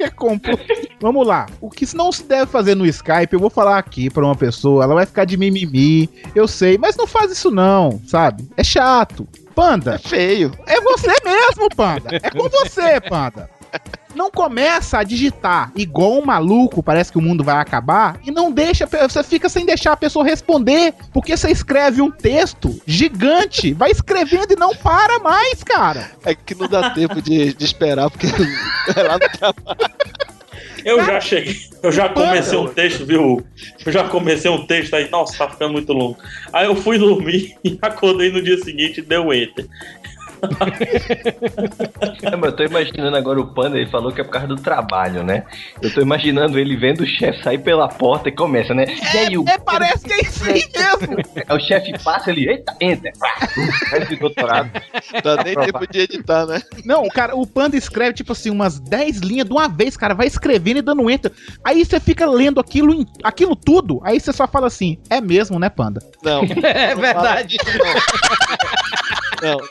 É 0.00 0.10
compor. 0.10 0.58
Vamos 1.00 1.26
lá. 1.26 1.46
O 1.60 1.70
que 1.70 1.84
não 1.96 2.12
se 2.12 2.22
deve 2.22 2.46
fazer 2.50 2.74
no 2.74 2.86
Skype, 2.86 3.32
eu 3.32 3.40
vou 3.40 3.50
falar 3.50 3.78
aqui 3.78 4.08
pra 4.10 4.24
uma 4.24 4.36
pessoa, 4.36 4.84
ela 4.84 4.94
vai 4.94 5.06
ficar 5.06 5.24
de 5.24 5.36
mimimi, 5.36 6.08
eu 6.34 6.46
sei, 6.46 6.78
mas 6.78 6.96
não 6.96 7.06
faz 7.06 7.32
isso 7.32 7.50
não, 7.50 8.00
sabe? 8.06 8.48
É 8.56 8.62
chato. 8.62 9.26
Panda. 9.54 9.96
É 9.96 9.98
feio. 9.98 10.52
É 10.66 10.80
você 10.80 11.12
mesmo, 11.24 11.68
Panda. 11.74 12.10
É 12.12 12.30
com 12.30 12.48
você, 12.48 13.00
Panda. 13.00 13.50
Não 14.14 14.30
começa 14.30 14.98
a 14.98 15.02
digitar 15.04 15.70
igual 15.76 16.18
um 16.18 16.24
maluco, 16.24 16.82
parece 16.82 17.12
que 17.12 17.18
o 17.18 17.22
mundo 17.22 17.44
vai 17.44 17.56
acabar, 17.56 18.18
e 18.24 18.30
não 18.30 18.50
deixa, 18.50 18.86
você 18.86 19.22
fica 19.22 19.48
sem 19.48 19.64
deixar 19.64 19.92
a 19.92 19.96
pessoa 19.96 20.24
responder, 20.24 20.94
porque 21.12 21.36
você 21.36 21.50
escreve 21.50 22.00
um 22.02 22.10
texto 22.10 22.80
gigante, 22.86 23.72
vai 23.72 23.90
escrevendo 23.90 24.52
e 24.52 24.56
não 24.56 24.74
para 24.74 25.18
mais, 25.20 25.62
cara. 25.62 26.10
É 26.24 26.34
que 26.34 26.54
não 26.54 26.66
dá 26.66 26.90
tempo 26.90 27.20
de, 27.22 27.52
de 27.54 27.64
esperar, 27.64 28.10
porque 28.10 28.26
é 28.26 29.02
lá 29.02 29.14
no 29.14 29.28
trabalho. 29.38 29.78
Eu 30.84 31.04
já 31.04 31.20
cheguei, 31.20 31.56
eu 31.82 31.92
já 31.92 32.08
comecei 32.08 32.56
um 32.56 32.68
texto, 32.68 33.04
viu? 33.04 33.44
Eu 33.84 33.92
já 33.92 34.04
comecei 34.04 34.50
um 34.50 34.64
texto 34.66 34.94
aí, 34.94 35.10
nossa, 35.10 35.36
tá 35.36 35.50
ficando 35.50 35.72
muito 35.72 35.92
longo. 35.92 36.18
Aí 36.52 36.66
eu 36.66 36.76
fui 36.76 36.98
dormir 36.98 37.56
e 37.64 37.78
acordei 37.82 38.30
no 38.30 38.42
dia 38.42 38.58
seguinte 38.58 38.98
e 38.98 39.02
deu 39.02 39.32
enter. 39.32 39.66
Não, 42.22 42.38
mas 42.38 42.50
eu 42.50 42.56
tô 42.56 42.62
imaginando 42.64 43.16
agora 43.16 43.40
o 43.40 43.46
Panda, 43.46 43.76
ele 43.76 43.90
falou 43.90 44.12
que 44.12 44.20
é 44.20 44.24
por 44.24 44.30
causa 44.30 44.48
do 44.48 44.56
trabalho, 44.56 45.22
né? 45.22 45.44
Eu 45.82 45.92
tô 45.92 46.00
imaginando 46.00 46.58
ele 46.58 46.76
vendo 46.76 47.00
o 47.00 47.06
chefe 47.06 47.42
sair 47.42 47.58
pela 47.58 47.88
porta 47.88 48.28
e 48.28 48.32
começa, 48.32 48.74
né? 48.74 48.84
E 49.14 49.18
aí, 49.18 49.38
o, 49.38 49.44
É, 49.48 49.58
parece 49.58 50.04
que 50.04 50.12
é 50.12 50.20
isso 50.20 50.44
aí 50.44 50.64
mesmo. 50.74 51.16
aí 51.48 51.56
o 51.56 51.60
chefe 51.60 51.92
passa 52.02 52.30
ali, 52.30 52.48
eita, 52.48 52.72
resto 53.90 54.08
de 54.08 54.16
doutorado. 54.16 54.70
Dá 55.22 55.42
nem 55.42 55.54
tempo 55.54 55.86
de 55.90 56.00
editar, 56.00 56.46
né? 56.46 56.60
Não, 56.84 57.04
o 57.04 57.08
cara, 57.08 57.34
o 57.36 57.46
Panda 57.46 57.76
escreve, 57.76 58.14
tipo 58.14 58.32
assim, 58.32 58.50
umas 58.50 58.78
10 58.78 59.18
linhas 59.18 59.46
de 59.46 59.52
uma 59.52 59.68
vez, 59.68 59.96
cara, 59.96 60.14
vai 60.14 60.26
escrevendo 60.26 60.78
e 60.78 60.82
dando 60.82 61.10
enter. 61.10 61.32
Aí 61.64 61.84
você 61.84 61.98
fica 62.00 62.26
lendo 62.26 62.60
aquilo, 62.60 63.04
aquilo 63.22 63.56
tudo, 63.56 64.00
aí 64.04 64.18
você 64.20 64.32
só 64.32 64.46
fala 64.46 64.66
assim, 64.66 64.98
é 65.10 65.20
mesmo, 65.20 65.58
né, 65.58 65.68
Panda? 65.68 66.00
Não. 66.22 66.42
É 66.68 66.94
verdade. 66.94 67.56
Não, 67.78 69.07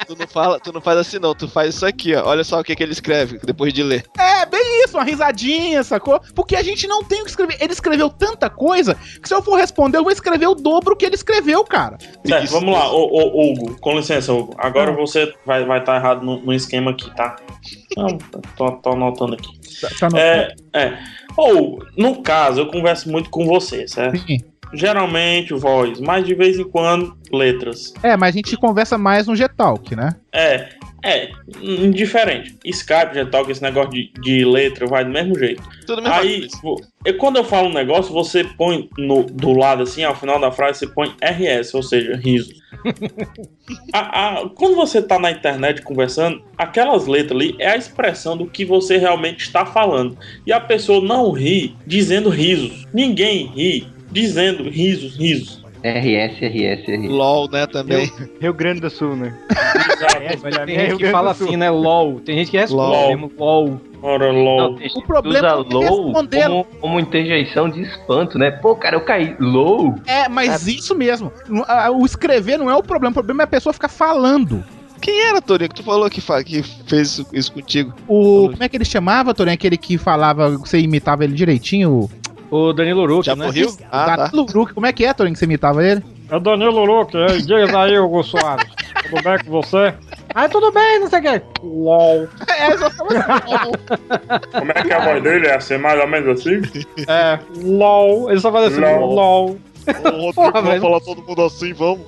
tu 0.05 0.15
não 0.17 0.27
fala, 0.27 0.59
tu 0.59 0.73
não 0.73 0.81
faz 0.81 0.97
assim 0.97 1.19
não, 1.19 1.33
tu 1.33 1.47
faz 1.47 1.75
isso 1.75 1.85
aqui, 1.85 2.15
ó. 2.15 2.25
Olha 2.25 2.43
só 2.43 2.59
o 2.59 2.63
que, 2.63 2.75
que 2.75 2.83
ele 2.83 2.91
escreve 2.91 3.39
depois 3.43 3.73
de 3.73 3.83
ler. 3.83 4.05
É, 4.17 4.45
bem 4.45 4.83
isso, 4.83 4.97
uma 4.97 5.03
risadinha, 5.03 5.83
sacou? 5.83 6.19
Porque 6.35 6.55
a 6.55 6.63
gente 6.63 6.87
não 6.87 7.03
tem 7.03 7.21
o 7.21 7.23
que 7.23 7.29
escrever. 7.29 7.57
Ele 7.59 7.73
escreveu 7.73 8.09
tanta 8.09 8.49
coisa 8.49 8.95
que 8.95 9.27
se 9.27 9.33
eu 9.33 9.41
for 9.41 9.55
responder, 9.55 9.97
eu 9.97 10.03
vou 10.03 10.11
escrever 10.11 10.47
o 10.47 10.55
dobro 10.55 10.95
que 10.95 11.05
ele 11.05 11.15
escreveu, 11.15 11.63
cara. 11.63 11.97
Certo, 12.25 12.51
vamos 12.51 12.73
lá, 12.73 12.91
ô, 12.91 13.07
ô, 13.07 13.51
Hugo, 13.51 13.79
com 13.79 13.95
licença, 13.95 14.33
Hugo. 14.33 14.55
Agora 14.57 14.91
você 14.91 15.33
vai 15.45 15.61
estar 15.61 15.67
vai 15.67 15.83
tá 15.83 15.95
errado 15.95 16.23
no, 16.23 16.39
no 16.39 16.53
esquema 16.53 16.91
aqui, 16.91 17.13
tá? 17.15 17.35
Não, 17.95 18.17
tô, 18.55 18.71
tô 18.71 18.89
anotando 18.91 19.35
aqui. 19.35 19.59
Tá 19.99 20.09
no... 20.09 20.17
É, 20.17 20.53
é. 20.73 20.97
Ou, 21.35 21.83
no 21.95 22.21
caso, 22.21 22.61
eu 22.61 22.67
converso 22.67 23.09
muito 23.09 23.29
com 23.29 23.45
você, 23.45 23.87
certo? 23.87 24.17
Sim. 24.25 24.39
Geralmente 24.73 25.53
voz, 25.53 25.99
mas 25.99 26.25
de 26.25 26.33
vez 26.35 26.57
em 26.59 26.63
quando 26.69 27.15
letras. 27.31 27.93
É, 28.03 28.15
mas 28.17 28.35
a 28.35 28.37
gente 28.37 28.57
conversa 28.57 28.97
mais 28.97 29.27
no 29.27 29.35
G-Talk, 29.35 29.95
né? 29.95 30.15
É, 30.31 30.69
é, 31.03 31.29
indiferente. 31.61 32.55
Skype, 32.65 33.13
Gtalk, 33.13 33.51
esse 33.51 33.61
negócio 33.61 33.91
de, 33.91 34.11
de 34.21 34.43
letra 34.43 34.85
vai 34.87 35.03
do 35.05 35.11
mesmo 35.11 35.37
jeito. 35.37 35.61
Tudo 35.85 36.01
mesmo. 36.01 36.15
Aí, 36.15 36.47
vo- 36.61 36.81
e 37.05 37.13
quando 37.13 37.37
eu 37.37 37.43
falo 37.43 37.69
um 37.69 37.73
negócio, 37.73 38.11
você 38.13 38.43
põe 38.43 38.89
no, 38.97 39.23
do 39.23 39.53
lado 39.53 39.83
assim, 39.83 40.03
ao 40.03 40.15
final 40.15 40.39
da 40.39 40.51
frase, 40.51 40.79
você 40.79 40.87
põe 40.87 41.13
RS, 41.21 41.73
ou 41.73 41.83
seja, 41.83 42.15
riso. 42.15 42.51
A- 43.93 44.41
a- 44.41 44.49
quando 44.49 44.75
você 44.75 45.01
tá 45.01 45.19
na 45.19 45.31
internet 45.31 45.81
conversando, 45.81 46.41
aquelas 46.57 47.05
letras 47.07 47.31
ali 47.39 47.55
é 47.59 47.69
a 47.71 47.77
expressão 47.77 48.37
do 48.37 48.45
que 48.45 48.63
você 48.65 48.97
realmente 48.97 49.41
está 49.41 49.65
falando. 49.65 50.17
E 50.45 50.51
a 50.53 50.59
pessoa 50.59 51.01
não 51.05 51.31
ri 51.31 51.75
dizendo 51.85 52.29
risos. 52.29 52.85
Ninguém 52.93 53.47
ri 53.47 53.87
dizendo 54.21 54.69
risos, 54.69 55.15
risos. 55.17 55.65
RS, 55.83 56.39
RS, 56.41 56.87
RS. 56.87 57.07
LOL, 57.09 57.49
né, 57.51 57.67
também. 57.67 58.05
Rio, 58.05 58.29
Rio 58.41 58.53
Grande 58.53 58.81
do 58.81 58.89
Sul, 58.89 59.15
né? 59.15 59.37
Exato. 59.49 60.65
Tem 60.65 60.79
gente 60.79 60.97
que 60.97 61.11
fala 61.11 61.31
assim, 61.31 61.55
né? 61.55 61.69
LOL. 61.69 62.19
Tem 62.19 62.35
gente 62.37 62.51
que 62.51 62.57
responde 62.57 62.91
LOL. 62.91 63.07
mesmo 63.09 63.31
LOL. 63.37 63.81
Ora, 64.01 64.31
LOL. 64.31 64.71
Não, 64.71 64.79
O 64.95 65.01
problema 65.03 65.47
é 65.47 65.55
responder. 65.55 66.43
como, 66.43 66.63
como 66.81 66.99
interjeição 66.99 67.69
de 67.69 67.81
espanto, 67.81 68.37
né? 68.39 68.51
Pô, 68.51 68.75
cara, 68.75 68.95
eu 68.95 69.01
caí. 69.01 69.35
Low? 69.39 69.95
É, 70.07 70.27
mas 70.27 70.67
isso 70.67 70.95
mesmo. 70.95 71.31
O 71.95 72.05
escrever 72.05 72.57
não 72.57 72.69
é 72.69 72.75
o 72.75 72.83
problema, 72.83 73.11
o 73.11 73.13
problema 73.13 73.43
é 73.43 73.45
a 73.45 73.47
pessoa 73.47 73.71
ficar 73.71 73.87
falando. 73.89 74.63
Quem 74.99 75.21
era, 75.21 75.39
Torinho, 75.39 75.69
que 75.69 75.75
tu 75.75 75.83
falou 75.83 76.09
que, 76.09 76.19
fa- 76.19 76.43
que 76.43 76.63
fez 76.63 77.09
isso, 77.19 77.27
isso 77.31 77.51
contigo? 77.51 77.93
O. 78.07 78.49
Como 78.51 78.63
é 78.63 78.67
que 78.67 78.77
ele 78.77 78.85
chamava, 78.85 79.31
Torinho? 79.33 79.53
Aquele 79.53 79.77
que 79.77 79.95
falava, 79.97 80.57
você 80.57 80.79
imitava 80.79 81.23
ele 81.23 81.33
direitinho? 81.33 82.09
O 82.49 82.71
Danilo 82.73 83.05
Ruck, 83.05 83.25
Já 83.25 83.35
né? 83.35 83.45
morreu? 83.45 83.69
Ah, 83.91 84.05
tá. 84.05 84.15
Danilo 84.25 84.45
Brook, 84.45 84.73
como 84.73 84.85
é 84.85 84.93
que 84.93 85.05
é, 85.05 85.13
Torinho, 85.13 85.33
que 85.33 85.39
você 85.39 85.45
imitava 85.45 85.83
ele? 85.85 86.03
É 86.29 86.39
Danilo 86.39 86.83
Luque, 86.83 87.17
é, 87.17 87.27
diz 87.37 87.73
aí, 87.73 87.97
Hugo 87.97 88.21
Soares. 88.23 88.67
Tudo 89.09 89.23
bem 89.23 89.37
com 89.45 89.51
você? 89.51 89.93
Aí 90.35 90.49
tudo 90.49 90.71
bem, 90.71 90.99
não 90.99 91.07
sei 91.07 91.19
o 91.19 91.21
que. 91.21 91.41
LOL. 91.63 92.27
É. 92.49 92.77
Como 94.59 94.71
é 94.71 94.83
que 94.83 94.91
é 94.91 94.95
a 94.95 95.03
voz 95.05 95.23
dele? 95.23 95.47
É 95.47 95.59
ser 95.59 95.79
mais 95.79 95.99
ou 95.99 96.07
menos 96.07 96.39
assim? 96.39 96.61
É, 97.07 97.39
LOL. 97.63 98.29
Ele 98.29 98.39
só 98.39 98.51
faz 98.51 98.73
assim, 98.73 98.81
LOL. 98.81 99.13
LOL. 99.15 99.57
Ô, 100.27 100.33
Porra, 100.33 100.61
velho. 100.61 100.81
falar 100.81 100.99
todo 100.99 101.23
mundo 101.23 101.43
assim, 101.43 101.71
vamos. 101.73 102.05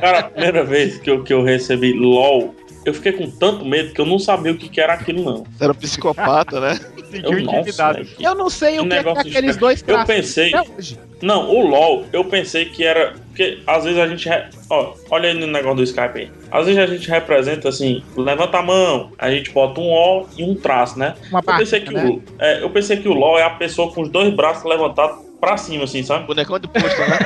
Cara, 0.00 0.18
a 0.18 0.22
primeira 0.24 0.64
vez 0.64 0.98
que 0.98 1.10
eu, 1.10 1.22
que 1.24 1.32
eu 1.32 1.42
recebi 1.42 1.94
LOL, 1.94 2.54
eu 2.84 2.94
fiquei 2.94 3.12
com 3.12 3.30
tanto 3.30 3.64
medo 3.64 3.92
que 3.92 4.00
eu 4.00 4.06
não 4.06 4.18
sabia 4.18 4.52
o 4.52 4.56
que, 4.56 4.68
que 4.68 4.80
era 4.80 4.94
aquilo, 4.94 5.22
não. 5.24 5.44
Você 5.44 5.64
era 5.64 5.72
um 5.72 5.76
psicopata, 5.76 6.60
né? 6.60 6.78
Eu, 7.12 7.42
nossa, 7.42 7.94
que- 8.04 8.22
Eu 8.24 8.36
não 8.36 8.48
sei 8.48 8.78
o 8.78 8.84
Um 8.84 8.88
que 8.88 8.94
é 8.94 8.98
que 8.98 9.04
negócio 9.04 9.28
aqueles 9.28 9.54
de- 9.54 9.60
dois 9.60 9.84
Eu 9.84 10.04
pensei. 10.04 10.54
até 10.54 10.70
hoje. 10.78 10.96
Não, 11.20 11.50
o 11.50 11.66
LOL, 11.66 12.04
eu 12.12 12.24
pensei 12.24 12.66
que 12.66 12.84
era. 12.84 13.14
Porque 13.26 13.58
às 13.66 13.82
vezes 13.82 13.98
a 13.98 14.06
gente. 14.06 14.28
re- 14.28 14.44
Ó, 14.70 14.94
olha 15.10 15.28
aí 15.30 15.34
no 15.34 15.48
negócio 15.48 15.78
do 15.78 15.82
Skype 15.82 16.16
aí. 16.20 16.30
Às 16.52 16.66
vezes 16.66 16.80
a 16.80 16.86
gente 16.86 17.10
representa 17.10 17.68
assim, 17.68 18.04
levanta 18.16 18.58
a 18.58 18.62
mão, 18.62 19.10
a 19.18 19.28
gente 19.28 19.50
bota 19.50 19.80
um 19.80 19.90
O 19.92 20.26
e 20.36 20.44
um 20.44 20.54
traço, 20.54 20.96
né? 21.00 21.14
Uma 21.30 21.40
Eu 21.44 21.56
pensei, 21.56 21.80
que 21.80 21.92
né? 21.92 22.04
o, 22.06 22.22
é, 22.38 22.62
eu 22.62 22.70
pensei 22.70 22.96
que 22.96 23.08
o 23.08 23.12
LOL 23.12 23.36
é 23.40 23.42
a 23.42 23.50
pessoa 23.50 23.90
com 23.92 24.02
os 24.02 24.08
dois 24.08 24.32
braços 24.32 24.62
levantados 24.64 25.18
pra 25.40 25.56
cima, 25.56 25.84
assim, 25.84 26.04
sabe? 26.04 26.26
Bonecão 26.28 26.58
de 26.60 26.68
posto, 26.68 27.00
né? 27.00 27.18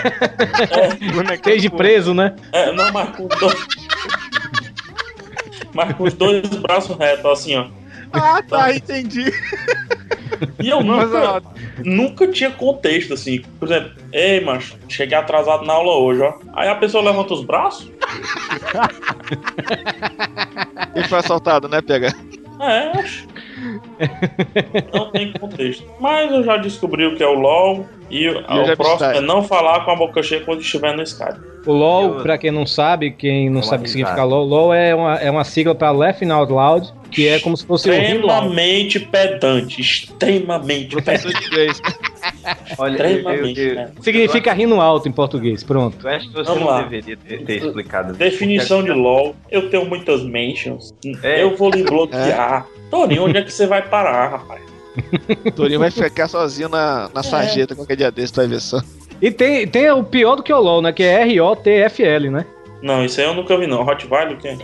Esteja 1.35 1.71
preso, 1.71 2.15
né? 2.15 2.35
É, 2.53 2.73
não, 2.73 2.91
mas 2.93 3.11
com 3.17 3.27
dois. 3.29 3.67
Mas 5.75 5.95
com 5.95 6.05
os 6.05 6.15
dois 6.15 6.49
braços 6.49 6.97
retos, 6.97 7.27
assim, 7.27 7.57
ó. 7.57 7.67
Ah, 8.13 8.41
tá, 8.49 8.75
entendi. 8.75 9.33
E 10.63 10.69
eu 10.69 10.83
nunca, 10.83 11.43
nunca 11.85 12.29
tinha 12.29 12.51
contexto, 12.51 13.15
assim. 13.15 13.43
Por 13.59 13.67
exemplo, 13.67 13.93
ei, 14.13 14.41
macho, 14.41 14.77
cheguei 14.89 15.17
atrasado 15.17 15.65
na 15.65 15.73
aula 15.73 15.97
hoje, 15.97 16.23
ó. 16.23 16.35
Aí 16.55 16.69
a 16.69 16.75
pessoa 16.77 17.03
levanta 17.03 17.35
os 17.35 17.45
braços. 17.45 17.91
E 20.95 21.03
foi 21.09 21.19
assaltado, 21.19 21.69
né, 21.69 21.83
PH? 21.83 22.15
É, 22.61 22.99
acho. 22.99 23.27
Não 24.93 25.11
tem 25.11 25.33
contexto. 25.33 25.85
Mas 26.01 26.31
eu 26.31 26.43
já 26.43 26.57
descobri 26.57 27.07
o 27.07 27.17
que 27.17 27.23
é 27.23 27.27
o 27.27 27.35
LOL. 27.35 27.87
E 28.11 28.29
o 28.29 28.77
próximo 28.77 29.11
é 29.11 29.21
não 29.21 29.43
falar 29.43 29.85
com 29.85 29.91
a 29.91 29.97
boca 29.97 30.23
cheia 30.23 30.43
quando 30.43 30.61
estiver 30.61 30.95
no 30.97 31.03
Skype. 31.03 31.39
O 31.67 31.73
LOL, 31.73 32.05
Eu- 32.19 32.23
pra 32.23 32.37
quem 32.37 32.51
não 32.51 32.67
sabe, 32.67 33.11
quem 33.11 33.49
não 33.49 33.61
É 33.61 33.63
sabe 33.63 33.83
o 33.83 33.85
que 33.85 33.91
significa. 33.91 34.23
LOL, 34.23 34.45
LOL 34.45 34.75
é 34.75 34.95
uma, 34.95 35.15
é 35.17 35.31
uma 35.31 35.43
sigla 35.45 35.75
pra 35.75 35.91
Laughing 35.91 36.31
Out 36.31 36.53
Loud, 36.53 36.93
que 37.11 37.27
é 37.27 37.41
como 37.41 37.57
se 37.57 37.65
fosse. 37.67 37.89
Extremamente 37.91 39.01
pedante. 39.01 39.81
Extremamente 39.81 40.95
pedante. 40.95 41.33
Olha, 42.79 42.93
Extremamente, 42.93 43.61
eu- 43.61 43.69
eu- 43.69 43.75
né? 43.75 43.91
Significa 44.01 44.53
rindo 44.53 44.81
alto 44.81 45.09
em 45.09 45.13
português, 45.13 45.63
pronto. 45.63 46.07
Eu 46.07 46.11
acho 46.15 46.29
que 46.29 46.35
você 46.35 46.45
Vamos 46.45 46.61
não 46.61 46.67
lá. 46.69 46.83
deveria 46.83 47.17
ter, 47.17 47.45
ter 47.45 47.65
explicado. 47.65 48.13
Definição 48.15 48.83
de 48.83 48.91
LOL, 48.91 49.35
eu 49.51 49.71
tenho 49.71 49.85
muitas 49.87 50.23
mentions. 50.23 50.95
É. 51.23 51.43
Eu 51.43 51.57
vou 51.57 51.71
lhe 51.71 51.83
bloquear. 51.83 52.67
Toninho, 52.91 53.25
onde 53.25 53.39
é 53.39 53.43
que 53.43 53.53
você 53.53 53.67
vai 53.67 53.83
parar, 53.83 54.29
rapaz? 54.29 54.63
Torinho 55.57 55.81
vai 55.81 55.91
ficar 55.91 56.29
sozinho 56.29 56.69
na, 56.69 57.11
na 57.13 57.23
sarjeta 57.23 57.75
qualquer 57.75 57.97
dia 57.97 58.11
desse, 58.13 58.33
tu 58.33 58.37
vai 58.37 58.47
ver 58.47 58.61
só. 58.61 58.81
E 59.21 59.31
tem, 59.31 59.67
tem 59.67 59.91
o 59.91 60.05
pior 60.05 60.37
do 60.37 60.43
que 60.43 60.53
o 60.53 60.61
LOL, 60.61 60.83
né? 60.83 60.93
Que 60.93 61.03
é 61.03 61.23
R-O-T-F-L, 61.23 62.31
né? 62.31 62.45
Não, 62.85 63.03
isso 63.03 63.19
aí 63.19 63.27
eu 63.27 63.33
nunca 63.33 63.57
vi, 63.57 63.67
não. 63.67 63.83
Rottweiler, 63.83 64.35
o 64.35 64.37
quê? 64.37 64.59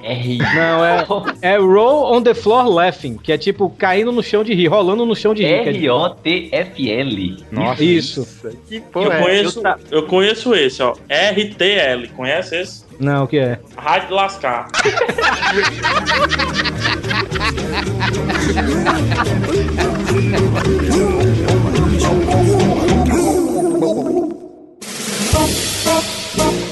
Não, 0.54 0.84
é, 0.84 1.06
é 1.40 1.56
Roll 1.56 2.12
on 2.12 2.22
the 2.22 2.34
Floor 2.34 2.68
Laughing, 2.68 3.16
que 3.16 3.32
é 3.32 3.38
tipo 3.38 3.70
caindo 3.70 4.12
no 4.12 4.22
chão 4.22 4.44
de 4.44 4.52
rir, 4.52 4.66
rolando 4.66 5.06
no 5.06 5.16
chão 5.16 5.32
de 5.32 5.42
rir. 5.42 5.54
é- 5.54 5.68
R-O-T-F-L. 5.70 7.36
Nossa. 7.50 7.82
Isso. 7.82 8.28
Que 8.68 8.76
Eu 8.76 8.82
porra 8.82 9.14
é? 9.14 9.22
conheço, 9.22 9.62
eu 9.90 10.02
conheço 10.02 10.54
esse, 10.54 10.82
ó. 10.82 10.92
RTL. 11.08 12.08
Conhece 12.14 12.56
esse? 12.60 12.84
Não, 12.98 13.24
o 13.24 13.26
que 13.26 13.38
é? 13.38 13.58
Rádio 13.74 14.14
Lascar. 14.14 14.68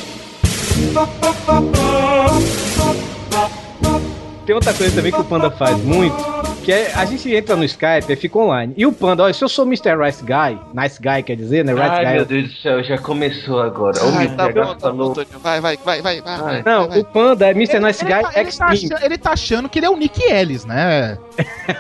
Tem 4.46 4.54
outra 4.54 4.72
coisa 4.72 4.96
também 4.96 5.12
que 5.12 5.20
o 5.20 5.24
Panda 5.24 5.50
faz 5.50 5.76
muito, 5.84 6.16
que 6.64 6.72
é 6.72 6.90
a 6.94 7.04
gente 7.04 7.34
entra 7.34 7.54
no 7.54 7.62
Skype 7.64 8.10
e 8.10 8.16
fica 8.16 8.38
online. 8.38 8.72
E 8.78 8.86
o 8.86 8.92
Panda, 8.92 9.22
olha, 9.22 9.34
se 9.34 9.44
eu 9.44 9.48
sou 9.48 9.66
Mr. 9.66 9.94
Nice 9.96 10.24
Guy, 10.24 10.58
Nice 10.72 10.98
Guy 11.00 11.22
quer 11.22 11.36
dizer, 11.36 11.62
né? 11.66 11.74
Right 11.74 11.90
Ai, 11.90 12.04
Guy. 12.06 12.14
meu 12.14 12.24
Deus 12.24 12.48
do 12.48 12.56
céu, 12.62 12.82
já 12.82 12.96
começou 12.96 13.60
agora. 13.60 13.98
Ai, 14.16 14.28
tá 14.34 14.48
bom, 14.50 14.74
tá 14.74 14.90
bom. 14.90 15.14
Vai, 15.42 15.60
vai, 15.60 15.76
vai, 15.84 16.00
vai, 16.00 16.20
vai. 16.22 16.62
Não, 16.64 16.88
vai. 16.88 16.98
o 16.98 17.04
Panda 17.04 17.46
é 17.46 17.50
Mr. 17.50 17.78
Nice 17.80 18.02
Ele 18.02 18.14
Guy 18.14 18.22
tá, 18.22 18.40
ele, 18.40 18.50
tá 18.52 18.66
achando, 18.66 19.04
ele 19.04 19.18
tá 19.18 19.30
achando 19.32 19.68
que 19.68 19.78
ele 19.78 19.86
é 19.86 19.90
o 19.90 19.96
Nick 19.96 20.22
Ellis, 20.22 20.64
né? 20.64 21.18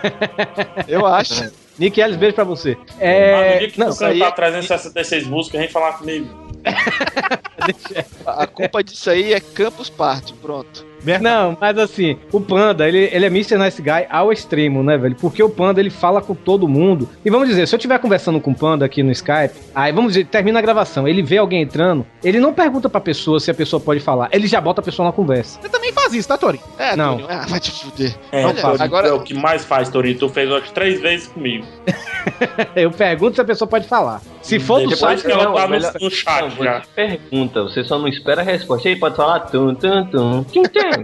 Eu 0.86 1.06
acho. 1.06 1.50
Nick 1.78 1.98
Ellis, 1.98 2.16
beijo 2.16 2.34
pra 2.34 2.44
você. 2.44 2.76
É. 3.00 3.58
dia 3.60 3.70
que 3.70 3.78
Não, 3.80 3.86
tu 3.86 3.92
isso 3.94 4.04
aí 4.04 4.18
cantar 4.18 4.32
é- 4.32 4.50
366 4.50 5.26
músicas, 5.26 5.60
vem 5.60 5.70
falar 5.70 5.92
comigo. 5.94 6.47
A 8.26 8.46
culpa 8.46 8.82
disso 8.82 9.10
aí 9.10 9.32
é 9.32 9.40
Campus 9.40 9.90
Party, 9.90 10.34
pronto. 10.34 10.86
Não, 11.20 11.56
mas 11.60 11.78
assim, 11.78 12.16
o 12.32 12.40
Panda, 12.40 12.86
ele, 12.88 13.08
ele 13.12 13.24
é 13.24 13.28
Mr. 13.28 13.56
Nice 13.58 13.80
Guy 13.80 14.06
ao 14.10 14.32
extremo, 14.32 14.82
né, 14.82 14.96
velho? 14.98 15.16
Porque 15.16 15.42
o 15.42 15.48
Panda, 15.48 15.80
ele 15.80 15.90
fala 15.90 16.20
com 16.20 16.34
todo 16.34 16.68
mundo. 16.68 17.08
E 17.24 17.30
vamos 17.30 17.48
dizer, 17.48 17.66
se 17.66 17.74
eu 17.74 17.78
estiver 17.78 17.98
conversando 17.98 18.40
com 18.40 18.50
o 18.50 18.54
Panda 18.54 18.84
aqui 18.84 19.02
no 19.02 19.10
Skype, 19.12 19.54
aí 19.74 19.92
vamos 19.92 20.12
dizer, 20.12 20.26
termina 20.26 20.58
a 20.58 20.62
gravação, 20.62 21.06
ele 21.06 21.22
vê 21.22 21.38
alguém 21.38 21.62
entrando, 21.62 22.04
ele 22.22 22.40
não 22.40 22.52
pergunta 22.52 22.88
pra 22.88 23.00
pessoa 23.00 23.38
se 23.40 23.50
a 23.50 23.54
pessoa 23.54 23.80
pode 23.80 24.00
falar, 24.00 24.28
ele 24.32 24.46
já 24.46 24.60
bota 24.60 24.80
a 24.80 24.84
pessoa 24.84 25.06
na 25.06 25.12
conversa. 25.12 25.60
Você 25.60 25.68
também 25.68 25.92
faz 25.92 26.12
isso, 26.14 26.28
tá, 26.28 26.36
Tori? 26.36 26.60
É, 26.78 26.96
Não. 26.96 27.20
Ah, 27.28 27.46
vai 27.48 27.60
te 27.60 27.70
fuder. 27.70 28.14
É, 28.32 28.44
Olha, 28.44 28.54
Torinho, 28.54 28.82
agora- 28.82 29.08
é 29.08 29.12
o 29.12 29.20
que 29.22 29.34
mais 29.34 29.64
faz, 29.64 29.88
Torinho. 29.88 30.18
Tu 30.18 30.28
fez 30.28 30.50
acho 30.50 30.72
três 30.72 31.00
vezes 31.00 31.26
comigo. 31.28 31.64
Eu 32.74 32.90
pergunto 32.90 33.34
se 33.36 33.40
a 33.40 33.44
pessoa 33.44 33.68
pode 33.68 33.86
falar. 33.88 34.20
Se 34.42 34.58
for 34.58 34.80
do 34.82 34.96
site, 34.96 35.22
que 35.22 35.30
ela 35.30 35.44
não, 35.44 35.54
tá 35.54 35.62
no, 35.64 35.68
melhor- 35.70 35.92
no 36.00 36.10
chat 36.10 36.42
Não, 36.56 36.64
já. 36.64 36.80
você 36.80 36.86
pergunta, 36.94 37.62
você 37.62 37.84
só 37.84 37.98
não 37.98 38.08
espera 38.08 38.40
a 38.40 38.44
resposta. 38.44 38.88
Aí 38.88 38.96
pode 38.96 39.16
falar 39.16 39.40
tum, 39.40 39.74
tum, 39.74 40.04
tum, 40.06 40.42
tum, 40.44 40.62
tum, 40.62 40.62
tum. 40.62 40.97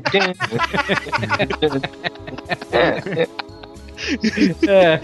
É, 2.72 3.28
É. 4.68 5.00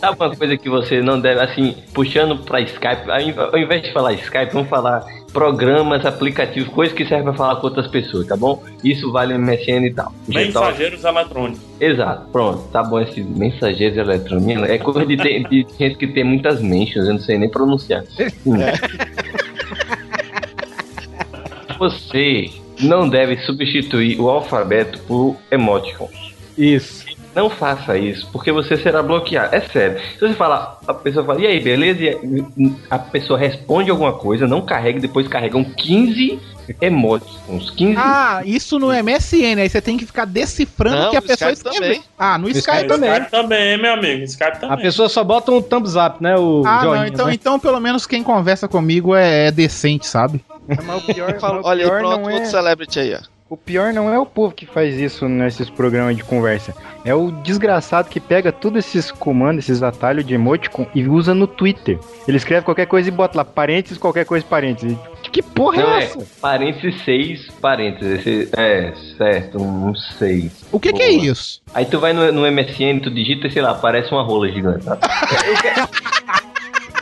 Sabe 0.00 0.16
uma 0.18 0.34
coisa 0.34 0.56
que 0.56 0.68
você 0.68 1.00
não 1.02 1.20
deve, 1.20 1.40
assim, 1.40 1.76
puxando 1.94 2.38
pra 2.38 2.60
Skype, 2.62 3.08
ao 3.10 3.20
inv- 3.20 3.38
ao 3.38 3.58
invés 3.58 3.82
de 3.82 3.92
falar 3.92 4.14
Skype, 4.14 4.52
vamos 4.52 4.68
falar 4.68 5.04
programas, 5.32 6.04
aplicativos, 6.04 6.68
coisas 6.72 6.94
que 6.96 7.04
servem 7.06 7.24
pra 7.24 7.34
falar 7.34 7.56
com 7.56 7.66
outras 7.66 7.86
pessoas, 7.86 8.26
tá 8.26 8.36
bom? 8.36 8.62
Isso 8.82 9.12
vale 9.12 9.34
MSN 9.38 9.86
e 9.86 9.94
tal. 9.94 10.12
Mensageiros 10.26 11.04
eletrônicos. 11.04 11.60
Exato, 11.80 12.28
pronto, 12.30 12.62
tá 12.72 12.82
bom 12.82 12.98
esse 13.00 13.22
mensageiros 13.22 13.96
eletrônicos. 13.98 14.68
É 14.68 14.78
coisa 14.78 15.04
de, 15.06 15.16
ter- 15.16 15.44
de 15.48 15.66
gente 15.78 15.96
que 15.96 16.06
tem 16.08 16.24
muitas 16.24 16.60
mentions, 16.60 17.06
eu 17.06 17.12
não 17.14 17.20
sei 17.20 17.38
nem 17.38 17.48
pronunciar. 17.48 18.04
Hum. 18.46 18.56
Você 21.78 22.50
não 22.82 23.08
deve 23.08 23.36
substituir 23.38 24.20
o 24.20 24.28
alfabeto 24.28 24.98
por 25.00 25.36
emoticons. 25.50 26.10
Isso. 26.56 27.02
Não 27.34 27.48
faça 27.48 27.96
isso, 27.96 28.28
porque 28.30 28.52
você 28.52 28.76
será 28.76 29.02
bloqueado. 29.02 29.54
É 29.56 29.60
sério. 29.62 29.98
Se 30.18 30.20
você 30.20 30.34
falar, 30.34 30.78
a 30.86 30.92
pessoa 30.92 31.24
fala, 31.24 31.40
e 31.40 31.46
aí, 31.46 31.60
beleza? 31.60 32.02
E 32.02 32.44
a 32.90 32.98
pessoa 32.98 33.38
responde 33.38 33.90
alguma 33.90 34.12
coisa, 34.12 34.46
não 34.46 34.60
carrega, 34.60 35.00
depois 35.00 35.26
carregam 35.28 35.64
15 35.64 36.38
emoticons. 36.78 37.70
15 37.70 37.94
Ah, 37.96 38.42
isso 38.44 38.78
no 38.78 38.88
MSN, 38.92 39.60
aí 39.60 39.68
você 39.68 39.80
tem 39.80 39.96
que 39.96 40.04
ficar 40.04 40.26
decifrando 40.26 40.96
Não, 40.96 41.08
o 41.08 41.10
que 41.10 41.16
a 41.16 41.22
pessoa 41.22 41.52
Skype 41.52 41.70
escreveu. 41.74 41.94
também. 41.96 42.08
Ah, 42.18 42.36
no, 42.38 42.44
No 42.44 42.50
Skype, 42.50 42.76
Skype 42.76 42.88
também. 42.88 43.10
Skype 43.12 43.30
também, 43.30 43.78
meu 43.80 43.92
amigo. 43.94 44.22
Skype 44.24 44.50
A 44.50 44.56
também. 44.60 44.78
pessoa 44.78 45.08
só 45.08 45.24
bota 45.24 45.50
um 45.52 45.62
thumbs 45.62 45.96
up, 45.96 46.22
né? 46.22 46.36
O 46.36 46.62
Ah, 46.66 46.74
não, 46.76 46.82
joinha, 46.82 47.08
então, 47.08 47.26
né? 47.28 47.34
então 47.34 47.58
pelo 47.58 47.80
menos 47.80 48.06
quem 48.06 48.22
conversa 48.22 48.68
comigo 48.68 49.14
é, 49.14 49.46
é 49.46 49.50
decente, 49.50 50.06
sabe? 50.06 50.44
Mas 50.68 51.02
o 51.02 51.06
pior, 51.14 51.38
Fala, 51.38 51.54
mas 51.56 51.64
o 51.64 51.68
olha 51.68 51.84
pior 51.84 51.98
pronto, 52.00 52.20
não 52.20 52.30
é... 52.30 52.34
outro 52.34 52.50
celebrity 52.50 53.00
aí, 53.00 53.14
ó. 53.14 53.32
O 53.52 53.56
pior 53.56 53.92
não 53.92 54.10
é 54.10 54.18
o 54.18 54.24
povo 54.24 54.54
que 54.54 54.64
faz 54.64 54.98
isso 54.98 55.28
nesses 55.28 55.68
programas 55.68 56.16
de 56.16 56.24
conversa. 56.24 56.74
É 57.04 57.14
o 57.14 57.30
desgraçado 57.30 58.08
que 58.08 58.18
pega 58.18 58.50
todos 58.50 58.78
esses 58.78 59.10
comandos, 59.10 59.68
esses 59.68 59.82
atalhos 59.82 60.24
de 60.24 60.32
emoticon 60.32 60.86
e 60.94 61.06
usa 61.06 61.34
no 61.34 61.46
Twitter. 61.46 61.98
Ele 62.26 62.38
escreve 62.38 62.64
qualquer 62.64 62.86
coisa 62.86 63.10
e 63.10 63.12
bota 63.12 63.36
lá 63.36 63.44
parênteses, 63.44 63.98
qualquer 63.98 64.24
coisa, 64.24 64.46
parênteses. 64.46 64.96
Que 65.30 65.42
porra 65.42 65.82
Não, 65.82 65.94
é 65.96 66.00
é 66.00 66.04
essa? 66.04 66.26
parênteses 66.40 67.02
6, 67.04 67.50
parênteses. 67.60 68.26
Esse, 68.26 68.48
é, 68.56 68.94
certo, 69.18 69.62
um 69.62 69.94
6. 69.94 70.64
O 70.72 70.80
que, 70.80 70.90
que 70.90 71.02
é 71.02 71.10
isso? 71.10 71.60
Aí 71.74 71.84
tu 71.84 72.00
vai 72.00 72.14
no, 72.14 72.32
no 72.32 72.50
MSN, 72.50 73.00
tu 73.02 73.10
digita, 73.10 73.50
sei 73.50 73.60
lá, 73.60 73.74
parece 73.74 74.10
uma 74.12 74.22
rola 74.22 74.50
gigante. 74.50 74.86
Tá? 74.86 74.98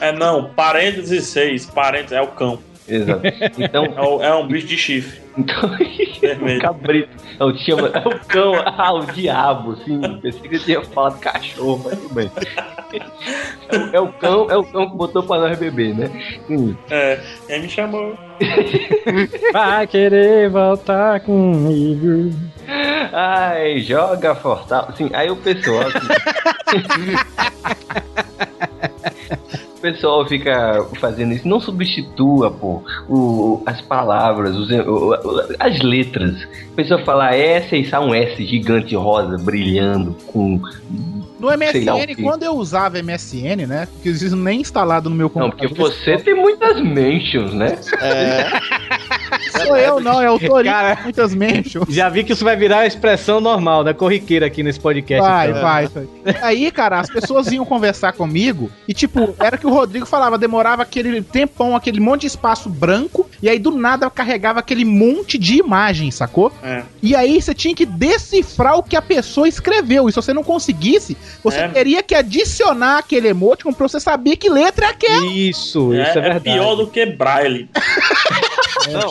É 0.03 0.13
não, 0.13 0.49
parênteses 0.55 1.27
6, 1.27 1.67
parênteses 1.67 2.13
é 2.13 2.23
o 2.23 2.29
cão. 2.29 2.59
Exato. 2.91 3.23
Então, 3.59 3.85
É, 3.97 4.01
o- 4.03 4.23
é 4.23 4.35
um 4.35 4.47
bicho 4.47 4.67
de 4.67 4.77
chifre. 4.77 5.21
então 5.39 5.71
Vermelho. 6.21 6.61
cabrito. 6.61 7.09
É 7.39 7.45
o, 7.45 7.57
chama, 7.57 7.89
é 7.89 8.07
o 8.09 8.19
cão, 8.27 8.53
ah, 8.67 8.93
o 8.93 9.07
diabo, 9.07 9.77
sim. 9.85 10.01
Pensei 10.21 10.41
que 10.43 10.59
você 10.59 10.73
ia 10.73 10.83
falar 10.83 11.11
de 11.11 11.19
cachorro, 11.21 11.81
mas 11.85 11.99
tudo 11.99 12.15
bem. 12.15 12.31
É 12.33 13.77
o, 13.77 13.97
é 13.97 14.01
o 14.01 14.13
cão, 14.13 14.47
é 14.51 14.57
o 14.57 14.65
cão 14.65 14.91
que 14.91 14.97
botou 14.97 15.23
pra 15.23 15.39
nós 15.39 15.59
beber, 15.59 15.95
né? 15.95 16.11
Sim. 16.47 16.77
É, 16.91 17.21
quem 17.47 17.63
me 17.63 17.69
chamou? 17.69 18.15
Vai 19.53 19.87
querer 19.87 20.51
voltar 20.51 21.21
comigo. 21.21 22.35
Ai, 23.13 23.79
joga 23.81 24.35
Fortal. 24.35 24.93
Sim, 24.97 25.09
aí 25.13 25.31
o 25.31 25.37
pessoal. 25.37 25.85
assim, 25.87 27.15
pessoal 29.81 30.27
fica 30.27 30.85
fazendo 30.99 31.33
isso. 31.33 31.49
Não 31.49 31.61
substitua, 31.61 32.51
pô, 32.51 32.83
o, 33.09 33.63
as 33.67 33.81
palavras, 33.81 34.57
os, 34.57 34.71
o- 34.71 35.15
as 35.59 35.81
letras. 35.81 36.47
A 36.73 36.77
pessoa 36.77 37.03
fala 37.05 37.35
S 37.35 37.75
e 37.77 37.85
sai 37.85 38.01
um 38.01 38.15
S 38.15 38.45
gigante 38.45 38.95
rosa 38.95 39.37
brilhando 39.39 40.17
com. 40.27 40.61
No 41.41 41.49
MSN, 41.49 42.23
quando 42.23 42.43
eu 42.43 42.53
usava 42.55 43.03
MSN, 43.03 43.67
né? 43.67 43.89
Que 44.03 44.11
isso 44.11 44.37
nem 44.37 44.61
instalado 44.61 45.09
no 45.09 45.17
meu 45.17 45.31
Não, 45.35 45.51
computador. 45.51 45.69
porque 45.69 45.83
você 45.83 46.17
tem 46.19 46.35
muitas 46.35 46.81
mentions, 46.83 47.53
né? 47.55 47.79
É, 48.01 48.47
Sou 49.65 49.77
eu, 49.77 50.01
não, 50.01 50.21
é 50.21 50.31
o 50.31 50.39
Torinho. 50.39 50.73
Cara- 50.75 50.99
Muitas 51.03 51.35
mentions. 51.35 51.87
Já 51.89 52.09
vi 52.09 52.25
que 52.25 52.33
isso 52.33 52.45
vai 52.45 52.57
virar 52.57 52.81
a 52.81 52.87
expressão 52.87 53.41
normal, 53.41 53.83
né? 53.85 53.93
Corriqueira 53.93 54.47
aqui 54.47 54.63
nesse 54.63 54.79
podcast. 54.81 55.27
Vai, 55.27 55.51
então. 55.51 55.63
vai, 55.63 55.87
vai. 55.87 56.07
Aí, 56.43 56.71
cara, 56.71 57.01
as 57.01 57.09
pessoas 57.11 57.51
iam 57.51 57.65
conversar 57.65 58.13
comigo 58.13 58.71
e, 58.87 58.93
tipo, 58.95 59.35
era 59.39 59.57
que 59.57 59.67
o 59.67 59.71
Rodrigo 59.71 60.07
falava, 60.07 60.37
demorava 60.39 60.83
aquele 60.83 61.23
tempão, 61.23 61.75
aquele 61.75 62.01
monte 62.01 62.23
de 62.23 62.27
espaço 62.29 62.69
branco, 62.69 63.29
e 63.43 63.49
aí 63.49 63.59
do 63.59 63.71
nada 63.71 64.11
carregava 64.11 64.61
aquele 64.61 64.85
monte 64.85 65.39
de 65.39 65.57
imagens, 65.59 66.15
sacou? 66.17 66.53
É. 66.63 66.83
E 67.03 67.15
aí 67.17 67.41
você 67.41 67.55
tinha 67.55 67.75
que 67.75 67.87
decifrar 67.87 68.77
o 68.79 68.83
que 68.83 68.97
a 68.97 69.03
pessoa 69.03 69.49
escreveu. 69.49 70.09
E 70.09 70.13
se 70.13 70.17
você 70.17 70.33
não 70.35 70.43
conseguisse, 70.45 71.17
você 71.43 71.59
É. 71.61 71.69
teria 71.69 72.03
que 72.03 72.15
adicionar 72.15 72.99
aquele 72.99 73.29
emoticon 73.29 73.73
pra 73.73 73.89
você 73.89 74.01
saber 74.01 74.37
que 74.37 74.49
letra 74.51 74.87
é 74.87 74.91
aquela. 74.91 75.27
Isso, 75.27 75.93
É, 75.93 76.03
isso 76.03 76.19
é 76.19 76.21
é 76.21 76.23
verdade. 76.23 76.45
pior 76.45 76.75
do 76.75 76.87
que 76.87 77.07
Braille. 77.07 77.69
não. 78.93 79.11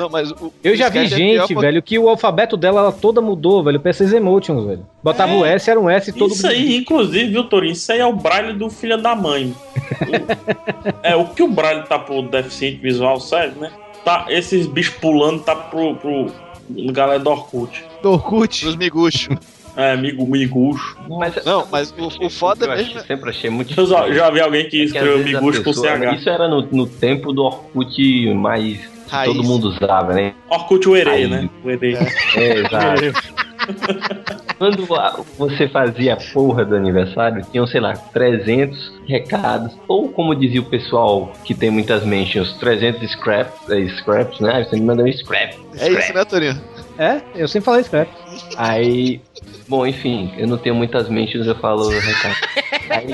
Não, 0.00 0.08
mas 0.08 0.30
o, 0.30 0.52
Eu 0.62 0.74
o 0.74 0.76
já 0.76 0.88
vi 0.88 0.98
é 1.00 1.06
gente, 1.06 1.38
porque- 1.40 1.54
velho, 1.56 1.82
que 1.82 1.98
o 1.98 2.08
alfabeto 2.08 2.56
dela 2.56 2.80
ela 2.82 2.92
toda 2.92 3.20
mudou, 3.20 3.64
velho, 3.64 3.80
pra 3.80 3.90
esses 3.90 4.12
emotions, 4.12 4.64
velho. 4.64 4.86
Botava 5.02 5.32
É. 5.32 5.36
o 5.36 5.44
S, 5.44 5.68
era 5.68 5.80
um 5.80 5.90
S 5.90 6.12
todo 6.12 6.32
Isso 6.34 6.46
aí, 6.46 6.76
inclusive, 6.76 7.32
viu, 7.32 7.42
Torinho? 7.44 7.72
Isso 7.72 7.90
aí 7.90 7.98
é 7.98 8.06
o 8.06 8.12
Braille 8.12 8.52
do 8.52 8.70
filho 8.70 8.96
da 9.02 9.16
mãe. 9.16 9.52
é, 11.02 11.16
o 11.16 11.24
que 11.26 11.42
o 11.42 11.48
Braille 11.48 11.82
tá 11.84 11.98
pro 11.98 12.22
deficiente 12.22 12.76
visual, 12.80 13.18
sério, 13.20 13.54
né? 13.58 13.72
Tá, 14.04 14.26
esses 14.28 14.66
bichos 14.66 14.94
pulando 14.94 15.42
tá 15.42 15.56
pro, 15.56 15.96
pro 15.96 16.30
galera 16.92 17.18
do 17.18 17.30
Orkut. 17.30 17.84
Do 18.00 18.12
Orkut. 18.12 18.64
Dos 18.64 18.76
miguxos. 18.76 19.36
É, 19.78 19.92
amigo, 19.92 20.26
miguxo. 20.26 20.96
Mas, 21.08 21.36
Não, 21.44 21.64
mas 21.70 21.94
o, 21.96 22.26
o 22.26 22.28
foda 22.28 22.64
eu 22.66 22.70
mesmo. 22.70 22.90
achei- 22.98 23.06
sempre 23.06 23.30
achei 23.30 23.48
muito 23.48 23.78
Eu 23.80 23.86
já, 23.86 24.10
já 24.12 24.28
vi 24.28 24.40
alguém 24.40 24.68
que 24.68 24.80
É 24.80 24.84
escreveu 24.84 25.18
miguxo 25.18 25.62
com 25.62 25.72
CH. 25.72 26.14
Isso 26.16 26.28
era 26.28 26.48
no, 26.48 26.62
no 26.62 26.84
tempo 26.86 27.32
do 27.32 27.44
Orkut 27.44 28.34
mais. 28.34 28.76
que 28.78 29.10
Raiz. 29.14 29.32
todo 29.32 29.44
mundo 29.46 29.68
usava, 29.68 30.12
né? 30.14 30.34
Orkut 30.50 30.88
Uerê, 30.88 31.28
né? 31.28 31.48
Uerê. 31.64 31.94
É, 32.34 32.54
exato. 32.58 33.38
Quando 34.58 34.84
você 35.38 35.68
fazia 35.68 36.14
a 36.14 36.16
porra 36.32 36.64
do 36.64 36.74
aniversário, 36.74 37.46
tinham, 37.52 37.66
sei 37.66 37.80
lá, 37.80 37.92
300 37.92 38.92
recados. 39.06 39.76
Ou, 39.86 40.08
como 40.08 40.34
dizia 40.34 40.60
o 40.60 40.64
pessoal 40.64 41.32
que 41.44 41.54
tem 41.54 41.70
muitas 41.70 42.04
mentions, 42.04 42.54
300 42.54 43.08
scraps, 43.12 43.70
é, 43.70 43.86
scraps 43.98 44.40
né? 44.40 44.64
Você 44.64 44.74
me 44.76 44.82
manda 44.82 45.04
um 45.04 45.12
scrap. 45.12 45.56
É 45.78 45.88
isso, 45.88 46.12
né, 46.12 46.24
Torinho? 46.24 46.60
É, 46.98 47.20
eu 47.36 47.46
sempre 47.46 47.66
falei 47.66 47.84
scrap. 47.84 48.08
Aí, 48.56 49.20
bom, 49.68 49.86
enfim, 49.86 50.32
eu 50.36 50.46
não 50.46 50.56
tenho 50.56 50.74
muitas 50.74 51.08
mentions, 51.08 51.46
eu 51.46 51.54
falo 51.56 51.88
recado. 51.88 52.36
Aí, 52.90 53.12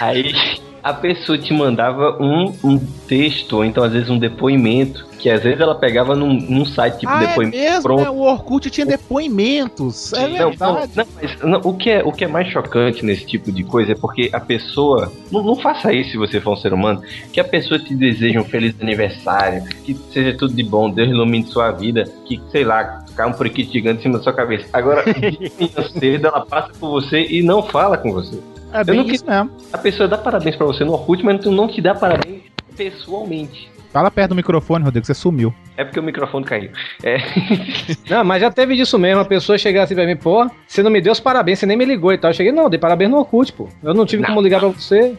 aí 0.00 0.34
a 0.82 0.92
pessoa 0.92 1.38
te 1.38 1.52
mandava 1.54 2.16
um, 2.22 2.54
um 2.62 2.78
texto, 3.08 3.56
ou 3.56 3.64
então 3.64 3.82
às 3.82 3.92
vezes 3.92 4.10
um 4.10 4.18
depoimento, 4.18 5.06
que 5.18 5.30
às 5.30 5.42
vezes 5.42 5.58
ela 5.58 5.74
pegava 5.74 6.14
num, 6.14 6.34
num 6.34 6.66
site 6.66 6.98
tipo 7.00 7.10
Ah, 7.10 7.22
é 7.22 7.26
depoimento 7.28 7.56
mesmo, 7.56 7.82
pronto. 7.82 8.02
né? 8.02 8.10
O 8.10 8.18
Orkut 8.20 8.68
tinha 8.70 8.84
depoimentos. 8.84 10.12
É 10.12 10.28
Não, 10.28 10.28
não, 10.38 10.48
verdade. 10.50 10.92
não, 10.94 11.06
mas 11.22 11.40
não, 11.42 11.60
o, 11.64 11.74
que 11.74 11.88
é, 11.88 12.02
o 12.04 12.12
que 12.12 12.24
é 12.24 12.28
mais 12.28 12.48
chocante 12.48 13.02
nesse 13.02 13.24
tipo 13.24 13.50
de 13.50 13.64
coisa 13.64 13.92
é 13.92 13.94
porque 13.94 14.28
a 14.32 14.40
pessoa. 14.40 15.10
Não, 15.32 15.42
não 15.42 15.56
faça 15.56 15.90
isso 15.92 16.10
se 16.10 16.16
você 16.18 16.38
for 16.40 16.52
um 16.52 16.56
ser 16.56 16.74
humano. 16.74 17.00
Que 17.32 17.40
a 17.40 17.44
pessoa 17.44 17.80
te 17.80 17.94
deseja 17.94 18.38
um 18.38 18.44
feliz 18.44 18.74
aniversário, 18.78 19.64
que 19.84 19.94
seja 20.12 20.36
tudo 20.36 20.52
de 20.52 20.62
bom, 20.62 20.90
Deus 20.90 21.08
ilumine 21.08 21.46
sua 21.46 21.70
vida, 21.70 22.04
que, 22.26 22.38
sei 22.50 22.64
lá, 22.64 23.03
cai 23.14 23.28
um 23.28 23.32
periquito 23.32 23.72
gigante 23.72 24.00
em 24.00 24.02
cima 24.02 24.18
da 24.18 24.24
sua 24.24 24.32
cabeça. 24.32 24.66
Agora, 24.72 25.02
de 25.04 25.52
manhã 25.58 25.88
cedo, 25.88 26.26
ela 26.26 26.44
passa 26.44 26.72
por 26.78 26.90
você 26.90 27.22
e 27.22 27.42
não 27.42 27.62
fala 27.62 27.96
com 27.96 28.12
você. 28.12 28.40
É 28.72 28.80
Eu 28.80 28.84
bem 28.84 28.96
não 28.96 29.06
isso 29.06 29.24
mesmo. 29.24 29.50
A 29.72 29.78
pessoa 29.78 30.08
dá 30.08 30.18
parabéns 30.18 30.56
pra 30.56 30.66
você 30.66 30.84
no 30.84 30.92
Orkut, 30.92 31.24
mas 31.24 31.44
não 31.44 31.68
te 31.68 31.80
dá 31.80 31.94
parabéns 31.94 32.42
pessoalmente. 32.76 33.73
Fala 33.94 34.10
perto 34.10 34.30
do 34.30 34.34
microfone, 34.34 34.84
Rodrigo, 34.84 35.06
você 35.06 35.14
sumiu. 35.14 35.54
É 35.76 35.84
porque 35.84 36.00
o 36.00 36.02
microfone 36.02 36.44
caiu. 36.44 36.72
É. 37.00 37.18
Não, 38.10 38.24
mas 38.24 38.40
já 38.40 38.50
teve 38.50 38.74
disso 38.74 38.98
mesmo. 38.98 39.20
A 39.20 39.24
pessoa 39.24 39.56
chegar 39.56 39.84
assim 39.84 39.94
pra 39.94 40.04
mim, 40.04 40.16
pô, 40.16 40.50
você 40.66 40.82
não 40.82 40.90
me 40.90 41.00
deu 41.00 41.12
os 41.12 41.20
parabéns, 41.20 41.60
você 41.60 41.66
nem 41.66 41.76
me 41.76 41.84
ligou 41.84 42.12
e 42.12 42.18
tal. 42.18 42.30
Eu 42.30 42.34
cheguei, 42.34 42.50
não, 42.50 42.68
dei 42.68 42.76
parabéns 42.76 43.08
no 43.08 43.18
Orkut, 43.18 43.52
pô. 43.52 43.68
Eu 43.84 43.94
não 43.94 44.04
tive 44.04 44.22
Não. 44.22 44.30
como 44.30 44.40
ligar 44.42 44.58
pra 44.58 44.68
você. 44.68 45.14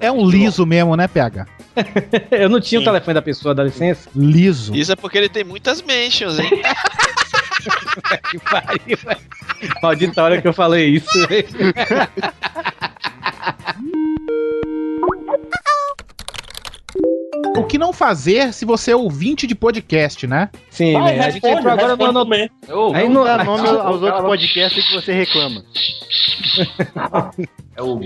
É 0.00 0.10
um 0.10 0.28
liso 0.28 0.66
mesmo, 0.66 0.96
né, 0.96 1.06
PH? 1.06 1.46
Eu 2.32 2.48
não 2.48 2.60
tinha 2.60 2.80
Sim. 2.80 2.82
o 2.82 2.88
telefone 2.90 3.14
da 3.14 3.22
pessoa, 3.22 3.54
dá 3.54 3.62
licença. 3.62 4.10
Liso. 4.14 4.74
Isso 4.74 4.90
é 4.90 4.96
porque 4.96 5.16
ele 5.18 5.28
tem 5.28 5.44
muitas 5.44 5.82
mentions, 5.82 6.40
hein? 6.40 6.50
Que 8.30 8.38
pariu, 8.40 8.98
velho. 8.98 9.20
Maldita 9.82 10.22
hora 10.22 10.42
que 10.42 10.46
eu 10.48 10.52
falei 10.52 10.86
isso. 10.96 11.26
velho. 11.28 11.46
O 17.56 17.64
que 17.64 17.78
não 17.78 17.92
fazer 17.92 18.52
se 18.52 18.64
você 18.64 18.90
é 18.90 18.96
ouvinte 18.96 19.46
de 19.46 19.54
podcast, 19.54 20.26
né? 20.26 20.50
Sim, 20.70 20.94
Vai, 20.94 21.12
velho. 21.12 21.22
A 21.22 21.30
gente 21.30 21.42
responde, 21.42 21.58
entrou 21.58 21.72
agora 21.72 21.88
no. 21.88 21.96
responde 21.96 22.14
no... 22.14 22.24
também. 22.24 22.50
Aí 22.94 23.08
Não 23.08 23.20
no... 23.20 23.24
dá 23.24 23.44
nome 23.44 23.68
aos 23.68 24.02
outros 24.02 24.22
podcasts 24.22 24.88
que 24.88 24.94
você 24.94 25.12
reclama. 25.12 25.62
É 27.76 27.82
o. 27.82 28.00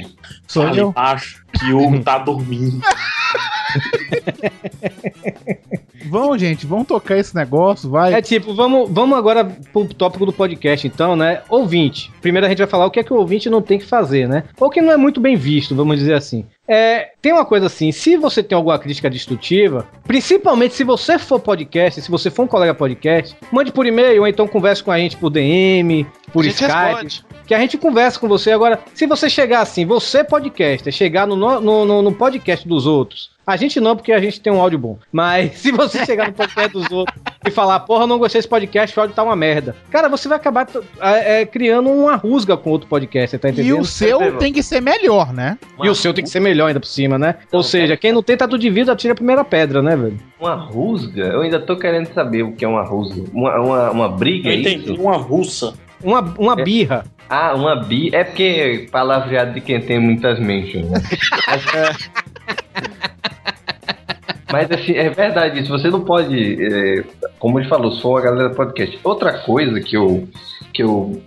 Sou 0.46 0.66
eu. 0.68 0.88
embaixo, 0.88 1.44
que 1.52 1.70
o 1.72 1.78
Hugo 1.78 2.02
tá 2.02 2.16
dormindo. 2.16 2.80
Vamos, 6.06 6.40
gente, 6.40 6.66
vamos 6.66 6.86
tocar 6.86 7.16
esse 7.16 7.34
negócio, 7.34 7.90
vai. 7.90 8.14
É 8.14 8.22
tipo, 8.22 8.54
vamos, 8.54 8.90
vamos 8.90 9.18
agora 9.18 9.44
pro 9.72 9.86
tópico 9.86 10.26
do 10.26 10.32
podcast, 10.32 10.86
então, 10.86 11.16
né? 11.16 11.42
Ouvinte. 11.48 12.10
Primeiro 12.20 12.46
a 12.46 12.48
gente 12.48 12.58
vai 12.58 12.66
falar 12.66 12.86
o 12.86 12.90
que 12.90 13.00
é 13.00 13.04
que 13.04 13.12
o 13.12 13.16
ouvinte 13.16 13.50
não 13.50 13.62
tem 13.62 13.78
que 13.78 13.84
fazer, 13.84 14.28
né? 14.28 14.44
Ou 14.58 14.70
que 14.70 14.80
não 14.80 14.92
é 14.92 14.96
muito 14.96 15.20
bem 15.20 15.36
visto, 15.36 15.74
vamos 15.74 15.98
dizer 15.98 16.14
assim. 16.14 16.44
É, 16.66 17.12
tem 17.22 17.32
uma 17.32 17.46
coisa 17.46 17.66
assim, 17.66 17.90
se 17.90 18.16
você 18.18 18.42
tem 18.42 18.54
alguma 18.54 18.78
crítica 18.78 19.08
destrutiva, 19.08 19.88
principalmente 20.06 20.74
se 20.74 20.84
você 20.84 21.18
for 21.18 21.40
podcast, 21.40 22.02
se 22.02 22.10
você 22.10 22.30
for 22.30 22.42
um 22.42 22.46
colega 22.46 22.74
podcast, 22.74 23.34
mande 23.50 23.72
por 23.72 23.86
e-mail 23.86 24.20
ou 24.20 24.28
então 24.28 24.46
converse 24.46 24.84
com 24.84 24.90
a 24.90 24.98
gente 24.98 25.16
por 25.16 25.30
DM, 25.30 26.06
por 26.30 26.44
Skype 26.44 26.70
responde. 26.70 27.24
que 27.46 27.54
a 27.54 27.58
gente 27.58 27.78
conversa 27.78 28.20
com 28.20 28.28
você. 28.28 28.50
Agora, 28.50 28.80
se 28.92 29.06
você 29.06 29.30
chegar 29.30 29.60
assim, 29.60 29.86
você 29.86 30.22
podcaster, 30.22 30.92
chegar 30.92 31.26
no, 31.26 31.36
no, 31.36 31.84
no, 31.86 32.02
no 32.02 32.12
podcast 32.12 32.68
dos 32.68 32.86
outros, 32.86 33.30
a 33.50 33.56
gente 33.56 33.80
não, 33.80 33.96
porque 33.96 34.12
a 34.12 34.20
gente 34.20 34.40
tem 34.40 34.52
um 34.52 34.60
áudio 34.60 34.78
bom. 34.78 34.98
Mas 35.10 35.54
se 35.58 35.72
você 35.72 36.04
chegar 36.04 36.26
no 36.26 36.32
podcast 36.34 36.70
dos 36.72 36.90
outros 36.92 37.18
e 37.46 37.50
falar, 37.50 37.80
porra, 37.80 38.06
não 38.06 38.18
gostei 38.18 38.38
desse 38.40 38.48
podcast, 38.48 38.96
o 38.96 39.00
áudio 39.00 39.16
tá 39.16 39.22
uma 39.22 39.34
merda. 39.34 39.74
Cara, 39.90 40.08
você 40.08 40.28
vai 40.28 40.36
acabar 40.36 40.66
é, 41.00 41.40
é, 41.40 41.46
criando 41.46 41.88
uma 41.88 42.14
rusga 42.16 42.56
com 42.56 42.70
outro 42.70 42.88
podcast, 42.88 43.30
você 43.30 43.38
tá 43.38 43.48
E 43.48 43.52
entendendo? 43.52 43.80
o 43.80 43.84
seu 43.86 44.36
tem 44.38 44.52
que 44.52 44.62
ser 44.62 44.82
melhor, 44.82 45.32
né? 45.32 45.56
E 45.82 45.88
o 45.88 45.94
seu 45.94 46.12
tem 46.12 46.22
que 46.22 46.30
ser 46.30 46.40
melhor 46.40 46.66
ainda 46.66 46.80
por 46.80 46.86
cima, 46.86 47.18
né? 47.18 47.36
Ou 47.50 47.62
seja, 47.62 47.96
quem 47.96 48.12
não 48.12 48.22
tem 48.22 48.36
tatu 48.36 48.58
de 48.58 48.68
vidro, 48.68 48.92
atira 48.92 49.12
a 49.12 49.16
primeira 49.16 49.42
pedra, 49.44 49.80
né, 49.82 49.96
velho? 49.96 50.18
Uma 50.38 50.54
rusga? 50.54 51.22
Eu 51.24 51.40
ainda 51.40 51.58
tô 51.58 51.76
querendo 51.76 52.12
saber 52.12 52.42
o 52.42 52.52
que 52.52 52.64
é 52.64 52.68
uma 52.68 52.84
rusga. 52.84 53.24
Uma, 53.32 53.56
uma, 53.60 53.90
uma 53.90 54.08
briga, 54.08 54.48
Eu 54.50 54.52
é 54.52 54.56
entendi, 54.60 54.92
isso? 54.92 55.02
uma 55.02 55.16
russa. 55.16 55.72
Uma, 56.02 56.20
uma 56.38 56.52
É. 56.60 56.62
birra. 56.62 57.04
Ah, 57.30 57.54
uma 57.54 57.76
bi. 57.76 58.08
É 58.14 58.24
porque 58.24 58.88
palavreado 58.90 59.52
de 59.52 59.60
quem 59.60 59.80
tem 59.80 59.98
muitas 59.98 60.38
mentions, 60.38 60.88
né? 60.90 61.00
Mas 64.51 64.70
assim, 64.70 64.93
é 64.95 65.11
verdade 65.11 65.61
isso. 65.61 65.69
Você 65.70 65.90
não 65.90 66.01
pode. 66.03 66.57
é, 66.65 67.05
como 67.39 67.61
ele 67.61 67.69
falou, 67.69 67.93
sou 67.93 68.16
a 68.16 68.23
galera 68.23 68.49
do 68.49 68.55
podcast. 68.55 68.99
Outra 69.05 69.39
coisa 69.40 69.78
que 69.81 69.95
eu, 69.95 70.27
que 70.73 70.82
eu 70.82 71.20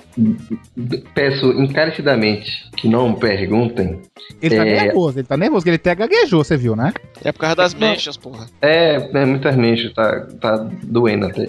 peço 1.14 1.52
encarecidamente 1.52 2.68
que 2.76 2.88
não 2.88 3.14
perguntem. 3.14 4.02
Ele 4.42 4.56
tá 4.56 4.66
É. 4.66 4.84
nervoso, 4.86 5.20
ele 5.20 5.28
tá 5.28 5.38
nervoso, 5.38 5.64
que 5.64 5.70
ele 5.70 5.76
até 5.76 5.94
gaguejou, 5.94 6.44
você 6.44 6.58
viu, 6.58 6.76
né? 6.76 6.94
É 7.24 7.32
por 7.32 7.40
causa 7.40 7.56
das 7.56 7.76
mentions, 7.76 8.18
porra. 8.18 8.48
É, 8.60 8.96
é 9.14 9.26
muitas 9.26 9.56
mentions, 9.56 9.94
tá, 9.94 10.28
tá 10.42 10.68
doendo 10.84 11.28
até. 11.28 11.48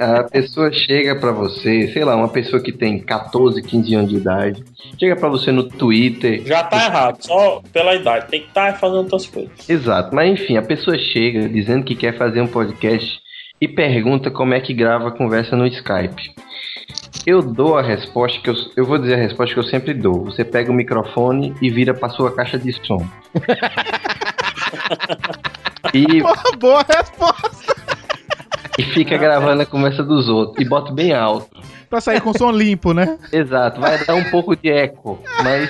A 0.00 0.22
pessoa 0.22 0.70
chega 0.72 1.16
pra 1.16 1.32
você, 1.32 1.88
sei 1.92 2.04
lá, 2.04 2.14
uma 2.14 2.28
pessoa 2.28 2.62
que 2.62 2.70
tem 2.70 3.00
14, 3.00 3.60
15 3.62 3.94
anos 3.96 4.10
de 4.10 4.16
idade, 4.16 4.62
chega 4.98 5.16
pra 5.16 5.28
você 5.28 5.52
no 5.52 5.64
Twitter. 5.64 6.42
Já 6.46 6.64
tá 6.64 6.84
errado, 6.84 7.22
só 7.22 7.62
pela 7.72 7.94
idade. 7.94 8.28
Tem 8.28 8.42
que 8.42 8.48
estar 8.48 8.78
fazendo 8.78 8.98
outras 8.98 9.26
coisas. 9.26 9.68
Exato, 9.68 10.14
mas 10.14 10.40
enfim, 10.40 10.56
a 10.56 10.62
pessoa 10.62 10.96
chega 10.98 11.48
dizendo 11.48 11.84
que 11.84 11.94
quer 11.94 12.16
fazer 12.16 12.40
um 12.40 12.46
podcast 12.46 13.20
e 13.60 13.68
pergunta 13.68 14.30
como 14.30 14.54
é 14.54 14.60
que 14.60 14.72
grava 14.72 15.08
a 15.08 15.12
conversa 15.12 15.56
no 15.56 15.66
Skype. 15.66 16.30
Eu 17.26 17.42
dou 17.42 17.76
a 17.76 17.82
resposta 17.82 18.40
que 18.40 18.48
eu, 18.48 18.54
eu 18.76 18.84
vou 18.86 18.98
dizer 18.98 19.14
a 19.14 19.18
resposta 19.18 19.52
que 19.52 19.60
eu 19.60 19.64
sempre 19.64 19.92
dou. 19.92 20.24
Você 20.24 20.44
pega 20.44 20.70
o 20.70 20.74
microfone 20.74 21.54
e 21.60 21.68
vira 21.68 21.92
pra 21.92 22.08
sua 22.08 22.34
caixa 22.34 22.58
de 22.58 22.72
som. 22.86 23.06
e, 25.92 26.22
Porra, 26.22 26.56
boa 26.58 26.84
resposta. 26.88 27.74
e 28.78 28.82
fica 28.82 29.18
gravando 29.18 29.62
a 29.62 29.66
conversa 29.66 30.02
dos 30.02 30.28
outros 30.28 30.64
e 30.64 30.68
bota 30.68 30.92
bem 30.92 31.12
alto. 31.12 31.59
Pra 31.90 32.00
sair 32.00 32.20
com 32.20 32.32
som 32.32 32.52
limpo, 32.52 32.94
né? 32.94 33.18
Exato, 33.32 33.80
vai 33.80 33.98
dar 34.04 34.14
um 34.14 34.30
pouco 34.30 34.54
de 34.54 34.70
eco, 34.70 35.20
mas 35.42 35.68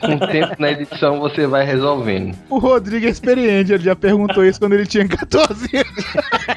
com 0.00 0.14
o 0.14 0.26
tempo 0.26 0.56
na 0.58 0.70
edição 0.70 1.20
você 1.20 1.46
vai 1.46 1.66
resolvendo. 1.66 2.34
O 2.48 2.58
Rodrigo 2.58 3.04
é 3.04 3.10
experiente, 3.10 3.74
ele 3.74 3.84
já 3.84 3.94
perguntou 3.94 4.42
isso 4.42 4.58
quando 4.58 4.72
ele 4.72 4.86
tinha 4.86 5.06
14 5.06 5.68
anos. 5.76 6.04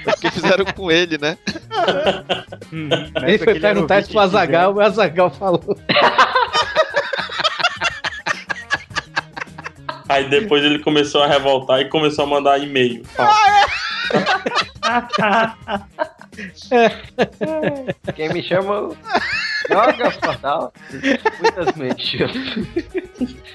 É 0.06 0.11
o 0.11 0.18
que 0.18 0.32
fizeram 0.32 0.64
com 0.66 0.90
ele, 0.90 1.18
né? 1.18 1.38
Ele 3.28 3.38
foi 3.40 3.60
perguntar 3.60 3.99
isso 3.99 4.11
pro 4.11 4.22
Azagal, 4.22 4.74
o 4.74 4.80
Azagal 4.80 5.30
falou. 5.32 5.78
Aí 10.07 10.30
depois 10.30 10.64
ele 10.64 10.80
começou 10.80 11.22
a 11.22 11.28
revoltar 11.28 11.82
e 11.82 11.90
começou 11.90 12.24
a 12.24 12.28
mandar 12.28 12.57
e-mail. 12.57 13.03
Quem 18.16 18.30
me 18.34 18.41
chama 18.44 18.90
joga 19.68 20.11
portal. 20.11 20.73
Muitas 21.41 21.76
mentions. 21.76 22.31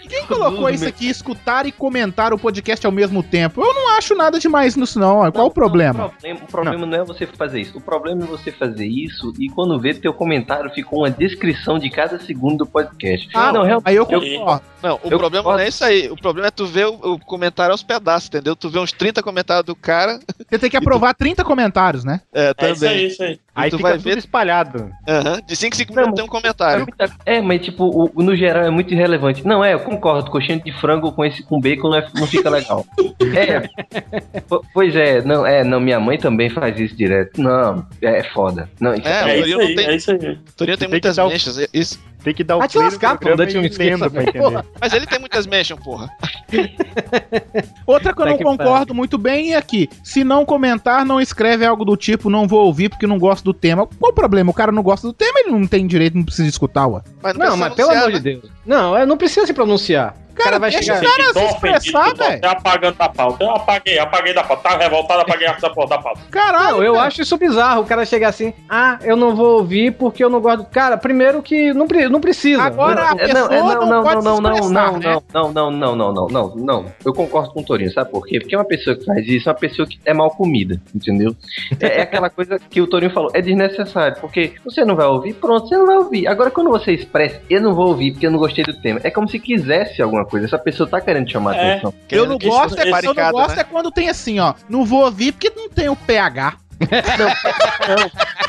Quem 0.09 0.27
colocou 0.27 0.69
isso 0.71 0.87
aqui, 0.87 1.09
escutar 1.09 1.67
e 1.67 1.73
comentar 1.73 2.33
o 2.33 2.39
podcast 2.39 2.85
ao 2.87 2.93
mesmo 2.93 3.23
tempo? 3.23 3.63
Eu 3.63 3.75
não 3.75 3.97
acho 3.97 4.15
nada 4.15 4.39
demais 4.39 4.77
nisso, 4.77 4.99
não. 4.99 5.31
Qual 5.33 5.47
o 5.47 5.51
problema? 5.51 6.07
O 6.07 6.11
problema, 6.11 6.41
o 6.43 6.47
problema 6.47 6.87
não. 6.87 6.99
é 6.99 7.05
você 7.05 7.27
fazer 7.27 7.61
isso. 7.61 7.79
O 7.79 7.81
problema 7.81 8.25
é 8.25 8.27
você 8.27 8.53
fazer 8.53 8.87
isso 8.87 9.33
e 9.39 9.49
quando 9.49 9.79
vê 9.81 9.95
teu 9.95 10.13
comentário 10.13 10.71
ficou 10.71 11.01
uma 11.01 11.11
descrição 11.11 11.79
de 11.79 11.89
cada 11.91 12.19
segundo 12.21 12.59
do 12.59 12.67
podcast. 12.67 13.29
Ah, 13.35 13.53
não, 13.53 13.63
real- 13.63 13.83
aí 13.85 13.97
eu 13.97 14.07
concordo. 14.07 14.63
Não, 14.83 14.97
o 15.03 15.09
Eu 15.11 15.19
problema 15.19 15.43
posso- 15.45 15.57
não 15.57 15.65
é 15.65 15.69
isso 15.69 15.85
aí. 15.85 16.11
O 16.11 16.17
problema 16.17 16.49
é 16.49 16.51
tu 16.51 16.67
ver 16.67 16.87
o, 16.87 16.93
o 17.15 17.19
comentário 17.19 17.73
aos 17.73 17.83
pedaços, 17.83 18.29
entendeu? 18.29 18.55
Tu 18.55 18.69
vê 18.69 18.79
uns 18.79 18.93
30 18.93 19.23
comentários 19.23 19.65
do 19.65 19.75
cara. 19.75 20.19
Você 20.49 20.59
tem 20.59 20.69
que 20.71 20.77
aprovar 20.77 21.15
30 21.15 21.43
comentários, 21.43 22.05
né? 22.05 22.21
É, 22.33 22.51
É 22.51 22.55
também. 22.55 22.75
isso 22.75 22.85
aí, 22.87 23.07
isso 23.07 23.23
aí. 23.23 23.41
Aí 23.55 23.71
tu 23.71 23.77
fica 23.79 23.89
vai 23.89 23.99
tudo 23.99 24.05
ver- 24.11 24.19
espalhado. 24.19 24.91
Aham, 25.09 25.41
De 25.47 25.57
5 25.57 25.75
em 25.75 25.79
5 25.79 25.94
minutos 25.95 26.15
tem 26.17 26.25
um 26.25 26.27
É, 26.27 26.31
comentário. 26.31 26.87
muita- 26.87 27.17
é, 27.27 27.41
mas 27.41 27.63
tipo, 27.63 27.85
o- 27.85 28.23
no 28.23 28.35
geral 28.37 28.65
é 28.65 28.71
muito 28.71 28.93
irrelevante. 28.93 29.45
Não, 29.47 29.55
Não, 29.55 29.65
é, 29.65 29.73
eu 29.75 29.81
concordo. 29.81 30.31
Coxinha 30.31 30.59
de 30.59 30.73
frango 30.81 31.13
com 31.13 31.25
esse 31.25 31.43
com 31.45 31.61
bacon 31.61 31.89
não, 31.91 31.97
é- 31.99 32.09
não 32.15 32.27
fica 32.27 32.51
legal. 32.51 32.85
É. 33.37 34.41
po- 34.49 34.65
Pois 34.75 34.95
é, 34.97 35.23
não, 35.23 35.47
é, 35.47 35.63
não, 35.65 35.79
minha 35.81 35.99
mãe 36.01 36.19
também 36.19 36.51
faz 36.51 36.79
isso 36.79 36.97
direto. 36.97 37.41
Não, 37.41 37.87
é 38.03 38.23
foda. 38.25 38.69
Não, 38.81 38.95
isso 38.95 39.07
É, 39.07 39.23
o 39.23 39.39
Torinho 39.39 39.59
não 39.59 39.75
tem. 39.77 39.87
é 39.87 39.97
isso 39.97 40.11
aí. 40.11 40.19
O 40.19 40.53
Torinho 40.57 40.77
tem 40.79 40.89
muitas 40.89 41.17
mechas. 41.19 41.69
Isso. 41.73 41.99
Tem 42.25 42.33
que 42.33 42.43
dar 42.43 42.57
o 42.57 42.61
Vai 42.61 42.69
te 42.69 42.73
play 42.73 42.87
no 42.87 42.91
lascar, 42.91 43.13
pô, 43.13 43.27
programa 43.27 43.51
Time 43.51 43.69
e 43.69 43.77
lembra 43.77 44.09
pra 44.09 44.23
entender. 44.23 44.39
porra. 44.39 44.65
Mas 44.81 44.93
ele 44.95 45.07
tem 45.07 45.19
muitas 45.19 45.47
mechas, 45.47 45.79
porra. 45.79 46.09
Outra 47.87 48.15
que 48.15 48.23
eu 48.23 48.27
não 48.27 48.39
concordo 48.39 48.95
muito 48.95 49.19
bem 49.19 49.53
é 49.53 49.57
aqui. 49.59 49.91
Se 50.03 50.25
não 50.25 50.47
comentar, 50.47 51.05
não 51.05 51.21
escreve 51.21 51.67
algo 51.67 51.85
do 51.85 51.99
tipo, 51.99 52.31
não 52.31 52.49
vou 52.49 52.65
ouvir 52.65 52.89
porque 52.89 53.07
não 53.07 53.19
gosto 53.19 53.45
do 53.45 53.53
tema. 53.53 53.87
Qual 53.87 54.11
o 54.11 54.15
problema? 54.15 54.51
O 54.51 54.55
cara 54.55 54.73
não 54.73 54.83
gosta 54.83 55.07
do 55.07 55.13
tema, 55.13 55.41
ele 55.41 55.51
não 55.51 55.67
tem 55.67 55.87
direito, 55.87 56.17
não 56.17 56.25
precisa 56.25 56.49
escutar, 56.49 56.87
ué. 56.87 57.03
Mas 57.23 57.37
Não, 57.37 57.57
mas 57.59 57.75
pelo 57.75 57.91
amor 57.91 58.13
de 58.13 58.21
Deus. 58.21 58.45
Não, 58.65 58.97
é, 58.97 59.05
não 59.05 59.19
precisa 59.19 59.47
se 59.47 59.53
pronunciar. 59.53 60.17
O 60.45 60.51
cara 60.51 60.59
vai 60.59 60.71
deixa 60.71 60.95
chegar. 60.95 61.09
o 61.09 61.11
cara 61.13 61.25
se 61.25 61.33
Tô 61.35 61.41
ofendido, 61.41 61.77
expressar, 61.79 62.09
tô 62.11 62.15
velho. 62.25 62.37
até 62.37 62.47
apagando 62.49 62.97
da 62.97 63.09
pauta. 63.09 63.45
Eu 63.45 63.51
apaguei, 63.51 63.99
apaguei 63.99 64.35
da 64.35 64.43
pauta. 64.45 64.69
Tá 64.69 64.77
revoltado, 64.79 65.21
apaguei 65.23 65.47
essa 65.47 65.71
porra 65.71 65.89
da 65.89 65.99
pauta. 65.99 66.21
Caralho, 66.31 66.83
eu 66.83 66.95
cara. 66.95 67.07
acho 67.07 67.23
isso 67.23 67.37
bizarro. 67.37 67.83
O 67.83 67.87
cara 67.87 68.05
chegar 68.05 68.29
assim, 68.29 68.53
ah, 68.69 68.99
eu 69.03 69.17
não 69.17 69.35
vou 69.35 69.59
ouvir 69.59 69.93
porque 69.93 70.23
eu 70.25 70.31
não 70.31 70.41
gosto. 70.41 70.65
Cara, 70.67 70.97
primeiro 70.97 71.43
que 71.43 71.73
não, 71.73 71.87
pre- 71.87 72.09
não 72.09 72.21
precisa. 72.21 72.63
Agora 72.63 73.11
a 73.11 73.11
É, 73.13 73.33
não, 73.33 73.47
é, 73.47 73.49
pessoa 73.49 73.75
não, 73.75 73.81
não, 73.81 73.87
não, 73.89 74.03
pode 74.03 74.25
não, 74.25 74.37
se 74.37 74.43
não, 74.43 74.51
não, 74.71 74.99
né? 74.99 75.21
não, 75.33 75.53
não, 75.53 75.71
não, 75.71 75.97
não, 75.97 76.13
não, 76.13 76.27
não, 76.29 76.55
não. 76.57 76.87
Eu 77.05 77.13
concordo 77.13 77.53
com 77.53 77.61
o 77.61 77.65
Torinho, 77.65 77.93
sabe 77.93 78.11
por 78.11 78.27
quê? 78.27 78.39
Porque 78.41 78.55
uma 78.57 78.65
pessoa 78.65 78.97
que 78.97 79.05
faz 79.05 79.27
isso 79.27 79.49
é 79.49 79.53
uma 79.53 79.59
pessoa 79.59 79.87
que 79.89 79.99
é 80.05 80.13
mal 80.15 80.31
comida, 80.31 80.81
entendeu? 80.95 81.35
É, 81.81 81.99
é 81.99 82.03
aquela 82.03 82.29
coisa 82.31 82.59
que 82.59 82.81
o 82.81 82.87
Torinho 82.87 83.13
falou, 83.13 83.31
é 83.35 83.41
desnecessário, 83.41 84.17
porque 84.21 84.53
você 84.65 84.85
não 84.85 84.95
vai 84.97 85.07
ouvir, 85.07 85.35
pronto, 85.35 85.69
você 85.69 85.77
não 85.77 85.87
vai 85.87 85.97
ouvir. 85.97 86.27
Agora, 86.27 86.51
quando 86.51 86.71
você 86.71 86.93
expressa, 86.93 87.41
eu 87.49 87.61
não 87.61 87.75
vou 87.75 87.89
ouvir 87.89 88.13
porque 88.13 88.27
eu 88.27 88.31
não 88.31 88.39
gostei 88.39 88.65
do 88.65 88.73
tema, 88.81 89.01
é 89.03 89.11
como 89.11 89.29
se 89.29 89.39
quisesse 89.39 90.03
alguma 90.03 90.25
coisa. 90.25 90.34
Essa 90.43 90.59
pessoa 90.59 90.89
tá 90.89 91.01
querendo 91.01 91.31
chamar 91.31 91.55
É. 91.57 91.73
atenção. 91.73 91.95
Eu 92.11 92.27
não 92.27 92.39
gosto, 92.39 92.79
é, 92.81 92.89
eu 92.89 93.15
não 93.15 93.31
gosto 93.31 93.57
né? 93.57 93.63
é 93.63 93.65
quando 93.65 93.91
tem 93.91 94.09
assim, 94.09 94.41
ó. 94.41 94.55
Não 94.69 94.85
vou 94.85 95.05
ouvir 95.05 95.33
porque 95.33 95.51
não 95.55 95.69
tem 95.69 95.89
o 95.89 95.97
PH. 95.97 96.55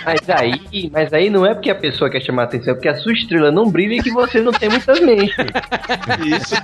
Mas 0.03 0.29
aí, 0.29 0.89
mas 0.91 1.13
aí 1.13 1.29
não 1.29 1.45
é 1.45 1.53
porque 1.53 1.69
a 1.69 1.75
pessoa 1.75 2.09
quer 2.09 2.21
chamar 2.21 2.43
atenção, 2.43 2.71
é 2.71 2.75
porque 2.75 2.89
a 2.89 2.95
sua 2.95 3.13
estrela 3.13 3.51
não 3.51 3.69
brilha 3.69 3.95
e 3.95 4.03
que 4.03 4.11
você 4.11 4.41
não 4.41 4.51
tem 4.51 4.69
muitas 4.69 4.99
mentes. 4.99 5.35
Isso. 6.25 6.55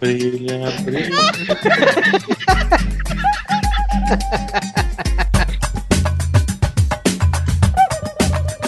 Brilha, 0.00 0.70
brilha. 0.82 1.10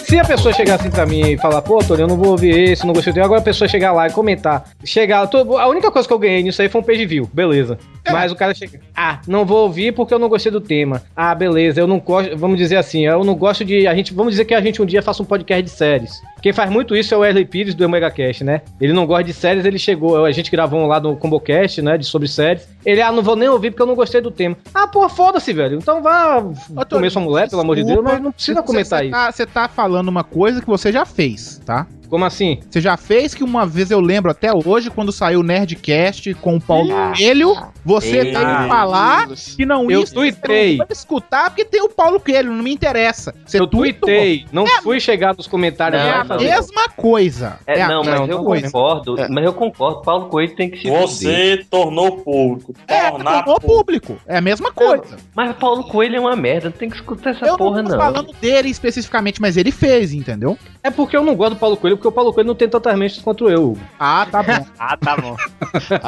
Se 0.06 0.16
a 0.20 0.24
pessoa 0.24 0.54
chegar 0.54 0.76
assim 0.76 0.88
pra 0.88 1.04
mim 1.04 1.32
e 1.32 1.36
falar, 1.36 1.60
pô, 1.62 1.78
Tony, 1.78 2.02
eu 2.02 2.06
não 2.06 2.16
vou 2.16 2.28
ouvir 2.30 2.50
esse, 2.70 2.86
não 2.86 2.94
gostei 2.94 3.12
dele, 3.12 3.26
agora 3.26 3.40
a 3.40 3.44
pessoa 3.44 3.66
chegar 3.66 3.92
lá 3.92 4.06
e 4.06 4.12
comentar, 4.12 4.70
chegar, 4.84 5.26
tô- 5.26 5.58
a 5.58 5.66
única 5.68 5.90
coisa 5.90 6.06
que 6.06 6.14
eu 6.14 6.18
ganhei 6.18 6.44
nisso 6.44 6.62
aí 6.62 6.68
foi 6.68 6.80
um 6.80 6.84
page 6.84 7.04
view, 7.06 7.28
beleza. 7.32 7.76
Mas 8.08 8.30
o 8.30 8.36
cara 8.36 8.54
chega, 8.54 8.78
ah, 8.94 9.18
não 9.26 9.44
vou 9.44 9.64
ouvir 9.64 9.90
porque 9.92 10.14
eu 10.14 10.18
não 10.20 10.28
gostei 10.28 10.52
do 10.52 10.60
tema. 10.60 11.02
Ah, 11.16 11.34
beleza, 11.34 11.80
eu 11.80 11.88
não 11.88 11.98
gosto, 11.98 12.36
vamos 12.36 12.56
dizer 12.56 12.76
assim, 12.76 13.04
eu 13.04 13.24
não 13.24 13.34
gosto 13.34 13.64
de, 13.64 13.84
a 13.88 13.94
gente, 13.96 14.14
vamos 14.14 14.32
dizer 14.32 14.44
que 14.44 14.54
a 14.54 14.60
gente 14.60 14.80
um 14.80 14.86
dia 14.86 15.02
faça 15.02 15.24
um 15.24 15.26
podcast 15.26 15.62
de 15.64 15.70
séries. 15.70 16.22
Quem 16.46 16.52
faz 16.52 16.70
muito 16.70 16.94
isso 16.94 17.12
é 17.12 17.16
o 17.16 17.22
Wesley 17.22 17.44
Pires 17.44 17.74
do 17.74 17.84
Omega 17.84 18.08
Cast, 18.08 18.44
né? 18.44 18.62
Ele 18.80 18.92
não 18.92 19.04
gosta 19.04 19.24
de 19.24 19.32
séries, 19.32 19.64
ele 19.64 19.80
chegou, 19.80 20.24
a 20.24 20.30
gente 20.30 20.48
gravou 20.48 20.78
um 20.78 20.86
lá 20.86 21.00
no 21.00 21.16
ComboCast, 21.16 21.82
né, 21.82 21.98
de 21.98 22.06
sobre 22.06 22.28
séries. 22.28 22.68
Ele, 22.84 23.02
ah, 23.02 23.10
não 23.10 23.20
vou 23.20 23.34
nem 23.34 23.48
ouvir 23.48 23.72
porque 23.72 23.82
eu 23.82 23.86
não 23.86 23.96
gostei 23.96 24.20
do 24.20 24.30
tema. 24.30 24.56
Ah, 24.72 24.86
pô, 24.86 25.08
foda-se, 25.08 25.52
velho. 25.52 25.76
Então 25.76 26.00
vá 26.00 26.44
comer 26.88 27.10
sua 27.10 27.20
mulher, 27.20 27.50
pelo 27.50 27.62
amor 27.62 27.74
de 27.74 27.82
Deus, 27.82 28.00
mas 28.00 28.22
não 28.22 28.30
precisa 28.30 28.62
comentar 28.62 29.00
você 29.00 29.06
isso. 29.06 29.12
Tá, 29.12 29.32
você 29.32 29.44
tá 29.44 29.68
falando 29.68 30.06
uma 30.06 30.22
coisa 30.22 30.60
que 30.60 30.68
você 30.68 30.92
já 30.92 31.04
fez, 31.04 31.60
tá? 31.66 31.84
Como 32.08 32.24
assim? 32.24 32.60
Você 32.70 32.80
já 32.80 32.96
fez 32.96 33.34
que 33.34 33.42
uma 33.44 33.66
vez 33.66 33.90
eu 33.90 34.00
lembro 34.00 34.30
até 34.30 34.50
hoje, 34.52 34.90
quando 34.90 35.10
saiu 35.12 35.40
o 35.40 35.42
Nerdcast 35.42 36.34
com 36.34 36.56
o 36.56 36.60
Paulo 36.60 36.88
Coelho, 37.14 37.56
você 37.84 38.18
Ei. 38.18 38.32
veio 38.32 38.68
falar 38.68 39.28
que 39.28 39.66
não 39.66 39.90
Eu 39.90 40.02
isso, 40.02 40.14
tuitei. 40.14 40.76
Não 40.76 40.86
escutar 40.90 41.50
porque 41.50 41.64
tem 41.64 41.82
o 41.82 41.88
Paulo 41.88 42.20
Coelho, 42.20 42.52
não 42.52 42.62
me 42.62 42.72
interessa. 42.72 43.34
Você 43.44 43.58
Eu 43.60 43.66
tuitei, 43.66 44.46
não 44.52 44.64
É, 44.64 44.82
fui 44.82 45.00
chegar 45.00 45.34
nos 45.36 45.46
comentários 45.46 46.00
é 46.00 46.04
lá 46.04 46.20
a 46.20 46.24
falar. 46.24 46.42
mesma 46.42 46.88
coisa. 46.96 47.58
É, 47.66 47.82
a 47.82 47.88
não, 47.88 48.04
mas 48.04 48.28
eu 48.28 48.42
coisa. 48.44 48.66
concordo, 48.66 49.16
mas 49.30 49.44
eu 49.44 49.52
concordo, 49.52 50.02
Paulo 50.02 50.26
Coelho 50.28 50.54
tem 50.54 50.70
que 50.70 50.78
se 50.78 50.82
fuder. 50.84 51.06
Você 51.08 51.66
tornou 51.70 52.18
público. 52.18 52.74
É, 52.88 53.10
tornou 53.10 53.60
público. 53.60 54.16
É 54.26 54.38
a 54.38 54.40
mesma 54.40 54.72
coisa. 54.72 55.16
Mas 55.34 55.54
Paulo 55.56 55.84
Coelho 55.84 56.16
é 56.16 56.20
uma 56.20 56.36
merda, 56.36 56.68
não 56.70 56.76
tem 56.76 56.88
que 56.88 56.96
escutar 56.96 57.30
essa 57.30 57.46
Eu 57.46 57.56
porra 57.56 57.82
não 57.82 57.90
tô 57.90 57.96
não. 57.96 57.98
falando 57.98 58.32
dele 58.40 58.68
especificamente, 58.68 59.40
mas 59.40 59.56
ele 59.56 59.70
fez, 59.70 60.12
entendeu? 60.12 60.58
É 60.86 60.90
porque 60.90 61.16
eu 61.16 61.24
não 61.24 61.34
gosto 61.34 61.54
do 61.54 61.58
Paulo 61.58 61.76
Coelho, 61.76 61.96
porque 61.96 62.06
o 62.06 62.12
Paulo 62.12 62.32
Coelho 62.32 62.46
não 62.46 62.54
tem 62.54 62.68
tantas 62.68 62.96
mentes 62.96 63.20
quanto 63.20 63.50
eu. 63.50 63.76
Ah, 63.98 64.24
tá 64.30 64.40
bom. 64.44 64.66
Ah, 64.78 64.96
tá 64.96 65.16
bom. 65.16 65.36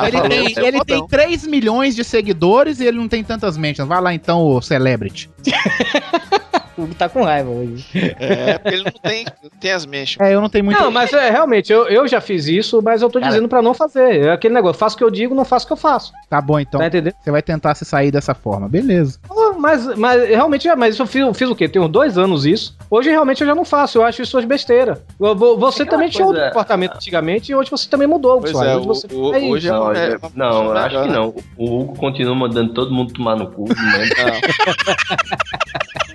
ele 0.06 0.12
falou, 0.12 0.28
tem, 0.28 0.54
é 0.56 0.68
ele 0.68 0.84
tem 0.84 1.04
3 1.04 1.46
milhões 1.48 1.96
de 1.96 2.04
seguidores 2.04 2.78
e 2.78 2.86
ele 2.86 2.96
não 2.96 3.08
tem 3.08 3.24
tantas 3.24 3.56
mentions. 3.56 3.88
Vai 3.88 4.00
lá 4.00 4.14
então, 4.14 4.40
o 4.46 4.62
Celebrity. 4.62 5.28
O 6.78 6.82
Hugo 6.84 6.94
tá 6.94 7.08
com 7.08 7.22
raiva 7.24 7.50
hoje. 7.50 7.84
É, 8.20 8.56
porque 8.58 8.74
ele 8.76 8.84
não 8.84 8.92
tem, 8.92 9.24
não 9.42 9.50
tem 9.60 9.72
as 9.72 9.84
mechas. 9.84 10.16
É, 10.20 10.32
eu 10.34 10.40
não 10.40 10.48
tenho 10.48 10.64
muito. 10.64 10.80
Não, 10.80 10.90
mas 10.92 11.12
é, 11.12 11.28
realmente, 11.28 11.72
eu, 11.72 11.88
eu 11.88 12.06
já 12.06 12.20
fiz 12.20 12.46
isso, 12.46 12.80
mas 12.82 13.02
eu 13.02 13.10
tô 13.10 13.18
dizendo 13.20 13.48
pra 13.48 13.60
não 13.60 13.74
fazer. 13.74 14.26
É 14.26 14.32
aquele 14.32 14.54
negócio, 14.54 14.78
faço 14.78 14.94
o 14.94 14.98
que 14.98 15.04
eu 15.04 15.10
digo, 15.10 15.34
não 15.34 15.44
faço 15.44 15.64
o 15.64 15.66
que 15.66 15.72
eu 15.72 15.76
faço. 15.76 16.12
Tá 16.30 16.40
bom, 16.40 16.58
então. 16.60 16.78
Tá 16.80 16.86
entendendo? 16.86 17.14
Você 17.20 17.30
vai 17.32 17.42
tentar 17.42 17.74
se 17.74 17.84
sair 17.84 18.10
dessa 18.12 18.32
forma. 18.34 18.68
Beleza. 18.68 19.18
Ah, 19.28 19.54
Mas, 19.58 19.86
mas 19.96 20.28
realmente, 20.28 20.68
é, 20.68 20.76
mas 20.76 20.96
eu 20.98 21.06
fiz, 21.06 21.20
eu 21.22 21.34
fiz 21.34 21.50
o 21.50 21.56
quê? 21.56 21.68
Tem 21.68 21.82
uns 21.82 21.90
dois 21.90 22.16
anos 22.16 22.46
isso. 22.46 22.76
Hoje 22.88 23.10
realmente 23.10 23.40
eu 23.40 23.46
já 23.46 23.54
não 23.54 23.64
faço, 23.64 23.98
eu 23.98 24.04
acho 24.04 24.22
isso 24.22 24.38
besteira. 24.46 25.02
Eu 25.20 25.34
vou- 25.34 25.58
Você 25.58 25.82
Aquela 25.82 25.96
também 25.96 26.08
tinha 26.10 26.24
outro 26.24 26.38
coisa- 26.40 26.52
comportamento 26.52 26.94
antigamente 26.94 27.50
e 27.50 27.54
hoje 27.56 27.68
você 27.70 27.88
também 27.88 28.06
mudou, 28.06 28.40
Pois 28.40 28.54
é, 28.54 28.76
hoje 28.76 28.86
você 28.86 29.06
o- 29.12 29.30
o- 29.30 29.34
é 29.34 29.40
isso. 29.40 29.50
hoje 29.50 29.68
é 29.68 29.72
Não, 29.72 29.92
é- 29.92 30.16
não, 30.34 30.64
eu 30.66 30.76
acho 30.76 31.02
que 31.02 31.08
né? 31.08 31.14
não. 31.14 31.34
O 31.56 31.80
Hugo 31.80 31.96
continua 31.96 32.34
mandando 32.36 32.72
todo 32.72 32.92
mundo 32.94 33.12
tomar 33.12 33.34
no 33.36 33.50
cu, 33.50 33.64
né? 33.68 33.74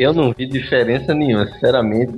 Eu 0.00 0.14
não 0.14 0.32
vi 0.32 0.46
diferença 0.46 1.12
nenhuma, 1.12 1.46
sinceramente. 1.46 2.10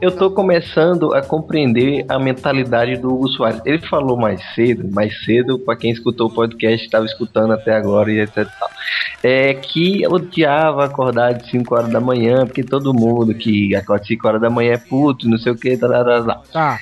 Eu 0.00 0.10
tô 0.10 0.28
começando 0.28 1.14
a 1.14 1.22
compreender 1.22 2.04
a 2.08 2.18
mentalidade 2.18 2.96
do 2.96 3.14
Hugo 3.14 3.28
Soares. 3.28 3.60
Ele 3.64 3.78
falou 3.86 4.16
mais 4.16 4.42
cedo, 4.56 4.92
mais 4.92 5.16
cedo, 5.24 5.60
pra 5.60 5.76
quem 5.76 5.92
escutou 5.92 6.26
o 6.26 6.34
podcast, 6.34 6.84
estava 6.84 7.06
escutando 7.06 7.52
até 7.52 7.76
agora 7.76 8.10
e 8.10 8.18
etc. 8.18 8.48
tal, 8.58 8.68
É 9.22 9.54
que 9.54 10.04
odiava 10.08 10.84
acordar 10.84 11.34
de 11.34 11.48
5 11.48 11.72
horas 11.72 11.88
da 11.88 12.00
manhã, 12.00 12.44
porque 12.44 12.64
todo 12.64 12.92
mundo 12.92 13.36
que 13.36 13.72
acorda 13.76 14.02
de 14.02 14.08
5 14.08 14.26
horas 14.26 14.40
da 14.40 14.50
manhã 14.50 14.72
é 14.72 14.78
puto, 14.78 15.28
não 15.28 15.38
sei 15.38 15.52
o 15.52 15.56
que, 15.56 15.76
tal. 15.76 16.42
Tá. 16.52 16.76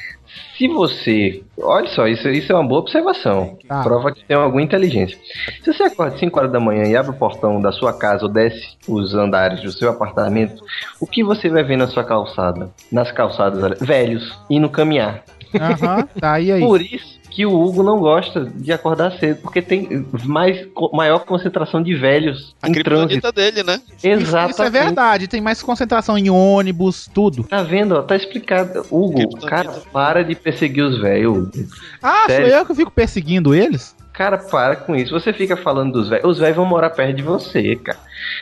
Se 0.56 0.68
você. 0.68 1.42
Olha 1.58 1.88
só, 1.88 2.06
isso, 2.06 2.28
isso 2.28 2.52
é 2.52 2.54
uma 2.54 2.66
boa 2.66 2.80
observação. 2.80 3.58
Tá. 3.66 3.82
Prova 3.82 4.12
que 4.12 4.24
tem 4.24 4.36
alguma 4.36 4.62
inteligência. 4.62 5.18
Se 5.62 5.72
você 5.72 5.82
acorda 5.84 6.16
5 6.16 6.38
horas 6.38 6.52
da 6.52 6.60
manhã 6.60 6.84
e 6.84 6.96
abre 6.96 7.10
o 7.10 7.18
portão 7.18 7.60
da 7.60 7.72
sua 7.72 7.92
casa 7.92 8.24
ou 8.24 8.28
desce 8.28 8.76
os 8.88 9.14
andares 9.14 9.60
do 9.62 9.72
seu 9.72 9.90
apartamento, 9.90 10.62
o 11.00 11.06
que 11.06 11.24
você 11.24 11.48
vai 11.48 11.64
ver 11.64 11.76
na 11.76 11.86
sua 11.86 12.04
calçada? 12.04 12.70
Nas 12.92 13.10
calçadas, 13.10 13.78
velhos, 13.80 14.38
indo 14.48 14.68
caminhar. 14.68 15.24
Aham, 15.54 16.08
tá, 16.20 16.40
e 16.40 16.52
aí? 16.52 16.60
Por 16.60 16.80
isso 16.80 17.23
que 17.34 17.44
o 17.44 17.60
Hugo 17.60 17.82
não 17.82 17.98
gosta 17.98 18.44
de 18.44 18.72
acordar 18.72 19.10
cedo, 19.18 19.40
porque 19.42 19.60
tem 19.60 20.06
mais, 20.22 20.66
maior 20.92 21.24
concentração 21.24 21.82
de 21.82 21.92
velhos 21.92 22.54
A 22.62 22.68
em 22.68 22.72
trânsito. 22.74 23.32
dele, 23.32 23.64
né? 23.64 23.80
Exatamente. 24.02 24.52
Isso 24.52 24.62
é 24.62 24.70
verdade, 24.70 25.26
tem 25.26 25.40
mais 25.40 25.60
concentração 25.60 26.16
em 26.16 26.30
ônibus, 26.30 27.10
tudo. 27.12 27.42
Tá 27.42 27.64
vendo? 27.64 27.96
ó? 27.96 28.02
Tá 28.02 28.14
explicado. 28.14 28.86
Hugo, 28.88 29.36
cara, 29.46 29.72
para 29.92 30.22
de 30.22 30.36
perseguir 30.36 30.84
os 30.84 31.00
velhos. 31.00 31.48
Ah, 32.00 32.26
Sério? 32.28 32.46
sou 32.46 32.56
eu 32.58 32.66
que 32.66 32.74
fico 32.76 32.90
perseguindo 32.92 33.52
eles? 33.52 33.96
Cara, 34.12 34.38
para 34.38 34.76
com 34.76 34.94
isso. 34.94 35.12
Você 35.12 35.32
fica 35.32 35.56
falando 35.56 35.94
dos 35.94 36.08
velhos. 36.08 36.24
Os 36.24 36.38
velhos 36.38 36.54
vão 36.54 36.64
morar 36.64 36.90
perto 36.90 37.16
de 37.16 37.22
você, 37.22 37.74
cara. 37.74 37.98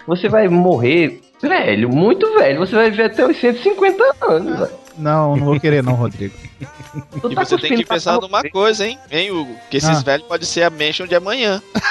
Você 0.07 0.29
vai 0.29 0.47
morrer 0.49 1.23
velho, 1.41 1.89
muito 1.89 2.33
velho. 2.35 2.59
Você 2.59 2.75
vai 2.75 2.91
viver 2.91 3.05
até 3.05 3.27
os 3.27 3.37
150 3.39 4.05
anos, 4.29 4.59
velho. 4.59 4.82
Não, 4.99 5.37
não 5.37 5.45
vou 5.47 5.61
querer 5.61 5.83
não, 5.83 5.95
Rodrigo. 5.95 6.35
Tu 7.23 7.33
E 7.33 7.35
tá 7.35 7.45
você 7.45 7.57
tem 7.59 7.77
que 7.77 7.85
pensar 7.85 8.21
numa 8.21 8.43
coisa, 8.51 8.87
hein? 8.87 8.99
Hein, 9.11 9.31
Hugo? 9.31 9.55
Que 9.71 9.79
esses 9.79 9.99
Ah. 9.99 10.03
velhos 10.03 10.27
podem 10.27 10.47
ser 10.47 10.63
a 10.63 10.71
mention 10.71 11.07
de 11.07 11.15
amanhã. 11.15 11.63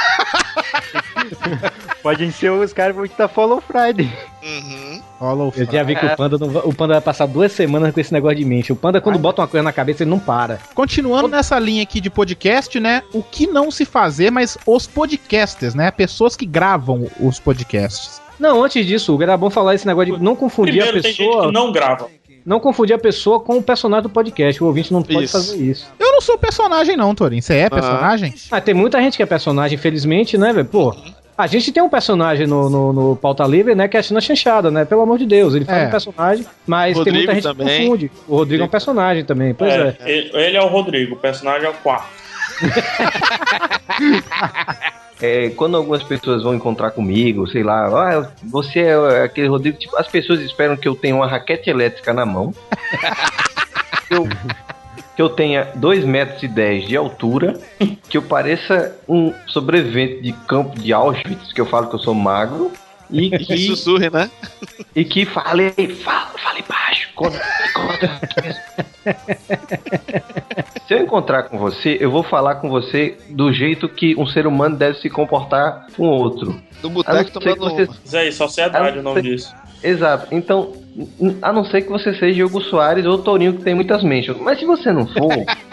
Podem 2.02 2.32
ser 2.32 2.50
os 2.52 2.74
caras 2.74 2.96
que 3.10 3.16
tá 3.16 3.28
Follow 3.28 3.62
Friday. 3.62 4.12
Uhum. 4.44 5.02
Follow 5.20 5.54
Eu 5.56 5.66
já 5.72 5.84
vi 5.84 5.96
que 5.96 6.06
o 6.06 6.16
Panda, 6.16 6.38
não 6.38 6.48
o 6.66 6.74
Panda 6.74 6.94
vai 6.94 7.02
passar 7.02 7.28
duas 7.28 7.52
semanas 7.52 7.94
com 7.94 8.00
esse 8.00 8.12
negócio 8.12 8.38
de 8.38 8.46
mente. 8.46 8.74
O 8.74 8.76
Panda, 8.76 9.00
quando 9.00 9.20
bota 9.20 9.42
uma 9.42 9.48
coisa 9.48 9.64
na 9.64 9.72
cabeça, 9.72 10.04
ele 10.04 10.10
não 10.10 10.20
para. 10.20 10.60
Continuando 10.74 11.28
nessa 11.28 11.60
linha 11.60 11.84
aqui 11.84 12.02
de 12.02 12.10
podcast, 12.10 12.80
né? 12.80 13.04
O 13.14 13.22
que 13.22 13.46
não 13.46 13.70
se 13.70 13.86
fazer, 13.86 14.32
mas 14.32 14.58
os 14.66 14.88
podcasters, 14.88 15.76
né? 15.76 15.92
Pessoas 15.92 16.36
que 16.36 16.46
gravam 16.46 17.08
os 17.20 17.40
podcasts. 17.40 18.20
Não, 18.40 18.64
antes 18.64 18.84
disso, 18.88 19.14
Hugo, 19.14 19.22
era 19.22 19.38
bom 19.38 19.52
falar 19.52 19.76
esse 19.76 19.86
negócio 19.86 20.18
de 20.18 20.24
não 20.24 20.36
confundir 20.36 20.74
Primeiro, 20.74 20.98
a 20.98 21.02
tem 21.04 21.12
gente 21.14 21.28
pessoa. 21.28 21.46
que 21.46 21.52
não 21.52 21.72
grava. 21.72 22.08
Não 22.46 22.60
confundir 22.60 22.96
a 22.96 23.00
pessoa 23.00 23.40
com 23.40 23.58
o 23.58 23.64
personagem 23.64 24.04
do 24.04 24.10
podcast. 24.10 24.64
O 24.64 24.68
ouvinte 24.68 24.92
não 24.92 25.04
pode 25.04 25.26
Isso. 25.26 25.34
fazer 25.38 25.58
isso. 25.58 25.88
Eu 26.00 26.12
não 26.12 26.22
sou 26.22 26.38
personagem, 26.38 26.98
não, 26.98 27.14
Torin. 27.14 27.42
Você 27.42 27.56
é 27.56 27.70
personagem? 27.70 28.34
Ah, 28.52 28.62
tem 28.62 28.74
muita 28.74 29.00
gente 29.02 29.18
que 29.18 29.24
é 29.24 29.26
personagem, 29.26 29.76
infelizmente, 29.76 30.38
né, 30.38 30.52
velho? 30.54 30.66
Pô. 30.66 30.96
A 31.38 31.48
gente 31.48 31.72
tem 31.72 31.82
um 31.82 31.90
personagem 31.90 32.46
no, 32.46 32.70
no, 32.70 32.94
no 32.94 33.16
Pauta 33.16 33.44
Livre, 33.46 33.74
né? 33.74 33.88
Que 33.88 33.98
é 33.98 34.00
a 34.00 34.04
China 34.04 34.22
Chanchada, 34.22 34.70
né? 34.70 34.86
Pelo 34.86 35.02
amor 35.02 35.18
de 35.18 35.26
Deus. 35.26 35.56
Ele 35.56 35.66
faz 35.66 35.84
É. 35.84 35.88
um 35.88 35.92
personagem, 35.92 36.46
mas 36.68 36.94
tem 36.94 36.98
Rodrigo 36.98 37.18
muita 37.18 37.34
gente 37.34 37.44
que 37.44 37.58
também. 37.58 37.86
confunde. 37.88 38.12
O 38.28 38.36
Rodrigo 38.36 38.64
é 38.64 38.66
um 38.66 38.70
personagem 38.70 39.26
também, 39.26 39.54
pois 39.54 39.72
é. 39.74 39.98
É, 40.02 40.12
ele, 40.12 40.32
ele 40.36 40.58
é 40.58 40.62
o 40.62 40.68
Rodrigo, 40.68 41.16
o 41.16 41.18
personagem 41.18 41.68
é 41.68 41.70
o 41.70 41.74
quarto. 41.74 42.22
É, 45.22 45.50
quando 45.52 45.78
algumas 45.78 46.02
pessoas 46.04 46.42
vão 46.42 46.56
encontrar 46.56 46.92
comigo, 46.92 47.48
sei 47.48 47.62
lá, 47.62 47.88
ah, 47.88 48.32
você 48.44 48.80
é 48.80 49.24
aquele 49.24 49.48
Rodrigo, 49.48 49.78
tipo, 49.78 49.96
as 49.96 50.08
pessoas 50.08 50.42
esperam 50.42 50.76
que 50.76 50.88
eu 50.88 50.96
tenha 50.96 51.16
uma 51.16 51.28
raquete 51.28 51.70
elétrica 51.70 52.12
na 52.12 52.26
mão. 52.26 52.54
eu, 54.10 54.28
que 55.16 55.22
eu 55.22 55.30
tenha 55.30 55.72
2 55.76 56.04
metros 56.06 56.42
e 56.42 56.48
10 56.48 56.88
de 56.88 56.98
altura, 56.98 57.60
que 58.10 58.18
eu 58.18 58.24
pareça 58.24 58.98
um 59.08 59.32
sobrevivente 59.46 60.22
de 60.22 60.34
campo 60.34 60.80
de 60.80 60.92
Auschwitz, 60.92 61.54
que 61.54 61.62
eu 61.62 61.66
falo 61.66 61.88
que 61.88 61.96
eu 61.96 62.00
sou 62.00 62.16
magro. 62.16 62.72
E 63.12 63.30
Que 63.30 63.46
que, 63.46 63.58
sussurre, 63.68 64.10
né? 64.10 64.30
e 64.96 65.04
que 65.04 65.26
fale, 65.26 65.72
fala, 66.04 66.28
fale 66.38 66.64
baixo. 66.68 67.10
Quando, 67.16 67.40
quando- 67.74 68.10
Se 70.88 70.94
eu 70.94 71.00
encontrar 71.04 71.44
com 71.44 71.58
você, 71.58 71.98
eu 72.00 72.10
vou 72.12 72.24
falar 72.24 72.56
com 72.56 72.70
você 72.70 73.18
do 73.30 73.52
jeito 73.54 73.88
que 73.90 74.16
um 74.16 74.26
ser 74.26 74.48
humano 74.48 74.76
deve 74.78 74.98
se 75.00 75.10
comportar 75.10 75.88
com 75.96 76.04
outro. 76.08 76.62
Não 76.84 76.90
boteco 76.90 77.32
tomando 77.32 77.54
que 77.78 77.86
você- 78.06 78.18
aí, 78.18 78.32
sociedade 78.32 79.00
o 79.00 79.04
nome 79.04 79.22
disso. 79.22 79.54
Exato. 79.84 80.28
Então, 80.32 80.74
a 81.42 81.52
não 81.52 81.64
ser 81.66 81.82
que 81.82 81.90
você 81.90 82.14
seja 82.14 82.46
Hugo 82.46 82.62
Soares 82.62 83.06
ou 83.06 83.18
Torinho 83.18 83.54
que 83.54 83.64
tem 83.64 83.74
muitas 83.76 84.04
mentions. 84.04 84.38
Mas 84.40 84.60
se 84.60 84.66
você 84.66 84.92
não 84.92 85.08
for, 85.08 85.30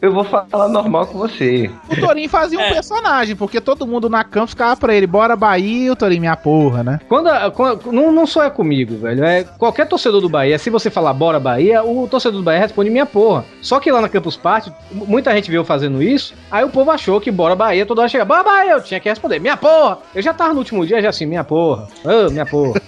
eu 0.00 0.12
vou 0.12 0.24
falar 0.24 0.68
normal 0.68 1.06
com 1.06 1.18
você. 1.18 1.70
O 1.90 2.00
Torinho 2.00 2.28
fazia 2.28 2.58
um 2.58 2.68
personagem, 2.72 3.34
porque 3.36 3.60
todo 3.60 3.86
mundo 3.86 4.08
na 4.08 4.22
campo 4.24 4.48
ficava 4.48 4.76
pra 4.76 4.94
ele, 4.94 5.06
bora 5.06 5.34
Bahia, 5.36 5.92
o 5.92 5.96
Torinho, 5.96 6.20
minha 6.20 6.36
porra, 6.36 6.82
né? 6.84 7.00
Quando, 7.08 7.28
a- 7.28 7.50
quando- 7.50 7.90
não, 7.92 8.12
não 8.12 8.26
só 8.26 8.44
é 8.44 8.50
comigo, 8.50 8.96
velho. 8.98 9.24
É 9.24 9.44
qualquer 9.44 9.86
torcedor 9.86 10.20
do 10.20 10.28
Bahia. 10.28 10.58
Se 10.58 10.70
você 10.70 10.90
falar 10.90 11.12
bora 11.12 11.40
Bahia, 11.40 11.82
o 11.82 12.06
torcedor 12.08 12.40
do 12.40 12.44
Bahia 12.44 12.60
responde 12.60 12.90
minha 12.90 13.06
porra. 13.06 13.44
Só 13.60 13.80
que 13.80 13.90
lá 13.90 14.00
na 14.00 14.08
Campus 14.08 14.36
Party, 14.36 14.72
muita 14.90 15.32
gente 15.32 15.50
viu 15.50 15.60
eu 15.62 15.64
fazendo 15.64 16.02
isso. 16.02 16.34
Aí 16.50 16.64
o 16.64 16.68
povo 16.70 16.90
achou 16.90 17.20
que 17.20 17.30
bora 17.30 17.54
Bahia, 17.56 17.84
toda 17.86 18.00
hora 18.02 18.08
chega, 18.08 18.24
bora 18.24 18.42
Bahia, 18.42 18.72
eu 18.72 18.82
tinha 18.82 19.00
que 19.00 19.08
responder, 19.08 19.38
minha 19.40 19.56
porra. 19.56 19.98
Eu 20.14 20.22
já 20.22 20.32
tava 20.34 20.52
no 20.52 20.58
último 20.60 20.86
dia, 20.86 21.00
já 21.02 21.08
assim, 21.08 21.26
minha 21.26 21.44
porra. 21.44 21.88
Ô, 22.04 22.30
minha 22.30 22.46
porra. 22.46 22.80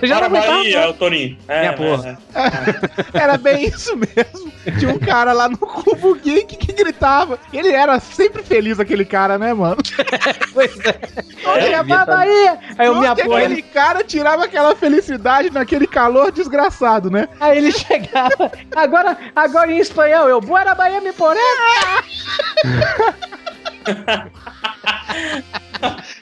eu 0.00 0.08
já 0.08 0.16
Bora 0.16 0.28
Bahia, 0.28 0.78
é 0.78 0.88
o 0.88 0.94
Torinho. 0.94 1.36
É, 1.48 1.60
Minha 1.60 1.72
é, 1.72 1.74
porra. 1.74 2.18
é. 2.34 2.48
Era 3.18 3.36
bem 3.36 3.66
isso 3.66 3.96
mesmo. 3.96 4.52
Tinha 4.78 4.92
um 4.92 4.98
cara 4.98 5.17
lá 5.32 5.48
no 5.48 5.58
Cubo 5.58 6.14
Geek 6.14 6.56
que 6.56 6.72
gritava. 6.72 7.38
Ele 7.52 7.72
era 7.72 7.98
sempre 8.00 8.42
feliz, 8.42 8.78
aquele 8.80 9.04
cara, 9.04 9.38
né, 9.38 9.52
mano? 9.54 9.76
Pois 10.54 10.76
é. 10.84 10.92
Torinho, 10.92 11.76
É, 11.76 11.84
tá- 11.84 12.06
Bahia! 12.06 12.58
Aí 12.78 12.86
eu, 12.86 12.94
Onde 12.96 13.22
porra. 13.22 13.38
aquele 13.44 13.62
cara 13.62 14.02
tirava 14.04 14.44
aquela 14.44 14.74
felicidade 14.74 15.50
naquele 15.50 15.86
calor 15.86 16.32
desgraçado, 16.32 17.10
né? 17.10 17.28
Aí 17.40 17.58
ele 17.58 17.70
chegava, 17.72 18.50
agora, 18.74 19.16
agora 19.36 19.70
em 19.72 19.78
espanhol, 19.78 20.28
eu, 20.28 20.40
Bora 20.40 20.74
Bahia 20.74 21.00
me 21.00 21.12
porém. 21.12 21.42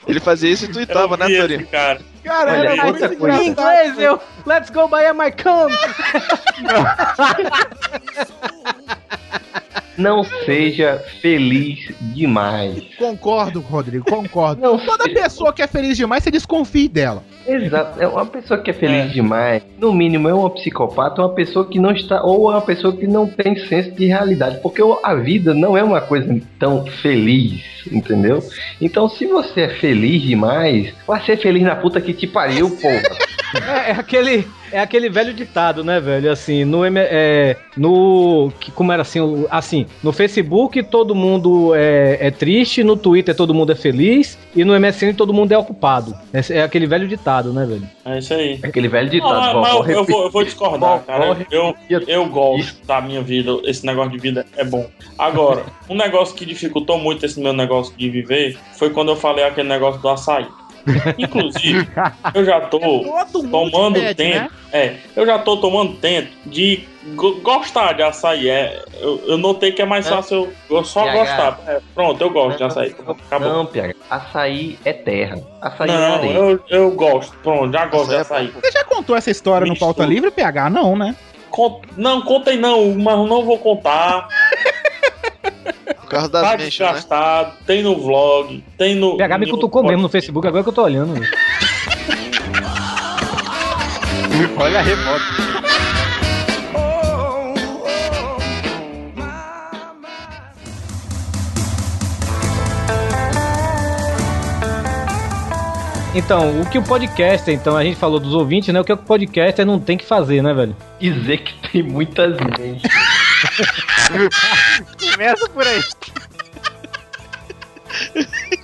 Ele 0.07 0.21
fazia 0.21 0.51
isso 0.51 0.67
e 0.67 0.69
tuitava, 0.69 1.17
né, 1.17 1.27
Torinho? 1.27 1.67
cara. 1.67 2.01
Cara, 2.23 2.53
Olha, 2.53 2.69
era 2.71 2.87
outra 2.87 3.09
muito 3.09 3.21
coisa. 3.21 3.43
Em 3.43 3.49
inglês, 3.49 3.99
eu, 3.99 4.21
Let's 4.45 4.71
go 4.71 4.87
Bahia 4.89 5.15
my 5.15 5.31
come. 5.33 5.75
Não 9.97 10.23
seja 10.45 11.03
feliz 11.23 11.91
demais. 12.15 12.83
Concordo, 12.99 13.61
Rodrigo, 13.61 14.05
concordo. 14.05 14.61
Não 14.61 14.79
Toda 14.79 15.05
seja- 15.05 15.23
pessoa 15.23 15.55
que 15.55 15.63
é 15.63 15.67
feliz 15.67 15.97
demais, 15.97 16.23
você 16.23 16.31
desconfie 16.31 16.87
dela. 16.87 17.25
Exato. 17.47 17.99
É 17.99 18.07
uma 18.07 18.27
pessoa 18.27 18.61
que 18.61 18.71
é 18.71 18.75
feliz 18.75 19.11
demais. 19.11 19.63
No 19.79 19.95
mínimo 19.95 20.29
é 20.29 20.35
uma 20.35 20.51
psicopata, 20.51 21.23
uma 21.23 21.33
pessoa 21.33 21.67
que 21.67 21.79
não 21.79 21.93
está. 21.93 22.23
Ou 22.23 22.51
é 22.53 22.57
uma 22.57 22.61
pessoa 22.61 22.95
que 22.95 23.07
não 23.07 23.27
tem 23.27 23.57
senso 23.57 23.91
de 23.93 24.05
realidade. 24.05 24.59
Porque 24.61 24.83
a 25.03 25.15
vida 25.15 25.55
não 25.55 25.79
é 25.79 25.83
uma 25.83 26.03
coisa 26.03 26.43
tão 26.59 26.85
feliz, 26.85 27.63
entendeu? 27.91 28.43
Então, 28.79 29.09
se 29.09 29.27
você 29.27 29.63
é 29.63 29.69
feliz 29.77 30.21
demais, 30.21 30.93
vai 31.07 31.25
ser 31.25 31.39
feliz 31.39 31.63
na 31.63 31.75
puta 31.75 32.03
que 32.03 32.13
te 32.13 32.27
pariu, 32.27 32.69
porra. 32.77 33.03
É, 33.87 33.91
é 33.93 33.93
aquele, 33.93 34.47
é 34.73 34.81
aquele 34.81 35.09
velho 35.09 35.33
ditado, 35.33 35.83
né, 35.85 36.01
velho? 36.01 36.31
Assim, 36.31 36.65
no, 36.65 36.85
M- 36.85 36.99
é, 37.01 37.57
no 37.77 38.51
que- 38.61 38.71
como 38.71 38.93
era 38.93 39.03
assim, 39.03 39.21
assim, 39.51 39.87
no 40.03 40.13
Facebook 40.13 40.83
todo 40.85 41.15
mundo 41.15 41.75
é, 41.75 42.19
é 42.21 42.31
triste, 42.31 42.83
no 42.85 42.97
Twitter 42.97 43.35
todo 43.35 43.55
mundo 43.55 43.73
é 43.73 43.75
feliz 43.75 44.39
e 44.55 44.65
no 44.65 44.75
MSN 44.79 45.15
todo 45.15 45.33
mundo 45.33 45.53
é 45.53 45.59
ocupado. 45.59 46.15
Esse 46.33 46.53
É, 46.55 46.63
aquele 46.63 46.87
velho 46.87 47.07
ditado, 47.07 47.53
né, 47.53 47.65
velho? 47.67 47.89
É 48.05 48.19
isso 48.19 48.35
aí. 48.35 48.59
Aquele 48.63 48.89
velho 48.89 49.07
Não, 49.07 49.11
ditado. 49.13 49.53
vovó 49.53 49.61
mas 49.61 49.89
eu, 49.91 49.97
eu 49.97 50.05
vou, 50.05 50.25
eu 50.25 50.31
vou 50.31 50.45
discordar, 50.45 51.01
cara. 51.05 51.47
Eu, 51.51 51.75
eu 52.07 52.27
gosto 52.27 52.85
da 52.87 53.01
minha 53.01 53.21
vida, 53.23 53.51
esse 53.65 53.85
negócio 53.85 54.13
de 54.13 54.19
vida 54.19 54.47
é 54.57 54.65
bom. 54.65 54.87
Agora, 55.19 55.65
um 55.89 55.95
negócio 55.97 56.35
que 56.35 56.45
dificultou 56.45 56.99
muito 56.99 57.25
esse 57.27 57.41
meu 57.41 57.53
negócio 57.53 57.95
de 57.97 58.09
viver 58.11 58.57
foi 58.79 58.91
quando 58.91 59.11
eu 59.11 59.17
falei 59.17 59.45
aquele 59.45 59.69
negócio 59.69 60.01
do 60.01 60.09
açaí. 60.09 60.47
Inclusive, 61.19 61.89
eu 62.35 62.45
já 62.45 62.61
tô 62.63 62.79
mundo 62.79 63.71
tomando 63.71 63.95
pede, 64.01 64.15
tempo. 64.15 64.39
né? 64.39 64.51
É, 64.73 64.97
eu 65.15 65.27
já 65.27 65.39
tô 65.39 65.57
tomando 65.57 65.95
tempo 65.95 66.29
de 66.47 66.85
go- 67.15 67.41
gostar 67.41 67.93
de 67.95 68.03
açaí. 68.03 68.49
É, 68.49 68.83
eu, 69.01 69.21
eu 69.27 69.39
notei 69.39 69.73
que 69.73 69.83
é 69.83 69.85
mais 69.85 70.09
Não. 70.09 70.17
fácil 70.17 70.53
eu, 70.71 70.77
eu 70.79 70.85
só 70.85 71.03
PH. 71.05 71.19
gostar. 71.19 71.61
É, 71.67 71.81
pronto, 71.95 72.21
eu 72.23 72.31
gosto 72.31 72.59
de 72.59 72.65
açaí. 72.65 72.95
Acabou. 73.27 73.49
Não, 73.53 73.67
PH. 73.67 73.95
Açaí 74.11 74.79
é 74.85 74.93
terra. 74.93 75.39
Açaí 75.61 75.91
é 75.91 75.93
Não, 75.93 76.15
areia. 76.15 76.33
eu, 76.35 76.61
eu 76.69 76.91
gosto. 76.93 77.37
Pronto, 77.43 77.73
já 77.73 77.87
gosto 77.87 78.09
de 78.11 78.17
Açaí 78.17 78.47
é 78.47 78.49
açaí. 78.49 78.61
Você 78.63 78.71
já 78.73 78.85
contou 78.85 79.17
essa 79.17 79.31
história 79.31 79.65
no 79.67 79.73
Mistura. 79.73 79.95
Pauta 79.95 80.07
Livre, 80.09 80.31
PH? 80.31 80.71
Não, 80.71 80.97
né? 80.97 81.17
Con- 81.51 81.81
Não, 81.97 82.21
contei 82.23 82.57
não, 82.59 82.95
mas 82.97 83.17
eu 83.17 83.27
não 83.27 83.45
vou 83.45 83.59
contar. 83.59 84.29
Por 86.07 86.11
causa 86.11 86.29
das 86.29 86.43
Tá 86.43 86.51
mentions, 86.57 86.79
né? 86.79 86.87
desgastado, 86.93 87.53
tem 87.67 87.83
no 87.83 87.97
vlog, 88.01 88.63
tem 88.79 88.95
no. 88.95 89.17
PH 89.17 89.39
me 89.39 89.51
cutucou 89.51 89.83
mesmo 89.83 90.03
no 90.03 90.09
Facebook, 90.09 90.47
agora 90.47 90.63
que 90.63 90.69
eu 90.69 90.73
tô 90.73 90.85
olhando. 90.85 91.15
Olha 94.57 94.79
a 94.79 94.83
revolta. 94.83 95.25
Então, 106.15 106.63
o 106.63 106.67
que 106.71 106.79
o 106.79 106.83
podcaster, 106.83 107.53
então, 107.53 107.77
a 107.77 107.85
gente 107.85 107.97
falou 107.97 108.19
dos 108.19 108.33
ouvintes, 108.33 108.73
né? 108.73 108.81
O 108.81 108.85
que 108.85 108.93
o 108.93 108.97
podcaster 108.97 109.67
não 109.67 109.79
tem 109.79 109.99
que 109.99 110.05
fazer, 110.07 110.43
né, 110.43 110.55
velho? 110.55 110.75
Dizer 110.99 111.39
que 111.39 111.53
tem 111.71 111.83
muitas 111.83 112.35
mentes. 112.59 112.91
Começa 115.13 115.49
por 115.49 115.67
aí. 115.67 115.83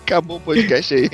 Acabou 0.05 0.37
o 0.37 0.41
podcast 0.41 0.95
aí. 0.95 1.11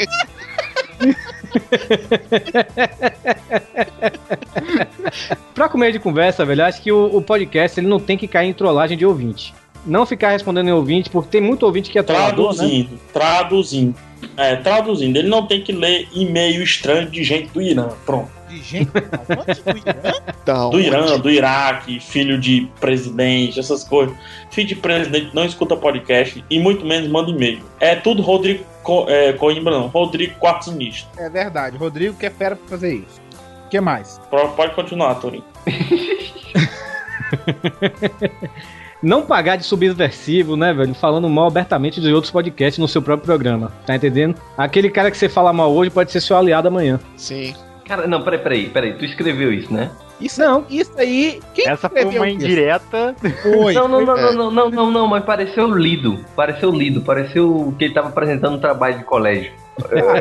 Pra 5.54 5.68
comer 5.68 5.92
de 5.92 5.98
conversa, 5.98 6.44
velho, 6.44 6.64
acho 6.64 6.82
que 6.82 6.92
o, 6.92 7.16
o 7.16 7.22
podcast 7.22 7.78
ele 7.78 7.86
não 7.86 8.00
tem 8.00 8.16
que 8.16 8.28
cair 8.28 8.48
em 8.48 8.52
trollagem 8.52 8.96
de 8.96 9.06
ouvinte. 9.06 9.54
Não 9.86 10.04
ficar 10.04 10.30
respondendo 10.30 10.68
em 10.68 10.72
ouvinte, 10.72 11.08
porque 11.08 11.30
tem 11.30 11.40
muito 11.40 11.64
ouvinte 11.64 11.90
que 11.90 11.98
é 11.98 12.02
trollador, 12.02 12.50
né? 12.50 12.56
Traduzindo, 12.56 13.00
traduzindo. 13.12 13.94
É, 14.36 14.56
traduzindo. 14.56 15.16
Ele 15.16 15.28
não 15.28 15.46
tem 15.46 15.62
que 15.62 15.72
ler 15.72 16.08
e-mail 16.12 16.62
estranho 16.62 17.08
de 17.08 17.22
gente 17.22 17.48
do 17.50 17.62
Irã. 17.62 17.88
Pronto. 18.04 18.37
De 18.48 18.62
gente, 18.62 18.90
onde 19.28 19.60
do 19.60 19.78
Irã? 19.78 20.12
Então, 20.42 20.70
Do 20.70 20.80
Irã, 20.80 21.18
do 21.18 21.30
Iraque, 21.30 22.00
filho 22.00 22.40
de 22.40 22.68
presidente, 22.80 23.60
essas 23.60 23.84
coisas. 23.84 24.16
Filho 24.50 24.68
de 24.68 24.76
presidente 24.76 25.30
não 25.34 25.44
escuta 25.44 25.76
podcast 25.76 26.42
e 26.48 26.58
muito 26.58 26.86
menos 26.86 27.08
manda 27.08 27.30
e-mail. 27.30 27.60
É 27.78 27.94
tudo 27.94 28.22
Rodrigo 28.22 28.64
Co 28.82 29.04
é, 29.08 29.32
Coimbra, 29.34 29.72
não. 29.72 29.88
Rodrigo 29.88 30.34
Quarto 30.38 30.66
Sinistro. 30.66 31.08
É 31.18 31.28
verdade, 31.28 31.76
Rodrigo 31.76 32.14
que 32.14 32.26
é 32.26 32.30
fera 32.30 32.56
pra 32.56 32.68
fazer 32.68 32.94
isso. 32.94 33.20
O 33.66 33.68
que 33.68 33.80
mais? 33.80 34.18
Pode 34.56 34.74
continuar, 34.74 35.16
Torinho. 35.16 35.44
Não 39.02 39.22
pagar 39.22 39.56
de 39.56 39.64
subversivo, 39.64 40.56
né, 40.56 40.72
velho? 40.72 40.94
Falando 40.94 41.28
mal 41.28 41.46
abertamente 41.46 42.00
de 42.00 42.12
outros 42.12 42.32
podcasts 42.32 42.78
no 42.78 42.88
seu 42.88 43.00
próprio 43.00 43.26
programa. 43.26 43.72
Tá 43.86 43.94
entendendo? 43.94 44.36
Aquele 44.56 44.90
cara 44.90 45.10
que 45.10 45.16
você 45.16 45.28
fala 45.28 45.52
mal 45.52 45.72
hoje 45.72 45.90
pode 45.90 46.10
ser 46.10 46.20
seu 46.20 46.36
aliado 46.36 46.66
amanhã. 46.66 46.98
Sim. 47.16 47.54
Cara, 47.88 48.06
não, 48.06 48.22
peraí, 48.22 48.38
peraí, 48.38 48.68
peraí. 48.68 48.92
Tu 48.94 49.06
escreveu 49.06 49.50
isso, 49.52 49.72
né? 49.72 49.90
Isso 50.20 50.38
não. 50.40 50.64
Isso 50.68 50.92
aí. 50.98 51.40
Quem 51.54 51.66
Essa 51.68 51.88
foi 51.88 52.04
uma 52.04 52.28
indireta. 52.28 53.14
Foi. 53.42 53.72
Não, 53.72 53.88
não, 53.88 54.04
não, 54.04 54.16
É. 54.18 54.20
não, 54.22 54.32
não, 54.34 54.50
não, 54.50 54.70
não, 54.70 54.90
não, 54.90 55.06
mas 55.08 55.24
pareceu 55.24 55.66
lido. 55.74 56.22
Pareceu 56.36 56.70
lido. 56.70 57.00
Pareceu 57.00 57.74
que 57.78 57.86
ele 57.86 57.94
tava 57.94 58.08
apresentando 58.08 58.56
um 58.56 58.60
trabalho 58.60 58.98
de 58.98 59.04
colégio. 59.04 59.52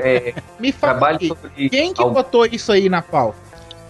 É, 0.03 0.33
Me 0.59 0.71
fala 0.71 0.93
trabalho 0.93 1.17
aí, 1.21 1.27
sobre. 1.27 1.69
quem 1.69 1.93
que 1.93 2.01
al- 2.01 2.11
botou 2.11 2.45
isso 2.45 2.71
aí 2.71 2.87
na 2.87 3.01
pauta? 3.01 3.37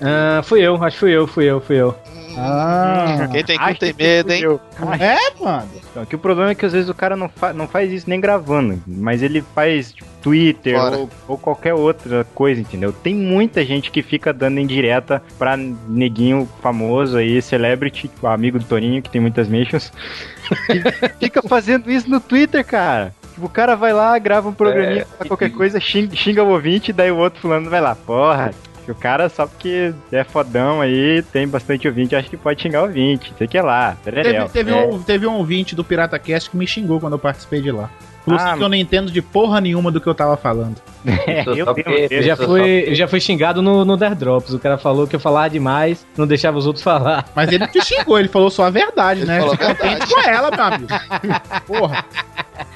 Ah, 0.02 0.42
fui 0.44 0.62
eu, 0.62 0.76
acho 0.84 0.96
que 0.96 1.00
fui 1.02 1.12
eu, 1.12 1.28
fui 1.28 1.46
eu, 1.46 1.60
fui 1.62 1.76
eu. 1.76 1.96
Ah. 2.38 3.28
Quem 3.32 3.44
tem 3.44 3.58
cu 3.58 3.76
tem 3.76 3.94
que 3.94 4.04
medo, 4.04 4.32
hein? 4.32 4.44
É, 5.00 5.44
mano. 5.44 5.70
Então, 5.92 6.06
que 6.06 6.16
o 6.16 6.20
problema 6.20 6.52
é 6.52 6.56
que 6.56 6.66
às 6.66 6.74
vezes 6.74 6.90
o 6.90 6.94
cara 6.94 7.16
não, 7.16 7.28
fa 7.28 7.54
não 7.54 7.68
faz 7.68 7.92
isso 7.92 8.10
nem 8.10 8.20
gravando, 8.20 8.82
mas 8.86 9.22
ele 9.24 9.44
faz 9.56 9.94
tipo, 9.94 10.08
Twitter 10.22 10.78
ou, 10.78 11.10
ou 11.28 11.38
qualquer 11.38 11.74
outra 11.74 12.26
coisa, 12.36 12.62
entendeu? 12.62 12.92
Tem 12.92 13.16
muita 13.16 13.64
gente 13.66 13.90
que 13.90 14.02
fica 14.02 14.32
dando 14.34 14.60
indireta 14.60 15.22
pra 15.38 15.58
neguinho 15.58 16.48
famoso 16.62 17.18
aí, 17.18 17.42
celebrity, 17.42 18.08
tipo, 18.08 18.28
amigo 18.28 18.60
do 18.60 18.66
Toninho, 18.66 19.02
que 19.02 19.10
tem 19.10 19.22
muitas 19.22 19.48
mentions, 19.48 19.92
que 20.68 20.82
fica 21.20 21.42
fazendo 21.42 21.90
isso 21.90 22.10
no 22.10 22.20
Twitter, 22.20 22.64
cara. 22.66 23.14
Tipo, 23.34 23.46
o 23.46 23.50
cara 23.50 23.76
vai 23.76 23.94
lá, 23.94 24.18
grava 24.20 24.50
um 24.50 24.54
programinha, 24.54 25.08
É, 25.20 25.26
qualquer 25.28 25.52
coisa, 25.52 25.80
xinga, 25.80 26.16
xinga 26.16 26.44
o 26.44 26.50
ouvinte, 26.50 26.92
daí 26.92 27.12
o 27.12 27.18
outro 27.18 27.40
fulano 27.40 27.70
vai 27.70 27.80
lá, 27.80 27.96
porra. 27.96 28.52
Que 28.88 28.92
O 28.92 28.96
cara, 28.96 29.30
só 29.30 29.46
porque 29.46 29.94
é 30.12 30.24
fodão 30.24 30.82
aí, 30.82 31.22
tem 31.32 31.48
bastante 31.48 31.88
ouvinte, 31.88 32.16
acho 32.16 32.30
que 32.30 32.38
pode 32.38 32.62
xingar 32.62 32.82
o 32.82 32.88
ouvinte. 32.88 33.34
Sei 33.38 33.48
que 33.48 33.58
é 33.58 33.62
lá, 33.62 33.96
Teve, 34.04 34.24
teve, 34.50 34.72
É. 34.72 34.82
um, 34.86 35.00
teve 35.02 35.28
um 35.28 35.36
ouvinte 35.36 35.76
do 35.76 35.84
Pirata 35.84 36.18
Cast 36.18 36.50
que 36.50 36.58
me 36.58 36.66
xingou 36.66 37.00
quando 37.00 37.14
eu 37.14 37.20
participei 37.20 37.62
de 37.62 37.72
lá. 37.72 37.90
Falou 38.26 38.42
Ah, 38.42 38.58
que 38.58 38.64
eu 38.64 38.68
não 38.68 38.76
entendo 38.76 39.10
de 39.10 39.22
porra 39.22 39.62
nenhuma 39.62 39.90
do 39.90 40.02
que 40.02 40.08
eu 40.08 40.14
tava 40.16 40.36
falando. 40.36 40.76
É, 41.26 41.44
eu 41.48 41.66
porque- 41.66 42.08
Eu 42.12 42.22
já 42.24 42.36
fui, 42.36 42.84
eu 42.90 42.96
já 42.96 43.08
fui 43.08 43.22
xingado 43.22 43.62
no, 43.62 43.86
no 43.86 43.96
Dare 43.96 44.16
Drops. 44.16 44.54
O 44.54 44.60
cara 44.60 44.78
falou 44.78 45.08
que 45.08 45.16
eu 45.16 45.20
falava 45.20 45.50
demais, 45.50 46.06
não 46.18 46.28
deixava 46.28 46.58
os 46.58 46.66
outros 46.68 46.84
falar. 46.84 47.26
Mas 47.34 47.50
ele 47.52 47.66
te 47.68 47.82
xingou, 47.82 48.20
ele 48.20 48.28
falou 48.28 48.50
só 48.50 48.66
a 48.66 48.70
verdade, 48.70 49.22
Ele 49.22 49.28
né? 49.28 49.40
falou 49.40 49.56
Se 49.56 49.64
a 49.64 49.68
contente 49.76 50.14
com 50.14 50.30
ela, 50.30 50.52
meu 50.52 50.66
amigo. 50.66 50.88
Porra. 51.66 52.06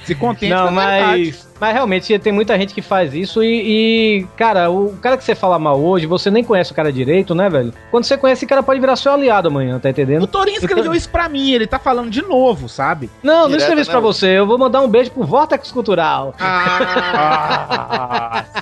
Se 0.05 0.15
contente 0.15 0.51
Não, 0.53 0.69
com 0.73 0.79
a 0.79 0.85
verdade. 0.87 1.23
mas, 1.25 1.47
mas 1.59 1.73
realmente 1.73 2.17
tem 2.19 2.33
muita 2.33 2.57
gente 2.57 2.73
que 2.73 2.81
faz 2.81 3.13
isso 3.13 3.43
e, 3.43 4.19
e, 4.21 4.27
cara, 4.35 4.69
o 4.71 4.95
cara 5.01 5.15
que 5.17 5.23
você 5.23 5.35
fala 5.35 5.59
mal 5.59 5.79
hoje, 5.79 6.05
você 6.07 6.31
nem 6.31 6.43
conhece 6.43 6.71
o 6.71 6.75
cara 6.75 6.91
direito, 6.91 7.35
né, 7.35 7.49
velho? 7.49 7.73
Quando 7.91 8.03
você 8.05 8.17
conhece, 8.17 8.45
o 8.45 8.47
cara 8.47 8.63
pode 8.63 8.79
virar 8.79 8.95
seu 8.95 9.13
aliado 9.13 9.47
amanhã, 9.47 9.79
tá 9.79 9.89
O 9.89 9.91
entendendo? 9.91 10.25
Torinho 10.27 10.57
escreveu 10.57 10.83
Então- 10.85 10.95
isso 10.95 11.09
pra 11.09 11.29
mim, 11.29 11.51
ele 11.51 11.67
tá 11.67 11.77
falando 11.79 12.09
de 12.09 12.21
novo, 12.21 12.67
sabe? 12.67 13.09
Não, 13.21 13.41
não 13.41 13.47
Direto, 13.47 13.59
escrevi 13.61 13.81
isso 13.81 13.89
né, 13.89 13.93
pra 13.93 13.99
Hugo? 13.99 14.13
você. 14.13 14.27
Eu 14.39 14.47
vou 14.47 14.57
mandar 14.57 14.81
um 14.81 14.87
beijo 14.87 15.11
pro 15.11 15.23
Vortex 15.23 15.71
Cultural. 15.71 16.33
Ah. 16.39 18.45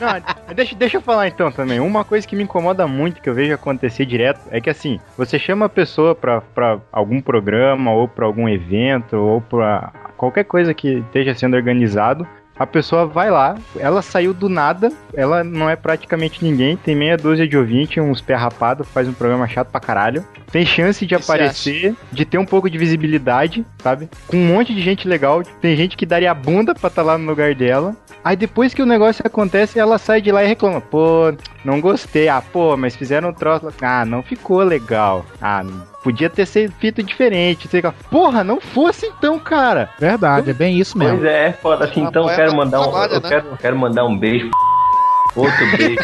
Não, 0.00 0.54
deixa, 0.54 0.74
deixa 0.74 0.96
eu 0.96 1.00
falar 1.00 1.28
então 1.28 1.52
também. 1.52 1.78
Uma 1.78 2.04
coisa 2.04 2.26
que 2.26 2.34
me 2.34 2.42
incomoda 2.42 2.84
muito, 2.86 3.22
que 3.22 3.30
eu 3.30 3.34
vejo 3.34 3.54
acontecer 3.54 4.04
direto, 4.04 4.40
é 4.50 4.60
que 4.60 4.68
assim, 4.68 4.98
você 5.16 5.38
chama 5.38 5.66
a 5.66 5.68
pessoa 5.68 6.14
pra, 6.16 6.40
pra 6.40 6.78
algum 6.92 7.20
programa, 7.20 7.92
ou 7.92 8.08
pra 8.08 8.26
algum 8.26 8.48
evento, 8.48 9.16
ou 9.16 9.40
pra 9.40 9.92
qualquer 10.16 10.44
coisa 10.44 10.74
que 10.74 10.98
esteja 10.98 11.34
sendo 11.34 11.54
organizado. 11.54 12.26
A 12.56 12.64
pessoa 12.64 13.04
vai 13.04 13.32
lá, 13.32 13.56
ela 13.76 14.00
saiu 14.00 14.32
do 14.32 14.48
nada, 14.48 14.88
ela 15.12 15.42
não 15.42 15.68
é 15.68 15.74
praticamente 15.74 16.44
ninguém, 16.44 16.76
tem 16.76 16.94
meia 16.94 17.16
dúzia 17.16 17.48
de 17.48 17.56
ouvinte, 17.56 18.00
uns 18.00 18.20
pé 18.20 18.36
rapado, 18.36 18.84
faz 18.84 19.08
um 19.08 19.12
programa 19.12 19.48
chato 19.48 19.70
pra 19.70 19.80
caralho. 19.80 20.24
Tem 20.52 20.64
chance 20.64 21.04
de 21.04 21.16
aparecer, 21.16 21.96
de 22.12 22.24
ter 22.24 22.38
um 22.38 22.44
pouco 22.44 22.70
de 22.70 22.78
visibilidade, 22.78 23.66
sabe? 23.82 24.08
Com 24.28 24.36
um 24.36 24.46
monte 24.46 24.72
de 24.72 24.80
gente 24.80 25.08
legal, 25.08 25.42
tem 25.60 25.74
gente 25.76 25.96
que 25.96 26.06
daria 26.06 26.30
a 26.30 26.34
bunda 26.34 26.76
pra 26.76 26.86
estar 26.86 27.02
lá 27.02 27.18
no 27.18 27.26
lugar 27.26 27.56
dela. 27.56 27.96
Aí 28.22 28.36
depois 28.36 28.72
que 28.72 28.80
o 28.80 28.86
negócio 28.86 29.22
acontece, 29.26 29.78
ela 29.78 29.98
sai 29.98 30.22
de 30.22 30.30
lá 30.30 30.44
e 30.44 30.46
reclama. 30.46 30.80
Pô, 30.80 31.34
não 31.64 31.80
gostei. 31.80 32.28
Ah, 32.28 32.40
pô, 32.40 32.76
mas 32.76 32.96
fizeram 32.96 33.30
um 33.30 33.34
troço. 33.34 33.68
Ah, 33.82 34.04
não 34.04 34.22
ficou 34.22 34.62
legal. 34.62 35.26
Ah, 35.42 35.62
podia 36.04 36.30
ter 36.30 36.46
sido 36.46 36.72
feito 36.78 37.02
diferente. 37.02 37.66
Sei 37.66 37.80
lá. 37.80 37.92
Porra, 38.10 38.44
não 38.44 38.60
fosse 38.60 39.06
então, 39.06 39.38
cara. 39.38 39.90
Verdade, 39.98 40.50
é 40.50 40.54
bem 40.54 40.78
isso 40.78 40.96
mesmo. 40.96 41.18
Pois 41.18 41.28
é, 41.30 41.52
foda 41.54 41.86
assim, 41.86 42.04
Ah, 42.04 42.08
então 42.08 42.22
pô, 42.24 42.28
eu 42.28 42.32
é 42.32 42.36
quero 42.36 42.54
mandar 42.54 42.80
um. 42.80 42.82
trabalha, 42.84 43.12
Eu 43.14 43.20
né? 43.20 43.28
quero, 43.28 43.56
quero 43.56 43.76
mandar 43.78 44.04
um 44.04 44.16
beijo. 44.16 44.50
Outro 45.34 45.76
beijo. 45.76 45.96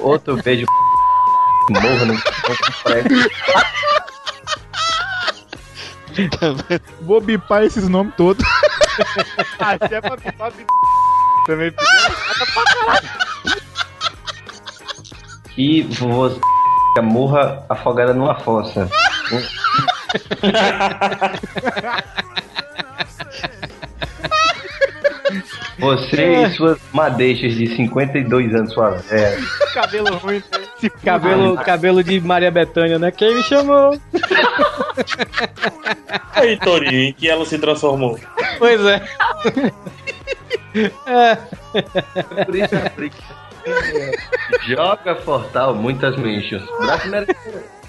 Outro 0.00 0.36
beijo. 0.42 0.66
Morra 1.70 2.04
no 2.04 2.18
Vou 7.00 7.20
bipar 7.20 7.62
esses 7.62 7.88
nomes 7.88 8.14
todos. 8.16 8.44
Ah, 9.58 9.76
se 9.88 9.94
é 9.94 10.00
pra 10.00 10.16
bipar. 10.16 10.52
Também. 11.46 11.72
E 15.56 15.82
você 15.82 16.40
morra 17.00 17.64
afogada 17.68 18.12
numa 18.12 18.34
fossa. 18.34 18.90
Você 25.78 26.44
e 26.44 26.50
suas 26.50 26.78
madeixas 26.92 27.54
de 27.54 27.74
52 27.74 28.54
anos, 28.54 28.72
sua 28.72 28.90
velha. 28.90 29.38
Cabelo 29.72 30.16
ruim. 30.18 30.42
né? 30.52 30.90
Cabelo, 31.04 31.56
cabelo 31.56 32.04
de 32.04 32.20
Maria 32.20 32.50
Bethânia, 32.50 32.98
né? 32.98 33.10
Quem 33.10 33.34
me 33.34 33.42
chamou? 33.42 33.98
Aí, 36.34 36.58
Torinho, 36.58 37.08
em 37.08 37.12
que 37.12 37.28
ela 37.28 37.44
se 37.46 37.58
transformou? 37.58 38.18
Pois 38.58 38.80
é. 38.84 39.02
é. 41.06 41.36
Por 42.44 42.54
isso 42.54 42.74
é. 42.74 42.92
Joga 44.66 45.16
Fortal 45.16 45.74
muitas 45.74 46.16
mentions. 46.16 46.62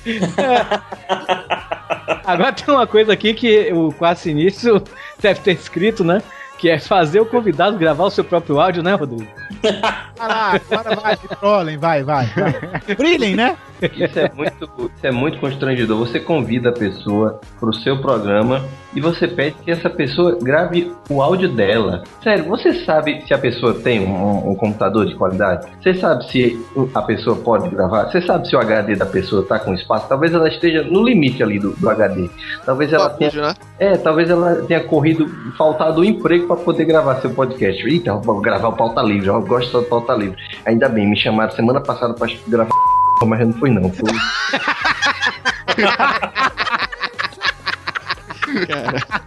Agora 2.25 2.53
tem 2.53 2.73
uma 2.73 2.87
coisa 2.87 3.13
aqui 3.13 3.33
que 3.33 3.71
o 3.71 3.91
quase 3.93 4.21
sinistro 4.21 4.83
deve 5.19 5.39
ter 5.41 5.53
escrito, 5.53 6.03
né? 6.03 6.21
Que 6.57 6.69
é 6.69 6.79
fazer 6.79 7.19
o 7.19 7.25
convidado 7.25 7.77
gravar 7.77 8.05
o 8.05 8.09
seu 8.09 8.23
próprio 8.23 8.59
áudio, 8.59 8.83
né, 8.83 8.95
Rodrigo? 8.95 9.29
Vai 9.61 10.27
lá, 10.27 10.59
agora 10.71 10.95
vai, 10.95 11.17
trolem, 11.17 11.77
vai, 11.77 12.03
vai, 12.03 12.25
vai. 12.27 12.95
Brilhem, 12.95 13.35
né? 13.35 13.57
Isso 13.95 14.19
é 14.19 14.31
muito, 14.33 14.91
isso 14.95 15.07
é 15.07 15.11
muito 15.11 15.39
constrangedor. 15.39 15.97
Você 15.99 16.19
convida 16.19 16.69
a 16.69 16.73
pessoa 16.73 17.39
pro 17.59 17.73
seu 17.73 17.99
programa 17.99 18.63
e 18.95 19.01
você 19.01 19.27
pede 19.27 19.55
que 19.63 19.71
essa 19.71 19.89
pessoa 19.89 20.37
grave 20.41 20.91
o 21.09 21.21
áudio 21.21 21.49
dela. 21.49 22.03
Sério, 22.21 22.45
você 22.45 22.85
sabe 22.85 23.21
se 23.25 23.33
a 23.33 23.37
pessoa 23.37 23.73
tem 23.73 24.01
um, 24.01 24.51
um 24.51 24.55
computador 24.55 25.05
de 25.05 25.15
qualidade? 25.15 25.67
Você 25.81 25.93
sabe 25.95 26.29
se 26.29 26.65
a 26.93 27.01
pessoa 27.01 27.35
pode 27.35 27.69
gravar? 27.69 28.09
Você 28.09 28.21
sabe 28.21 28.47
se 28.47 28.55
o 28.55 28.59
HD 28.59 28.95
da 28.95 29.05
pessoa 29.05 29.43
tá 29.43 29.59
com 29.59 29.73
espaço? 29.73 30.07
Talvez 30.07 30.33
ela 30.33 30.47
esteja 30.47 30.83
no 30.83 31.03
limite 31.03 31.41
ali 31.41 31.59
do, 31.59 31.71
do 31.71 31.89
HD. 31.89 32.29
Talvez 32.65 32.93
ela 32.93 33.09
tenha, 33.09 33.31
né? 33.31 33.53
é, 33.79 33.97
talvez 33.97 34.29
ela 34.29 34.55
tenha 34.67 34.83
corrido, 34.83 35.27
faltado 35.57 36.01
o 36.01 36.05
emprego 36.05 36.47
para 36.47 36.57
poder 36.57 36.85
gravar 36.85 37.15
seu 37.15 37.31
podcast. 37.31 37.85
Eita, 37.85 38.13
vou 38.15 38.39
gravar 38.39 38.69
o 38.69 38.73
pauta 38.73 39.01
livre. 39.01 39.27
Eu 39.27 39.41
gosto 39.41 39.79
do 39.79 39.85
pauta 39.85 40.13
livre. 40.13 40.37
Ainda 40.65 40.87
bem, 40.87 41.09
me 41.09 41.17
chamaram 41.17 41.51
semana 41.51 41.81
passada 41.81 42.13
para 42.13 42.31
gravar 42.47 43.02
mas 43.25 43.39
eu 43.39 43.47
não 43.47 43.53
fui 43.53 43.69
não. 43.69 43.89
Fui... 43.91 44.09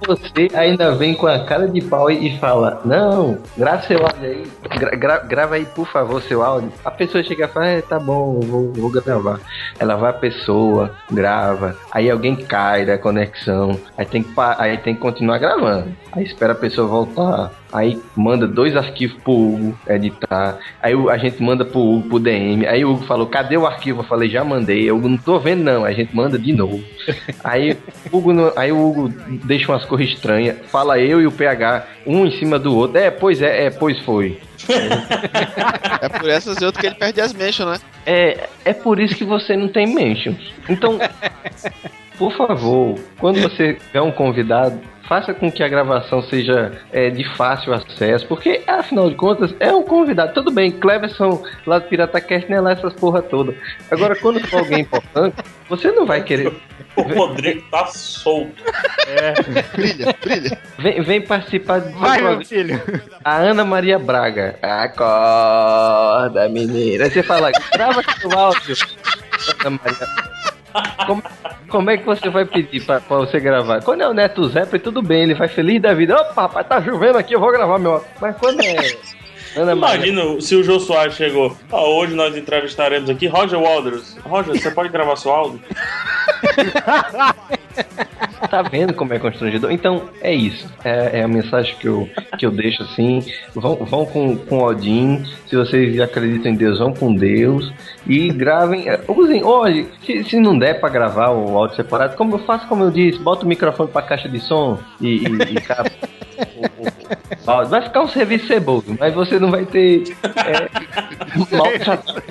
Você 0.06 0.48
ainda 0.54 0.94
vem 0.94 1.14
com 1.14 1.26
a 1.26 1.40
cara 1.44 1.66
de 1.66 1.80
pau 1.80 2.10
e 2.10 2.38
fala: 2.38 2.80
Não, 2.84 3.38
grava 3.56 3.82
seu 3.82 3.98
áudio 4.04 4.22
aí, 4.28 4.46
gra- 4.78 4.96
gra- 4.96 5.18
grava 5.20 5.54
aí 5.56 5.64
por 5.64 5.86
favor 5.88 6.22
seu 6.22 6.42
áudio. 6.44 6.70
A 6.84 6.90
pessoa 6.90 7.24
chega 7.24 7.46
e 7.46 7.48
fala: 7.48 7.66
é, 7.66 7.80
Tá 7.82 7.98
bom, 7.98 8.40
eu 8.42 8.48
vou, 8.48 8.72
vou 8.72 8.90
gravar. 8.90 9.40
Ela 9.78 9.96
vai 9.96 10.10
a 10.10 10.14
pessoa, 10.14 10.92
grava, 11.10 11.76
aí 11.90 12.10
alguém 12.10 12.36
cai 12.36 12.84
da 12.84 12.98
conexão, 12.98 13.78
aí 13.96 14.04
tem 14.06 14.22
que, 14.22 14.32
aí 14.58 14.76
tem 14.78 14.94
que 14.94 15.00
continuar 15.00 15.38
gravando. 15.38 15.92
Aí 16.12 16.22
espera 16.24 16.52
a 16.52 16.56
pessoa 16.56 16.86
voltar. 16.86 17.50
Aí 17.76 18.00
manda 18.16 18.46
dois 18.46 18.74
arquivos 18.74 19.18
pro 19.22 19.32
Hugo 19.32 19.78
editar. 19.86 20.58
Aí 20.82 20.94
o- 20.94 21.10
a 21.10 21.18
gente 21.18 21.42
manda 21.42 21.62
pro 21.62 21.78
Hugo, 21.78 22.08
pro 22.08 22.18
DM. 22.18 22.66
Aí 22.66 22.84
o 22.84 22.92
Hugo 22.92 23.04
falou: 23.04 23.26
Cadê 23.26 23.56
o 23.56 23.66
arquivo? 23.66 24.00
Eu 24.00 24.04
falei: 24.04 24.30
Já 24.30 24.42
mandei. 24.42 24.88
Eu 24.88 24.98
não 24.98 25.18
tô 25.18 25.38
vendo, 25.38 25.62
não. 25.62 25.84
A 25.84 25.92
gente 25.92 26.16
manda 26.16 26.38
de 26.38 26.52
novo. 26.54 26.82
Aí, 27.44 27.76
o 28.10 28.16
Hugo, 28.16 28.52
aí 28.56 28.72
o 28.72 28.88
Hugo 28.88 29.12
deixa 29.44 29.70
umas 29.70 29.84
coisas 29.84 30.08
estranhas. 30.08 30.56
Fala 30.68 30.98
eu 30.98 31.20
e 31.20 31.26
o 31.26 31.30
PH, 31.32 31.86
um 32.06 32.26
em 32.26 32.30
cima 32.38 32.58
do 32.58 32.74
outro. 32.74 32.98
É, 32.98 33.10
pois 33.10 33.40
é, 33.42 33.66
é, 33.66 33.70
pois 33.70 33.98
foi. 34.00 34.38
É 36.00 36.08
por 36.08 36.28
essas 36.28 36.60
e 36.60 36.64
outras 36.64 36.80
que 36.80 36.86
ele 36.86 36.94
perde 36.96 37.20
as 37.20 37.32
mentions, 37.32 37.68
né? 37.70 37.78
É, 38.04 38.48
é 38.64 38.72
por 38.72 38.98
isso 39.00 39.14
que 39.14 39.24
você 39.24 39.56
não 39.56 39.68
tem 39.68 39.86
mentions. 39.94 40.52
Então, 40.68 40.98
por 42.18 42.32
favor, 42.36 42.98
quando 43.18 43.40
você 43.40 43.74
tiver 43.74 44.00
um 44.00 44.10
convidado, 44.10 44.80
faça 45.08 45.32
com 45.32 45.50
que 45.50 45.62
a 45.62 45.68
gravação 45.68 46.22
seja 46.22 46.72
é, 46.92 47.10
de 47.10 47.24
fácil 47.36 47.72
acesso, 47.72 48.26
porque 48.26 48.62
afinal 48.66 49.08
de 49.08 49.16
contas 49.16 49.54
é 49.60 49.72
um 49.72 49.82
convidado. 49.82 50.34
Tudo 50.34 50.50
bem, 50.50 50.70
Cleverson 50.70 51.42
lá 51.66 51.78
do 51.78 51.88
PirataCast 51.88 52.50
não 52.50 52.56
é 52.56 52.60
lá 52.60 52.72
essas 52.72 52.94
porra 52.94 53.22
toda. 53.22 53.54
Agora, 53.90 54.16
quando 54.16 54.40
for 54.48 54.60
alguém 54.60 54.80
importante, 54.80 55.36
você 55.68 55.90
não 55.92 56.06
vai 56.06 56.22
querer. 56.22 56.52
O 56.96 57.02
Rodrigo 57.02 57.62
tá 57.70 57.86
solto. 57.86 58.64
Brilha, 59.74 60.14
brilha. 60.20 60.58
Vem, 60.78 61.02
vem 61.02 61.20
participar 61.20 61.80
do 61.80 61.98
Vai, 61.98 62.22
meu 62.22 62.44
filho. 62.44 62.80
A 63.22 63.36
Ana 63.36 63.64
Maria 63.64 63.98
Braga. 63.98 64.58
Acorda, 64.62 66.48
menina. 66.48 67.04
Aí 67.04 67.10
você 67.10 67.22
fala, 67.22 67.50
grava 67.72 68.02
seu 68.18 68.32
áudio. 68.32 68.76
Ana 69.60 69.78
Maria. 69.84 70.35
Como, 71.06 71.22
como 71.68 71.90
é 71.90 71.96
que 71.96 72.04
você 72.04 72.28
vai 72.28 72.44
pedir 72.44 72.84
pra, 72.84 73.00
pra 73.00 73.16
você 73.18 73.38
gravar? 73.40 73.82
Quando 73.82 74.02
é 74.02 74.08
o 74.08 74.14
Neto 74.14 74.48
Zeppelin, 74.48 74.82
tudo 74.82 75.02
bem, 75.02 75.22
ele 75.22 75.34
vai 75.34 75.48
feliz 75.48 75.80
da 75.80 75.94
vida. 75.94 76.16
Opa, 76.16 76.42
rapaz, 76.42 76.66
tá 76.66 76.82
chovendo 76.82 77.18
aqui, 77.18 77.34
eu 77.34 77.40
vou 77.40 77.50
gravar 77.52 77.78
meu 77.78 77.92
áudio. 77.92 78.08
Mas 78.20 78.36
quando 78.36 78.60
é. 78.60 78.76
Ana 79.56 79.74
Maria. 79.74 80.06
Imagina 80.08 80.40
se 80.40 80.54
o 80.54 80.62
Jô 80.62 80.78
Soares 80.78 81.14
chegou. 81.14 81.56
"Ah, 81.72 81.80
hoje 81.82 82.14
nós 82.14 82.36
entrevistaremos 82.36 83.08
aqui 83.08 83.26
Roger 83.26 83.58
Waters. 83.58 84.16
Roger, 84.24 84.54
você 84.54 84.70
pode 84.70 84.90
gravar 84.90 85.16
seu 85.16 85.32
áudio? 85.32 85.60
Tá 88.50 88.60
vendo 88.60 88.92
como 88.92 89.14
é 89.14 89.18
constrangedor? 89.18 89.72
Então, 89.72 90.02
é 90.20 90.32
isso. 90.32 90.68
É, 90.84 91.20
é 91.20 91.22
a 91.22 91.28
mensagem 91.28 91.74
que 91.80 91.88
eu, 91.88 92.06
que 92.38 92.44
eu 92.44 92.50
deixo 92.50 92.82
assim. 92.82 93.24
Vão, 93.54 93.76
vão 93.76 94.04
com, 94.04 94.36
com 94.36 94.58
Odin. 94.62 95.24
Se 95.48 95.56
vocês 95.56 95.98
acreditam 95.98 96.52
em 96.52 96.54
Deus, 96.54 96.78
vão 96.78 96.92
com 96.92 97.14
Deus. 97.14 97.72
E 98.06 98.28
gravem. 98.28 98.88
é, 98.90 99.00
Usem, 99.08 99.42
olha, 99.42 99.86
se, 100.04 100.22
se 100.24 100.38
não 100.38 100.56
der 100.58 100.78
pra 100.78 100.90
gravar 100.90 101.30
o 101.30 101.56
áudio 101.56 101.76
separado, 101.76 102.14
como 102.14 102.34
eu 102.34 102.38
faço, 102.40 102.68
como 102.68 102.84
eu 102.84 102.90
disse, 102.90 103.18
bota 103.18 103.44
o 103.46 103.48
microfone 103.48 103.90
pra 103.90 104.02
caixa 104.02 104.28
de 104.28 104.38
som 104.38 104.78
e, 105.00 105.16
e, 105.26 105.42
e 105.56 105.60
capa. 105.62 105.90
o- 106.56 106.86
o. 106.86 107.66
Vai 107.68 107.80
ficar 107.82 108.02
um 108.02 108.08
serviço 108.08 108.46
ceboso, 108.48 108.96
mas 109.00 109.14
você 109.14 109.38
não 109.38 109.50
vai 109.50 109.64
ter 109.64 110.04
é, 110.36 110.68
maltratar 111.56 112.22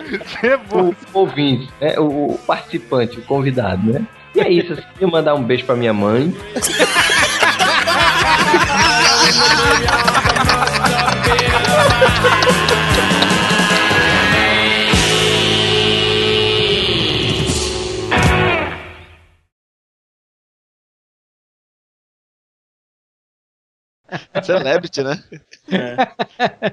o 0.72 0.94
ouvinte, 1.14 1.68
né? 1.82 1.98
o, 1.98 2.34
o 2.34 2.40
participante, 2.46 3.18
o 3.20 3.24
convidado, 3.24 3.92
né? 3.92 4.06
E 4.36 4.42
é 4.42 4.52
isso, 4.52 4.76
eu 5.00 5.08
mandar 5.10 5.34
um 5.34 5.42
beijo 5.42 5.66
pra 5.66 5.78
minha 5.78 5.94
mãe. 5.94 6.36
Celebrity, 24.44 25.02
né? 25.02 25.24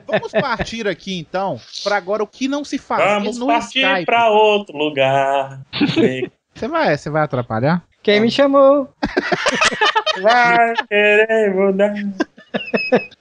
Vamos 0.06 0.32
partir 0.32 0.88
aqui 0.88 1.16
então 1.16 1.60
para 1.84 1.96
agora 1.96 2.22
o 2.22 2.26
que 2.26 2.48
não 2.48 2.64
se 2.64 2.76
faz 2.76 3.22
Vamos 3.22 3.38
no 3.38 3.46
partir 3.46 4.04
pra 4.04 4.28
outro 4.30 4.76
lugar. 4.76 5.64
Você 6.54 6.68
vai, 6.68 6.96
você 6.96 7.10
vai 7.10 7.22
atrapalhar? 7.22 7.82
Quem 8.02 8.20
me 8.20 8.30
chamou? 8.30 8.92
Vai 10.20 10.74
querer 10.88 11.54
mudar. 11.54 11.94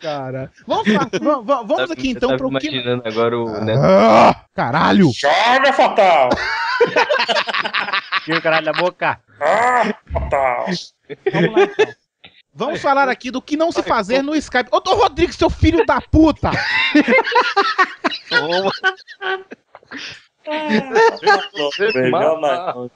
Cara, 0.01 0.51
vamos, 0.67 0.85
vamos, 1.21 1.45
vamos- 1.45 1.91
aqui 1.91 2.09
então 2.09 2.31
Tá 2.31 2.37
pro 2.37 2.49
que 2.57 2.67
imaginando 2.67 3.03
agora 3.07 3.37
o. 3.39 3.61
Né? 3.63 3.73
Caralho! 4.53 5.09
Joga, 5.15 5.71
Fatal! 5.71 6.29
Tira 8.25 8.39
o 8.39 8.41
caralho 8.41 8.65
da 8.65 8.73
boca. 8.73 9.19
Ah, 9.39 9.93
Fatal! 10.11 10.65
Vamos 11.31 11.51
lá 11.55 11.63
então. 11.63 11.93
Vamos 12.53 12.81
falar 12.81 13.07
aqui 13.07 13.31
do 13.31 13.41
que 13.41 13.55
não 13.55 13.71
se 13.71 13.81
fazer 13.83 14.21
no 14.21 14.35
Skype. 14.35 14.69
Ô, 14.73 14.81
ô 14.85 14.95
Rodrigo, 14.95 15.31
seu 15.31 15.49
filho 15.49 15.85
da 15.85 16.01
puta! 16.01 16.51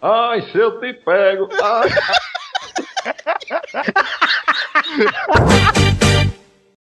Ai, 0.02 0.42
se 0.52 0.58
eu 0.58 0.80
te 0.80 0.94
pego. 0.94 1.48
Ai. 1.62 1.90